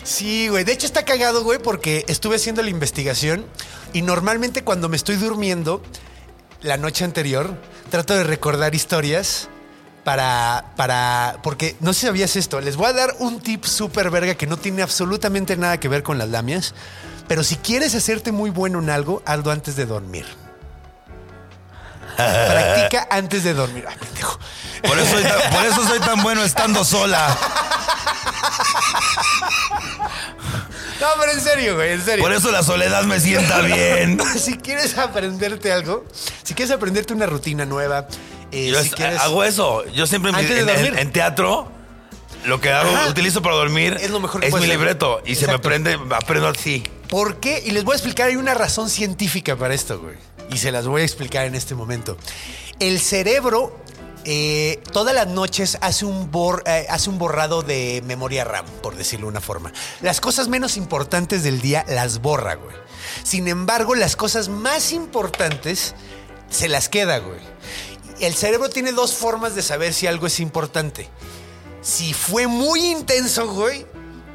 Sí, 0.04 0.48
güey. 0.48 0.64
De 0.64 0.72
hecho 0.72 0.86
está 0.86 1.04
cagado, 1.04 1.44
güey, 1.44 1.60
porque 1.60 2.06
estuve 2.08 2.38
haciendo 2.38 2.62
la 2.62 2.70
investigación 2.70 3.46
y 3.94 4.02
normalmente 4.02 4.64
cuando 4.64 4.90
me 4.90 4.96
estoy 4.96 5.18
durmiendo 5.18 5.82
la 6.62 6.78
noche 6.78 7.04
anterior 7.04 7.56
trato 7.90 8.16
de 8.16 8.24
recordar 8.24 8.74
historias 8.74 9.50
para, 10.04 10.72
para, 10.78 11.40
porque 11.44 11.76
no 11.82 11.92
sé 11.92 12.00
si 12.00 12.06
sabías 12.08 12.36
esto. 12.38 12.62
Les 12.62 12.78
voy 12.78 12.88
a 12.88 12.94
dar 12.94 13.16
un 13.20 13.42
tip 13.42 13.66
súper 13.66 14.10
verga 14.10 14.36
que 14.36 14.48
no 14.48 14.56
tiene 14.56 14.82
absolutamente 14.82 15.58
nada 15.58 15.80
que 15.80 15.90
ver 15.90 16.04
con 16.04 16.18
las 16.18 16.30
lamias, 16.30 16.74
pero 17.28 17.44
si 17.44 17.58
quieres 17.58 17.94
hacerte 17.94 18.32
muy 18.32 18.50
bueno 18.50 18.80
en 18.80 18.90
algo, 18.90 19.22
hazlo 19.26 19.52
antes 19.52 19.76
de 19.76 19.86
dormir. 19.86 20.26
Practica 22.16 23.08
antes 23.12 23.44
de 23.44 23.54
dormir. 23.54 23.86
Ay, 23.88 23.98
pendejo. 23.98 24.40
Por 24.82 24.98
eso, 24.98 25.12
soy 25.12 25.24
tan, 25.24 25.52
por 25.52 25.66
eso 25.66 25.88
soy 25.88 26.00
tan 26.00 26.24
bueno 26.24 26.44
estando 26.44 26.84
sola. 26.84 27.38
No, 31.00 31.08
pero 31.20 31.32
en 31.32 31.42
serio, 31.42 31.76
güey, 31.76 31.94
en 31.94 32.04
serio. 32.04 32.24
Por 32.24 32.34
eso 32.34 32.52
la 32.52 32.64
soledad 32.64 33.04
me 33.04 33.20
sienta 33.20 33.62
bien. 33.62 34.20
si 34.40 34.58
quieres 34.58 34.98
aprenderte 34.98 35.72
algo, 35.72 36.06
si 36.44 36.54
quieres 36.54 36.74
aprenderte 36.74 37.14
una 37.14 37.26
rutina 37.28 37.66
nueva, 37.66 38.08
eh, 38.52 38.70
Yo 38.72 38.82
si 38.82 38.88
es- 38.90 38.96
quieres... 38.96 39.20
hago 39.20 39.44
eso. 39.44 39.86
Yo 39.94 40.08
siempre 40.08 40.32
Antes 40.32 40.50
en, 40.52 40.58
en- 40.58 40.66
dormir. 40.68 40.96
en 40.98 41.12
teatro 41.12 41.72
lo 42.46 42.62
que 42.62 42.72
hago, 42.72 42.90
Ajá. 42.96 43.10
utilizo 43.10 43.42
para 43.42 43.56
dormir 43.56 43.98
Es 44.00 44.10
lo 44.10 44.20
mejor 44.20 44.42
que 44.42 44.48
es 44.48 44.54
mi 44.54 44.60
hacer. 44.60 44.70
libreto 44.70 45.22
y 45.26 45.36
se 45.36 45.48
me 45.48 45.60
prende, 45.60 46.00
aprendo 46.16 46.48
así. 46.48 46.84
¿Por 47.10 47.40
qué? 47.40 47.62
Y 47.66 47.72
les 47.72 47.84
voy 47.84 47.94
a 47.94 47.96
explicar, 47.98 48.28
hay 48.28 48.36
una 48.36 48.54
razón 48.54 48.90
científica 48.90 49.56
para 49.56 49.74
esto, 49.74 50.00
güey. 50.00 50.16
Y 50.50 50.58
se 50.58 50.72
las 50.72 50.88
voy 50.88 51.02
a 51.02 51.06
explicar 51.06 51.46
en 51.46 51.56
este 51.56 51.76
momento. 51.76 52.18
El 52.80 53.00
cerebro 53.02 53.78
eh, 54.30 54.84
todas 54.92 55.16
las 55.16 55.28
noches 55.28 55.78
hace 55.80 56.04
un, 56.04 56.30
bor- 56.30 56.62
eh, 56.66 56.86
hace 56.90 57.10
un 57.10 57.18
borrado 57.18 57.62
de 57.62 58.04
memoria 58.06 58.44
RAM, 58.44 58.66
por 58.84 58.96
decirlo 58.98 59.28
de 59.28 59.32
una 59.32 59.40
forma. 59.42 59.72
Las 60.02 60.20
cosas 60.20 60.50
menos 60.50 60.76
importantes 60.76 61.44
del 61.44 61.62
día 61.62 61.86
las 61.88 62.20
borra, 62.20 62.56
güey. 62.56 62.76
Sin 63.24 63.48
embargo, 63.48 63.96
las 63.96 64.18
cosas 64.18 64.50
más 64.50 64.92
importantes 64.92 65.96
se 66.50 66.68
las 66.68 66.90
queda, 66.90 67.20
güey. 67.20 67.40
El 68.20 68.34
cerebro 68.34 68.70
tiene 68.70 68.92
dos 68.92 69.14
formas 69.14 69.56
de 69.56 69.62
saber 69.62 69.94
si 69.94 70.08
algo 70.08 70.28
es 70.28 70.42
importante. 70.42 71.08
Si 71.82 72.14
fue 72.14 72.48
muy 72.48 72.84
intenso, 72.92 73.48
güey, 73.48 73.86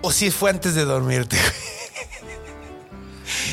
o 0.01 0.11
si 0.11 0.31
fue 0.31 0.49
antes 0.49 0.75
de 0.75 0.87
dormirte, 0.87 1.37
güey. 1.37 1.53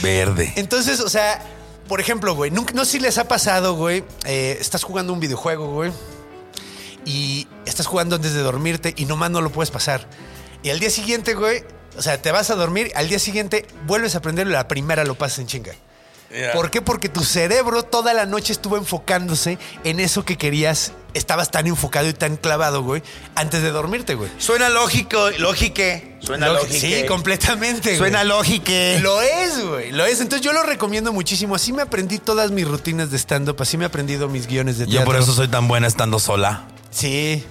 Verde. 0.01 0.53
Entonces, 0.55 0.99
o 1.01 1.09
sea, 1.09 1.43
por 1.87 1.99
ejemplo, 1.99 2.33
güey, 2.35 2.51
no 2.51 2.63
sé 2.85 2.91
si 2.91 2.99
les 2.99 3.17
ha 3.17 3.27
pasado, 3.27 3.75
güey, 3.75 4.03
eh, 4.25 4.57
estás 4.61 4.83
jugando 4.83 5.11
un 5.11 5.19
videojuego, 5.19 5.67
güey, 5.73 5.91
y 7.05 7.47
estás 7.65 7.87
jugando 7.87 8.15
antes 8.15 8.33
de 8.33 8.41
dormirte 8.41 8.93
y 8.97 9.05
nomás 9.05 9.31
no 9.31 9.41
lo 9.41 9.51
puedes 9.51 9.71
pasar. 9.71 10.07
Y 10.63 10.69
al 10.69 10.79
día 10.79 10.89
siguiente, 10.89 11.33
güey, 11.35 11.63
o 11.97 12.01
sea, 12.01 12.21
te 12.21 12.31
vas 12.31 12.49
a 12.49 12.55
dormir, 12.55 12.91
al 12.95 13.09
día 13.09 13.19
siguiente 13.19 13.65
vuelves 13.87 14.15
a 14.15 14.19
aprenderlo, 14.19 14.53
la 14.53 14.67
primera 14.67 15.03
lo 15.03 15.15
pasas 15.15 15.39
en 15.39 15.47
chinga. 15.47 15.73
¿Por 16.53 16.69
qué? 16.69 16.81
Porque 16.81 17.09
tu 17.09 17.23
cerebro 17.23 17.81
toda 17.83 18.13
la 18.13 18.27
noche 18.27 18.53
estuvo 18.53 18.77
enfocándose 18.77 19.57
en 19.83 19.99
eso 19.99 20.25
que 20.25 20.37
querías, 20.37 20.91
estabas 21.15 21.49
tan 21.49 21.65
enfocado 21.65 22.07
y 22.07 22.13
tan 22.13 22.37
clavado, 22.37 22.83
güey, 22.83 23.01
antes 23.33 23.63
de 23.63 23.71
dormirte, 23.71 24.13
güey. 24.13 24.29
Suena 24.37 24.69
lógico, 24.69 25.31
lógique. 25.39 26.17
Suena 26.19 26.49
lógico. 26.49 26.71
Sí, 26.71 27.03
completamente. 27.07 27.97
Suena 27.97 28.23
lógique. 28.23 28.99
Lo 29.01 29.19
es, 29.21 29.65
güey. 29.65 29.91
Lo 29.91 30.05
es. 30.05 30.21
Entonces 30.21 30.45
yo 30.45 30.53
lo 30.53 30.61
recomiendo 30.61 31.11
muchísimo. 31.13 31.55
Así 31.55 31.73
me 31.73 31.81
aprendí 31.81 32.19
todas 32.19 32.51
mis 32.51 32.67
rutinas 32.67 33.09
de 33.09 33.17
stand-up. 33.17 33.55
Así 33.59 33.77
me 33.77 33.85
he 33.85 33.87
aprendido 33.87 34.27
mis 34.27 34.45
guiones 34.45 34.77
de 34.77 34.85
teatro. 34.85 34.99
Yo 34.99 35.05
por 35.05 35.15
eso 35.15 35.33
soy 35.33 35.47
tan 35.47 35.67
buena 35.67 35.87
estando 35.87 36.19
sola. 36.19 36.67
Sí, 36.91 37.43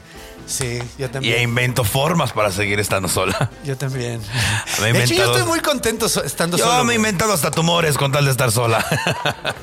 sí. 0.47 0.78
Yo 0.99 1.07
Y 1.07 1.09
también. 1.09 1.43
invento 1.43 1.84
formas 1.84 2.32
para 2.32 2.51
seguir 2.51 2.80
estando 2.80 3.09
sola. 3.09 3.51
Yo 3.64 3.76
también. 3.76 4.20
Me 4.82 4.93
de 4.93 5.05
hecho, 5.05 5.14
yo 5.14 5.24
estoy 5.32 5.43
muy 5.47 5.61
contento 5.61 6.09
so- 6.09 6.24
estando 6.24 6.57
Yo 6.57 6.64
solo. 6.64 6.84
me 6.84 6.93
he 6.95 6.97
inventado 6.97 7.32
hasta 7.32 7.51
tumores 7.51 7.97
con 7.97 8.11
tal 8.12 8.24
de 8.24 8.30
estar 8.30 8.51
sola. 8.53 8.84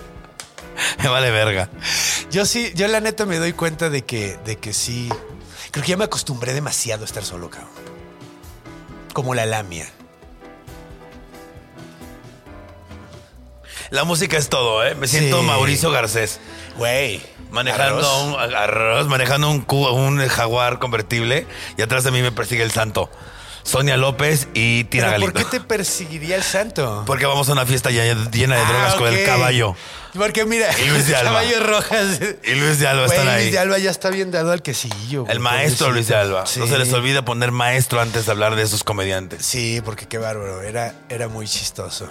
me 1.03 1.09
vale 1.09 1.31
verga. 1.31 1.69
Yo 2.31 2.45
sí, 2.45 2.71
yo 2.75 2.87
la 2.87 2.99
neta 2.99 3.25
me 3.25 3.37
doy 3.37 3.53
cuenta 3.53 3.89
de 3.89 4.03
que, 4.03 4.37
de 4.45 4.57
que 4.57 4.73
sí. 4.73 5.09
Creo 5.71 5.83
que 5.83 5.91
ya 5.91 5.97
me 5.97 6.05
acostumbré 6.05 6.53
demasiado 6.53 7.03
a 7.03 7.05
estar 7.05 7.23
solo, 7.23 7.49
cabrón. 7.49 7.69
Como 9.13 9.33
la 9.35 9.45
lamia. 9.45 9.87
La 13.91 14.03
música 14.03 14.37
es 14.37 14.49
todo, 14.49 14.85
¿eh? 14.85 14.95
Me 14.95 15.07
siento 15.07 15.41
Sí. 15.41 15.45
Mauricio 15.45 15.91
Garcés. 15.91 16.39
Güey. 16.77 17.21
Manejando 17.51 17.99
arroz. 17.99 18.47
un 18.49 18.55
arroz, 18.55 19.07
manejando 19.07 19.49
un, 19.49 19.65
un 19.69 20.27
jaguar 20.27 20.79
convertible 20.79 21.47
y 21.77 21.81
atrás 21.81 22.03
de 22.03 22.11
mí 22.11 22.21
me 22.21 22.31
persigue 22.31 22.63
el 22.63 22.71
santo. 22.71 23.09
Sonia 23.63 23.97
López 23.97 24.47
y 24.53 24.83
Tina 24.85 25.07
¿Pero. 25.15 25.21
¿Por 25.21 25.33
qué 25.33 25.45
te 25.45 25.59
perseguiría 25.59 26.35
el 26.35 26.43
santo? 26.43 27.03
Porque 27.07 27.25
vamos 27.25 27.49
a 27.49 27.53
una 27.53 27.65
fiesta 27.65 27.89
llena 27.89 28.13
de 28.55 28.61
Ah, 28.61 28.65
drogas 28.69 28.95
con 28.95 29.07
el 29.11 29.25
caballo. 29.25 29.75
Porque 30.13 30.45
mira, 30.45 30.67
Y 30.79 30.87
Luis 30.89 31.07
de 31.07 31.15
Alba. 31.15 31.31
caballos 31.31 31.65
rojas. 31.65 32.19
Y 32.43 32.51
Luis 32.55 32.77
de 32.79 32.87
Alba 32.87 33.07
Güey, 33.07 33.17
están 33.17 33.33
ahí. 33.33 33.41
Luis 33.41 33.53
de 33.53 33.59
Alba 33.59 33.77
ya 33.79 33.89
está 33.89 34.09
bien 34.11 34.29
dado 34.29 34.51
al 34.51 34.61
quesillo. 34.61 35.25
El 35.27 35.39
maestro. 35.39 35.91
Luis 35.91 36.07
de 36.07 36.15
Alba. 36.15 36.45
Sí. 36.45 36.59
No 36.59 36.67
se 36.67 36.77
les 36.77 36.93
olvide 36.93 37.23
poner 37.23 37.51
maestro 37.51 37.99
antes 38.01 38.27
de 38.27 38.31
hablar 38.31 38.55
de 38.55 38.61
esos 38.61 38.83
comediantes. 38.83 39.43
Sí, 39.43 39.81
porque 39.83 40.07
qué 40.07 40.19
bárbaro. 40.19 40.61
Era, 40.61 40.93
era 41.09 41.27
muy 41.27 41.47
chistoso. 41.47 42.07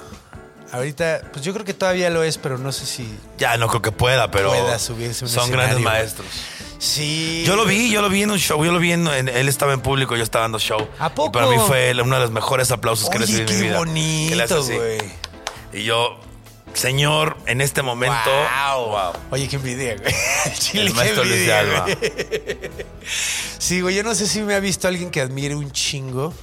Ahorita, 0.74 1.22
pues 1.32 1.44
yo 1.44 1.52
creo 1.52 1.64
que 1.64 1.74
todavía 1.74 2.10
lo 2.10 2.22
es, 2.22 2.36
pero 2.38 2.58
no 2.58 2.72
sé 2.72 2.84
si. 2.86 3.08
Ya 3.38 3.56
no 3.56 3.68
creo 3.68 3.80
que 3.82 3.92
pueda, 3.92 4.30
pero 4.30 4.50
Pueda 4.50 4.78
subirse 4.78 5.24
un 5.24 5.30
son 5.30 5.50
grandes 5.50 5.80
maestros. 5.80 6.26
Sí. 6.78 7.44
Yo 7.46 7.56
lo 7.56 7.64
vi, 7.64 7.90
yo 7.90 8.02
lo 8.02 8.08
vi 8.10 8.22
en 8.22 8.30
un 8.30 8.38
show, 8.38 8.62
yo 8.64 8.72
lo 8.72 8.78
vi 8.78 8.92
en, 8.92 9.06
en- 9.08 9.28
él 9.28 9.48
estaba 9.48 9.72
en 9.72 9.80
público, 9.80 10.16
yo 10.16 10.22
estaba 10.22 10.42
dando 10.42 10.58
show. 10.58 10.86
¿A 10.98 11.14
poco? 11.14 11.28
Y 11.28 11.32
para 11.32 11.46
mí 11.46 11.56
fue 11.66 11.92
uno 12.02 12.16
de 12.16 12.20
los 12.22 12.30
mejores 12.30 12.70
aplausos 12.72 13.08
que 13.08 13.16
Oye, 13.18 13.26
recibí 13.26 13.40
en 13.40 13.46
mi 13.46 13.52
qué 13.52 13.62
vida. 13.62 14.28
Que 14.28 14.36
le 14.36 14.42
hace 14.42 14.54
bonito, 14.54 14.72
así. 14.72 14.74
güey. 14.76 14.98
Y 15.72 15.84
yo, 15.84 16.18
señor, 16.74 17.36
en 17.46 17.60
este 17.60 17.82
momento, 17.82 18.16
Wow. 18.74 18.86
wow. 18.88 19.12
Oye, 19.30 19.48
qué 19.48 19.56
envidia, 19.56 19.96
güey. 19.96 20.14
Al 20.44 20.52
Chile, 20.58 20.82
El 20.82 20.88
qué 20.88 20.94
maestro 20.94 21.24
Luis 21.24 21.34
de 21.46 21.58
envidia, 21.58 21.58
Alba. 21.60 21.80
güey. 21.84 21.98
Sí, 23.58 23.80
güey, 23.80 23.94
yo 23.94 24.02
no 24.02 24.14
sé 24.14 24.26
si 24.26 24.42
me 24.42 24.54
ha 24.54 24.60
visto 24.60 24.88
alguien 24.88 25.10
que 25.10 25.20
admire 25.20 25.54
un 25.54 25.70
chingo. 25.70 26.34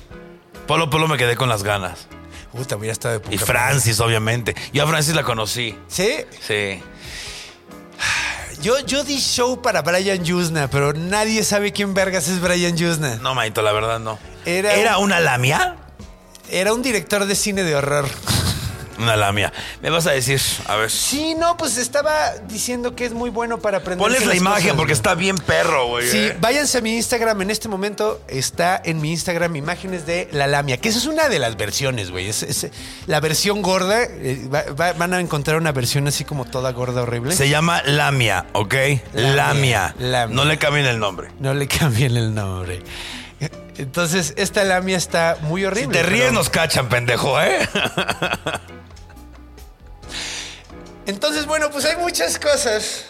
Polo 0.68 0.90
Polo 0.90 1.08
me 1.08 1.18
quedé 1.18 1.36
con 1.36 1.50
las 1.50 1.62
ganas. 1.64 2.08
Puta, 2.52 2.76
hubiera 2.76 2.92
estado 2.94 3.14
de 3.16 3.20
poca 3.22 3.34
Y. 3.36 3.38
Francis, 3.38 4.00
obviamente. 4.00 4.56
Yo 4.74 4.84
a 4.84 4.88
Francis 4.88 5.16
la 5.16 5.24
conocí. 5.24 5.78
¿Sí? 5.88 6.18
Sí. 6.46 6.82
Yo, 8.62 8.80
yo 8.86 9.04
di 9.04 9.18
show 9.20 9.62
para 9.62 9.82
Brian 9.82 10.24
Yuzna, 10.24 10.70
pero 10.70 10.94
nadie 10.94 11.44
sabe 11.44 11.72
quién 11.72 11.94
vergas 11.96 12.28
es 12.28 12.40
Brian 12.42 12.78
Yuzna. 12.78 13.16
No, 13.16 13.34
Maito, 13.34 13.62
la 13.64 13.72
verdad 13.72 14.00
no. 14.00 14.20
Era- 14.46 14.74
¿Era 14.76 14.98
una 15.00 15.20
lamia? 15.20 15.78
Era 16.50 16.74
un 16.74 16.82
director 16.84 17.26
de 17.26 17.36
cine 17.36 17.64
de 17.64 17.76
horror. 17.76 18.08
Una 19.02 19.16
lamia. 19.16 19.52
Me 19.82 19.90
vas 19.90 20.06
a 20.08 20.12
decir, 20.12 20.40
a 20.68 20.76
ver. 20.76 20.90
Sí, 20.92 21.36
no, 21.36 21.58
pues 21.58 21.78
estaba 21.78 22.34
diciendo 22.48 22.96
que 22.96 23.06
es 23.06 23.14
muy 23.14 23.30
bueno 23.30 23.60
para 23.60 23.78
aprender. 23.80 23.98
Ponles 24.06 24.26
la 24.26 24.36
imagen 24.36 24.76
porque 24.76 24.94
está 24.94 25.16
bien 25.16 25.38
perro, 25.38 25.88
güey. 25.88 26.08
Sí, 26.10 26.18
eh. 26.18 26.38
váyanse 26.40 26.78
a 26.78 26.82
mi 26.82 26.96
Instagram. 26.96 27.42
En 27.42 27.52
este 27.52 27.68
momento 27.68 28.22
está 28.28 28.82
en 28.84 29.02
mi 29.02 29.12
Instagram 29.12 29.56
imágenes 29.56 30.06
de 30.06 30.30
la 30.32 30.48
lamia, 30.48 30.78
que 30.78 30.90
esa 30.90 31.00
es 31.00 31.06
una 31.06 31.30
de 31.30 31.40
las 31.40 31.58
versiones, 31.58 32.12
güey. 32.12 32.30
Es, 32.30 32.44
es 32.44 32.68
la 33.08 33.20
versión 33.20 33.62
gorda. 33.62 34.04
eh, 34.04 34.48
va- 34.54 34.66
va- 34.80 34.94
van 34.94 35.14
a 35.14 35.20
encontrar 35.20 35.58
una 35.58 35.72
versión 35.72 36.08
así 36.08 36.24
como 36.24 36.46
toda 36.46 36.72
gorda, 36.72 37.02
horrible. 37.02 37.36
Se 37.36 37.50
llama 37.50 37.82
Lamia, 37.84 38.46
¿ok? 38.54 38.74
Lamia, 39.14 39.34
Lamia. 39.36 39.96
lamia. 40.00 40.36
No 40.36 40.46
le 40.46 40.58
cambien 40.58 40.86
el 40.86 41.00
nombre. 41.00 41.30
No 41.40 41.54
le 41.54 41.68
cambien 41.68 42.16
el 42.18 42.34
nombre. 42.36 42.84
Entonces, 43.78 44.34
esta 44.38 44.64
lamia 44.64 44.98
está 44.98 45.38
muy 45.42 45.62
Si 45.62 45.66
horrible. 45.66 45.98
te 45.98 46.04
ríes, 46.04 46.22
pero- 46.26 46.34
nos 46.34 46.50
cachan, 46.50 46.88
pendejo, 46.90 47.42
¿eh? 47.42 47.68
Entonces, 51.06 51.46
bueno, 51.46 51.70
pues 51.72 51.86
hay 51.86 51.98
muchas 51.98 52.38
cosas. 52.38 53.06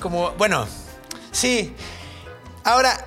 Como, 0.00 0.30
bueno, 0.32 0.66
sí. 1.32 1.74
Ahora, 2.64 3.06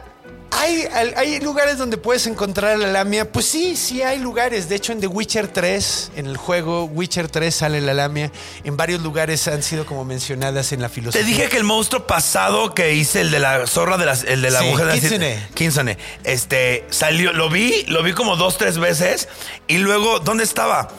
¿hay, 0.51 0.87
hay 1.15 1.39
lugares 1.39 1.77
donde 1.77 1.97
puedes 1.97 2.25
encontrar 2.27 2.77
la 2.79 2.87
lamia? 2.87 3.31
Pues 3.31 3.45
sí, 3.45 3.75
sí 3.75 4.01
hay 4.01 4.17
lugares. 4.19 4.69
De 4.69 4.75
hecho, 4.75 4.91
en 4.91 4.99
The 4.99 5.07
Witcher 5.07 5.47
3, 5.47 6.11
en 6.15 6.25
el 6.25 6.37
juego 6.37 6.85
Witcher 6.85 7.29
3 7.29 7.53
sale 7.53 7.81
la 7.81 7.93
lamia. 7.93 8.31
En 8.63 8.75
varios 8.75 9.01
lugares 9.01 9.47
han 9.47 9.61
sido 9.61 9.85
como 9.85 10.03
mencionadas 10.05 10.71
en 10.71 10.81
la 10.81 10.89
filosofía. 10.89 11.21
Te 11.21 11.27
dije 11.27 11.49
que 11.49 11.57
el 11.57 11.63
monstruo 11.63 12.07
pasado 12.07 12.73
que 12.73 12.93
hice, 12.95 13.21
el 13.21 13.29
de 13.31 13.39
la 13.39 13.67
zorra, 13.67 13.97
de 13.97 14.05
las, 14.07 14.23
el 14.23 14.41
de 14.41 14.49
la 14.51 14.59
Sí, 14.59 14.65
mujer 14.65 14.99
siete- 14.99 15.47
Kitsune. 15.53 15.97
Este, 16.23 16.85
salió, 16.89 17.33
lo 17.33 17.49
vi, 17.49 17.83
lo 17.87 18.01
vi 18.01 18.13
como 18.13 18.35
dos, 18.35 18.57
tres 18.57 18.79
veces. 18.79 19.27
Y 19.67 19.77
luego, 19.77 20.19
¿dónde 20.19 20.43
estaba? 20.43 20.89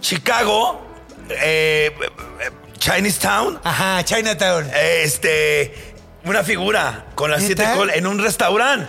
Chicago, 0.00 0.80
eh, 1.40 1.92
Chinatown, 2.78 3.60
Ajá, 3.62 4.04
Chinatown. 4.04 4.68
eh, 4.74 5.02
este, 5.04 5.74
una 6.24 6.42
figura 6.42 7.06
con 7.14 7.30
las 7.30 7.42
siete 7.44 7.64
colas 7.74 7.96
en 7.96 8.06
un 8.06 8.18
restaurante. 8.18 8.88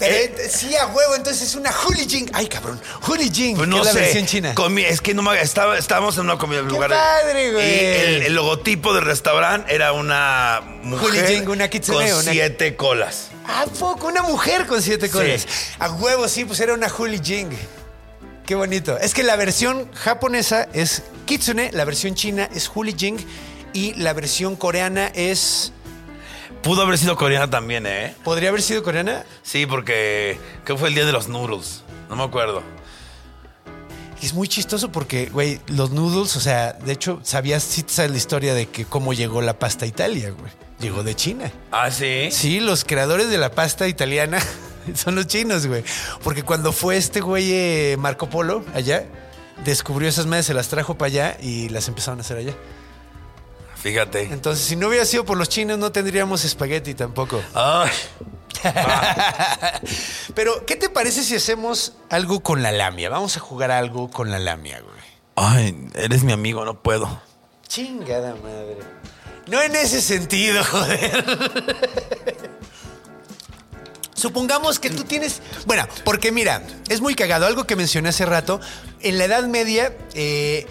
Eh, 0.00 0.48
sí, 0.50 0.74
a 0.76 0.86
huevo, 0.86 1.14
entonces 1.14 1.42
es 1.48 1.54
una 1.54 1.70
Hooli 1.70 2.06
Ay, 2.32 2.46
cabrón. 2.48 2.80
Hooli 3.06 3.30
Jing, 3.32 3.56
Pues 3.56 3.68
que 3.68 3.70
no 3.70 3.78
es 3.80 3.84
la 3.86 3.92
sé. 3.92 4.00
versión 4.00 4.26
china. 4.26 4.54
Es 4.88 5.00
que 5.00 5.14
no 5.14 5.22
me, 5.22 5.40
estaba, 5.40 5.78
estábamos 5.78 6.16
en 6.16 6.22
una 6.24 6.36
comida 6.36 6.60
¡Qué 6.62 6.66
lugar. 6.68 6.90
padre, 6.90 7.52
güey! 7.52 7.66
Y 7.74 7.78
el, 7.84 8.22
el 8.22 8.34
logotipo 8.34 8.92
del 8.94 9.04
restaurante 9.04 9.72
era 9.74 9.92
una 9.92 10.62
mujer 10.82 11.26
Jing, 11.28 11.48
una 11.48 11.68
kitsune, 11.68 12.10
con 12.10 12.20
una- 12.22 12.32
siete 12.32 12.74
colas. 12.76 13.28
¿A 13.46 13.66
poco? 13.66 14.06
Una 14.08 14.22
mujer 14.22 14.66
con 14.66 14.82
siete 14.82 15.08
colas. 15.10 15.46
A 15.78 15.90
huevo, 15.90 16.26
sí, 16.28 16.44
pues 16.44 16.58
era 16.60 16.74
una 16.74 16.88
Hooli 16.88 17.20
Jing. 17.22 17.50
Qué 18.46 18.54
bonito. 18.54 18.98
Es 18.98 19.14
que 19.14 19.22
la 19.22 19.36
versión 19.36 19.90
japonesa 19.94 20.68
es 20.74 21.02
Kitsune, 21.24 21.70
la 21.72 21.86
versión 21.86 22.14
china 22.14 22.48
es 22.54 22.68
Hooli 22.68 22.94
Jing 22.96 23.16
y 23.72 23.94
la 23.94 24.12
versión 24.12 24.54
coreana 24.56 25.06
es. 25.14 25.72
Pudo 26.62 26.82
haber 26.82 26.98
sido 26.98 27.16
coreana 27.16 27.48
también, 27.48 27.86
¿eh? 27.86 28.14
¿Podría 28.22 28.50
haber 28.50 28.60
sido 28.60 28.82
coreana? 28.82 29.24
Sí, 29.42 29.64
porque 29.64 30.38
que 30.64 30.76
fue 30.76 30.88
el 30.88 30.94
día 30.94 31.06
de 31.06 31.12
los 31.12 31.28
noodles. 31.28 31.84
No 32.10 32.16
me 32.16 32.22
acuerdo. 32.22 32.62
Es 34.22 34.34
muy 34.34 34.48
chistoso 34.48 34.90
porque, 34.92 35.26
güey, 35.26 35.60
los 35.66 35.90
noodles, 35.90 36.36
o 36.36 36.40
sea, 36.40 36.72
de 36.74 36.92
hecho, 36.92 37.20
sabías, 37.22 37.62
sí 37.62 37.82
te 37.82 37.92
sabes 37.92 38.10
la 38.10 38.16
historia 38.16 38.54
de 38.54 38.68
que 38.68 38.84
cómo 38.84 39.12
llegó 39.12 39.42
la 39.42 39.58
pasta 39.58 39.84
a 39.84 39.88
Italia, 39.88 40.30
güey. 40.30 40.50
Llegó 40.80 41.02
de 41.02 41.14
China. 41.14 41.50
Ah, 41.70 41.90
sí. 41.90 42.28
Sí, 42.30 42.60
los 42.60 42.84
creadores 42.84 43.30
de 43.30 43.38
la 43.38 43.50
pasta 43.50 43.88
italiana 43.88 44.38
son 44.94 45.14
los 45.14 45.26
chinos, 45.26 45.66
güey. 45.66 45.84
Porque 46.22 46.42
cuando 46.42 46.72
fue 46.72 46.96
este 46.96 47.20
güey 47.20 47.52
eh, 47.52 47.96
Marco 47.98 48.28
Polo 48.28 48.64
allá, 48.74 49.04
descubrió 49.64 50.08
esas 50.08 50.26
madres, 50.26 50.46
se 50.46 50.54
las 50.54 50.68
trajo 50.68 50.96
para 50.96 51.06
allá 51.08 51.36
y 51.40 51.68
las 51.68 51.88
empezaron 51.88 52.18
a 52.20 52.22
hacer 52.22 52.36
allá. 52.38 52.54
Fíjate. 53.76 54.22
Entonces, 54.32 54.64
si 54.64 54.76
no 54.76 54.88
hubiera 54.88 55.04
sido 55.04 55.24
por 55.26 55.36
los 55.36 55.48
chinos, 55.50 55.78
no 55.78 55.92
tendríamos 55.92 56.44
espagueti 56.44 56.94
tampoco. 56.94 57.42
Ay, 57.54 57.90
Pero, 60.34 60.64
¿qué 60.64 60.76
te 60.76 60.88
parece 60.88 61.22
si 61.22 61.36
hacemos 61.36 61.92
algo 62.08 62.40
con 62.40 62.62
la 62.62 62.72
lamia? 62.72 63.10
Vamos 63.10 63.36
a 63.36 63.40
jugar 63.40 63.70
algo 63.70 64.10
con 64.10 64.30
la 64.30 64.38
lamia, 64.38 64.80
güey. 64.80 64.94
ay, 65.36 65.90
eres 65.94 66.22
mi 66.24 66.32
amigo, 66.32 66.64
no 66.64 66.82
puedo. 66.82 67.20
Chingada 67.68 68.34
madre. 68.36 68.78
No 69.48 69.60
en 69.60 69.74
ese 69.76 70.00
sentido, 70.00 70.64
joder. 70.70 72.53
Supongamos 74.14 74.78
que 74.78 74.90
tú 74.90 75.04
tienes. 75.04 75.42
Bueno, 75.66 75.86
porque 76.04 76.32
mira, 76.32 76.62
es 76.88 77.00
muy 77.00 77.14
cagado. 77.14 77.46
Algo 77.46 77.64
que 77.66 77.76
mencioné 77.76 78.08
hace 78.10 78.24
rato. 78.26 78.60
En 79.00 79.18
la 79.18 79.24
Edad 79.24 79.44
Media. 79.44 79.94
eh, 80.14 80.66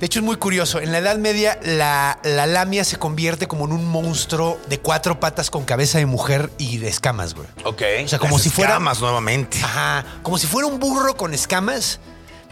de 0.00 0.06
hecho, 0.06 0.18
es 0.18 0.24
muy 0.24 0.36
curioso. 0.36 0.80
En 0.80 0.90
la 0.92 0.98
Edad 0.98 1.16
Media, 1.18 1.58
la, 1.62 2.18
la 2.24 2.46
lamia 2.46 2.84
se 2.84 2.96
convierte 2.98 3.46
como 3.46 3.64
en 3.64 3.72
un 3.72 3.84
monstruo 3.86 4.60
de 4.68 4.78
cuatro 4.80 5.18
patas 5.20 5.50
con 5.50 5.64
cabeza 5.64 5.98
de 5.98 6.04
mujer 6.06 6.50
y 6.58 6.78
de 6.78 6.88
escamas, 6.88 7.32
güey. 7.34 7.46
Ok. 7.64 7.82
O 8.04 8.08
sea, 8.08 8.18
como 8.18 8.36
Las 8.36 8.42
si 8.42 8.50
fuera- 8.50 8.72
escamas 8.72 9.00
nuevamente. 9.00 9.58
Ajá, 9.62 10.04
como 10.22 10.36
si 10.36 10.46
fuera 10.46 10.66
un 10.66 10.78
burro 10.80 11.16
con 11.16 11.32
escamas, 11.32 12.00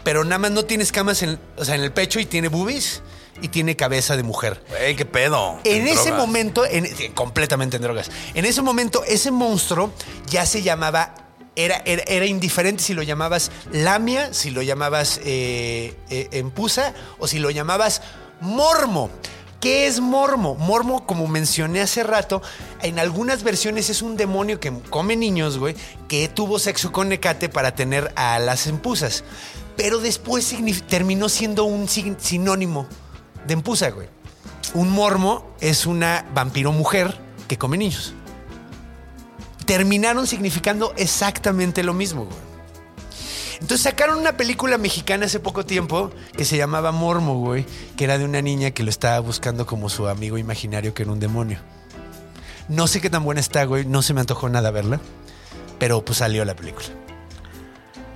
pero 0.03 0.23
nada 0.23 0.39
más 0.39 0.51
no 0.51 0.63
tiene 0.63 0.83
escamas 0.83 1.21
en, 1.21 1.37
o 1.57 1.65
sea, 1.65 1.75
en 1.75 1.81
el 1.83 1.91
pecho 1.91 2.19
y 2.19 2.25
tiene 2.25 2.47
boobies 2.47 3.01
y 3.43 3.49
tiene 3.49 3.75
cabeza 3.75 4.17
de 4.17 4.23
mujer. 4.23 4.63
Güey, 4.69 4.95
qué 4.95 5.05
pedo. 5.05 5.59
En 5.65 5.85
ese 5.85 6.05
drogas. 6.05 6.17
momento, 6.27 6.65
en- 6.65 6.87
completamente 7.13 7.75
en 7.77 7.83
drogas. 7.83 8.09
En 8.33 8.45
ese 8.45 8.61
momento, 8.63 9.03
ese 9.05 9.29
monstruo 9.29 9.91
ya 10.27 10.45
se 10.47 10.63
llamaba. 10.63 11.13
Era, 11.55 11.83
era, 11.85 12.01
era 12.07 12.25
indiferente 12.25 12.81
si 12.81 12.95
lo 12.95 13.03
llamabas 13.03 13.51
lamia, 13.71 14.33
si 14.33 14.49
lo 14.49 14.63
llamabas 14.63 15.19
eh, 15.23 15.93
eh, 16.09 16.27
empusa 16.31 16.95
o 17.19 17.27
si 17.27 17.37
lo 17.37 17.51
llamabas 17.51 18.01
mormo. 18.41 19.11
¿Qué 19.61 19.85
es 19.87 19.99
mormo? 20.01 20.55
Mormo, 20.55 21.05
como 21.05 21.27
mencioné 21.27 21.79
hace 21.81 22.03
rato, 22.03 22.41
en 22.81 22.97
algunas 22.99 23.43
versiones 23.43 23.89
es 23.89 24.01
un 24.01 24.17
demonio 24.17 24.59
que 24.59 24.73
come 24.89 25.15
niños, 25.15 25.57
güey, 25.57 25.75
que 26.09 26.27
tuvo 26.27 26.59
sexo 26.59 26.91
con 26.91 27.07
Necate 27.07 27.47
para 27.49 27.75
tener 27.75 28.11
a 28.15 28.39
las 28.39 28.67
empusas. 28.67 29.23
Pero 29.77 29.99
después 29.99 30.53
terminó 30.87 31.29
siendo 31.29 31.63
un 31.65 31.87
sin- 31.87 32.17
sinónimo 32.19 32.87
de 33.45 33.53
empusa, 33.53 33.89
güey. 33.91 34.07
Un 34.73 34.89
mormo 34.89 35.45
es 35.59 35.85
una 35.85 36.25
vampiro 36.33 36.71
mujer 36.71 37.17
que 37.47 37.57
come 37.57 37.77
niños. 37.77 38.13
Terminaron 39.65 40.27
significando 40.27 40.93
exactamente 40.97 41.83
lo 41.83 41.93
mismo, 41.93 42.25
güey. 42.25 42.53
Entonces 43.61 43.81
sacaron 43.81 44.19
una 44.19 44.35
película 44.35 44.77
mexicana 44.77 45.25
hace 45.25 45.39
poco 45.39 45.65
tiempo 45.65 46.11
que 46.35 46.43
se 46.43 46.57
llamaba 46.57 46.91
Mormo, 46.91 47.39
güey, 47.39 47.65
que 47.95 48.03
era 48.03 48.17
de 48.17 48.25
una 48.25 48.41
niña 48.41 48.71
que 48.71 48.83
lo 48.83 48.89
estaba 48.89 49.19
buscando 49.19 49.65
como 49.65 49.89
su 49.89 50.07
amigo 50.09 50.37
imaginario 50.37 50.93
que 50.93 51.03
era 51.03 51.13
un 51.13 51.21
demonio. 51.21 51.59
No 52.67 52.87
sé 52.87 52.99
qué 52.99 53.09
tan 53.09 53.23
buena 53.23 53.39
está, 53.39 53.63
güey, 53.63 53.85
no 53.85 54.01
se 54.01 54.13
me 54.13 54.19
antojó 54.19 54.49
nada 54.49 54.69
verla, 54.71 54.99
pero 55.79 56.03
pues 56.03 56.17
salió 56.17 56.43
la 56.43 56.55
película. 56.55 56.87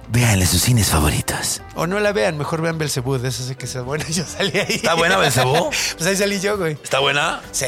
Véanle 0.09 0.45
sus 0.45 0.61
cines 0.61 0.89
favoritos. 0.89 1.61
O 1.75 1.85
no 1.85 1.99
la 1.99 2.13
vean, 2.13 2.37
mejor 2.37 2.61
vean 2.61 2.77
Belzebú, 2.77 3.17
de 3.17 3.29
eso 3.29 3.43
sé 3.43 3.55
que 3.55 3.67
sea 3.67 3.81
buena, 3.81 4.05
yo 4.09 4.23
salí 4.25 4.57
ahí. 4.57 4.75
¿Está 4.75 4.93
buena 4.93 5.17
Belzebú? 5.17 5.69
pues 5.97 6.05
ahí 6.05 6.15
salí 6.15 6.39
yo, 6.39 6.57
güey. 6.57 6.73
¿Está 6.73 6.99
buena? 6.99 7.41
Sí. 7.51 7.65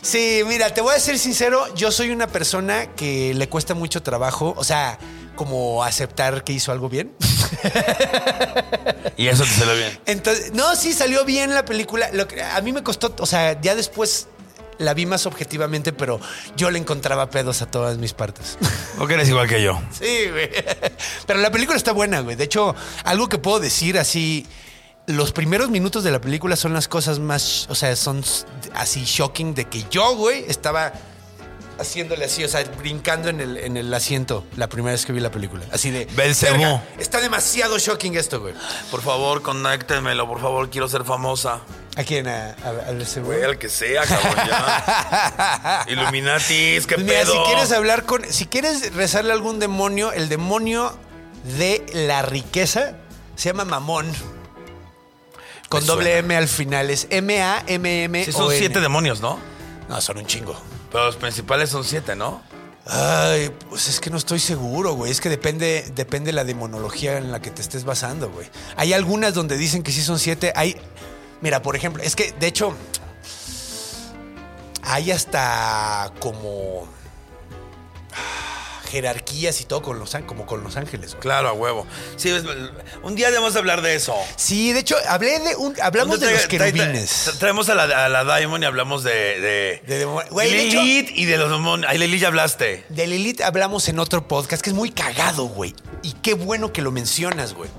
Sí, 0.00 0.42
mira, 0.46 0.72
te 0.72 0.80
voy 0.80 0.94
a 0.94 1.00
ser 1.00 1.18
sincero, 1.18 1.74
yo 1.74 1.90
soy 1.90 2.10
una 2.10 2.26
persona 2.26 2.86
que 2.94 3.32
le 3.34 3.48
cuesta 3.48 3.74
mucho 3.74 4.02
trabajo, 4.02 4.54
o 4.56 4.62
sea, 4.62 4.98
como 5.34 5.82
aceptar 5.82 6.44
que 6.44 6.52
hizo 6.52 6.72
algo 6.72 6.88
bien. 6.88 7.12
Y 9.16 9.28
eso 9.28 9.44
te 9.44 9.50
salió 9.50 9.74
bien. 9.74 9.98
Entonces, 10.06 10.52
no, 10.52 10.74
sí 10.76 10.92
salió 10.92 11.24
bien 11.24 11.54
la 11.54 11.64
película. 11.64 12.10
Lo 12.12 12.26
que 12.28 12.42
a 12.42 12.60
mí 12.60 12.72
me 12.72 12.82
costó, 12.82 13.14
o 13.18 13.26
sea, 13.26 13.60
ya 13.60 13.74
después 13.74 14.28
la 14.78 14.94
vi 14.94 15.06
más 15.06 15.26
objetivamente, 15.26 15.92
pero 15.92 16.20
yo 16.56 16.70
le 16.70 16.78
encontraba 16.78 17.30
pedos 17.30 17.62
a 17.62 17.66
todas 17.66 17.98
mis 17.98 18.12
partes. 18.12 18.58
¿O 18.98 19.06
que 19.06 19.14
eres 19.14 19.28
igual 19.28 19.48
que 19.48 19.62
yo? 19.62 19.80
Sí, 19.90 20.30
güey. 20.30 20.50
Pero 21.26 21.40
la 21.40 21.50
película 21.50 21.76
está 21.76 21.92
buena, 21.92 22.20
güey. 22.20 22.36
De 22.36 22.44
hecho, 22.44 22.74
algo 23.04 23.28
que 23.28 23.38
puedo 23.38 23.58
decir 23.58 23.98
así, 23.98 24.46
los 25.06 25.32
primeros 25.32 25.70
minutos 25.70 26.04
de 26.04 26.10
la 26.10 26.20
película 26.20 26.56
son 26.56 26.72
las 26.72 26.88
cosas 26.88 27.18
más, 27.18 27.66
o 27.68 27.74
sea, 27.74 27.94
son 27.96 28.22
así 28.74 29.04
shocking 29.04 29.54
de 29.54 29.64
que 29.66 29.84
yo, 29.90 30.14
güey, 30.16 30.44
estaba 30.48 30.92
haciéndole 31.78 32.24
así, 32.24 32.44
o 32.44 32.48
sea, 32.48 32.62
brincando 32.78 33.28
en 33.28 33.40
el, 33.40 33.56
en 33.56 33.76
el 33.76 33.92
asiento 33.92 34.44
la 34.56 34.68
primera 34.68 34.92
vez 34.92 35.04
que 35.06 35.12
vi 35.12 35.20
la 35.20 35.30
película. 35.30 35.64
Así 35.72 35.90
de... 35.90 36.06
Belcebú. 36.14 36.58
"Verga, 36.58 36.82
Está 36.98 37.20
demasiado 37.20 37.78
shocking 37.78 38.16
esto, 38.16 38.40
güey. 38.40 38.54
Por 38.90 39.02
favor, 39.02 39.42
conéctemelo, 39.42 40.26
por 40.28 40.40
favor, 40.40 40.70
quiero 40.70 40.88
ser 40.88 41.04
famosa. 41.04 41.60
¿A 41.96 42.02
quién? 42.02 42.26
¿A, 42.26 42.50
a, 42.64 42.88
a 42.88 42.92
Belcebú? 42.92 43.26
Güey, 43.26 43.42
al 43.44 43.58
que 43.58 43.68
sea, 43.68 44.02
cabrón, 44.04 44.34
ya. 44.48 45.84
Illuminatis, 45.88 46.86
qué 46.86 46.96
mira, 46.98 47.20
pedo. 47.20 47.32
si 47.32 47.38
quieres 47.50 47.72
hablar 47.72 48.04
con. 48.04 48.24
Si 48.32 48.46
quieres 48.46 48.94
rezarle 48.94 49.30
a 49.30 49.34
algún 49.34 49.58
demonio, 49.60 50.12
el 50.12 50.28
demonio 50.28 50.96
de 51.58 51.84
la 51.92 52.22
riqueza 52.22 52.96
se 53.36 53.50
llama 53.50 53.64
Mamón. 53.64 54.12
Con 55.68 55.86
doble. 55.86 56.18
M 56.18 56.36
al 56.36 56.48
final. 56.48 56.90
Es 56.90 57.06
M-A-M-M. 57.10 58.24
Sí, 58.24 58.32
son 58.32 58.52
siete 58.52 58.80
demonios, 58.80 59.20
¿no? 59.20 59.38
No, 59.88 60.00
son 60.00 60.18
un 60.18 60.26
chingo. 60.26 60.56
Los 60.94 61.16
principales 61.16 61.70
son 61.70 61.82
siete, 61.82 62.14
¿no? 62.14 62.40
Ay, 62.86 63.50
pues 63.68 63.88
es 63.88 63.98
que 63.98 64.10
no 64.10 64.16
estoy 64.16 64.38
seguro, 64.38 64.92
güey. 64.94 65.10
Es 65.10 65.20
que 65.20 65.28
depende, 65.28 65.90
depende 65.94 66.32
la 66.32 66.44
demonología 66.44 67.18
en 67.18 67.32
la 67.32 67.40
que 67.40 67.50
te 67.50 67.62
estés 67.62 67.84
basando, 67.84 68.30
güey. 68.30 68.48
Hay 68.76 68.92
algunas 68.92 69.34
donde 69.34 69.56
dicen 69.56 69.82
que 69.82 69.90
sí 69.90 70.02
son 70.02 70.20
siete. 70.20 70.52
Hay. 70.54 70.76
Mira, 71.40 71.62
por 71.62 71.74
ejemplo, 71.74 72.02
es 72.02 72.14
que 72.14 72.32
de 72.32 72.46
hecho. 72.46 72.74
Hay 74.82 75.10
hasta 75.10 76.12
como. 76.20 76.86
Jerarquías 78.90 79.60
y 79.60 79.64
todo 79.64 79.82
con 79.82 79.98
los, 79.98 80.16
como 80.26 80.46
con 80.46 80.62
los 80.62 80.76
ángeles, 80.76 81.10
güey. 81.12 81.20
Claro, 81.22 81.48
a 81.48 81.52
huevo. 81.52 81.86
Sí, 82.16 82.30
es- 82.30 82.44
un 83.02 83.14
día 83.14 83.28
debemos 83.30 83.56
hablar 83.56 83.82
de 83.82 83.94
eso. 83.94 84.14
Sí, 84.36 84.72
de 84.72 84.80
hecho, 84.80 84.96
hablé 85.08 85.38
de 85.40 85.56
un. 85.56 85.74
Hablamos 85.82 86.20
de 86.20 86.30
los 86.32 86.46
querubines. 86.46 87.28
tra- 87.28 87.38
Traemos 87.38 87.68
a 87.68 87.74
la, 87.74 88.04
a 88.04 88.08
la 88.08 88.24
Diamond 88.38 88.62
y 88.62 88.66
hablamos 88.66 89.02
de. 89.04 89.40
De, 89.40 89.82
De 89.86 89.98
demo- 89.98 90.22
Güey, 90.30 90.50
de 90.50 90.68
hecho- 90.68 90.82
Lilith 90.82 91.10
y 91.14 91.24
de 91.24 91.36
los 91.38 91.50
demonios. 91.50 91.90
Ay, 91.90 91.98
Lilith 91.98 92.20
ya 92.20 92.28
hablaste. 92.28 92.84
De 92.88 93.06
Lilith 93.06 93.40
hablamos 93.42 93.88
en 93.88 93.98
otro 93.98 94.26
podcast 94.28 94.62
que 94.62 94.70
es 94.70 94.76
muy 94.76 94.90
cagado, 94.90 95.44
güey. 95.46 95.74
Y 96.02 96.12
qué 96.22 96.34
bueno 96.34 96.72
que 96.72 96.82
lo 96.82 96.90
mencionas, 96.92 97.54
güey. 97.54 97.70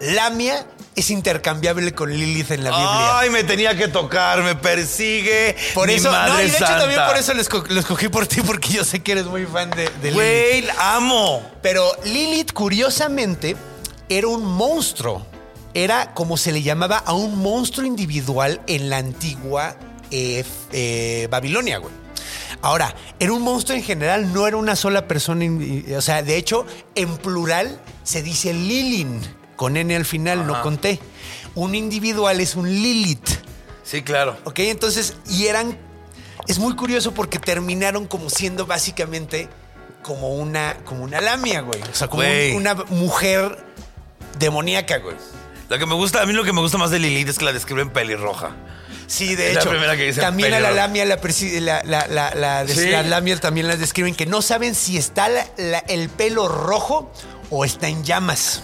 Lamia 0.00 0.66
es 0.96 1.10
intercambiable 1.10 1.92
con 1.92 2.10
Lilith 2.12 2.50
en 2.52 2.64
la 2.64 2.70
Biblia. 2.70 3.18
Ay, 3.18 3.30
me 3.30 3.42
tenía 3.44 3.76
que 3.76 3.88
tocar, 3.88 4.42
me 4.42 4.54
persigue. 4.54 5.56
por 5.74 5.88
mi 5.88 5.94
eso, 5.94 6.10
no, 6.12 6.34
y 6.40 6.44
de 6.44 6.48
hecho 6.48 6.58
santa. 6.58 6.78
también 6.80 7.00
por 7.06 7.16
eso 7.16 7.34
lo, 7.34 7.42
esco- 7.42 7.66
lo 7.68 7.80
escogí 7.80 8.08
por 8.08 8.26
ti, 8.26 8.40
porque 8.42 8.68
yo 8.72 8.84
sé 8.84 9.02
que 9.02 9.12
eres 9.12 9.24
muy 9.26 9.46
fan 9.46 9.70
de, 9.70 9.84
de 9.84 10.10
Lilith. 10.10 10.14
Güey, 10.14 10.62
la 10.62 10.96
amo. 10.96 11.42
Pero 11.62 11.90
Lilith, 12.04 12.52
curiosamente, 12.52 13.56
era 14.08 14.28
un 14.28 14.44
monstruo. 14.44 15.26
Era 15.72 16.14
como 16.14 16.36
se 16.36 16.52
le 16.52 16.62
llamaba 16.62 16.98
a 16.98 17.14
un 17.14 17.36
monstruo 17.38 17.84
individual 17.86 18.60
en 18.68 18.90
la 18.90 18.98
antigua 18.98 19.76
eh, 20.12 20.44
eh, 20.72 21.26
Babilonia, 21.30 21.78
güey. 21.78 21.92
Ahora, 22.62 22.94
era 23.18 23.32
un 23.32 23.42
monstruo 23.42 23.76
en 23.76 23.82
general, 23.82 24.32
no 24.32 24.46
era 24.46 24.56
una 24.56 24.76
sola 24.76 25.08
persona. 25.08 25.44
O 25.96 26.00
sea, 26.00 26.22
de 26.22 26.36
hecho, 26.36 26.64
en 26.94 27.16
plural 27.18 27.80
se 28.04 28.22
dice 28.22 28.54
Lilin, 28.54 29.20
con 29.56 29.76
N 29.76 29.94
al 29.94 30.04
final, 30.04 30.46
no 30.46 30.60
con 30.62 30.78
T. 30.78 30.98
Un 31.54 31.74
individual 31.74 32.40
es 32.40 32.54
un 32.56 32.68
Lilith. 32.68 33.28
Sí, 33.82 34.02
claro. 34.02 34.36
¿Ok? 34.44 34.60
Entonces, 34.60 35.16
y 35.28 35.46
eran. 35.46 35.78
Es 36.48 36.58
muy 36.58 36.74
curioso 36.76 37.12
porque 37.12 37.38
terminaron 37.38 38.06
como 38.06 38.28
siendo 38.30 38.66
básicamente 38.66 39.48
como 40.02 40.34
una, 40.34 40.76
como 40.84 41.04
una 41.04 41.20
lamia, 41.20 41.60
güey. 41.62 41.80
O 41.82 41.94
sea, 41.94 42.08
como 42.08 42.22
un- 42.22 42.56
una 42.56 42.74
mujer 42.74 43.64
demoníaca, 44.38 44.98
güey. 44.98 45.16
Lo 45.68 45.78
que 45.78 45.86
me 45.86 45.94
gusta, 45.94 46.20
a 46.22 46.26
mí 46.26 46.32
lo 46.34 46.44
que 46.44 46.52
me 46.52 46.60
gusta 46.60 46.76
más 46.76 46.90
de 46.90 46.98
Lilith 46.98 47.28
es 47.30 47.38
que 47.38 47.44
la 47.46 47.52
describen 47.52 47.90
pelirroja. 47.90 48.50
Sí, 49.06 49.34
de 49.34 49.48
Es 49.48 49.54
la 49.54 49.60
hecho. 49.60 49.70
primera 49.70 49.96
que 49.96 50.12
también 50.14 50.52
a 50.54 50.60
la 50.60 50.68
pelirroja. 50.68 50.86
lamia, 50.86 51.04
la, 51.60 51.82
la, 51.84 52.06
la, 52.08 52.34
la, 52.34 52.64
la- 52.64 52.68
Sí. 52.74 52.88
las 52.88 53.06
lamias 53.06 53.40
también 53.40 53.68
las 53.68 53.78
describen 53.78 54.14
que 54.14 54.26
no 54.26 54.42
saben 54.42 54.74
si 54.74 54.96
está 54.98 55.28
el 55.88 56.08
pelo 56.10 56.48
rojo 56.48 57.10
o 57.50 57.64
está 57.64 57.88
en 57.88 58.02
llamas. 58.04 58.62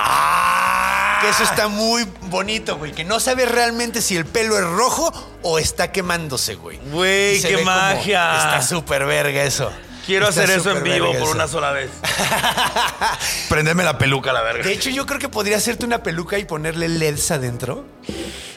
¡Ah! 0.00 1.18
Que 1.20 1.30
eso 1.30 1.42
está 1.42 1.68
muy 1.68 2.06
bonito, 2.30 2.76
güey. 2.78 2.92
Que 2.92 3.04
no 3.04 3.18
sabes 3.20 3.50
realmente 3.50 4.00
si 4.02 4.16
el 4.16 4.24
pelo 4.24 4.56
es 4.56 4.64
rojo 4.64 5.12
o 5.42 5.58
está 5.58 5.90
quemándose, 5.90 6.54
güey. 6.54 6.78
Güey, 6.92 7.42
qué 7.42 7.54
como- 7.54 7.64
magia. 7.66 8.36
Está 8.38 8.62
súper 8.62 9.04
verga 9.04 9.42
eso. 9.42 9.70
Quiero 10.06 10.28
Está 10.28 10.44
hacer 10.44 10.58
eso 10.58 10.70
en 10.76 10.82
vivo 10.84 11.06
por 11.08 11.16
eso. 11.16 11.30
una 11.32 11.46
sola 11.48 11.72
vez. 11.72 11.90
Prenderme 13.48 13.84
la 13.84 13.98
peluca 13.98 14.30
a 14.30 14.32
la 14.32 14.42
verga. 14.42 14.64
De 14.64 14.72
hecho, 14.72 14.90
yo 14.90 15.04
creo 15.06 15.18
que 15.18 15.28
podría 15.28 15.56
hacerte 15.58 15.84
una 15.84 16.02
peluca 16.02 16.38
y 16.38 16.44
ponerle 16.44 16.88
LEDs 16.88 17.30
adentro. 17.32 17.84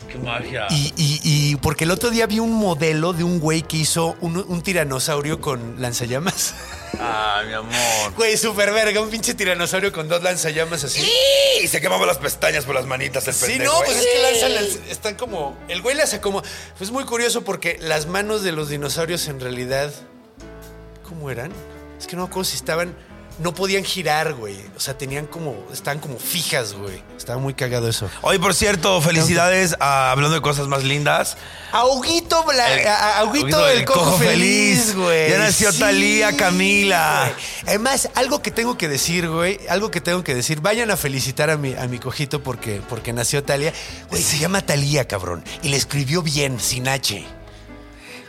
qué 0.09 0.17
magia. 0.17 0.67
Y, 0.69 0.93
y- 0.95 1.19
y 1.23 1.55
porque 1.57 1.83
el 1.85 1.91
otro 1.91 2.09
día 2.09 2.25
vi 2.27 2.39
un 2.39 2.53
modelo 2.53 3.11
de 3.11 3.23
un 3.25 3.39
güey 3.39 3.63
que 3.63 3.77
hizo 3.77 4.15
un, 4.21 4.37
un 4.47 4.61
tiranosaurio 4.61 5.41
con 5.41 5.81
lanzallamas. 5.81 6.53
Ah, 7.03 7.41
mi 7.47 7.53
amor. 7.53 8.13
Güey, 8.15 8.37
súper 8.37 8.71
verga, 8.71 9.01
un 9.01 9.09
pinche 9.09 9.33
tiranosaurio 9.33 9.91
con 9.91 10.07
dos 10.07 10.21
lanzallamas 10.21 10.83
así. 10.83 11.01
Y 11.63 11.67
se 11.67 11.81
quemaba 11.81 12.05
las 12.05 12.19
pestañas 12.19 12.65
por 12.65 12.75
las 12.75 12.85
manitas 12.85 13.27
el 13.27 13.33
Sí, 13.33 13.45
pendejo, 13.47 13.73
no, 13.73 13.79
¿eh? 13.79 13.83
pues 13.85 13.97
es 13.97 14.05
que 14.07 14.21
lanzan, 14.21 14.53
las- 14.55 14.89
están 14.91 15.15
como, 15.15 15.57
el 15.67 15.81
güey 15.81 15.95
las 15.95 16.13
como, 16.19 16.43
es 16.79 16.91
muy 16.91 17.03
curioso 17.05 17.43
porque 17.43 17.77
las 17.81 18.05
manos 18.05 18.43
de 18.43 18.51
los 18.51 18.69
dinosaurios 18.69 19.27
en 19.27 19.39
realidad, 19.39 19.91
¿cómo 21.07 21.31
eran? 21.31 21.51
Es 21.99 22.07
que 22.07 22.15
no 22.15 22.23
me 22.23 22.27
acuerdo 22.29 22.45
si 22.49 22.55
estaban, 22.55 22.95
no 23.39 23.53
podían 23.53 23.83
girar, 23.83 24.33
güey, 24.33 24.57
o 24.75 24.79
sea, 24.79 24.97
tenían 24.97 25.25
como, 25.25 25.65
estaban 25.73 25.99
como 25.99 26.19
fijas, 26.19 26.73
güey, 26.73 27.01
estaba 27.17 27.39
muy 27.39 27.53
cagado 27.53 27.87
eso. 27.89 28.09
Oye, 28.21 28.39
por 28.39 28.53
cierto, 28.53 29.01
felicidades 29.01 29.75
a- 29.79 30.11
hablando 30.11 30.35
de 30.35 30.41
cosas 30.41 30.67
más 30.67 30.83
lindas. 30.83 31.37
A 31.71 31.85
Huguito, 31.85 32.45
la- 32.55 32.73
El- 32.73 32.87
a- 32.87 32.93
a- 32.95 33.19
a 33.19 33.23
Huguito 33.25 33.45
Huguito 33.45 33.67
el 33.69 33.77
del 33.77 33.85
cojo, 33.85 33.99
Cojo 34.05 34.17
feliz, 34.17 34.79
Feliz. 34.81 34.95
güey. 34.95 35.29
Ya 35.31 35.37
nació 35.39 35.73
Thalía 35.73 36.35
Camila. 36.37 37.31
güey. 37.33 37.45
Además, 37.67 38.09
algo 38.15 38.41
que 38.41 38.51
tengo 38.51 38.77
que 38.77 38.87
decir, 38.87 39.29
güey, 39.29 39.59
algo 39.69 39.89
que 39.91 40.01
tengo 40.01 40.23
que 40.23 40.35
decir, 40.35 40.59
vayan 40.61 40.91
a 40.91 40.97
felicitar 40.97 41.49
a 41.49 41.57
mi, 41.57 41.73
a 41.73 41.87
mi 41.87 41.97
cojito 41.99 42.43
porque, 42.43 42.81
porque 42.89 43.13
nació 43.13 43.43
Talía. 43.43 43.73
Güey, 44.09 44.21
se 44.21 44.37
llama 44.37 44.61
Talía, 44.61 45.07
cabrón. 45.07 45.43
Y 45.63 45.69
le 45.69 45.77
escribió 45.77 46.21
bien, 46.21 46.59
sin 46.59 46.87
H. 46.87 47.25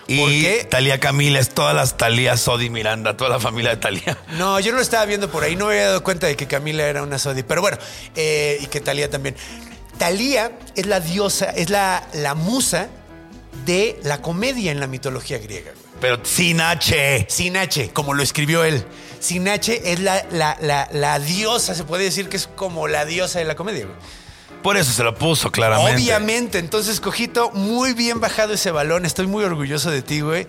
Y 0.08 0.18
¿Por 0.18 0.30
qué? 0.30 0.66
Talía 0.68 0.98
Camila 0.98 1.38
es 1.38 1.50
todas 1.50 1.74
las 1.74 1.96
Talía 1.96 2.36
Sodi 2.36 2.70
Miranda, 2.70 3.16
toda 3.16 3.30
la 3.30 3.40
familia 3.40 3.70
de 3.70 3.76
Talía. 3.76 4.18
No, 4.38 4.58
yo 4.60 4.72
no 4.72 4.78
lo 4.78 4.82
estaba 4.82 5.04
viendo 5.04 5.30
por 5.30 5.44
ahí, 5.44 5.56
no 5.56 5.66
me 5.66 5.72
había 5.72 5.86
dado 5.88 6.02
cuenta 6.02 6.26
de 6.26 6.36
que 6.36 6.46
Camila 6.46 6.84
era 6.86 7.02
una 7.02 7.18
Sodi. 7.18 7.42
Pero 7.42 7.60
bueno, 7.60 7.78
eh, 8.16 8.58
y 8.60 8.66
que 8.66 8.80
Talía 8.80 9.08
también. 9.10 9.36
Talía 9.98 10.52
es 10.74 10.86
la 10.86 11.00
diosa, 11.00 11.50
es 11.50 11.70
la, 11.70 12.06
la 12.14 12.34
musa 12.34 12.88
de 13.64 14.00
la 14.02 14.20
comedia 14.20 14.72
en 14.72 14.80
la 14.80 14.86
mitología 14.86 15.38
griega. 15.38 15.72
Pero 16.00 16.18
sin 16.24 16.60
H. 16.60 17.26
Sin 17.28 17.56
H, 17.56 17.90
como 17.92 18.14
lo 18.14 18.22
escribió 18.22 18.64
él. 18.64 18.84
Sin 19.20 19.48
H 19.48 19.92
es 19.92 20.00
la, 20.00 20.26
la, 20.32 20.56
la, 20.60 20.88
la 20.92 21.18
diosa, 21.20 21.76
se 21.76 21.84
puede 21.84 22.04
decir 22.04 22.28
que 22.28 22.36
es 22.36 22.48
como 22.48 22.88
la 22.88 23.04
diosa 23.04 23.38
de 23.38 23.44
la 23.44 23.54
comedia, 23.54 23.84
güey. 23.84 23.96
Por 24.62 24.76
eso 24.76 24.92
se 24.92 25.02
lo 25.02 25.14
puso 25.14 25.50
claramente. 25.50 25.94
Obviamente, 25.94 26.58
entonces, 26.58 27.00
Cojito, 27.00 27.50
muy 27.50 27.94
bien 27.94 28.20
bajado 28.20 28.54
ese 28.54 28.70
balón. 28.70 29.04
Estoy 29.04 29.26
muy 29.26 29.44
orgulloso 29.44 29.90
de 29.90 30.02
ti, 30.02 30.20
güey. 30.20 30.46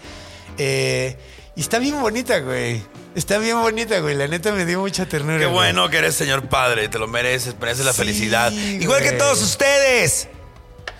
Eh, 0.57 1.17
y 1.55 1.61
está 1.61 1.79
bien 1.79 1.99
bonita, 1.99 2.39
güey. 2.39 2.83
Está 3.15 3.37
bien 3.37 3.61
bonita, 3.61 3.99
güey. 3.99 4.15
La 4.15 4.27
neta 4.27 4.51
me 4.51 4.65
dio 4.65 4.79
mucha 4.79 5.05
ternura. 5.07 5.39
Qué 5.39 5.45
güey. 5.45 5.55
bueno 5.55 5.89
que 5.89 5.97
eres 5.97 6.15
señor 6.15 6.47
padre, 6.49 6.89
te 6.89 6.99
lo 6.99 7.07
mereces, 7.07 7.55
mereces 7.59 7.85
la 7.85 7.93
Sí, 7.93 7.99
felicidad. 7.99 8.51
Igual 8.51 9.01
que 9.01 9.11
todos 9.13 9.41
ustedes. 9.41 10.27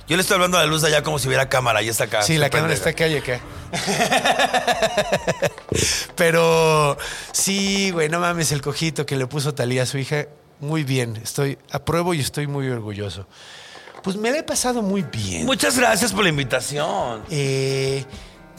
Yo 0.07 0.17
le 0.17 0.21
estoy 0.21 0.35
hablando 0.35 0.57
a 0.57 0.61
la 0.61 0.67
luz 0.67 0.81
de 0.81 0.89
allá 0.89 1.01
como 1.01 1.17
si 1.17 1.27
hubiera 1.27 1.47
cámara 1.47 1.81
y 1.81 1.89
está 1.89 2.03
acá. 2.05 2.23
Sí, 2.23 2.37
la 2.37 2.49
cámara 2.49 2.73
está 2.73 2.89
acá 2.89 3.07
y 3.07 3.17
acá. 3.17 3.39
Pero 6.15 6.97
sí, 7.31 7.91
güey, 7.91 8.09
no 8.09 8.19
mames, 8.19 8.51
el 8.51 8.61
cojito 8.61 9.05
que 9.05 9.15
le 9.15 9.27
puso 9.27 9.53
Talía 9.53 9.83
a 9.83 9.85
su 9.85 9.97
hija, 9.97 10.27
muy 10.63 10.83
bien. 10.83 11.17
Estoy, 11.23 11.57
apruebo 11.71 12.13
y 12.13 12.19
estoy 12.19 12.47
muy 12.47 12.67
orgulloso. 12.69 13.27
Pues 14.01 14.15
me 14.17 14.31
la 14.31 14.39
he 14.39 14.43
pasado 14.43 14.81
muy 14.81 15.01
bien. 15.03 15.45
Muchas 15.45 15.77
gracias 15.77 16.11
por 16.11 16.23
la 16.23 16.29
invitación. 16.29 17.21
Eh, 17.29 18.03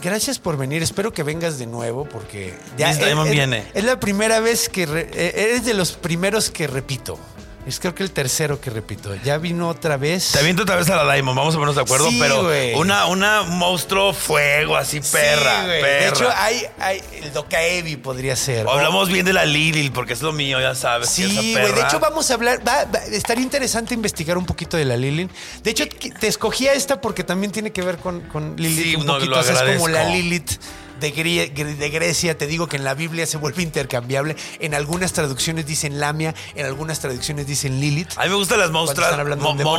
gracias 0.01 0.39
por 0.39 0.57
venir. 0.57 0.81
Espero 0.81 1.13
que 1.13 1.21
vengas 1.23 1.59
de 1.59 1.67
nuevo 1.67 2.05
porque 2.05 2.53
Diamond 2.77 3.27
es, 3.27 3.31
viene. 3.33 3.63
es 3.73 3.83
la 3.83 3.99
primera 3.99 4.39
vez 4.39 4.69
que 4.69 4.85
re- 4.85 5.09
eh, 5.13 5.33
eres 5.49 5.65
de 5.65 5.73
los 5.73 5.91
primeros 5.93 6.49
que 6.49 6.65
repito. 6.67 7.19
Es 7.65 7.79
creo 7.79 7.95
que 7.95 8.03
el 8.03 8.11
tercero 8.11 8.61
que 8.61 8.69
repito. 8.69 9.15
Ya 9.23 9.39
vino 9.39 9.67
otra 9.69 9.97
vez. 9.97 10.31
Te 10.33 10.39
aviento 10.39 10.61
otra 10.63 10.75
vez 10.75 10.87
a 10.89 11.03
la 11.03 11.13
Diamond, 11.13 11.35
vamos 11.35 11.55
a 11.55 11.57
ponernos 11.57 11.75
de 11.75 11.81
acuerdo, 11.81 12.09
Sí, 12.09 12.17
pero 12.19 12.47
una, 12.79 13.07
una 13.07 13.41
monstruo 13.41 14.13
fuego 14.13 14.75
así, 14.77 14.99
perra, 15.01 15.61
Sí, 15.61 15.65
güey. 15.65 15.81
perra. 15.81 15.99
De 16.03 16.07
hecho, 16.09 16.29
hay, 16.35 16.61
hay 16.79 17.01
el 17.23 17.33
Dokaevi 17.33 17.95
podría 17.95 18.35
ser. 18.35 18.67
O 18.67 18.71
hablamos 18.71 19.09
bien 19.09 19.25
de 19.25 19.33
la 19.33 19.45
Lilith, 19.45 19.91
porque 19.93 20.13
es 20.13 20.21
lo 20.21 20.31
mío, 20.31 20.59
ya 20.61 20.75
sabes. 20.75 21.09
Sí, 21.09 21.53
güey. 21.53 21.71
De 21.73 21.81
hecho, 21.81 21.99
vamos 21.99 22.29
a 22.29 22.35
hablar. 22.35 22.59
Va, 22.67 22.85
va- 22.85 22.99
estaría 23.11 23.43
interesante 23.43 23.95
investigar 23.95 24.37
un 24.37 24.45
poquito 24.45 24.77
de 24.77 24.85
la 24.85 24.95
Lilith. 24.95 25.31
De 25.63 25.71
hecho, 25.71 25.85
te 25.87 26.27
escogí 26.27 26.67
a 26.67 26.73
esta 26.73 27.01
porque 27.01 27.23
también 27.23 27.51
tiene 27.51 27.71
que 27.71 27.81
ver 27.81 27.97
con, 27.97 28.21
con 28.21 28.55
Lilith 28.57 28.83
Sí, 28.83 28.95
un 28.95 29.07
no, 29.07 29.13
poquito. 29.15 29.31
lo 29.31 29.39
O 29.39 29.43
sea, 29.43 29.53
es 29.65 29.75
como 29.77 29.87
la. 29.87 30.03
Lilith 30.05 30.51
de, 30.99 31.13
Grie- 31.13 31.51
de 31.53 31.89
Grecia. 31.89 32.37
Te 32.37 32.47
digo 32.47 32.67
que 32.67 32.77
en 32.77 32.83
la 32.83 32.93
Biblia 32.93 33.25
se 33.25 33.37
vuelve 33.37 33.63
intercambiable. 33.63 34.35
En 34.59 34.73
algunas 34.73 35.13
traducciones 35.13 35.65
dicen 35.65 35.99
Lamia, 35.99 36.33
en 36.55 36.65
algunas 36.65 36.99
traducciones 36.99 37.47
dicen 37.47 37.79
Lilith. 37.79 38.09
A 38.17 38.23
mí 38.23 38.29
me 38.29 38.35
gustan 38.35 38.59
las 38.59 38.71
de 39.57 39.63
mo- 39.63 39.71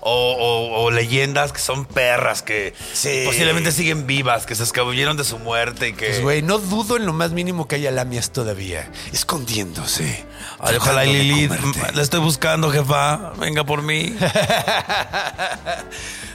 o, 0.00 0.32
o- 0.32 0.82
o 0.84 0.90
leyendas 0.90 1.52
que 1.52 1.60
son 1.60 1.84
perras, 1.84 2.42
que 2.42 2.74
Sí. 2.92 3.22
posiblemente 3.24 3.72
siguen 3.72 4.06
vivas, 4.06 4.46
que 4.46 4.54
se 4.54 4.62
escabulleron 4.62 5.16
de 5.16 5.24
su 5.24 5.38
muerte 5.38 5.88
y 5.88 5.92
que... 5.92 6.06
Pues, 6.06 6.22
güey, 6.22 6.42
no 6.42 6.58
dudo 6.58 6.96
en 6.96 7.06
lo 7.06 7.12
más 7.12 7.32
mínimo 7.32 7.68
que 7.68 7.76
haya 7.76 7.90
lamias 7.90 8.30
todavía, 8.30 8.90
escondiéndose. 9.12 10.24
Ay, 10.58 10.76
ojalá 10.76 11.04
Lilith, 11.04 11.52
la 11.94 12.02
estoy 12.02 12.20
buscando, 12.20 12.70
jefa. 12.70 13.32
Venga 13.38 13.64
por 13.64 13.82
mí. 13.82 14.14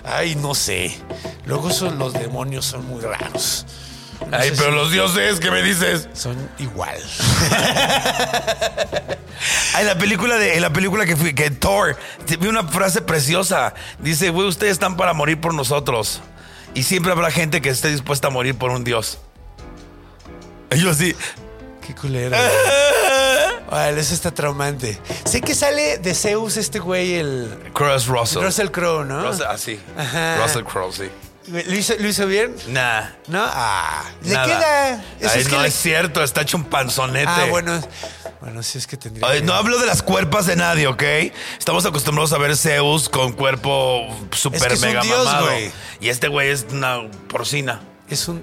Ay, 0.04 0.36
no 0.36 0.56
sé. 0.56 0.98
Luego 1.46 1.72
son, 1.72 1.98
los 2.00 2.14
demonios 2.14 2.66
son 2.66 2.86
muy 2.88 3.02
raros. 3.02 3.66
Ay, 4.32 4.52
pero 4.58 4.72
los 4.72 4.92
dioses, 4.92 5.40
¿qué 5.40 5.52
me 5.52 5.62
dices? 5.62 6.10
son 6.14 6.36
igual. 6.60 6.98
Ay, 9.74 9.86
la 9.86 9.98
película 9.98 10.38
de 10.38 10.56
en 10.56 10.62
la 10.62 10.72
película 10.72 11.06
que 11.06 11.16
fui, 11.16 11.34
que 11.34 11.52
Thor, 11.52 11.96
vi 12.40 12.48
una 12.48 12.64
frase 12.64 13.02
preciosa. 13.02 13.74
Dice, 14.00 14.30
güey, 14.30 14.48
ustedes 14.48 14.74
están 14.74 14.98
para 14.98 15.14
morir 15.14 15.40
por 15.40 15.54
nosotros. 15.54 16.22
Y 16.74 16.84
siempre 16.84 17.12
habrá 17.12 17.32
gente 17.32 17.62
que 17.62 17.70
esté 17.70 17.90
dispuesta 17.90 18.28
a 18.28 18.32
morir 18.32 18.56
por 18.56 18.72
un 18.72 18.84
dios. 18.84 19.20
Y 20.72 20.80
yo 20.80 20.90
así. 20.90 21.16
Qué 21.86 21.96
culero. 21.96 22.36
Vale, 23.70 24.00
eso 24.00 24.14
está 24.14 24.32
traumante. 24.32 25.00
Sé 25.26 25.42
que 25.42 25.54
sale 25.54 25.98
de 25.98 26.14
Zeus 26.14 26.58
este 26.58 26.80
güey, 26.80 27.16
el 27.16 27.72
Cross 27.74 28.08
Russell. 28.08 28.42
Russell 28.44 28.70
Crowe, 28.70 29.06
¿no? 29.06 29.26
Russell, 29.26 29.46
ah, 29.48 29.58
sí. 29.58 29.80
Ajá. 29.98 30.42
Russell 30.42 30.64
Crowe, 30.64 30.92
sí. 30.92 31.10
¿Lo 31.48 31.60
hizo, 31.76 31.94
lo 31.98 32.08
hizo 32.08 32.28
bien? 32.28 32.56
Nah. 32.68 33.04
¿No? 33.28 33.42
Ah, 33.44 34.04
le 34.24 34.34
nada. 34.34 34.46
queda. 34.46 34.94
Eso 35.20 35.32
Ay, 35.34 35.42
es 35.42 35.48
que 35.48 35.56
no 35.56 35.62
le- 35.62 35.68
es 35.70 35.76
cierto, 35.76 36.24
está 36.24 36.42
hecho 36.42 36.58
un 36.58 36.66
panzonete. 36.66 37.26
Ah, 37.30 37.46
bueno. 37.50 37.82
Bueno, 38.42 38.62
sí 38.64 38.78
es 38.78 38.86
que 38.86 38.98
tendría. 38.98 39.28
Ay, 39.28 39.40
que- 39.40 39.46
no 39.46 39.54
hablo 39.54 39.80
de 39.80 39.86
las 39.86 40.04
cuerpas 40.04 40.46
de 40.46 40.56
nadie, 40.56 40.88
¿ok? 40.88 41.04
Estamos 41.58 41.86
acostumbrados 41.86 42.34
a 42.34 42.38
ver 42.38 42.56
Zeus 42.58 43.10
con 43.10 43.34
cuerpo 43.34 44.08
super 44.32 44.62
Es 44.62 44.68
que 44.68 44.74
es 44.74 44.82
un 44.82 44.88
mega 44.90 45.02
dios, 45.02 45.26
mamado. 45.26 45.46
güey. 45.48 45.72
Y 46.02 46.10
este 46.10 46.28
güey 46.28 46.50
es 46.50 46.66
una 46.72 47.10
porcina. 47.30 47.82
Es 48.10 48.28
un. 48.28 48.42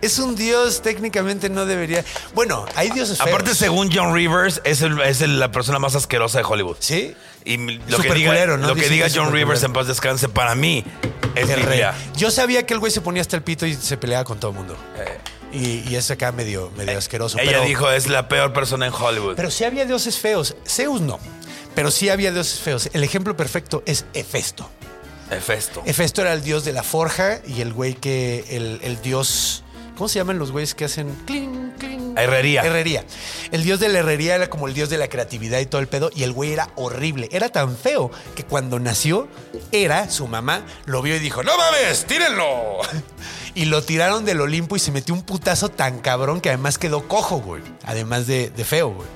Es 0.00 0.20
un 0.20 0.36
dios, 0.36 0.80
técnicamente 0.80 1.50
no 1.50 1.66
debería. 1.66 2.04
Bueno, 2.32 2.64
hay 2.76 2.88
dioses 2.90 3.18
feos. 3.18 3.28
Aparte, 3.30 3.52
según 3.56 3.90
John 3.92 4.14
Rivers, 4.14 4.60
es, 4.62 4.80
el- 4.80 5.00
es 5.02 5.20
el- 5.22 5.40
la 5.40 5.50
persona 5.50 5.80
más 5.80 5.96
asquerosa 5.96 6.38
de 6.38 6.44
Hollywood. 6.44 6.76
Sí. 6.78 7.16
Y 7.48 7.56
lo 7.56 7.98
que 7.98 8.12
diga, 8.12 8.30
culero, 8.30 8.58
¿no? 8.58 8.68
lo 8.68 8.74
que 8.74 8.90
diga 8.90 9.06
John 9.12 9.32
Rivers 9.32 9.60
culero. 9.60 9.66
en 9.66 9.72
paz 9.72 9.86
descanse, 9.86 10.28
para 10.28 10.54
mí 10.54 10.84
es 11.34 11.48
El 11.48 11.62
rey. 11.62 11.82
Yo 12.14 12.30
sabía 12.30 12.66
que 12.66 12.74
el 12.74 12.80
güey 12.80 12.92
se 12.92 13.00
ponía 13.00 13.22
hasta 13.22 13.36
el 13.36 13.42
pito 13.42 13.64
y 13.64 13.74
se 13.74 13.96
peleaba 13.96 14.24
con 14.24 14.38
todo 14.38 14.50
el 14.50 14.56
mundo. 14.58 14.76
Y, 15.50 15.82
y 15.88 15.96
es 15.96 16.10
acá 16.10 16.30
medio, 16.30 16.70
medio 16.76 16.98
asqueroso. 16.98 17.38
Eh. 17.38 17.44
Ella 17.44 17.52
pero, 17.52 17.64
dijo, 17.64 17.90
es 17.90 18.06
la 18.06 18.28
peor 18.28 18.52
persona 18.52 18.86
en 18.86 18.92
Hollywood. 18.92 19.34
Pero 19.34 19.50
sí 19.50 19.64
había 19.64 19.86
dioses 19.86 20.18
feos. 20.18 20.56
Zeus 20.66 21.00
no. 21.00 21.18
Pero 21.74 21.90
sí 21.90 22.10
había 22.10 22.32
dioses 22.32 22.60
feos. 22.60 22.90
El 22.92 23.02
ejemplo 23.02 23.34
perfecto 23.34 23.82
es 23.86 24.04
Hefesto. 24.12 24.68
Hefesto. 25.30 25.82
Hefesto 25.86 26.20
era 26.20 26.34
el 26.34 26.42
dios 26.42 26.66
de 26.66 26.74
la 26.74 26.82
forja 26.82 27.40
y 27.46 27.62
el 27.62 27.72
güey 27.72 27.94
que. 27.94 28.44
El, 28.50 28.80
el 28.82 29.00
dios. 29.00 29.64
¿Cómo 29.98 30.08
se 30.08 30.20
llaman 30.20 30.38
los 30.38 30.52
güeyes 30.52 30.76
que 30.76 30.84
hacen 30.84 31.12
clink, 31.26 31.76
clink? 31.76 32.16
Herrería. 32.16 32.62
Herrería. 32.62 33.04
El 33.50 33.64
dios 33.64 33.80
de 33.80 33.88
la 33.88 33.98
herrería 33.98 34.36
era 34.36 34.48
como 34.48 34.68
el 34.68 34.74
dios 34.74 34.90
de 34.90 34.96
la 34.96 35.08
creatividad 35.08 35.58
y 35.58 35.66
todo 35.66 35.80
el 35.80 35.88
pedo. 35.88 36.12
Y 36.14 36.22
el 36.22 36.32
güey 36.32 36.52
era 36.52 36.70
horrible. 36.76 37.28
Era 37.32 37.48
tan 37.48 37.76
feo 37.76 38.12
que 38.36 38.44
cuando 38.44 38.78
nació, 38.78 39.26
era 39.72 40.08
su 40.08 40.28
mamá, 40.28 40.64
lo 40.86 41.02
vio 41.02 41.16
y 41.16 41.18
dijo: 41.18 41.42
¡No 41.42 41.50
mames! 41.58 42.06
¡Tírenlo! 42.06 42.78
Y 43.54 43.64
lo 43.64 43.82
tiraron 43.82 44.24
del 44.24 44.40
Olimpo 44.40 44.76
y 44.76 44.78
se 44.78 44.92
metió 44.92 45.12
un 45.12 45.22
putazo 45.22 45.68
tan 45.68 45.98
cabrón 45.98 46.40
que 46.40 46.48
además 46.48 46.78
quedó 46.78 47.08
cojo, 47.08 47.40
güey. 47.40 47.60
Además 47.86 48.28
de, 48.28 48.50
de 48.50 48.64
feo, 48.64 48.90
güey. 48.90 49.08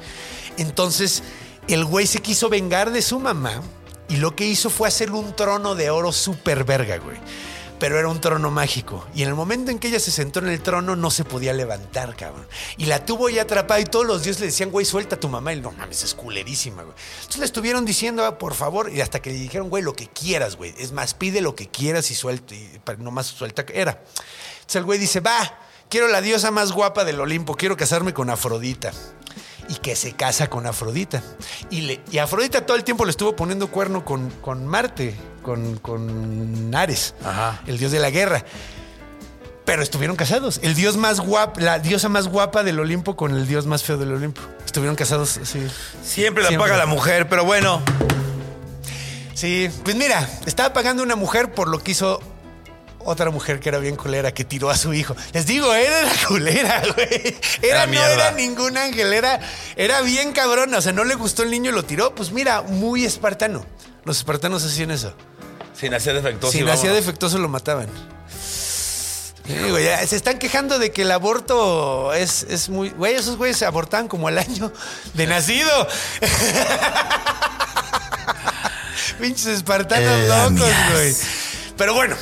Entonces, 0.56 1.22
el 1.68 1.84
güey 1.84 2.08
se 2.08 2.20
quiso 2.20 2.48
vengar 2.48 2.90
de 2.90 3.02
su 3.02 3.20
mamá 3.20 3.62
y 4.08 4.16
lo 4.16 4.34
que 4.34 4.44
hizo 4.44 4.68
fue 4.68 4.88
hacerle 4.88 5.16
un 5.16 5.36
trono 5.36 5.76
de 5.76 5.90
oro 5.90 6.10
súper 6.10 6.64
verga, 6.64 6.96
güey. 6.96 7.18
Pero 7.82 7.98
era 7.98 8.06
un 8.06 8.20
trono 8.20 8.52
mágico. 8.52 9.04
Y 9.12 9.22
en 9.22 9.28
el 9.28 9.34
momento 9.34 9.72
en 9.72 9.80
que 9.80 9.88
ella 9.88 9.98
se 9.98 10.12
sentó 10.12 10.38
en 10.38 10.46
el 10.46 10.62
trono, 10.62 10.94
no 10.94 11.10
se 11.10 11.24
podía 11.24 11.52
levantar, 11.52 12.14
cabrón. 12.14 12.46
Y 12.76 12.84
la 12.84 13.04
tuvo 13.04 13.28
ya 13.28 13.42
atrapada 13.42 13.80
y 13.80 13.86
todos 13.86 14.06
los 14.06 14.22
dioses 14.22 14.38
le 14.38 14.46
decían, 14.46 14.70
güey, 14.70 14.86
suelta 14.86 15.16
a 15.16 15.18
tu 15.18 15.28
mamá. 15.28 15.52
Y 15.52 15.60
no 15.60 15.72
mames, 15.72 16.04
es 16.04 16.14
culerísima, 16.14 16.84
güey. 16.84 16.94
Entonces 17.16 17.40
le 17.40 17.44
estuvieron 17.44 17.84
diciendo, 17.84 18.24
"Ah, 18.24 18.38
por 18.38 18.54
favor, 18.54 18.88
y 18.92 19.00
hasta 19.00 19.20
que 19.20 19.30
le 19.30 19.36
dijeron, 19.36 19.68
güey, 19.68 19.82
lo 19.82 19.94
que 19.94 20.06
quieras, 20.06 20.54
güey. 20.54 20.72
Es 20.78 20.92
más, 20.92 21.14
pide 21.14 21.40
lo 21.40 21.56
que 21.56 21.70
quieras 21.70 22.08
y 22.12 22.14
suelta. 22.14 22.54
Y 22.54 22.70
nomás 22.98 23.26
suelta. 23.26 23.64
Era. 23.74 24.00
Entonces 24.60 24.76
el 24.76 24.84
güey 24.84 25.00
dice, 25.00 25.18
va, 25.18 25.58
quiero 25.88 26.06
la 26.06 26.20
diosa 26.20 26.52
más 26.52 26.70
guapa 26.70 27.04
del 27.04 27.20
Olimpo, 27.20 27.56
quiero 27.56 27.76
casarme 27.76 28.14
con 28.14 28.30
Afrodita. 28.30 28.92
Y 29.68 29.74
que 29.74 29.96
se 29.96 30.12
casa 30.12 30.48
con 30.48 30.68
Afrodita. 30.68 31.20
Y, 31.68 31.80
le, 31.80 32.00
y 32.12 32.18
Afrodita 32.18 32.64
todo 32.64 32.76
el 32.76 32.84
tiempo 32.84 33.04
le 33.04 33.10
estuvo 33.10 33.34
poniendo 33.34 33.72
cuerno 33.72 34.04
con, 34.04 34.30
con 34.40 34.68
Marte, 34.68 35.16
con, 35.42 35.76
con 35.78 36.74
Ares, 36.74 37.14
Ajá. 37.24 37.60
el 37.66 37.78
dios 37.78 37.92
de 37.92 37.98
la 38.00 38.10
guerra. 38.10 38.44
Pero 39.64 39.82
estuvieron 39.82 40.16
casados. 40.16 40.58
El 40.62 40.74
dios 40.74 40.96
más 40.96 41.20
guapo, 41.20 41.60
la 41.60 41.78
diosa 41.78 42.08
más 42.08 42.26
guapa 42.26 42.64
del 42.64 42.80
Olimpo 42.80 43.14
con 43.16 43.30
el 43.32 43.46
dios 43.46 43.64
más 43.66 43.84
feo 43.84 43.96
del 43.96 44.12
Olimpo. 44.12 44.40
Estuvieron 44.64 44.96
casados 44.96 45.38
así. 45.38 45.64
Siempre 46.02 46.42
la 46.42 46.48
Siempre. 46.48 46.68
paga 46.68 46.76
la 46.76 46.86
mujer, 46.86 47.28
pero 47.28 47.44
bueno. 47.44 47.80
Sí, 49.34 49.68
pues 49.84 49.96
mira, 49.96 50.28
estaba 50.46 50.72
pagando 50.72 51.02
una 51.02 51.16
mujer 51.16 51.52
por 51.52 51.68
lo 51.68 51.78
que 51.78 51.92
hizo 51.92 52.20
otra 53.04 53.30
mujer 53.30 53.58
que 53.60 53.68
era 53.68 53.78
bien 53.78 53.96
culera, 53.96 54.32
que 54.32 54.44
tiró 54.44 54.70
a 54.70 54.76
su 54.76 54.92
hijo. 54.94 55.16
Les 55.32 55.46
digo, 55.46 55.72
era 55.74 56.02
la 56.02 56.12
culera, 56.28 56.82
güey. 56.94 57.36
Era, 57.62 57.86
no 57.86 58.00
era 58.04 58.30
ningún 58.32 58.76
ángel, 58.76 59.12
era, 59.12 59.40
era 59.76 60.00
bien 60.02 60.32
cabrona. 60.32 60.78
O 60.78 60.80
sea, 60.80 60.92
no 60.92 61.04
le 61.04 61.14
gustó 61.14 61.42
el 61.42 61.50
niño 61.50 61.70
y 61.70 61.74
lo 61.74 61.84
tiró. 61.84 62.14
Pues 62.14 62.30
mira, 62.32 62.62
muy 62.62 63.04
espartano. 63.04 63.64
Los 64.04 64.18
espartanos 64.18 64.64
hacían 64.64 64.90
eso. 64.90 65.14
Si 65.82 65.90
nacía 65.90 66.12
defectuoso. 66.12 66.56
Si 66.56 66.62
nacía 66.62 66.92
defectuoso 66.92 67.38
lo 67.38 67.48
mataban. 67.48 67.88
Ya 69.48 70.06
se 70.06 70.14
están 70.14 70.38
quejando 70.38 70.78
de 70.78 70.92
que 70.92 71.02
el 71.02 71.10
aborto 71.10 72.14
es, 72.14 72.46
es 72.48 72.68
muy. 72.68 72.90
Güey, 72.90 73.14
esos 73.14 73.36
güeyes 73.36 73.56
se 73.56 73.66
abortaban 73.66 74.06
como 74.06 74.28
al 74.28 74.38
año 74.38 74.72
de 75.14 75.26
nacido. 75.26 75.88
Pinches 79.20 79.46
espartanos 79.46 80.28
locos, 80.28 80.60
Lamias. 80.60 80.92
güey. 80.92 81.16
Pero 81.76 81.94
bueno. 81.94 82.14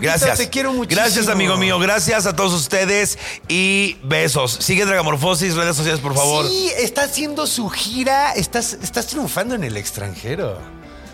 Gracias. 0.00 0.38
Te 0.38 0.48
quiero 0.48 0.72
muchísimo. 0.72 1.02
Gracias, 1.02 1.26
amigo 1.28 1.56
mío. 1.56 1.78
Gracias 1.80 2.24
a 2.26 2.36
todos 2.36 2.52
ustedes 2.52 3.18
y 3.48 3.98
besos. 4.04 4.56
Sigue 4.60 4.86
Dragamorfosis, 4.86 5.54
redes 5.54 5.76
sociales, 5.76 6.00
por 6.00 6.14
favor. 6.14 6.46
Sí, 6.46 6.70
está 6.78 7.02
haciendo 7.02 7.48
su 7.48 7.68
gira. 7.68 8.32
Estás, 8.32 8.74
estás 8.80 9.08
triunfando 9.08 9.56
en 9.56 9.64
el 9.64 9.76
extranjero. 9.76 10.58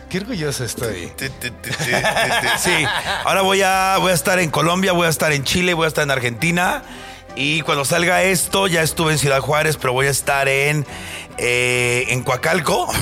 Qué 0.08 0.18
orgulloso 0.18 0.64
estoy. 0.64 1.12
Sí, 2.58 2.86
ahora 3.24 3.42
voy 3.42 3.62
a, 3.62 3.96
voy 3.98 4.12
a 4.12 4.14
estar 4.14 4.38
en 4.38 4.50
Colombia, 4.50 4.92
voy 4.92 5.06
a 5.06 5.10
estar 5.10 5.32
en 5.32 5.44
Chile, 5.44 5.74
voy 5.74 5.84
a 5.84 5.88
estar 5.88 6.04
en 6.04 6.10
Argentina. 6.10 6.82
Y 7.36 7.60
cuando 7.60 7.84
salga 7.84 8.22
esto, 8.22 8.66
ya 8.66 8.82
estuve 8.82 9.12
en 9.12 9.18
Ciudad 9.18 9.40
Juárez, 9.40 9.76
pero 9.76 9.92
voy 9.92 10.06
a 10.06 10.10
estar 10.10 10.48
en, 10.48 10.86
eh, 11.36 12.06
en 12.08 12.22
Coacalco. 12.22 12.88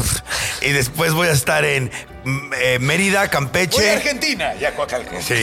Y 0.62 0.72
después 0.72 1.12
voy 1.12 1.28
a 1.28 1.32
estar 1.32 1.64
en 1.64 1.92
mm, 2.24 2.52
eh, 2.60 2.78
Mérida, 2.80 3.28
Campeche. 3.28 3.76
Voy 3.78 3.88
a 3.88 3.92
Argentina, 3.92 4.54
ya 4.54 4.74
Coacalco. 4.74 5.14
Sí. 5.20 5.34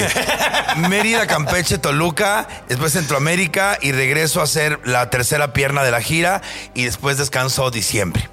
Mérida, 0.90 1.27
Campeche, 1.27 1.77
Toluca, 1.77 2.48
después 2.68 2.91
Centroamérica 2.94 3.77
y 3.80 3.94
regreso 3.94 4.41
a 4.41 4.45
hacer 4.45 4.80
la 4.84 5.10
tercera 5.11 5.53
pierna 5.53 5.84
de 5.84 5.91
la 5.91 6.02
gira 6.02 6.41
y 6.73 6.84
después 6.84 7.18
descanso 7.18 7.69
diciembre. 7.72 8.27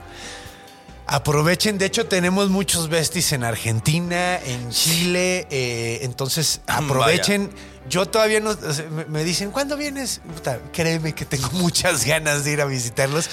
Aprovechen, 1.12 1.76
de 1.76 1.86
hecho 1.86 2.06
tenemos 2.06 2.50
muchos 2.50 2.88
besties 2.88 3.32
en 3.32 3.42
Argentina, 3.42 4.38
en 4.38 4.70
Chile, 4.70 5.44
eh, 5.50 5.98
entonces 6.02 6.60
aprovechen. 6.68 7.50
Yo 7.88 8.06
todavía 8.06 8.38
no, 8.38 8.50
o 8.50 8.72
sea, 8.72 8.84
me- 9.08 9.24
dicen, 9.24 9.50
¿cuándo 9.50 9.76
vienes? 9.76 10.20
Puta, 10.36 10.60
créeme 10.72 11.12
que 11.12 11.24
tengo 11.24 11.48
muchas 11.52 12.04
ganas 12.04 12.44
de 12.44 12.52
ir 12.52 12.60
a 12.60 12.64
visitarlos. 12.66 13.28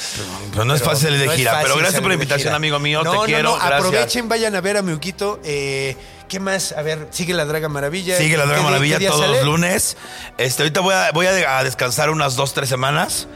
Pero 0.51 0.65
no 0.65 0.73
es 0.73 0.81
fácil 0.81 1.19
de 1.19 1.27
no 1.27 1.31
gira. 1.33 1.59
Pero 1.61 1.77
gracias 1.77 2.01
por 2.01 2.07
la 2.09 2.15
invitación, 2.15 2.55
amigo 2.55 2.79
mío. 2.79 3.03
No, 3.03 3.11
Te 3.11 3.17
no, 3.17 3.23
quiero. 3.25 3.55
aprovechen, 3.55 4.27
vayan 4.27 4.55
a 4.55 4.61
ver 4.61 4.77
a 4.77 4.81
mi 4.81 4.93
Uquito. 4.93 5.39
Eh, 5.43 5.95
¿Qué 6.27 6.39
más? 6.39 6.71
A 6.71 6.81
ver, 6.81 7.07
sigue 7.11 7.35
la 7.35 7.45
Draga 7.45 7.69
Maravilla. 7.69 8.17
Sigue 8.17 8.37
la 8.37 8.43
¿Qué 8.43 8.49
Draga 8.49 8.63
Maravilla 8.63 8.97
día 8.97 9.11
todos 9.11 9.29
los 9.29 9.45
lunes. 9.45 9.97
Este, 10.39 10.63
ahorita 10.63 10.79
voy 10.79 10.95
a, 10.95 11.11
voy 11.11 11.27
a 11.27 11.63
descansar 11.63 12.09
unas 12.09 12.35
dos, 12.35 12.55
tres 12.55 12.69
semanas. 12.69 13.27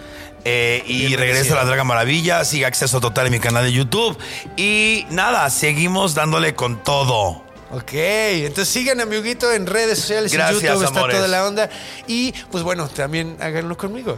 Eh, 0.45 0.83
y 0.87 1.15
merecido. 1.15 1.55
a 1.55 1.63
la 1.63 1.65
Draga 1.65 1.83
Maravilla. 1.83 2.43
Sigue 2.45 2.65
acceso 2.65 2.99
total 2.99 3.27
en 3.27 3.33
mi 3.33 3.39
canal 3.39 3.63
de 3.63 3.71
YouTube. 3.71 4.17
Y 4.57 5.05
nada, 5.09 5.49
seguimos 5.49 6.15
dándole 6.15 6.55
con 6.55 6.83
todo. 6.83 7.43
Ok, 7.73 7.93
entonces 7.93 8.67
sigan 8.67 8.99
a 8.99 9.05
mi 9.05 9.15
Huguito 9.15 9.49
en 9.53 9.65
redes 9.65 9.99
sociales, 9.99 10.33
Gracias, 10.33 10.61
en 10.61 10.69
YouTube, 10.71 10.83
está 10.83 11.07
toda 11.07 11.27
la 11.29 11.47
onda. 11.47 11.69
Y 12.05 12.33
pues 12.51 12.63
bueno, 12.63 12.89
también 12.89 13.37
háganlo 13.39 13.77
conmigo. 13.77 14.17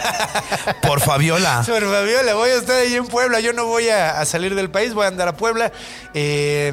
Por 0.82 1.00
Fabiola. 1.00 1.62
Super 1.66 1.84
Fabiola, 1.84 2.32
voy 2.34 2.48
a 2.48 2.54
estar 2.54 2.76
ahí 2.76 2.94
en 2.94 3.06
Puebla. 3.06 3.40
Yo 3.40 3.52
no 3.52 3.66
voy 3.66 3.90
a, 3.90 4.18
a 4.18 4.24
salir 4.24 4.54
del 4.54 4.70
país, 4.70 4.94
voy 4.94 5.04
a 5.04 5.08
andar 5.08 5.28
a 5.28 5.36
Puebla. 5.36 5.70
Eh, 6.14 6.72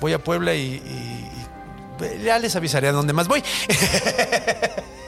voy 0.00 0.14
a 0.14 0.18
Puebla 0.18 0.54
y 0.54 0.82
ya 2.24 2.38
les 2.38 2.54
avisaré 2.56 2.88
a 2.88 2.92
dónde 2.92 3.12
más 3.12 3.28
voy. 3.28 3.42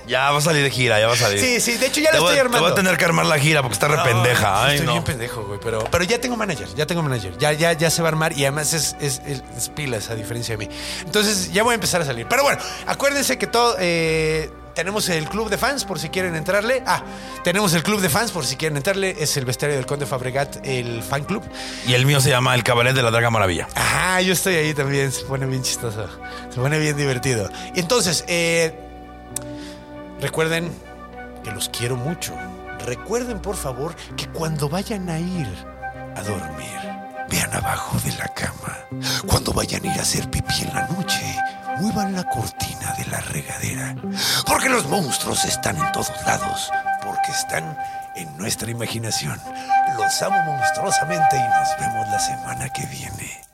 Ya 0.06 0.30
va 0.30 0.36
a 0.36 0.40
salir 0.42 0.62
de 0.62 0.70
gira, 0.70 1.00
ya 1.00 1.06
va 1.06 1.14
a 1.14 1.16
salir. 1.16 1.40
Sí, 1.40 1.60
sí, 1.62 1.78
de 1.78 1.86
hecho 1.86 1.98
ya 2.02 2.12
la 2.12 2.18
estoy 2.18 2.36
armando. 2.36 2.58
Te 2.58 2.62
voy 2.64 2.72
a 2.72 2.74
tener 2.74 2.98
que 2.98 3.04
armar 3.06 3.24
la 3.24 3.38
gira 3.38 3.62
porque 3.62 3.72
está 3.72 3.88
re 3.88 3.96
pendeja. 4.04 4.62
Ay, 4.64 4.72
estoy 4.74 4.86
no. 4.86 4.92
bien 4.92 5.04
pendejo, 5.04 5.44
güey. 5.44 5.58
Pero, 5.62 5.82
pero 5.90 6.04
ya 6.04 6.20
tengo 6.20 6.36
manager, 6.36 6.68
ya 6.74 6.86
tengo 6.86 7.02
manager. 7.02 7.38
Ya, 7.38 7.52
ya, 7.52 7.72
ya 7.72 7.90
se 7.90 8.02
va 8.02 8.08
a 8.08 8.12
armar 8.12 8.34
y 8.36 8.42
además 8.44 8.74
es, 8.74 8.96
es, 9.00 9.22
es 9.26 9.68
pilas 9.70 10.10
a 10.10 10.14
diferencia 10.14 10.58
de 10.58 10.66
mí. 10.66 10.74
Entonces 11.06 11.54
ya 11.54 11.62
voy 11.62 11.72
a 11.72 11.76
empezar 11.76 12.02
a 12.02 12.04
salir. 12.04 12.26
Pero 12.28 12.42
bueno, 12.42 12.60
acuérdense 12.86 13.38
que 13.38 13.46
todo. 13.46 13.76
eh, 13.80 14.50
tenemos 14.74 15.08
el 15.08 15.28
club 15.28 15.48
de 15.48 15.58
fans 15.58 15.84
por 15.84 15.98
si 15.98 16.08
quieren 16.08 16.34
entrarle. 16.34 16.82
Ah, 16.86 17.02
tenemos 17.42 17.72
el 17.74 17.82
club 17.82 18.00
de 18.00 18.08
fans 18.08 18.30
por 18.30 18.44
si 18.44 18.56
quieren 18.56 18.76
entrarle. 18.76 19.16
Es 19.18 19.36
el 19.36 19.44
bestiario 19.44 19.76
del 19.76 19.86
Conde 19.86 20.06
Fabregat, 20.06 20.64
el 20.64 21.02
fan 21.02 21.24
club. 21.24 21.42
Y 21.86 21.94
el 21.94 22.06
mío 22.06 22.20
se 22.20 22.30
llama 22.30 22.54
El 22.54 22.62
Cabaret 22.62 22.94
de 22.94 23.02
la 23.02 23.10
Draga 23.10 23.30
Maravilla. 23.30 23.68
Ah, 23.76 24.20
yo 24.20 24.32
estoy 24.32 24.56
ahí 24.56 24.74
también. 24.74 25.12
Se 25.12 25.24
pone 25.24 25.46
bien 25.46 25.62
chistoso. 25.62 26.08
Se 26.50 26.60
pone 26.60 26.78
bien 26.78 26.96
divertido. 26.96 27.48
Entonces, 27.74 28.24
eh, 28.28 28.74
recuerden 30.20 30.70
que 31.42 31.52
los 31.52 31.68
quiero 31.68 31.96
mucho. 31.96 32.34
Recuerden, 32.84 33.40
por 33.40 33.56
favor, 33.56 33.94
que 34.16 34.26
cuando 34.28 34.68
vayan 34.68 35.08
a 35.08 35.18
ir 35.18 35.46
a 36.16 36.22
dormir, 36.22 36.83
vean 37.28 37.52
abajo 37.54 37.98
de 38.00 38.12
la 38.16 38.28
cama. 38.28 38.78
Cuando 39.26 39.52
vayan 39.52 39.82
a 39.84 39.94
ir 39.94 39.98
a 39.98 40.02
hacer 40.02 40.28
pipí 40.30 40.62
en 40.62 40.74
la 40.74 40.86
noche, 40.88 41.36
muevan 41.78 42.14
la 42.14 42.24
cortina 42.24 42.94
de 42.98 43.06
la 43.06 43.20
regadera. 43.20 43.94
Porque 44.46 44.68
los 44.68 44.86
monstruos 44.88 45.44
están 45.44 45.76
en 45.76 45.92
todos 45.92 46.12
lados. 46.26 46.70
que 47.24 47.32
están 47.32 47.76
en 48.16 48.36
nuestra 48.36 48.70
imaginación. 48.70 49.40
Los 49.96 50.22
amo 50.22 50.42
monstruosamente 50.42 51.36
y 51.36 51.40
nos 51.40 51.68
vemos 51.78 52.08
la 52.08 52.18
semana 52.18 52.68
que 52.68 52.84
viene. 52.86 53.53